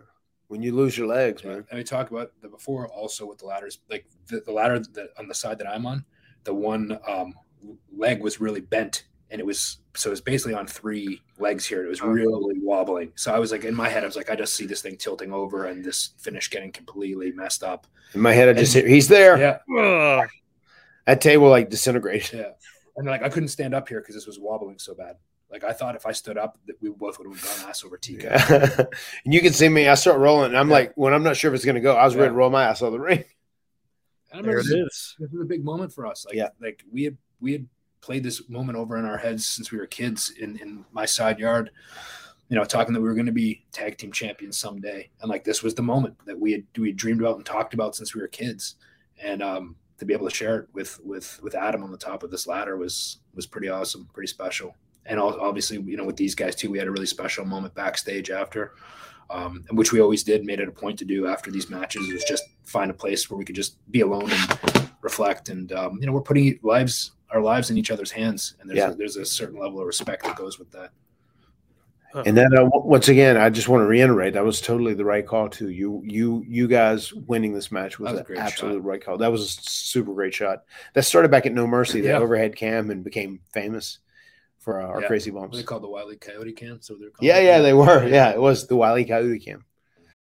When 0.53 0.61
you 0.61 0.71
lose 0.75 0.95
your 0.95 1.07
legs, 1.07 1.41
Yeah. 1.43 1.49
man. 1.49 1.65
And 1.71 1.79
we 1.79 1.83
talked 1.83 2.11
about 2.11 2.31
the 2.43 2.47
before 2.47 2.87
also 2.89 3.25
with 3.25 3.39
the 3.39 3.47
ladders, 3.47 3.79
like 3.89 4.05
the, 4.27 4.41
the 4.41 4.51
ladder 4.51 4.77
that 4.93 5.09
on 5.17 5.27
the 5.27 5.33
side 5.33 5.57
that 5.57 5.67
I'm 5.67 5.87
on, 5.87 6.05
the 6.43 6.53
one 6.53 6.99
um, 7.07 7.33
leg 7.91 8.21
was 8.21 8.39
really 8.39 8.61
bent 8.61 9.05
and 9.31 9.39
it 9.39 9.45
was 9.47 9.79
so 9.95 10.09
it 10.09 10.11
was 10.11 10.21
basically 10.21 10.53
on 10.53 10.67
three 10.67 11.19
legs 11.39 11.65
here. 11.65 11.83
It 11.83 11.89
was 11.89 12.03
really 12.03 12.53
wobbling. 12.59 13.13
So 13.15 13.33
I 13.33 13.39
was 13.39 13.51
like 13.51 13.63
in 13.63 13.73
my 13.73 13.89
head, 13.89 14.03
I 14.03 14.05
was 14.05 14.15
like, 14.15 14.29
I 14.29 14.35
just 14.35 14.53
see 14.53 14.67
this 14.67 14.83
thing 14.83 14.95
tilting 14.95 15.33
over 15.33 15.65
and 15.65 15.83
this 15.83 16.11
finish 16.19 16.51
getting 16.51 16.71
completely 16.71 17.31
messed 17.31 17.63
up. 17.63 17.87
In 18.13 18.21
my 18.21 18.33
head, 18.33 18.47
I 18.47 18.53
just 18.53 18.75
hear 18.75 18.87
he's 18.87 19.07
there. 19.07 19.39
Yeah. 19.39 19.57
Ugh. 19.75 20.29
That 21.07 21.19
table 21.19 21.49
like 21.49 21.71
disintegrated. 21.71 22.41
Yeah. 22.41 22.51
And 22.95 23.07
like 23.07 23.23
I 23.23 23.29
couldn't 23.29 23.49
stand 23.49 23.73
up 23.73 23.89
here 23.89 24.01
because 24.01 24.13
this 24.13 24.27
was 24.27 24.37
wobbling 24.37 24.77
so 24.77 24.93
bad. 24.93 25.15
Like 25.53 25.63
I 25.63 25.71
thought 25.71 25.95
if 25.95 26.05
I 26.07 26.11
stood 26.13 26.37
up 26.37 26.57
that 26.65 26.81
we 26.81 26.89
both 26.89 27.19
would 27.19 27.27
have 27.31 27.41
gone 27.61 27.69
ass 27.69 27.83
over 27.85 27.95
TK. 27.97 28.23
Yeah. 28.23 28.85
and 29.25 29.33
you 29.33 29.39
can 29.39 29.53
see 29.53 29.69
me. 29.69 29.87
I 29.87 29.93
start 29.93 30.17
rolling, 30.19 30.47
and 30.47 30.57
I'm 30.57 30.67
Yeah. 30.67 30.73
like, 30.73 30.93
when 30.95 31.13
I'm 31.13 31.21
not 31.21 31.37
sure 31.37 31.51
if 31.51 31.55
it's 31.55 31.63
gonna 31.63 31.79
go, 31.79 31.95
I 31.95 32.05
was 32.05 32.15
ready 32.15 32.29
to 32.29 32.33
roll 32.33 32.49
my 32.49 32.63
ass 32.63 32.81
out 32.81 32.87
of 32.87 32.93
the 32.93 32.99
ring. 32.99 33.23
And 34.31 34.39
I 34.39 34.41
There 34.41 34.57
remember 34.57 34.59
it 34.59 34.63
this- 34.85 34.93
is. 34.95 35.15
this 35.19 35.31
was 35.31 35.41
a 35.41 35.45
big 35.45 35.63
moment 35.63 35.93
for 35.93 36.07
us. 36.07 36.25
Like, 36.25 36.33
Yeah. 36.35 36.49
like 36.59 36.83
we 36.91 37.03
had 37.03 37.17
we 37.39 37.51
had 37.51 37.67
played 38.01 38.23
this 38.23 38.49
moment 38.49 38.77
over 38.79 38.97
in 38.97 39.05
our 39.05 39.17
heads 39.17 39.45
since 39.45 39.71
we 39.71 39.77
were 39.77 39.85
kids 39.85 40.31
in 40.31 40.57
in 40.57 40.85
my 40.91 41.05
side 41.05 41.37
yard. 41.37 41.69
You 42.49 42.57
know, 42.57 42.65
talking 42.65 42.93
that 42.93 43.01
we 43.01 43.07
were 43.07 43.13
going 43.15 43.27
to 43.27 43.31
be 43.31 43.65
tag 43.71 43.97
team 43.97 44.11
champions 44.11 44.57
someday, 44.57 45.09
and 45.21 45.29
like 45.29 45.43
this 45.43 45.61
was 45.63 45.75
the 45.75 45.81
moment 45.83 46.17
that 46.25 46.39
we 46.39 46.51
had 46.51 46.65
we 46.77 46.89
had 46.89 46.97
dreamed 46.97 47.21
about 47.21 47.37
and 47.37 47.45
talked 47.45 47.73
about 47.75 47.95
since 47.95 48.13
we 48.15 48.21
were 48.21 48.27
kids, 48.27 48.75
and 49.21 49.41
um, 49.43 49.75
to 49.99 50.05
be 50.05 50.13
able 50.13 50.27
to 50.27 50.35
share 50.35 50.59
it 50.61 50.67
with 50.73 50.99
with 51.03 51.39
with 51.43 51.53
Adam 51.55 51.83
on 51.83 51.91
the 51.91 51.97
top 51.97 52.23
of 52.23 52.31
this 52.31 52.47
ladder 52.47 52.75
was 52.75 53.19
was 53.35 53.45
pretty 53.45 53.69
awesome, 53.69 54.09
pretty 54.13 54.27
special. 54.27 54.75
And 55.05 55.19
obviously, 55.19 55.81
you 55.81 55.97
know, 55.97 56.05
with 56.05 56.15
these 56.17 56.35
guys 56.35 56.55
too, 56.55 56.69
we 56.71 56.77
had 56.77 56.87
a 56.87 56.91
really 56.91 57.05
special 57.05 57.45
moment 57.45 57.73
backstage 57.75 58.29
after. 58.29 58.73
um, 59.29 59.63
which 59.71 59.91
we 59.91 59.99
always 60.01 60.21
did, 60.21 60.45
made 60.45 60.59
it 60.59 60.67
a 60.67 60.71
point 60.71 60.99
to 60.99 61.05
do 61.05 61.27
after 61.27 61.49
these 61.49 61.69
matches, 61.69 62.11
was 62.11 62.23
just 62.25 62.43
find 62.65 62.91
a 62.91 62.93
place 62.93 63.29
where 63.31 63.37
we 63.37 63.45
could 63.45 63.55
just 63.55 63.77
be 63.89 64.01
alone 64.01 64.29
and 64.29 64.89
reflect. 65.01 65.49
And 65.49 65.71
um, 65.71 65.97
you 65.99 66.05
know, 66.05 66.11
we're 66.13 66.21
putting 66.21 66.59
lives, 66.61 67.13
our 67.31 67.41
lives, 67.41 67.71
in 67.71 67.77
each 67.77 67.89
other's 67.89 68.11
hands, 68.11 68.55
and 68.59 68.69
there's 68.69 68.77
Yeah. 68.79 68.89
a, 68.91 68.95
there's 68.95 69.15
a 69.15 69.25
certain 69.25 69.57
level 69.59 69.79
of 69.79 69.87
respect 69.87 70.23
that 70.25 70.35
goes 70.35 70.59
with 70.59 70.69
that. 70.71 70.91
And 72.25 72.37
then 72.37 72.53
uh, 72.53 72.63
w- 72.65 72.85
once 72.85 73.07
again, 73.07 73.37
I 73.37 73.49
just 73.49 73.67
want 73.67 73.81
to 73.81 73.87
reiterate 73.87 74.33
that 74.33 74.45
was 74.45 74.61
totally 74.61 74.93
the 74.93 75.05
right 75.05 75.25
call 75.25 75.49
too. 75.49 75.69
You 75.69 76.03
you 76.05 76.45
you 76.47 76.67
guys 76.67 77.11
winning 77.11 77.53
this 77.53 77.71
match 77.71 77.97
was, 77.97 78.11
was 78.11 78.17
a 78.17 78.19
an 78.19 78.25
great 78.27 78.39
absolute 78.39 78.75
shot. 78.75 78.83
right 78.85 79.03
call. 79.03 79.17
That 79.17 79.31
was 79.31 79.41
a 79.41 79.47
super 79.47 80.13
great 80.13 80.33
shot. 80.35 80.63
That 80.93 81.03
started 81.05 81.31
back 81.31 81.47
at 81.47 81.53
No 81.53 81.65
Mercy, 81.65 82.01
the 82.01 82.09
Yeah. 82.09 82.19
overhead 82.19 82.55
cam, 82.55 82.91
and 82.91 83.03
became 83.03 83.39
famous 83.51 83.97
for 84.63 84.81
uh, 84.81 84.85
our 84.87 85.01
Yeah. 85.01 85.07
crazy 85.07 85.31
bumps. 85.31 85.57
they 85.57 85.63
called 85.63 85.83
the 85.83 85.89
Wiley 85.89 86.15
Coyote 86.15 86.53
Cam, 86.53 86.79
so 86.81 86.95
they're 86.99 87.09
called 87.09 87.27
Yeah, 87.27 87.39
yeah, 87.39 87.59
they 87.59 87.73
were. 87.73 88.07
Yeah, 88.07 88.29
it 88.31 88.39
was 88.41 88.67
the 88.67 88.75
Wiley 88.75 89.05
Coyote 89.05 89.39
cam. 89.39 89.65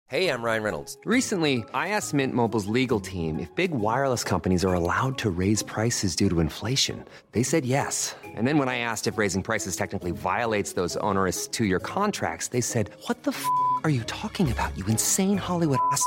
Hey, 0.07 0.29
I'm 0.29 0.43
Ryan 0.43 0.61
Reynolds. 0.63 0.97
Recently, 1.05 1.63
I 1.73 1.87
asked 1.89 2.13
Mint 2.13 2.35
Mobile's 2.35 2.67
legal 2.67 2.99
team 2.99 3.39
if 3.39 3.49
big 3.55 3.71
wireless 3.71 4.23
companies 4.23 4.63
are 4.63 4.73
allowed 4.75 5.17
to 5.19 5.29
raise 5.31 5.63
prices 5.63 6.15
due 6.15 6.29
to 6.29 6.39
inflation. 6.39 7.03
They 7.31 7.41
said 7.41 7.65
yes. 7.65 8.15
And 8.35 8.45
then 8.47 8.59
when 8.59 8.69
I 8.69 8.77
asked 8.79 9.07
if 9.07 9.17
raising 9.17 9.41
prices 9.41 9.75
technically 9.75 10.11
violates 10.11 10.73
those 10.73 10.97
onerous 10.97 11.47
two 11.47 11.65
year 11.65 11.79
contracts, 11.79 12.49
they 12.49 12.61
said, 12.61 12.91
What 13.07 13.23
the 13.23 13.31
f 13.31 13.43
are 13.83 13.89
you 13.89 14.03
talking 14.03 14.51
about, 14.51 14.77
you 14.77 14.85
insane 14.85 15.37
Hollywood 15.37 15.79
ass? 15.91 16.03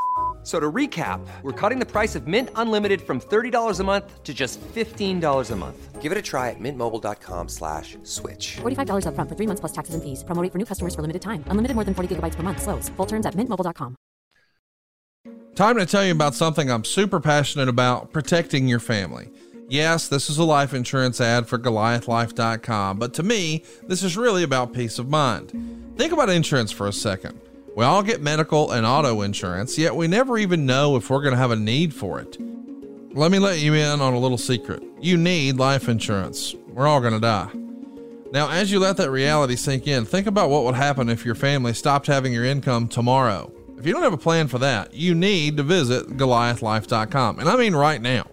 F- 0.47 0.51
So 0.51 0.61
to 0.61 0.71
recap, 0.71 1.21
we're 1.43 1.51
cutting 1.53 1.81
the 1.81 1.85
price 1.85 2.15
of 2.15 2.29
Mint 2.29 2.51
Unlimited 2.55 3.01
from 3.03 3.21
$30 3.21 3.81
a 3.81 3.85
month 3.85 4.23
to 4.23 4.33
just 4.33 4.61
$15 4.75 5.51
a 5.51 5.57
month. 5.57 6.01
Give 6.01 6.13
it 6.13 6.19
a 6.19 6.23
try 6.23 6.51
at 6.51 6.61
mintmobile.com 6.61 7.49
slash 7.49 7.97
switch. 8.05 8.59
$45 8.63 9.07
upfront 9.07 9.29
for 9.29 9.35
three 9.35 9.49
months 9.49 9.59
plus 9.61 9.73
taxes 9.73 9.95
and 9.97 10.03
fees. 10.05 10.23
Promo 10.23 10.41
rate 10.43 10.53
for 10.53 10.59
new 10.59 10.65
customers 10.65 10.95
for 10.95 11.03
limited 11.03 11.21
time. 11.23 11.43
Unlimited 11.51 11.75
more 11.75 11.83
than 11.85 11.95
40 11.95 12.15
gigabytes 12.15 12.37
per 12.37 12.45
month. 12.45 12.63
Slows. 12.63 12.89
Full 12.97 13.07
terms 13.07 13.27
at 13.27 13.35
mintmobile.com. 13.35 13.97
Time 15.57 15.79
to 15.79 15.87
tell 15.87 16.05
you 16.05 16.13
about 16.13 16.35
something 16.35 16.71
I'm 16.71 16.85
super 16.85 17.19
passionate 17.19 17.69
about 17.69 18.13
protecting 18.13 18.69
your 18.69 18.79
family. 18.81 19.31
Yes, 19.69 20.07
this 20.07 20.31
is 20.31 20.39
a 20.39 20.45
life 20.45 20.75
insurance 20.75 21.21
ad 21.21 21.49
for 21.49 21.59
GoliathLife.com, 21.59 22.99
but 23.01 23.15
to 23.15 23.23
me, 23.25 23.65
this 23.89 24.05
is 24.05 24.17
really 24.17 24.45
about 24.45 24.73
peace 24.73 25.01
of 25.01 25.09
mind. 25.09 25.51
Think 25.97 26.13
about 26.13 26.29
insurance 26.29 26.71
for 26.71 26.87
a 26.87 26.93
second. 26.93 27.41
We 27.77 27.85
all 27.85 28.03
get 28.03 28.23
medical 28.23 28.73
and 28.73 28.87
auto 28.87 29.21
insurance, 29.21 29.77
yet 29.77 29.95
we 29.95 30.09
never 30.09 30.39
even 30.39 30.65
know 30.65 30.97
if 30.97 31.11
we're 31.11 31.21
going 31.21 31.35
to 31.35 31.39
have 31.39 31.51
a 31.51 31.57
need 31.57 31.93
for 31.93 32.19
it. 32.19 32.39
Let 33.15 33.31
me 33.31 33.39
let 33.39 33.59
you 33.59 33.75
in 33.75 34.01
on 34.01 34.15
a 34.15 34.19
little 34.19 34.39
secret. 34.39 34.83
You 34.99 35.19
need 35.19 35.59
life 35.59 35.87
insurance. 35.87 36.55
We're 36.69 36.87
all 36.87 37.01
going 37.01 37.13
to 37.13 37.21
die. 37.21 37.51
Now, 38.33 38.49
as 38.49 38.73
you 38.73 38.79
let 38.79 38.97
that 38.97 39.11
reality 39.11 39.57
sink 39.57 39.87
in, 39.87 40.07
think 40.07 40.27
about 40.27 40.49
what 40.49 40.65
would 40.65 40.75
happen 40.75 41.11
if 41.11 41.27
your 41.27 41.35
family 41.35 41.75
stopped 41.75 42.07
having 42.07 42.33
your 42.33 42.47
income 42.47 42.89
tomorrow. 42.89 43.53
If 43.77 43.85
you 43.85 43.93
don't 43.93 44.03
have 44.03 44.15
a 44.15 44.17
plan 44.17 44.49
for 44.49 44.59
that, 44.61 44.95
you 44.95 45.15
need 45.15 45.59
to 45.59 45.63
visit 45.63 46.17
GoliathLife.com. 46.17 47.41
And 47.41 47.47
I 47.47 47.57
mean 47.57 47.77
right 47.77 48.01
now. 48.01 48.27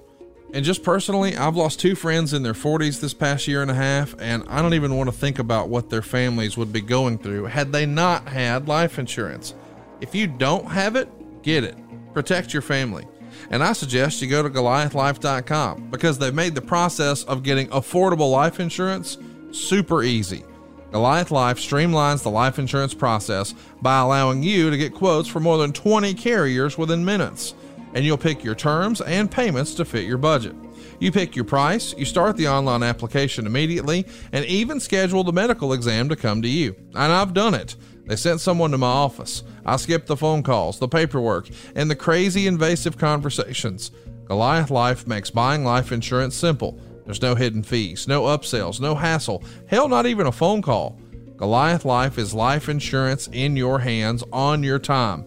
And 0.54 0.64
just 0.64 0.84
personally, 0.84 1.36
I've 1.36 1.56
lost 1.56 1.80
two 1.80 1.96
friends 1.96 2.32
in 2.32 2.44
their 2.44 2.54
40s 2.54 3.02
this 3.02 3.16
past 3.16 3.48
year 3.48 3.64
and 3.64 3.72
a 3.72 3.74
half, 3.74 4.14
and 4.20 4.44
I 4.48 4.62
don't 4.62 4.76
even 4.76 4.96
want 4.96 5.10
to 5.10 5.16
think 5.16 5.40
about 5.40 5.68
what 5.68 5.90
their 5.90 6.04
families 6.04 6.56
would 6.58 6.72
be 6.72 6.80
going 6.80 7.18
through 7.18 7.46
had 7.46 7.72
they 7.72 7.88
not 7.88 8.28
had 8.30 8.68
life 8.68 9.00
insurance. 9.00 9.56
If 10.00 10.14
you 10.14 10.28
don't 10.28 10.68
have 10.68 10.96
it, 10.96 11.10
get 11.42 11.64
it. 11.64 11.76
Protect 12.14 12.54
your 12.54 12.62
family. 12.62 13.08
And 13.50 13.64
I 13.64 13.74
suggest 13.74 14.22
you 14.22 14.28
go 14.28 14.44
to 14.44 14.50
GoliathLife.com 14.50 15.90
because 15.90 16.20
they've 16.20 16.32
made 16.32 16.54
the 16.54 16.62
process 16.62 17.24
of 17.24 17.42
getting 17.42 17.68
affordable 17.70 18.32
life 18.32 18.60
insurance 18.60 19.18
super 19.52 20.04
easy. 20.04 20.44
Goliath 20.92 21.32
Life 21.32 21.58
streamlines 21.58 22.22
the 22.22 22.30
life 22.30 22.60
insurance 22.60 22.94
process 22.94 23.56
by 23.82 24.00
allowing 24.00 24.44
you 24.44 24.70
to 24.70 24.78
get 24.78 24.94
quotes 24.94 25.28
for 25.28 25.40
more 25.40 25.58
than 25.58 25.74
20 25.74 26.14
carriers 26.14 26.78
within 26.78 27.04
minutes. 27.04 27.56
And 27.94 28.04
you'll 28.04 28.18
pick 28.18 28.44
your 28.44 28.56
terms 28.56 29.02
and 29.02 29.30
payments 29.30 29.76
to 29.76 29.86
fit 29.86 30.06
your 30.06 30.18
budget. 30.18 30.56
You 31.00 31.12
pick 31.12 31.36
your 31.36 31.46
price, 31.46 31.94
you 31.98 32.06
start 32.06 32.38
the 32.38 32.48
online 32.48 32.84
application 32.84 33.46
immediately, 33.46 34.06
and 34.32 34.46
even 34.46 34.80
schedule 34.80 35.24
the 35.24 35.34
medical 35.34 35.74
exam 35.74 36.10
to 36.10 36.16
come 36.16 36.42
to 36.42 36.48
you. 36.48 36.76
And 36.96 37.12
I've 37.12 37.34
done 37.34 37.54
it. 37.54 37.76
They 38.06 38.16
sent 38.16 38.42
someone 38.42 38.72
to 38.72 38.78
my 38.78 38.88
office. 38.88 39.44
I 39.66 39.78
skipped 39.78 40.08
the 40.08 40.18
phone 40.18 40.44
calls, 40.44 40.80
the 40.80 40.88
paperwork, 40.88 41.50
and 41.76 41.90
the 41.90 41.96
crazy 41.96 42.48
invasive 42.48 42.98
conversations. 42.98 43.92
Goliath 44.26 44.72
Life 44.72 45.08
makes 45.08 45.30
buying 45.30 45.64
life 45.64 45.92
insurance 45.92 46.36
simple. 46.36 46.80
There's 47.06 47.22
no 47.22 47.36
hidden 47.36 47.64
fees, 47.64 48.08
no 48.08 48.24
upsells, 48.24 48.80
no 48.80 48.96
hassle, 48.96 49.44
hell, 49.68 49.88
not 49.88 50.06
even 50.06 50.28
a 50.28 50.32
phone 50.32 50.62
call. 50.62 51.00
Goliath 51.36 51.84
Life 51.84 52.18
is 52.18 52.34
life 52.34 52.70
insurance 52.70 53.28
in 53.28 53.58
your 53.58 53.80
hands 53.80 54.24
on 54.32 54.64
your 54.64 54.80
time. 54.80 55.26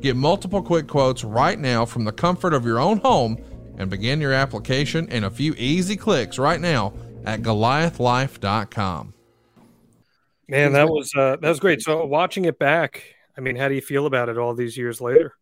Get 0.00 0.16
multiple 0.16 0.62
quick 0.62 0.86
quotes 0.86 1.24
right 1.24 1.58
now 1.58 1.84
from 1.84 2.04
the 2.04 2.12
comfort 2.12 2.54
of 2.54 2.64
your 2.64 2.78
own 2.78 2.98
home 2.98 3.42
and 3.78 3.90
begin 3.90 4.20
your 4.20 4.32
application 4.32 5.08
in 5.08 5.24
a 5.24 5.30
few 5.30 5.54
easy 5.54 5.96
clicks 5.96 6.38
right 6.38 6.60
now 6.60 6.92
at 7.24 7.42
goliathlife.com. 7.42 9.14
Man, 10.48 10.72
that 10.72 10.88
was 10.88 11.12
uh, 11.14 11.36
that 11.42 11.48
was 11.48 11.60
great. 11.60 11.82
So 11.82 12.06
watching 12.06 12.46
it 12.46 12.58
back, 12.58 13.02
I 13.36 13.40
mean, 13.40 13.56
how 13.56 13.68
do 13.68 13.74
you 13.74 13.82
feel 13.82 14.06
about 14.06 14.28
it 14.28 14.38
all 14.38 14.54
these 14.54 14.76
years 14.76 15.00
later? 15.00 15.34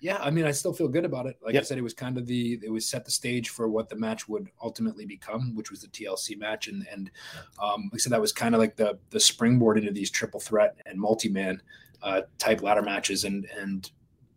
Yeah, 0.00 0.18
I 0.20 0.30
mean, 0.30 0.46
I 0.46 0.50
still 0.50 0.72
feel 0.72 0.88
good 0.88 1.04
about 1.04 1.26
it. 1.26 1.36
Like 1.44 1.54
Yep. 1.54 1.62
I 1.62 1.64
said, 1.64 1.78
it 1.78 1.82
was 1.82 1.94
kind 1.94 2.18
of 2.18 2.26
the 2.26 2.58
it 2.62 2.70
was 2.70 2.86
set 2.88 3.04
the 3.04 3.10
stage 3.10 3.50
for 3.50 3.68
what 3.68 3.88
the 3.88 3.96
match 3.96 4.28
would 4.28 4.48
ultimately 4.60 5.06
become, 5.06 5.54
which 5.54 5.70
was 5.70 5.80
the 5.80 5.88
TLC 5.88 6.36
match, 6.38 6.68
and 6.68 6.86
and 6.90 7.10
um, 7.62 7.84
like 7.92 7.94
I 7.94 7.98
said, 7.98 8.12
that 8.12 8.20
was 8.20 8.32
kind 8.32 8.54
of 8.54 8.60
like 8.60 8.76
the 8.76 8.98
the 9.10 9.20
springboard 9.20 9.78
into 9.78 9.92
these 9.92 10.10
triple 10.10 10.40
threat 10.40 10.76
and 10.86 11.00
multi 11.00 11.28
man 11.28 11.62
uh, 12.02 12.22
type 12.38 12.62
ladder 12.62 12.82
matches, 12.82 13.24
and 13.24 13.46
and 13.58 13.90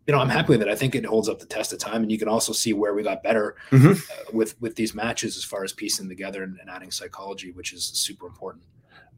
you 0.08 0.14
know 0.14 0.20
I'm 0.20 0.30
happy 0.30 0.50
with 0.50 0.62
it. 0.62 0.68
I 0.68 0.76
think 0.76 0.96
it 0.96 1.06
holds 1.06 1.28
up 1.30 1.40
the 1.40 1.46
test 1.46 1.74
of 1.74 1.80
time, 1.80 2.04
and 2.04 2.12
you 2.12 2.18
can 2.20 2.28
also 2.28 2.54
see 2.54 2.74
where 2.74 2.94
we 2.94 3.04
got 3.04 3.24
better 3.24 3.56
Mhm. 3.72 3.96
uh, 4.10 4.24
with 4.34 4.60
with 4.62 4.76
these 4.76 4.94
matches 4.94 5.36
as 5.38 5.44
far 5.44 5.64
as 5.64 5.74
piecing 5.74 6.08
together 6.10 6.44
and, 6.44 6.58
and 6.60 6.70
adding 6.70 6.92
psychology, 6.92 7.52
which 7.52 7.74
is 7.74 7.84
super 7.84 8.28
important. 8.28 8.64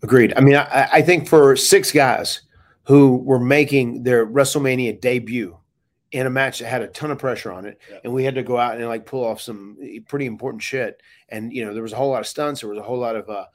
Agreed. 0.04 0.34
I 0.38 0.42
mean, 0.42 0.56
I, 0.56 0.88
I 0.94 1.02
think 1.02 1.28
for 1.28 1.56
six 1.56 1.92
guys 1.92 2.42
who 2.84 3.18
were 3.18 3.40
making 3.40 4.04
their 4.04 4.26
WrestleMania 4.26 5.02
debut 5.02 5.58
in 6.14 6.26
a 6.26 6.30
match 6.30 6.60
that 6.60 6.68
had 6.70 6.82
a 6.82 6.88
ton 6.88 7.12
of 7.12 7.18
pressure 7.20 7.52
on 7.52 7.66
it, 7.66 7.80
Yeah. 7.92 7.98
and 8.06 8.14
we 8.14 8.24
had 8.24 8.36
to 8.36 8.44
go 8.44 8.58
out 8.58 8.78
and 8.78 8.88
like 8.88 9.06
pull 9.06 9.26
off 9.26 9.42
some 9.42 9.76
pretty 10.08 10.26
important 10.26 10.62
shit. 10.64 11.02
And 11.30 11.52
you 11.52 11.66
know, 11.66 11.74
there 11.74 11.84
was 11.84 11.92
a 11.92 11.98
whole 11.98 12.12
lot 12.12 12.22
of 12.22 12.28
stunts. 12.28 12.62
There 12.62 12.70
was 12.70 12.80
a 12.80 12.84
whole 12.84 13.00
lot 13.00 13.16
of 13.18 13.28
uh, 13.30 13.46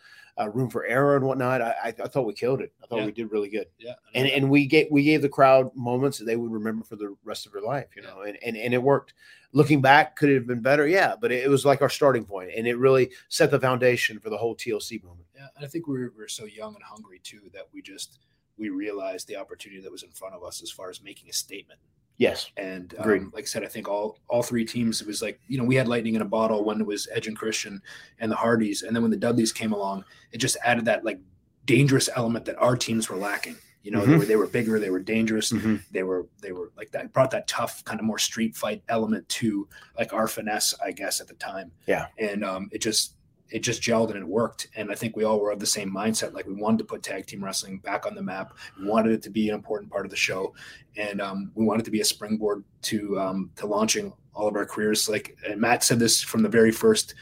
uh, 0.40 0.48
room 0.48 0.70
for 0.70 0.84
error 0.86 1.16
and 1.16 1.24
whatnot. 1.26 1.60
I, 1.60 1.74
I, 1.84 1.88
I 1.88 2.08
thought 2.08 2.26
we 2.26 2.32
killed 2.32 2.60
it. 2.60 2.72
I 2.82 2.86
thought 2.86 3.00
Yeah. 3.00 3.06
we 3.06 3.12
did 3.12 3.30
really 3.30 3.48
good. 3.50 3.66
Yeah, 3.78 3.94
And 4.14 4.26
and 4.28 4.48
we 4.50 4.66
gave 4.66 4.88
we 4.90 5.02
gave 5.02 5.22
the 5.22 5.28
crowd 5.28 5.70
moments 5.74 6.18
that 6.18 6.24
they 6.24 6.36
would 6.36 6.50
remember 6.50 6.84
for 6.84 6.96
the 6.96 7.14
rest 7.24 7.46
of 7.46 7.52
their 7.52 7.62
life. 7.62 7.88
You 7.96 8.02
know, 8.02 8.22
and 8.22 8.38
and, 8.44 8.56
and 8.56 8.74
it 8.74 8.82
worked. 8.82 9.14
Looking 9.54 9.82
back, 9.82 10.16
could 10.16 10.30
it 10.30 10.34
have 10.36 10.46
been 10.46 10.62
better? 10.62 10.86
Yeah, 10.88 11.14
but 11.20 11.30
it, 11.30 11.44
it 11.44 11.48
was 11.48 11.66
like 11.66 11.82
our 11.82 11.90
starting 11.90 12.24
point, 12.24 12.50
and 12.56 12.66
it 12.66 12.78
really 12.78 13.10
set 13.28 13.50
the 13.50 13.60
foundation 13.60 14.18
for 14.18 14.30
the 14.30 14.36
whole 14.38 14.56
TLC 14.56 15.04
moment. 15.04 15.26
Yeah, 15.34 15.48
and 15.56 15.62
I 15.64 15.68
think 15.68 15.86
we 15.86 15.98
were, 15.98 16.12
we 16.16 16.22
were 16.22 16.28
so 16.28 16.46
young 16.46 16.74
and 16.74 16.82
hungry 16.82 17.20
too 17.22 17.50
that 17.52 17.68
we 17.72 17.82
just 17.82 18.20
we 18.56 18.70
realized 18.70 19.28
the 19.28 19.36
opportunity 19.36 19.82
that 19.82 19.92
was 19.92 20.02
in 20.04 20.10
front 20.12 20.34
of 20.34 20.42
us 20.42 20.62
as 20.62 20.70
far 20.70 20.88
as 20.88 21.02
making 21.02 21.28
a 21.28 21.32
statement. 21.34 21.80
Yes. 22.18 22.50
And 22.56 22.94
um, 22.98 23.32
like 23.34 23.44
I 23.44 23.46
said, 23.46 23.64
I 23.64 23.68
think 23.68 23.88
all 23.88 24.18
all 24.28 24.42
three 24.42 24.64
teams 24.64 25.00
it 25.00 25.06
was 25.06 25.22
like 25.22 25.40
you 25.48 25.58
know 25.58 25.64
we 25.64 25.74
had 25.74 25.88
lightning 25.88 26.14
in 26.14 26.22
a 26.22 26.26
bottle 26.26 26.64
when 26.64 26.80
it 26.80 26.86
was 26.86 27.08
Edge 27.12 27.26
and 27.26 27.36
Christian 27.36 27.82
and 28.20 28.30
the 28.30 28.36
Hardys, 28.36 28.82
and 28.82 28.94
then 28.94 29.02
when 29.02 29.10
the 29.10 29.16
Dudleys 29.16 29.52
came 29.52 29.72
along, 29.72 30.04
it 30.30 30.38
just 30.38 30.56
added 30.64 30.84
that 30.84 31.04
like 31.04 31.18
dangerous 31.66 32.08
element 32.16 32.44
that 32.44 32.56
our 32.58 32.76
teams 32.76 33.08
were 33.08 33.16
lacking. 33.16 33.56
You 33.82 33.90
know, 33.90 34.04
they 34.06 34.12
Mhm. 34.12 34.18
were 34.18 34.24
they 34.26 34.36
were 34.36 34.46
bigger, 34.46 34.78
they 34.78 34.90
were 34.90 35.00
dangerous, 35.00 35.50
Mhm. 35.52 35.82
they 35.90 36.04
were 36.04 36.26
they 36.40 36.52
were 36.52 36.70
like 36.76 36.92
that 36.92 37.12
brought 37.12 37.32
that 37.32 37.48
tough 37.48 37.82
kind 37.84 37.98
of 37.98 38.06
more 38.06 38.18
street 38.18 38.54
fight 38.54 38.82
element 38.88 39.28
to 39.30 39.68
like 39.98 40.12
our 40.12 40.28
finesse, 40.28 40.74
I 40.84 40.92
guess, 40.92 41.20
at 41.20 41.26
the 41.26 41.34
time. 41.34 41.72
Yeah. 41.86 42.06
And 42.18 42.44
um, 42.44 42.68
it 42.70 42.80
just 42.80 43.16
it 43.52 43.62
just 43.62 43.82
gelled 43.82 44.08
and 44.08 44.18
it 44.18 44.26
worked. 44.26 44.68
And 44.76 44.90
I 44.90 44.94
think 44.94 45.14
we 45.14 45.24
all 45.24 45.38
were 45.38 45.50
of 45.50 45.60
the 45.60 45.66
same 45.66 45.92
mindset. 45.92 46.32
Like 46.32 46.46
we 46.46 46.54
wanted 46.54 46.78
to 46.78 46.84
put 46.84 47.02
tag 47.02 47.26
team 47.26 47.44
wrestling 47.44 47.78
back 47.78 48.06
on 48.06 48.14
the 48.14 48.22
map. 48.22 48.54
We 48.80 48.86
wanted 48.88 49.12
it 49.12 49.22
to 49.24 49.30
be 49.30 49.50
an 49.50 49.54
important 49.54 49.92
part 49.92 50.06
of 50.06 50.10
the 50.10 50.16
show, 50.16 50.54
and 50.96 51.20
um, 51.20 51.52
we 51.54 51.64
wanted 51.64 51.84
to 51.84 51.90
be 51.90 52.00
a 52.00 52.04
springboard 52.04 52.64
to 52.82 53.20
um, 53.20 53.50
to 53.56 53.66
launching 53.66 54.12
all 54.34 54.48
of 54.48 54.56
our 54.56 54.64
careers. 54.64 55.08
Like 55.08 55.36
Matt 55.56 55.84
said 55.84 55.98
this 55.98 56.22
from 56.22 56.42
the 56.42 56.48
very 56.48 56.72
first 56.72 57.14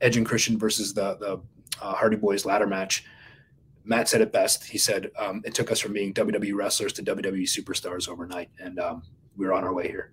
Edge 0.00 0.16
and 0.16 0.26
Christian 0.26 0.58
versus 0.58 0.92
the 0.92 1.16
the 1.16 1.40
uh, 1.80 1.94
Hardy 1.94 2.16
Boys 2.16 2.44
ladder 2.44 2.66
match. 2.66 3.04
Matt 3.84 4.08
said 4.08 4.20
it 4.20 4.32
best. 4.32 4.64
He 4.64 4.78
said 4.78 5.10
um, 5.16 5.42
it 5.44 5.54
took 5.54 5.70
us 5.70 5.78
from 5.78 5.92
being 5.92 6.12
WWE 6.12 6.54
wrestlers 6.54 6.92
to 6.94 7.02
WWE 7.04 7.44
superstars 7.44 8.08
overnight, 8.08 8.50
and 8.58 8.80
um, 8.80 9.02
we 9.36 9.46
we're 9.46 9.52
on 9.52 9.62
our 9.62 9.72
way 9.72 9.86
here. 9.86 10.12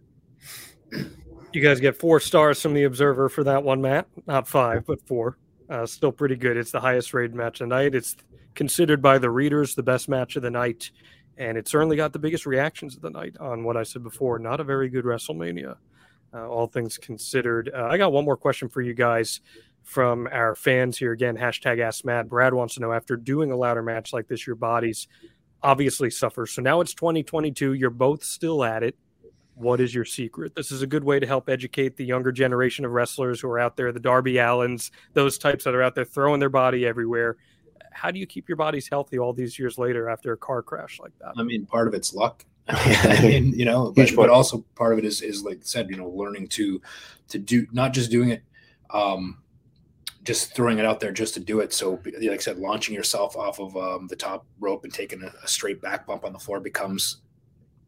You 1.54 1.62
guys 1.62 1.80
get 1.80 1.98
four 1.98 2.20
stars 2.20 2.62
from 2.62 2.74
the 2.74 2.84
Observer 2.84 3.30
for 3.30 3.44
that 3.46 3.64
one, 3.64 3.82
Matt. 3.82 4.08
Not 4.28 4.48
five, 4.48 4.86
but 4.86 5.06
four. 5.08 5.38
Uh, 5.70 5.86
still 5.86 6.12
pretty 6.12 6.36
good. 6.36 6.58
It's 6.58 6.72
the 6.72 6.80
highest 6.80 7.14
rated 7.14 7.36
match 7.36 7.62
of 7.62 7.70
the 7.70 7.76
night. 7.76 7.96
It's 7.96 8.16
considered 8.54 9.02
by 9.02 9.18
the 9.18 9.30
readers 9.30 9.76
the 9.76 9.84
best 9.84 10.08
match 10.08 10.36
of 10.36 10.44
the 10.44 10.52
night, 10.52 10.92
and 11.38 11.58
it 11.58 11.68
certainly 11.68 11.96
got 11.96 12.14
the 12.14 12.20
biggest 12.20 12.46
reactions 12.46 12.96
of 12.96 13.02
the 13.02 13.10
night 13.10 13.36
on 13.40 13.64
what 13.64 13.76
I 13.76 13.84
said 13.84 14.04
before. 14.04 14.38
Not 14.40 14.60
a 14.60 14.64
very 14.64 14.90
good 14.90 15.06
WrestleMania, 15.06 15.76
uh, 16.34 16.48
all 16.48 16.68
things 16.68 16.98
considered. 16.98 17.72
Uh, 17.74 17.88
I 17.90 17.98
got 17.98 18.12
one 18.12 18.26
more 18.26 18.38
question 18.38 18.70
for 18.70 18.82
you 18.82 18.94
guys 18.94 19.42
from 19.84 20.28
our 20.32 20.56
fans 20.56 20.98
here. 20.98 21.12
Again, 21.12 21.38
hashtag 21.38 21.80
Ask 21.80 22.06
Matt. 22.06 22.30
Brad 22.30 22.54
wants 22.54 22.76
to 22.76 22.82
know 22.82 22.92
after 22.92 23.16
doing 23.16 23.52
a 23.52 23.56
ladder 23.56 23.84
match 23.84 24.14
like 24.14 24.28
this, 24.28 24.46
your 24.46 24.56
bodies 24.56 25.08
obviously 25.64 26.12
suffers. 26.12 26.52
So 26.52 26.62
now 26.62 26.82
it's 26.82 26.94
2022. 26.94 27.74
You're 27.74 27.90
both 27.90 28.24
still 28.24 28.64
at 28.64 28.84
it. 28.84 28.96
What 29.56 29.80
is 29.80 29.95
your 29.95 30.06
secret? 30.06 30.53
This 30.56 30.72
is 30.72 30.82
a 30.82 30.88
good 30.88 31.03
way 31.03 31.19
to 31.19 31.26
help 31.26 31.49
educate 31.49 31.95
the 31.95 32.06
younger 32.06 32.32
generation 32.32 32.84
of 32.84 32.91
wrestlers 32.91 33.40
who 33.40 33.48
are 33.48 33.60
out 33.60 33.77
there, 33.77 33.91
the 33.91 33.99
Darby 33.99 34.34
Allins, 34.34 34.91
those 35.14 35.38
types 35.38 35.64
that 35.64 35.73
are 35.73 35.82
out 35.82 35.95
there 35.95 36.06
throwing 36.06 36.40
their 36.40 36.49
body 36.49 36.86
everywhere. 36.86 37.38
How 37.91 38.11
do 38.11 38.19
you 38.19 38.27
keep 38.27 38.49
your 38.49 38.57
bodies 38.57 38.90
healthy 38.90 39.18
all 39.18 39.32
these 39.32 39.57
years 39.57 39.77
later 39.77 40.10
after 40.10 40.34
a 40.34 40.38
car 40.38 40.61
crash 40.61 40.99
like 40.99 41.18
that? 41.19 41.34
I 41.38 41.44
mean, 41.44 41.65
part 41.65 41.88
of 41.88 41.94
it's 41.94 42.14
luck. 42.14 42.44
I 42.68 43.22
mean, 43.22 43.53
you 43.53 43.64
know, 43.64 43.94
but, 43.95 44.14
but 44.15 44.30
also 44.30 44.65
part 44.76 44.91
of 44.91 44.99
it 44.99 45.06
is 45.06 45.22
is 45.22 45.44
like 45.44 45.57
I 45.57 45.61
said, 45.64 45.90
you 45.90 45.95
know, 45.95 46.10
learning 46.10 46.48
to 46.49 46.82
to 47.30 47.40
do 47.40 47.65
not 47.72 47.94
just 47.94 48.11
doing 48.11 48.30
it, 48.30 48.44
um, 48.90 49.38
just 50.23 50.53
throwing 50.56 50.80
it 50.80 50.86
out 50.86 50.99
there 50.99 51.11
just 51.11 51.36
to 51.36 51.40
do 51.40 51.60
it. 51.60 51.72
So, 51.72 52.02
like 52.03 52.32
I 52.32 52.38
said, 52.38 52.57
launching 52.57 52.94
yourself 52.95 53.38
off 53.38 53.60
of 53.60 53.77
um, 53.77 54.07
the 54.07 54.15
top 54.15 54.45
rope 54.60 54.84
and 54.84 54.94
taking 54.94 55.23
a, 55.23 55.32
a 55.44 55.48
straight 55.48 55.82
back 55.82 56.06
bump 56.06 56.26
on 56.26 56.34
the 56.34 56.40
floor 56.40 56.60
becomes 56.60 57.22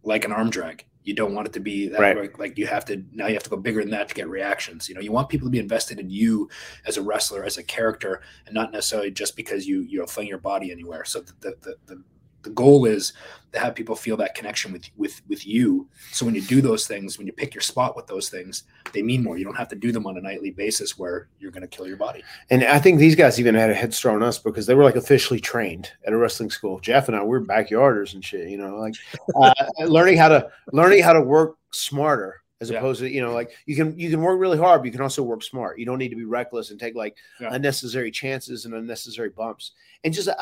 like 0.03 0.23
an 0.23 0.31
arm 0.31 0.49
drag. 0.49 0.85
You 1.07 1.13
don't 1.13 1.33
want 1.33 1.47
it 1.47 1.53
to 1.53 1.61
be 1.61 1.87
that 1.87 2.01
Right. 2.01 2.17
like, 2.17 2.37
like 2.37 2.57
you 2.57 2.67
have 2.67 2.83
to 2.85 3.01
now 3.13 3.27
you 3.27 3.33
have 3.33 3.43
to 3.43 3.49
go 3.49 3.55
bigger 3.55 3.81
than 3.81 3.91
that 3.91 4.09
to 4.09 4.13
get 4.13 4.27
reactions. 4.27 4.89
You 4.89 4.95
know, 4.95 4.99
you 5.01 5.13
want 5.13 5.29
people 5.29 5.47
to 5.47 5.51
be 5.51 5.57
invested 5.57 5.99
in 5.99 6.09
you 6.09 6.49
as 6.85 6.97
a 6.97 7.01
wrestler, 7.01 7.45
as 7.45 7.57
a 7.57 7.63
character, 7.63 8.21
and 8.45 8.53
not 8.53 8.73
necessarily 8.73 9.11
just 9.11 9.37
because 9.37 9.65
you 9.65 9.81
you 9.81 9.99
know 9.99 10.05
fling 10.05 10.27
your 10.27 10.37
body 10.37 10.69
anywhere. 10.69 11.05
So 11.05 11.21
the 11.21 11.33
the 11.39 11.55
the, 11.61 11.75
the, 11.85 12.03
the 12.43 12.49
goal 12.51 12.85
is 12.85 13.13
to 13.53 13.59
have 13.59 13.75
people 13.75 13.95
feel 13.95 14.17
that 14.17 14.35
connection 14.35 14.71
with 14.71 14.89
with 14.97 15.21
with 15.27 15.45
you. 15.47 15.87
So 16.11 16.25
when 16.25 16.35
you 16.35 16.41
do 16.41 16.61
those 16.61 16.85
things, 16.87 17.17
when 17.17 17.27
you 17.27 17.33
pick 17.33 17.53
your 17.53 17.61
spot 17.61 17.95
with 17.95 18.07
those 18.07 18.29
things, 18.29 18.63
they 18.93 19.01
mean 19.01 19.23
more. 19.23 19.37
You 19.37 19.45
don't 19.45 19.55
have 19.55 19.69
to 19.69 19.75
do 19.75 19.91
them 19.91 20.05
on 20.05 20.17
a 20.17 20.21
nightly 20.21 20.51
basis 20.51 20.97
where 20.97 21.29
you're 21.39 21.51
going 21.51 21.61
to 21.61 21.67
kill 21.67 21.87
your 21.87 21.97
body. 21.97 22.23
And 22.49 22.63
I 22.63 22.79
think 22.79 22.99
these 22.99 23.15
guys 23.15 23.39
even 23.39 23.55
had 23.55 23.69
a 23.69 23.73
head 23.73 23.93
start 23.93 24.15
on 24.15 24.23
us 24.23 24.37
because 24.37 24.65
they 24.65 24.75
were 24.75 24.83
like 24.83 24.95
officially 24.95 25.39
trained 25.39 25.91
at 26.05 26.13
a 26.13 26.17
wrestling 26.17 26.49
school. 26.49 26.79
Jeff 26.79 27.07
and 27.07 27.15
I, 27.17 27.21
we 27.21 27.29
were 27.29 27.41
backyarders 27.41 28.13
and 28.13 28.23
shit, 28.23 28.49
you 28.49 28.57
know, 28.57 28.75
like 28.77 28.95
uh, 29.35 29.51
learning 29.85 30.17
how 30.17 30.29
to 30.29 30.49
learning 30.73 31.03
how 31.03 31.13
to 31.13 31.21
work 31.21 31.55
smarter 31.71 32.41
as 32.59 32.69
Yeah. 32.71 32.79
opposed 32.79 33.01
to 33.01 33.09
you 33.09 33.21
know 33.21 33.33
like 33.33 33.51
you 33.67 33.75
can 33.75 33.97
you 33.97 34.09
can 34.09 34.21
work 34.21 34.39
really 34.39 34.57
hard, 34.57 34.81
but 34.81 34.85
you 34.85 34.91
can 34.91 35.01
also 35.01 35.23
work 35.23 35.43
smart. 35.43 35.79
You 35.79 35.85
don't 35.85 35.99
need 35.99 36.09
to 36.09 36.15
be 36.15 36.25
reckless 36.25 36.71
and 36.71 36.79
take 36.79 36.95
like 36.95 37.15
Yeah. 37.39 37.53
unnecessary 37.53 38.11
chances 38.11 38.65
and 38.65 38.73
unnecessary 38.73 39.29
bumps. 39.29 39.71
And 40.03 40.13
just 40.13 40.27
uh, 40.27 40.33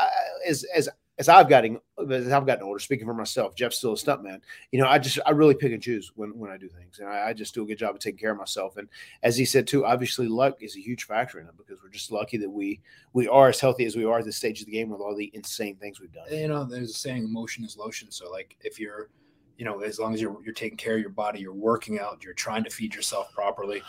as 0.48 0.66
as 0.76 0.90
as 1.18 1.30
I've 1.30 1.48
gotten 1.48 1.80
as 2.10 2.32
I've 2.32 2.46
gotten 2.46 2.64
older, 2.64 2.80
speaking 2.80 3.06
for 3.06 3.14
myself, 3.14 3.56
Jeff's 3.56 3.78
still 3.78 3.94
a 3.94 3.96
stuntman. 3.96 4.42
You 4.72 4.82
know, 4.82 4.88
I 4.88 5.00
just 5.00 5.20
I 5.26 5.32
really 5.32 5.56
pick 5.56 5.72
and 5.72 5.82
choose 5.82 6.12
when 6.16 6.38
when 6.38 6.52
I 6.52 6.58
do 6.58 6.68
things, 6.68 7.00
and 7.00 7.08
I, 7.08 7.30
I 7.30 7.34
just 7.34 7.54
do 7.54 7.64
a 7.64 7.66
good 7.66 7.78
job 7.78 7.96
of 7.96 8.02
taking 8.02 8.20
care 8.20 8.32
of 8.32 8.38
myself. 8.38 8.78
And 8.78 8.90
as 9.24 9.38
he 9.38 9.46
said 9.46 9.66
too, 9.66 9.86
obviously 9.86 10.28
luck 10.28 10.62
is 10.62 10.76
a 10.76 10.82
huge 10.82 11.06
factor 11.06 11.40
in 11.40 11.48
it 11.48 11.58
because 11.58 11.82
we're 11.82 11.90
just 11.90 12.12
lucky 12.12 12.38
that 12.38 12.50
we 12.50 12.82
we 13.14 13.28
are 13.28 13.50
as 13.50 13.60
healthy 13.60 13.86
as 13.86 13.96
we 13.96 14.04
are 14.04 14.20
at 14.20 14.26
this 14.26 14.38
stage 14.38 14.60
of 14.60 14.66
the 14.66 14.74
game 14.74 14.90
with 14.90 15.00
all 15.00 15.16
the 15.16 15.32
insane 15.34 15.78
things 15.78 16.02
we've 16.02 16.12
done. 16.12 16.26
you 16.32 16.48
know 16.48 16.66
there's 16.66 16.92
a 16.92 16.94
saying 16.94 17.32
motion 17.32 17.64
is 17.64 17.78
lotion 17.78 18.12
so 18.12 18.30
like 18.30 18.58
if 18.62 18.80
you're 18.80 19.10
you 19.58 19.64
know 19.64 19.80
as 19.80 20.00
long 20.00 20.14
as 20.14 20.22
you're 20.22 20.38
you're 20.44 20.54
taking 20.54 20.78
care 20.78 20.96
of 20.96 21.02
your 21.02 21.10
body 21.10 21.40
you're 21.40 21.54
working 21.54 22.00
out 22.00 22.24
you're 22.24 22.34
trying 22.34 22.64
to 22.64 22.70
feed 22.70 22.94
yourself 22.94 23.32
properly 23.34 23.82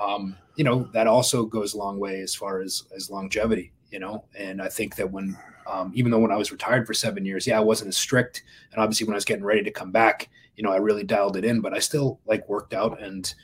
um 0.00 0.36
you 0.56 0.64
know 0.64 0.88
that 0.92 1.06
also 1.06 1.44
goes 1.44 1.74
a 1.74 1.78
long 1.78 1.98
way 1.98 2.20
as 2.20 2.34
far 2.34 2.60
as 2.60 2.84
as 2.96 3.10
longevity 3.10 3.72
you 3.90 3.98
know 3.98 4.24
and 4.38 4.60
i 4.62 4.68
think 4.68 4.96
that 4.96 5.10
when 5.10 5.36
um, 5.66 5.92
even 5.94 6.10
though 6.10 6.18
when 6.18 6.32
i 6.32 6.36
was 6.36 6.52
retired 6.52 6.86
for 6.86 6.94
seven 6.94 7.24
years 7.24 7.46
yeah 7.46 7.56
i 7.56 7.62
wasn't 7.62 7.88
as 7.88 7.96
strict 7.96 8.42
and 8.72 8.80
obviously 8.80 9.06
when 9.06 9.14
i 9.14 9.16
was 9.16 9.24
getting 9.24 9.44
ready 9.44 9.62
to 9.62 9.70
come 9.70 9.90
back 9.90 10.28
you 10.56 10.62
know 10.62 10.72
i 10.72 10.76
really 10.76 11.04
dialed 11.04 11.36
it 11.36 11.44
in 11.44 11.60
but 11.60 11.74
i 11.74 11.78
still 11.78 12.20
like 12.26 12.48
worked 12.48 12.74
out 12.74 13.00
and 13.02 13.34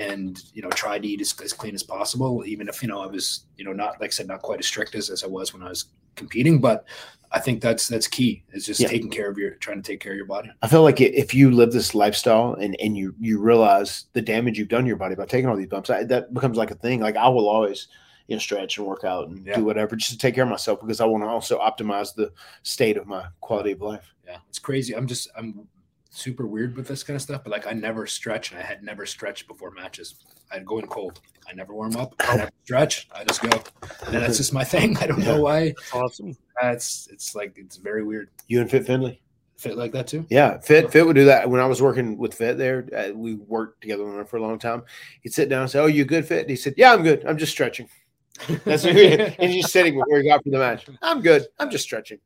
and 0.00 0.42
you 0.52 0.62
know 0.62 0.70
tried 0.70 1.02
to 1.02 1.08
eat 1.08 1.20
as, 1.20 1.34
as 1.42 1.52
clean 1.52 1.74
as 1.74 1.82
possible 1.82 2.44
even 2.46 2.68
if 2.68 2.82
you 2.82 2.88
know 2.88 3.00
i 3.00 3.06
was 3.06 3.46
you 3.56 3.64
know 3.64 3.72
not 3.72 4.00
like 4.00 4.08
i 4.08 4.10
said 4.10 4.26
not 4.26 4.42
quite 4.42 4.58
as 4.58 4.66
strict 4.66 4.94
as, 4.94 5.10
as 5.10 5.22
i 5.22 5.26
was 5.26 5.52
when 5.52 5.62
i 5.62 5.68
was 5.68 5.86
competing 6.14 6.60
but 6.60 6.86
I 7.32 7.40
think 7.40 7.60
that's 7.60 7.88
that's 7.88 8.06
key. 8.06 8.44
Is 8.52 8.66
just 8.66 8.80
Yeah. 8.80 8.88
taking 8.88 9.10
care 9.10 9.28
of 9.28 9.36
your 9.36 9.56
trying 9.56 9.82
to 9.82 9.86
take 9.86 10.00
care 10.00 10.12
of 10.12 10.16
your 10.16 10.26
body. 10.26 10.50
I 10.62 10.68
feel 10.68 10.82
like 10.82 11.00
if 11.00 11.34
you 11.34 11.50
live 11.50 11.72
this 11.72 11.94
lifestyle 11.94 12.54
and 12.54 12.76
and 12.80 12.96
you 12.96 13.14
you 13.20 13.40
realize 13.40 14.04
the 14.12 14.22
damage 14.22 14.58
you've 14.58 14.68
done 14.68 14.82
to 14.82 14.88
your 14.88 14.96
body 14.96 15.14
by 15.16 15.26
taking 15.26 15.48
all 15.48 15.56
these 15.56 15.66
bumps, 15.66 15.90
I, 15.90 16.04
that 16.04 16.32
becomes 16.32 16.56
like 16.56 16.70
a 16.70 16.76
thing. 16.76 17.00
Like 17.00 17.16
I 17.16 17.28
will 17.28 17.48
always 17.48 17.88
you 18.28 18.34
know 18.36 18.40
stretch 18.40 18.78
and 18.78 18.86
work 18.86 19.04
out 19.04 19.28
and 19.28 19.46
Yeah. 19.46 19.56
do 19.56 19.64
whatever 19.64 19.96
just 19.96 20.10
to 20.12 20.18
take 20.18 20.34
care 20.34 20.44
of 20.44 20.50
myself 20.50 20.80
because 20.80 21.00
I 21.00 21.04
want 21.06 21.24
to 21.24 21.28
also 21.28 21.58
optimize 21.60 22.14
the 22.14 22.32
state 22.62 22.96
of 22.96 23.06
my 23.06 23.26
quality 23.40 23.72
of 23.72 23.80
life. 23.82 24.14
Yeah, 24.26 24.38
it's 24.48 24.58
crazy. 24.58 24.94
I'm 24.94 25.06
just 25.06 25.28
I'm 25.36 25.68
super 26.10 26.46
weird 26.46 26.76
with 26.76 26.88
this 26.88 27.02
kind 27.02 27.14
of 27.14 27.22
stuff, 27.22 27.42
but 27.44 27.50
like 27.50 27.66
I 27.66 27.72
never 27.72 28.06
stretch, 28.06 28.50
and 28.52 28.60
I 28.60 28.62
had 28.64 28.82
never 28.82 29.06
stretched 29.06 29.46
before 29.48 29.70
matches. 29.70 30.16
I'd 30.50 30.64
go 30.64 30.78
in 30.78 30.86
cold. 30.86 31.20
I 31.48 31.52
never 31.54 31.74
warm 31.74 31.96
up. 31.96 32.14
I 32.20 32.36
never 32.36 32.50
stretch. 32.64 33.08
I 33.12 33.24
just 33.24 33.42
go, 33.42 33.50
and 34.06 34.14
that's 34.14 34.36
just 34.36 34.52
my 34.52 34.64
thing. 34.74 34.96
I 34.98 35.06
don't 35.06 35.20
know 35.24 35.40
why. 35.40 35.74
Awesome. 35.92 36.36
That's 36.60 37.06
it's 37.06 37.12
it's 37.12 37.34
like 37.34 37.54
it's 37.56 37.76
very 37.76 38.02
weird. 38.04 38.30
You 38.48 38.60
and 38.60 38.70
Fit 38.70 38.86
Finlay. 38.86 39.20
Fit 39.58 39.76
like 39.76 39.92
that 39.92 40.06
too. 40.06 40.26
Yeah, 40.28 40.58
Fit 40.58 40.90
Fit 40.92 41.06
would 41.06 41.16
do 41.16 41.24
that. 41.26 41.48
When 41.48 41.60
I 41.60 41.66
was 41.66 41.80
working 41.80 42.18
with 42.18 42.34
Fit 42.34 42.58
there, 42.58 42.86
uh, 42.94 43.12
we 43.14 43.34
worked 43.36 43.80
together 43.80 44.24
for 44.26 44.36
a 44.36 44.42
long 44.42 44.58
time. 44.58 44.82
He'd 45.22 45.32
sit 45.32 45.48
down 45.48 45.62
and 45.62 45.70
say, 45.70 45.78
"Oh, 45.78 45.86
you 45.86 46.04
good, 46.04 46.26
Fit?" 46.26 46.40
And 46.42 46.50
he 46.50 46.56
said, 46.56 46.74
"Yeah, 46.76 46.92
I'm 46.92 47.02
good. 47.02 47.24
I'm 47.26 47.38
just 47.38 47.52
stretching." 47.52 47.88
That's 48.64 48.84
what 48.84 48.96
and 48.96 49.50
he's 49.50 49.70
sitting 49.70 49.94
before 49.94 50.18
he 50.18 50.28
got 50.28 50.42
for 50.42 50.50
the 50.50 50.58
match. 50.58 50.86
I'm 51.02 51.20
good. 51.20 51.46
I'm 51.58 51.70
just 51.70 51.84
stretching. 51.84 52.18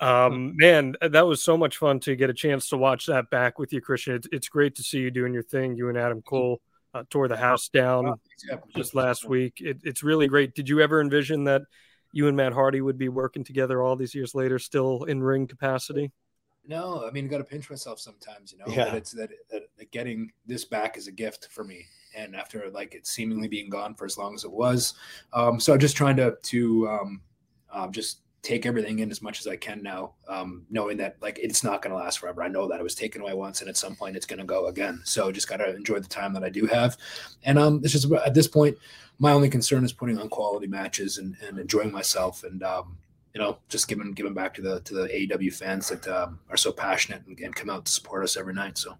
Um, 0.00 0.54
man, 0.56 0.94
that 1.00 1.26
was 1.26 1.42
so 1.42 1.56
much 1.56 1.76
fun 1.76 2.00
to 2.00 2.14
get 2.14 2.30
a 2.30 2.34
chance 2.34 2.68
to 2.68 2.76
watch 2.76 3.06
that 3.06 3.30
back 3.30 3.58
with 3.58 3.72
you, 3.72 3.80
Christian. 3.80 4.14
It's, 4.14 4.28
it's 4.30 4.48
great 4.48 4.76
to 4.76 4.82
see 4.82 4.98
you 4.98 5.10
doing 5.10 5.34
your 5.34 5.42
thing. 5.42 5.76
You 5.76 5.88
and 5.88 5.98
Adam 5.98 6.22
Cole 6.22 6.60
uh, 6.94 7.02
tore 7.10 7.28
the 7.28 7.36
house 7.36 7.68
down 7.68 8.14
just 8.76 8.94
last 8.94 9.28
week. 9.28 9.60
It, 9.60 9.78
it's 9.82 10.02
really 10.02 10.28
great. 10.28 10.54
Did 10.54 10.68
you 10.68 10.80
ever 10.80 11.00
envision 11.00 11.44
that 11.44 11.62
you 12.12 12.28
and 12.28 12.36
Matt 12.36 12.52
Hardy 12.52 12.80
would 12.80 12.98
be 12.98 13.08
working 13.08 13.44
together 13.44 13.82
all 13.82 13.96
these 13.96 14.14
years 14.14 14.34
later, 14.34 14.58
still 14.58 15.04
in 15.04 15.22
ring 15.22 15.46
capacity? 15.46 16.12
No, 16.68 17.06
I 17.08 17.10
mean, 17.10 17.24
I 17.24 17.28
got 17.28 17.38
to 17.38 17.44
pinch 17.44 17.70
myself 17.70 17.98
sometimes, 17.98 18.52
you 18.52 18.58
know. 18.58 18.66
Yeah. 18.68 18.84
That 18.84 18.94
it's 18.94 19.12
that, 19.12 19.30
that, 19.50 19.62
that 19.78 19.90
getting 19.90 20.30
this 20.46 20.66
back 20.66 20.98
is 20.98 21.08
a 21.08 21.12
gift 21.12 21.48
for 21.50 21.64
me, 21.64 21.86
and 22.14 22.36
after 22.36 22.70
like 22.70 22.94
it 22.94 23.06
seemingly 23.06 23.48
being 23.48 23.70
gone 23.70 23.94
for 23.94 24.04
as 24.04 24.18
long 24.18 24.34
as 24.34 24.44
it 24.44 24.52
was, 24.52 24.92
um, 25.32 25.58
so 25.58 25.72
I'm 25.72 25.78
just 25.78 25.96
trying 25.96 26.16
to 26.16 26.36
to 26.40 26.88
um, 26.88 27.20
um, 27.72 27.90
just 27.90 28.20
take 28.42 28.66
everything 28.66 28.98
in 28.98 29.10
as 29.10 29.22
much 29.22 29.40
as 29.40 29.46
I 29.46 29.56
can 29.56 29.82
now, 29.82 30.12
um, 30.28 30.66
knowing 30.70 30.98
that 30.98 31.16
like 31.22 31.38
it's 31.42 31.64
not 31.64 31.80
going 31.80 31.90
to 31.90 31.96
last 31.96 32.18
forever. 32.18 32.42
I 32.42 32.48
know 32.48 32.68
that 32.68 32.78
it 32.78 32.82
was 32.84 32.94
taken 32.94 33.22
away 33.22 33.32
once, 33.32 33.62
and 33.62 33.70
at 33.70 33.78
some 33.78 33.96
point 33.96 34.14
it's 34.14 34.26
going 34.26 34.38
to 34.38 34.44
go 34.44 34.66
again. 34.66 35.00
So 35.04 35.32
just 35.32 35.48
got 35.48 35.56
to 35.56 35.74
enjoy 35.74 36.00
the 36.00 36.08
time 36.08 36.34
that 36.34 36.44
I 36.44 36.50
do 36.50 36.66
have, 36.66 36.98
and 37.44 37.58
um, 37.58 37.80
it's 37.82 37.94
just 37.94 38.12
at 38.12 38.34
this 38.34 38.46
point, 38.46 38.76
my 39.18 39.32
only 39.32 39.48
concern 39.48 39.86
is 39.86 39.92
putting 39.94 40.18
on 40.18 40.28
quality 40.28 40.66
matches 40.66 41.16
and, 41.16 41.34
and 41.46 41.58
enjoying 41.58 41.90
myself, 41.90 42.44
and 42.44 42.62
um, 42.62 42.98
you 43.34 43.40
know, 43.40 43.58
just 43.68 43.88
giving 43.88 44.12
giving 44.12 44.34
back 44.34 44.54
to 44.54 44.62
the 44.62 44.80
to 44.80 44.94
the 44.94 45.08
AEW 45.08 45.52
fans 45.54 45.88
that 45.88 46.06
um, 46.08 46.38
are 46.50 46.56
so 46.56 46.72
passionate 46.72 47.22
and, 47.26 47.38
and 47.38 47.54
come 47.54 47.70
out 47.70 47.84
to 47.84 47.92
support 47.92 48.24
us 48.24 48.36
every 48.36 48.54
night. 48.54 48.78
So 48.78 48.96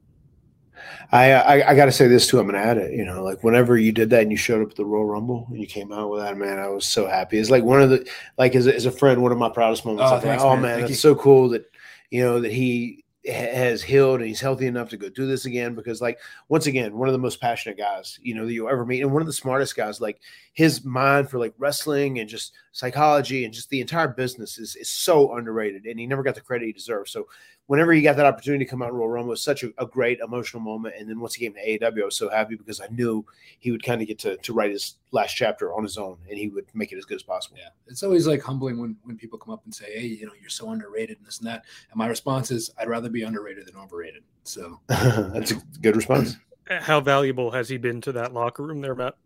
I 1.10 1.32
I, 1.32 1.70
I 1.70 1.74
got 1.74 1.86
to 1.86 1.92
say 1.92 2.06
this 2.06 2.26
too. 2.26 2.38
I'm 2.38 2.46
gonna 2.46 2.58
add 2.58 2.78
it. 2.78 2.92
You 2.92 3.04
know, 3.04 3.22
like 3.22 3.42
whenever 3.42 3.76
you 3.76 3.92
did 3.92 4.10
that 4.10 4.22
and 4.22 4.30
you 4.30 4.36
showed 4.36 4.62
up 4.62 4.70
at 4.70 4.76
the 4.76 4.84
Royal 4.84 5.06
Rumble 5.06 5.46
and 5.50 5.58
you 5.58 5.66
came 5.66 5.92
out 5.92 6.10
with 6.10 6.22
that, 6.22 6.36
man, 6.36 6.58
I 6.58 6.68
was 6.68 6.86
so 6.86 7.06
happy. 7.06 7.38
It's 7.38 7.50
like 7.50 7.64
one 7.64 7.82
of 7.82 7.90
the 7.90 8.08
like 8.36 8.54
as 8.54 8.66
a, 8.66 8.74
as 8.74 8.86
a 8.86 8.90
friend, 8.90 9.22
one 9.22 9.32
of 9.32 9.38
my 9.38 9.48
proudest 9.48 9.84
moments. 9.84 10.10
Oh, 10.12 10.20
thanks, 10.20 10.42
oh 10.42 10.50
man. 10.54 10.62
man, 10.62 10.74
Thank 10.78 10.90
it's 10.90 10.90
you. 11.04 11.10
so 11.10 11.14
cool 11.14 11.48
that 11.50 11.70
you 12.10 12.22
know 12.22 12.40
that 12.40 12.52
he 12.52 13.04
has 13.28 13.82
healed 13.82 14.20
and 14.20 14.28
he's 14.28 14.40
healthy 14.40 14.66
enough 14.66 14.88
to 14.90 14.96
go 14.96 15.08
do 15.08 15.26
this 15.26 15.44
again. 15.44 15.74
Because 15.74 16.00
like 16.00 16.18
once 16.48 16.66
again, 16.66 16.96
one 16.96 17.08
of 17.08 17.12
the 17.12 17.18
most 17.18 17.40
passionate 17.40 17.78
guys 17.78 18.18
you 18.22 18.34
know 18.34 18.46
that 18.46 18.52
you'll 18.52 18.68
ever 18.68 18.84
meet, 18.84 19.02
and 19.02 19.12
one 19.12 19.22
of 19.22 19.26
the 19.26 19.32
smartest 19.32 19.76
guys. 19.76 20.00
Like 20.00 20.20
his 20.54 20.84
mind 20.84 21.30
for 21.30 21.38
like 21.38 21.54
wrestling 21.58 22.18
and 22.18 22.28
just 22.28 22.52
psychology 22.72 23.44
and 23.44 23.54
just 23.54 23.70
the 23.70 23.80
entire 23.80 24.08
business 24.08 24.58
is 24.58 24.76
is 24.76 24.90
so 24.90 25.36
underrated, 25.36 25.84
and 25.84 25.98
he 25.98 26.06
never 26.06 26.22
got 26.22 26.34
the 26.34 26.40
credit 26.40 26.66
he 26.66 26.72
deserves. 26.72 27.10
So 27.12 27.28
whenever 27.68 27.92
he 27.92 28.02
got 28.02 28.16
that 28.16 28.26
opportunity 28.26 28.64
to 28.64 28.70
come 28.70 28.82
out 28.82 28.88
in 28.88 28.94
Royal 28.94 29.10
Rumble, 29.10 29.30
it 29.30 29.34
was 29.34 29.42
such 29.42 29.62
a, 29.62 29.70
a 29.78 29.86
great 29.86 30.18
emotional 30.20 30.60
moment. 30.60 30.96
And 30.98 31.08
then 31.08 31.20
once 31.20 31.34
he 31.34 31.44
came 31.44 31.54
to 31.54 31.60
AEW, 31.60 32.02
I 32.02 32.04
was 32.04 32.16
so 32.16 32.28
happy 32.28 32.56
because 32.56 32.80
I 32.80 32.86
knew 32.88 33.24
he 33.60 33.70
would 33.70 33.82
kind 33.82 34.00
of 34.00 34.08
get 34.08 34.18
to, 34.20 34.36
to 34.38 34.52
write 34.52 34.70
his 34.70 34.96
last 35.12 35.34
chapter 35.34 35.74
on 35.74 35.82
his 35.82 35.96
own 35.96 36.16
and 36.28 36.38
he 36.38 36.48
would 36.48 36.64
make 36.74 36.92
it 36.92 36.98
as 36.98 37.04
good 37.04 37.16
as 37.16 37.22
possible. 37.22 37.58
yeah, 37.58 37.68
it's 37.86 38.02
always 38.02 38.26
like 38.26 38.42
humbling 38.42 38.78
when 38.80 38.96
when 39.04 39.16
people 39.16 39.38
come 39.38 39.54
up 39.54 39.62
and 39.64 39.74
say, 39.74 39.86
"Hey, 39.98 40.06
you 40.06 40.26
know, 40.26 40.32
you're 40.40 40.50
so 40.50 40.70
underrated 40.70 41.18
and 41.18 41.26
this 41.26 41.38
and 41.38 41.46
that." 41.46 41.64
And 41.90 41.98
my 41.98 42.06
response 42.06 42.50
is, 42.50 42.70
"I'd 42.78 42.88
rather 42.88 43.08
be 43.08 43.22
underrated 43.22 43.66
than 43.66 43.76
overrated." 43.76 44.22
So 44.44 44.80
That's 44.86 45.52
a 45.52 45.56
good 45.80 45.96
response. 45.96 46.36
How 46.68 47.00
valuable 47.00 47.50
has 47.50 47.68
he 47.68 47.78
been 47.78 48.00
to 48.02 48.12
that 48.12 48.32
locker 48.32 48.62
room 48.62 48.80
there, 48.80 48.94
Matt? 48.94 49.16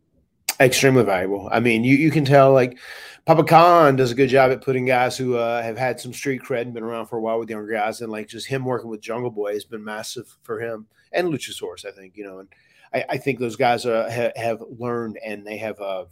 Extremely 0.60 1.04
valuable. 1.04 1.48
I 1.50 1.60
mean, 1.60 1.84
you, 1.84 1.96
you 1.96 2.10
can 2.10 2.24
tell 2.24 2.52
like 2.52 2.78
Papa 3.24 3.44
Khan 3.44 3.96
does 3.96 4.10
a 4.10 4.14
good 4.14 4.28
job 4.28 4.50
at 4.50 4.62
putting 4.62 4.84
guys 4.84 5.16
who 5.16 5.36
uh, 5.36 5.62
have 5.62 5.78
had 5.78 6.00
some 6.00 6.12
street 6.12 6.42
cred 6.42 6.62
and 6.62 6.74
been 6.74 6.82
around 6.82 7.06
for 7.06 7.16
a 7.16 7.20
while 7.20 7.38
with 7.38 7.50
younger 7.50 7.72
guys, 7.72 8.00
and 8.00 8.10
like 8.10 8.28
just 8.28 8.46
him 8.46 8.64
working 8.64 8.90
with 8.90 9.00
Jungle 9.00 9.30
Boy 9.30 9.54
has 9.54 9.64
been 9.64 9.84
massive 9.84 10.36
for 10.42 10.60
him 10.60 10.86
and 11.12 11.28
Luchasaurus, 11.28 11.84
I 11.86 11.92
think. 11.92 12.16
You 12.16 12.24
know, 12.24 12.38
and 12.40 12.48
I, 12.92 13.04
I 13.10 13.16
think 13.18 13.38
those 13.38 13.56
guys 13.56 13.86
uh, 13.86 14.10
ha- 14.12 14.40
have 14.40 14.62
learned 14.78 15.18
and 15.24 15.46
they 15.46 15.56
have 15.58 15.80
uh, 15.80 16.04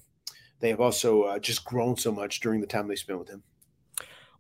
they 0.61 0.69
have 0.69 0.81
also 0.81 1.23
uh, 1.23 1.39
just 1.39 1.65
grown 1.65 1.97
so 1.97 2.13
much 2.13 2.41
during 2.41 2.61
the 2.61 2.67
time 2.67 2.87
they 2.87 2.97
spent 2.97 3.19
with 3.19 3.29
him. 3.29 3.43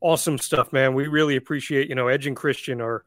Awesome 0.00 0.38
stuff, 0.38 0.72
man. 0.72 0.94
We 0.94 1.08
really 1.08 1.36
appreciate, 1.36 1.88
you 1.88 1.94
know, 1.94 2.08
Edge 2.08 2.26
and 2.26 2.36
Christian 2.36 2.80
are 2.80 3.04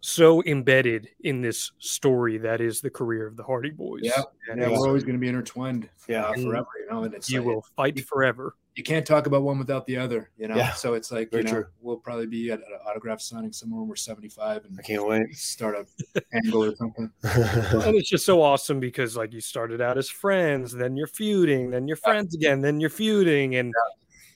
so 0.00 0.42
embedded 0.44 1.08
in 1.24 1.40
this 1.42 1.72
story 1.78 2.38
that 2.38 2.60
is 2.60 2.80
the 2.80 2.90
career 2.90 3.26
of 3.26 3.36
the 3.36 3.42
Hardy 3.42 3.70
Boys. 3.70 4.02
Yeah, 4.04 4.22
and 4.50 4.60
yeah, 4.60 4.68
we're 4.68 4.86
always 4.86 5.02
going 5.02 5.14
to 5.16 5.20
be 5.20 5.28
intertwined. 5.28 5.88
Yeah. 6.08 6.32
forever. 6.34 6.66
You 6.80 6.86
know, 6.90 7.04
and 7.04 7.14
it's 7.14 7.30
you 7.30 7.40
like- 7.40 7.46
will 7.46 7.64
fight 7.76 8.04
forever. 8.06 8.54
You 8.76 8.84
can't 8.84 9.04
talk 9.04 9.26
about 9.26 9.42
one 9.42 9.58
without 9.58 9.86
the 9.86 9.96
other. 9.96 10.30
You 10.38 10.46
know, 10.46 10.54
Yeah. 10.54 10.72
so 10.72 10.94
it's 10.94 11.10
like 11.10 11.32
Very 11.32 11.42
you 11.42 11.48
know 11.48 11.54
true. 11.62 11.66
we'll 11.80 11.96
probably 11.96 12.26
be 12.26 12.52
at 12.52 12.60
an 12.60 12.64
autograph 12.86 13.20
signing 13.20 13.52
somewhere 13.52 13.80
when 13.80 13.88
we're 13.88 13.96
seventy 13.96 14.28
five 14.28 14.64
and 14.66 14.78
I 14.78 14.82
can't 14.82 15.04
wait. 15.04 15.34
start 15.34 15.74
a 16.14 16.22
angle 16.32 16.62
or 16.62 16.76
something. 16.76 17.10
and 17.24 17.96
it's 17.96 18.08
just 18.08 18.24
so 18.24 18.40
awesome 18.40 18.78
because 18.78 19.16
like 19.16 19.32
you 19.32 19.40
started 19.40 19.80
out 19.80 19.98
as 19.98 20.08
friends, 20.08 20.72
then 20.72 20.96
you're 20.96 21.08
feuding, 21.08 21.70
then 21.70 21.88
you're 21.88 21.96
friends 21.96 22.36
again, 22.36 22.60
then 22.60 22.78
you're 22.78 22.88
feuding, 22.88 23.56
and 23.56 23.74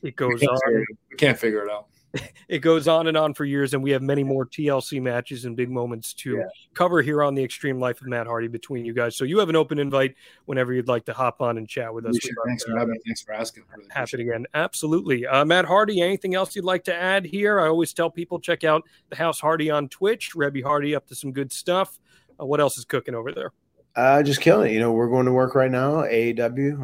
it 0.02 0.16
goes 0.16 0.40
can't, 0.40 0.50
on. 0.50 0.58
figure 0.66 0.80
it, 0.82 0.88
we 1.12 1.16
can't 1.16 1.38
figure 1.38 1.64
it 1.64 1.70
out. 1.70 1.86
It 2.48 2.58
goes 2.58 2.86
on 2.86 3.06
and 3.06 3.16
on 3.16 3.32
for 3.32 3.46
years, 3.46 3.72
and 3.72 3.82
we 3.82 3.92
have 3.92 4.02
many 4.02 4.22
more 4.22 4.44
TLC 4.44 5.00
matches 5.00 5.46
and 5.46 5.56
big 5.56 5.70
moments 5.70 6.12
to 6.14 6.36
Yeah. 6.36 6.44
cover 6.74 7.00
here 7.00 7.22
on 7.22 7.34
the 7.34 7.42
Extreme 7.42 7.78
Life 7.78 8.02
of 8.02 8.08
Matt 8.08 8.26
Hardy 8.26 8.48
between 8.48 8.84
you 8.84 8.92
guys. 8.92 9.16
So 9.16 9.24
you 9.24 9.38
have 9.38 9.48
an 9.48 9.56
open 9.56 9.78
invite 9.78 10.14
whenever 10.44 10.74
you'd 10.74 10.88
like 10.88 11.06
to 11.06 11.14
hop 11.14 11.40
on 11.40 11.56
and 11.56 11.66
chat 11.66 11.94
with 11.94 12.04
us. 12.04 12.10
Appreciate 12.10 12.34
We'd. 12.44 12.50
Thanks 12.50 12.64
for 12.64 12.72
to 12.72 12.78
having 12.78 12.92
me. 12.92 13.00
Thanks 13.06 13.22
for 13.22 13.32
asking. 13.32 13.62
Really 13.74 13.88
have 13.90 14.02
appreciate 14.02 14.20
it 14.20 14.28
again. 14.30 14.46
Absolutely. 14.52 15.26
Uh, 15.26 15.46
Matt 15.46 15.64
Hardy, 15.64 16.02
anything 16.02 16.34
else 16.34 16.54
you'd 16.54 16.66
like 16.66 16.84
to 16.84 16.94
add 16.94 17.24
here? 17.24 17.58
I 17.58 17.68
always 17.68 17.94
tell 17.94 18.10
people 18.10 18.38
check 18.38 18.64
out 18.64 18.82
the 19.08 19.16
House 19.16 19.40
Hardy 19.40 19.70
on 19.70 19.88
Twitch. 19.88 20.32
Reby 20.34 20.62
Hardy 20.62 20.94
up 20.94 21.06
to 21.06 21.14
some 21.14 21.32
good 21.32 21.50
stuff. 21.52 21.98
Uh, 22.38 22.44
what 22.44 22.60
else 22.60 22.76
is 22.76 22.84
cooking 22.84 23.14
over 23.14 23.32
there? 23.32 23.52
Uh, 23.96 24.22
just 24.22 24.40
killing 24.42 24.70
it. 24.70 24.74
You 24.74 24.80
know, 24.80 24.92
we're 24.92 25.08
going 25.08 25.26
to 25.26 25.32
work 25.32 25.54
right 25.54 25.70
now. 25.70 26.02
AEW. 26.02 26.82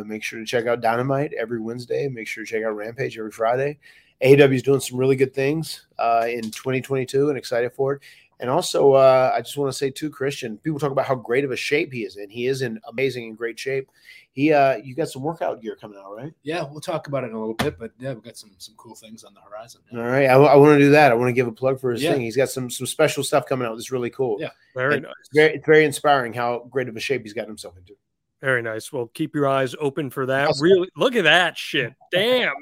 Uh, 0.00 0.04
make 0.04 0.22
sure 0.22 0.38
to 0.38 0.44
check 0.46 0.66
out 0.66 0.80
Dynamite 0.80 1.32
every 1.32 1.60
Wednesday. 1.60 2.08
Make 2.08 2.28
sure 2.28 2.44
to 2.44 2.50
check 2.50 2.62
out 2.64 2.76
Rampage 2.76 3.18
every 3.18 3.32
Friday. 3.32 3.78
AEW 4.22 4.54
is 4.54 4.62
doing 4.62 4.80
some 4.80 4.98
really 4.98 5.16
good 5.16 5.34
things 5.34 5.86
uh, 5.98 6.26
in 6.28 6.42
2022 6.42 7.28
and 7.28 7.38
excited 7.38 7.72
for 7.72 7.94
it. 7.94 8.02
And 8.40 8.48
also, 8.48 8.92
uh, 8.92 9.32
I 9.34 9.40
just 9.40 9.56
want 9.56 9.72
to 9.72 9.76
say 9.76 9.90
too, 9.90 10.10
Christian. 10.10 10.58
People 10.58 10.78
talk 10.78 10.92
about 10.92 11.06
how 11.06 11.16
great 11.16 11.44
of 11.44 11.50
a 11.50 11.56
shape 11.56 11.92
he 11.92 12.04
is 12.04 12.16
in. 12.16 12.30
He 12.30 12.46
is 12.46 12.62
in 12.62 12.78
amazing 12.88 13.24
and 13.24 13.36
great 13.36 13.58
shape. 13.58 13.90
He, 14.30 14.52
uh, 14.52 14.76
you 14.76 14.94
got 14.94 15.08
some 15.08 15.22
workout 15.22 15.60
gear 15.60 15.74
coming 15.74 15.98
out, 15.98 16.14
right? 16.14 16.32
Yeah, 16.44 16.62
we'll 16.70 16.80
talk 16.80 17.08
about 17.08 17.24
it 17.24 17.28
in 17.28 17.32
a 17.32 17.38
little 17.40 17.54
bit, 17.54 17.76
but 17.76 17.90
yeah, 17.98 18.12
we've 18.12 18.22
got 18.22 18.36
some 18.36 18.52
some 18.58 18.76
cool 18.76 18.94
things 18.94 19.24
on 19.24 19.34
the 19.34 19.40
horizon. 19.40 19.80
All 19.92 19.98
right, 19.98 20.26
I, 20.26 20.36
want 20.36 20.74
to 20.74 20.78
do 20.78 20.90
that. 20.90 21.10
I 21.10 21.16
want 21.16 21.28
to 21.28 21.32
give 21.32 21.48
a 21.48 21.52
plug 21.52 21.80
for 21.80 21.90
his 21.90 22.00
Yeah. 22.00 22.12
thing. 22.12 22.20
He's 22.20 22.36
got 22.36 22.48
some 22.48 22.70
some 22.70 22.86
special 22.86 23.24
stuff 23.24 23.46
coming 23.46 23.66
out. 23.66 23.74
That's 23.74 23.90
really 23.90 24.10
cool. 24.10 24.36
Yeah. 24.38 24.50
Very 24.74 24.94
And 24.94 25.02
nice. 25.04 25.14
It's 25.20 25.30
very, 25.34 25.54
it's 25.54 25.66
very 25.66 25.84
inspiring 25.84 26.32
how 26.32 26.68
great 26.70 26.88
of 26.88 26.96
a 26.96 27.00
shape 27.00 27.22
he's 27.22 27.32
gotten 27.32 27.50
himself 27.50 27.76
into. 27.76 27.94
Very 28.40 28.62
nice. 28.62 28.92
Well, 28.92 29.06
keep 29.12 29.34
your 29.34 29.48
eyes 29.48 29.74
open 29.80 30.10
for 30.10 30.26
that. 30.26 30.46
Awesome. 30.50 30.62
Really, 30.62 30.88
look 30.96 31.16
at 31.16 31.24
that 31.24 31.56
shit. 31.58 31.92
Damn. 32.12 32.54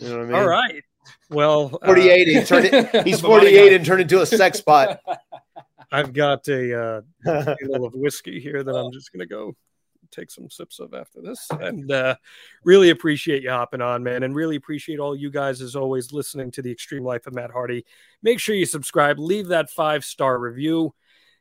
You 0.00 0.08
know 0.08 0.16
what 0.16 0.22
I 0.22 0.26
mean? 0.26 0.34
All 0.34 0.48
right. 0.48 0.82
Well, 1.30 1.78
uh, 1.82 1.86
48. 1.86 2.28
He 2.28 2.42
turned 2.42 2.66
it, 2.66 3.06
he's 3.06 3.20
48 3.20 3.72
and 3.72 3.86
turned 3.86 4.02
into 4.02 4.20
a 4.20 4.26
sex 4.26 4.60
bot. 4.60 5.00
I've 5.92 6.12
got 6.12 6.46
a 6.48 6.80
uh, 6.80 7.00
bottle 7.24 7.86
of 7.86 7.94
whiskey 7.94 8.40
here 8.40 8.62
that 8.62 8.74
I'm 8.74 8.92
just 8.92 9.12
gonna 9.12 9.26
go 9.26 9.56
take 10.12 10.30
some 10.30 10.50
sips 10.50 10.78
of 10.78 10.94
after 10.94 11.20
this, 11.20 11.48
and 11.50 11.90
uh, 11.90 12.16
really 12.64 12.90
appreciate 12.90 13.42
you 13.42 13.50
hopping 13.50 13.80
on, 13.80 14.02
man, 14.02 14.22
and 14.22 14.34
really 14.34 14.56
appreciate 14.56 15.00
all 15.00 15.16
you 15.16 15.30
guys 15.30 15.60
as 15.60 15.74
always 15.74 16.12
listening 16.12 16.50
to 16.52 16.62
the 16.62 16.70
Extreme 16.70 17.04
Life 17.04 17.26
of 17.26 17.34
Matt 17.34 17.50
Hardy. 17.50 17.84
Make 18.22 18.38
sure 18.38 18.54
you 18.54 18.66
subscribe, 18.66 19.18
leave 19.18 19.48
that 19.48 19.70
five 19.70 20.04
star 20.04 20.38
review. 20.38 20.94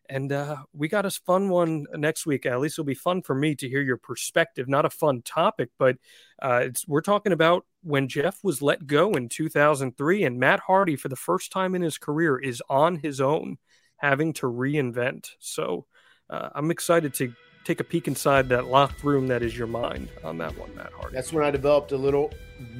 And 0.10 0.31
uh, 0.31 0.57
we 0.73 0.88
got 0.88 1.06
a 1.06 1.11
fun 1.11 1.49
one 1.49 1.86
next 1.94 2.26
week. 2.26 2.48
At 2.48 2.60
least 2.60 2.80
it'll 2.80 2.86
be 2.86 2.95
fun 2.95 3.22
for 3.22 3.36
me 3.36 3.53
to 3.56 3.69
hear 3.69 3.81
your 3.81 3.98
perspective. 3.98 4.68
Not 4.68 4.86
a 4.86 4.90
fun 4.90 5.22
topic, 5.22 5.69
but 5.77 5.98
uh, 6.41 6.61
it's 6.64 6.88
we're 6.88 7.02
talking 7.02 7.31
about 7.31 7.65
when 7.84 8.07
Jeff 8.07 8.40
was 8.44 8.61
let 8.61 8.88
go 8.88 9.11
in 9.11 9.30
2003, 9.30 10.23
and 10.23 10.40
Matt 10.40 10.61
Hardy, 10.61 10.95
for 10.95 11.10
the 11.10 11.15
first 11.15 11.52
time 11.52 11.76
in 11.76 11.84
his 11.84 11.98
career, 11.98 12.38
is 12.40 12.61
on 12.69 12.98
his 12.98 13.22
own, 13.22 13.57
having 13.98 14.34
to 14.34 14.48
reinvent. 14.48 15.30
So 15.40 15.86
uh, 16.30 16.49
I'm 16.56 16.72
excited 16.72 17.14
to 17.15 17.31
take 17.64 17.80
a 17.80 17.84
peek 17.84 18.07
inside 18.07 18.49
that 18.49 18.65
locked 18.65 19.03
room 19.03 19.27
that 19.27 19.44
is 19.44 19.56
your 19.56 19.68
mind 19.68 20.10
on 20.23 20.40
that 20.40 20.57
one, 20.57 20.76
Matt 20.76 20.91
Hardy. 20.94 21.14
That's 21.14 21.31
when 21.31 21.45
I 21.45 21.52
developed 21.52 21.91
a 21.91 21.98
little 21.98 22.34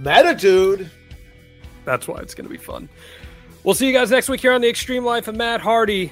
attitude. 0.03 0.89
That's 1.85 2.07
why 2.07 2.19
it's 2.22 2.34
going 2.34 2.47
to 2.47 2.51
be 2.51 2.57
fun. 2.57 2.89
We'll 3.64 3.76
see 3.76 3.88
you 3.88 3.93
guys 3.93 4.10
next 4.10 4.30
week 4.30 4.41
here 4.41 4.53
on 4.53 4.61
the 4.61 4.69
Extreme 4.69 5.06
Life 5.06 5.27
of 5.27 5.35
Matt 5.35 5.61
Hardy. 5.61 6.11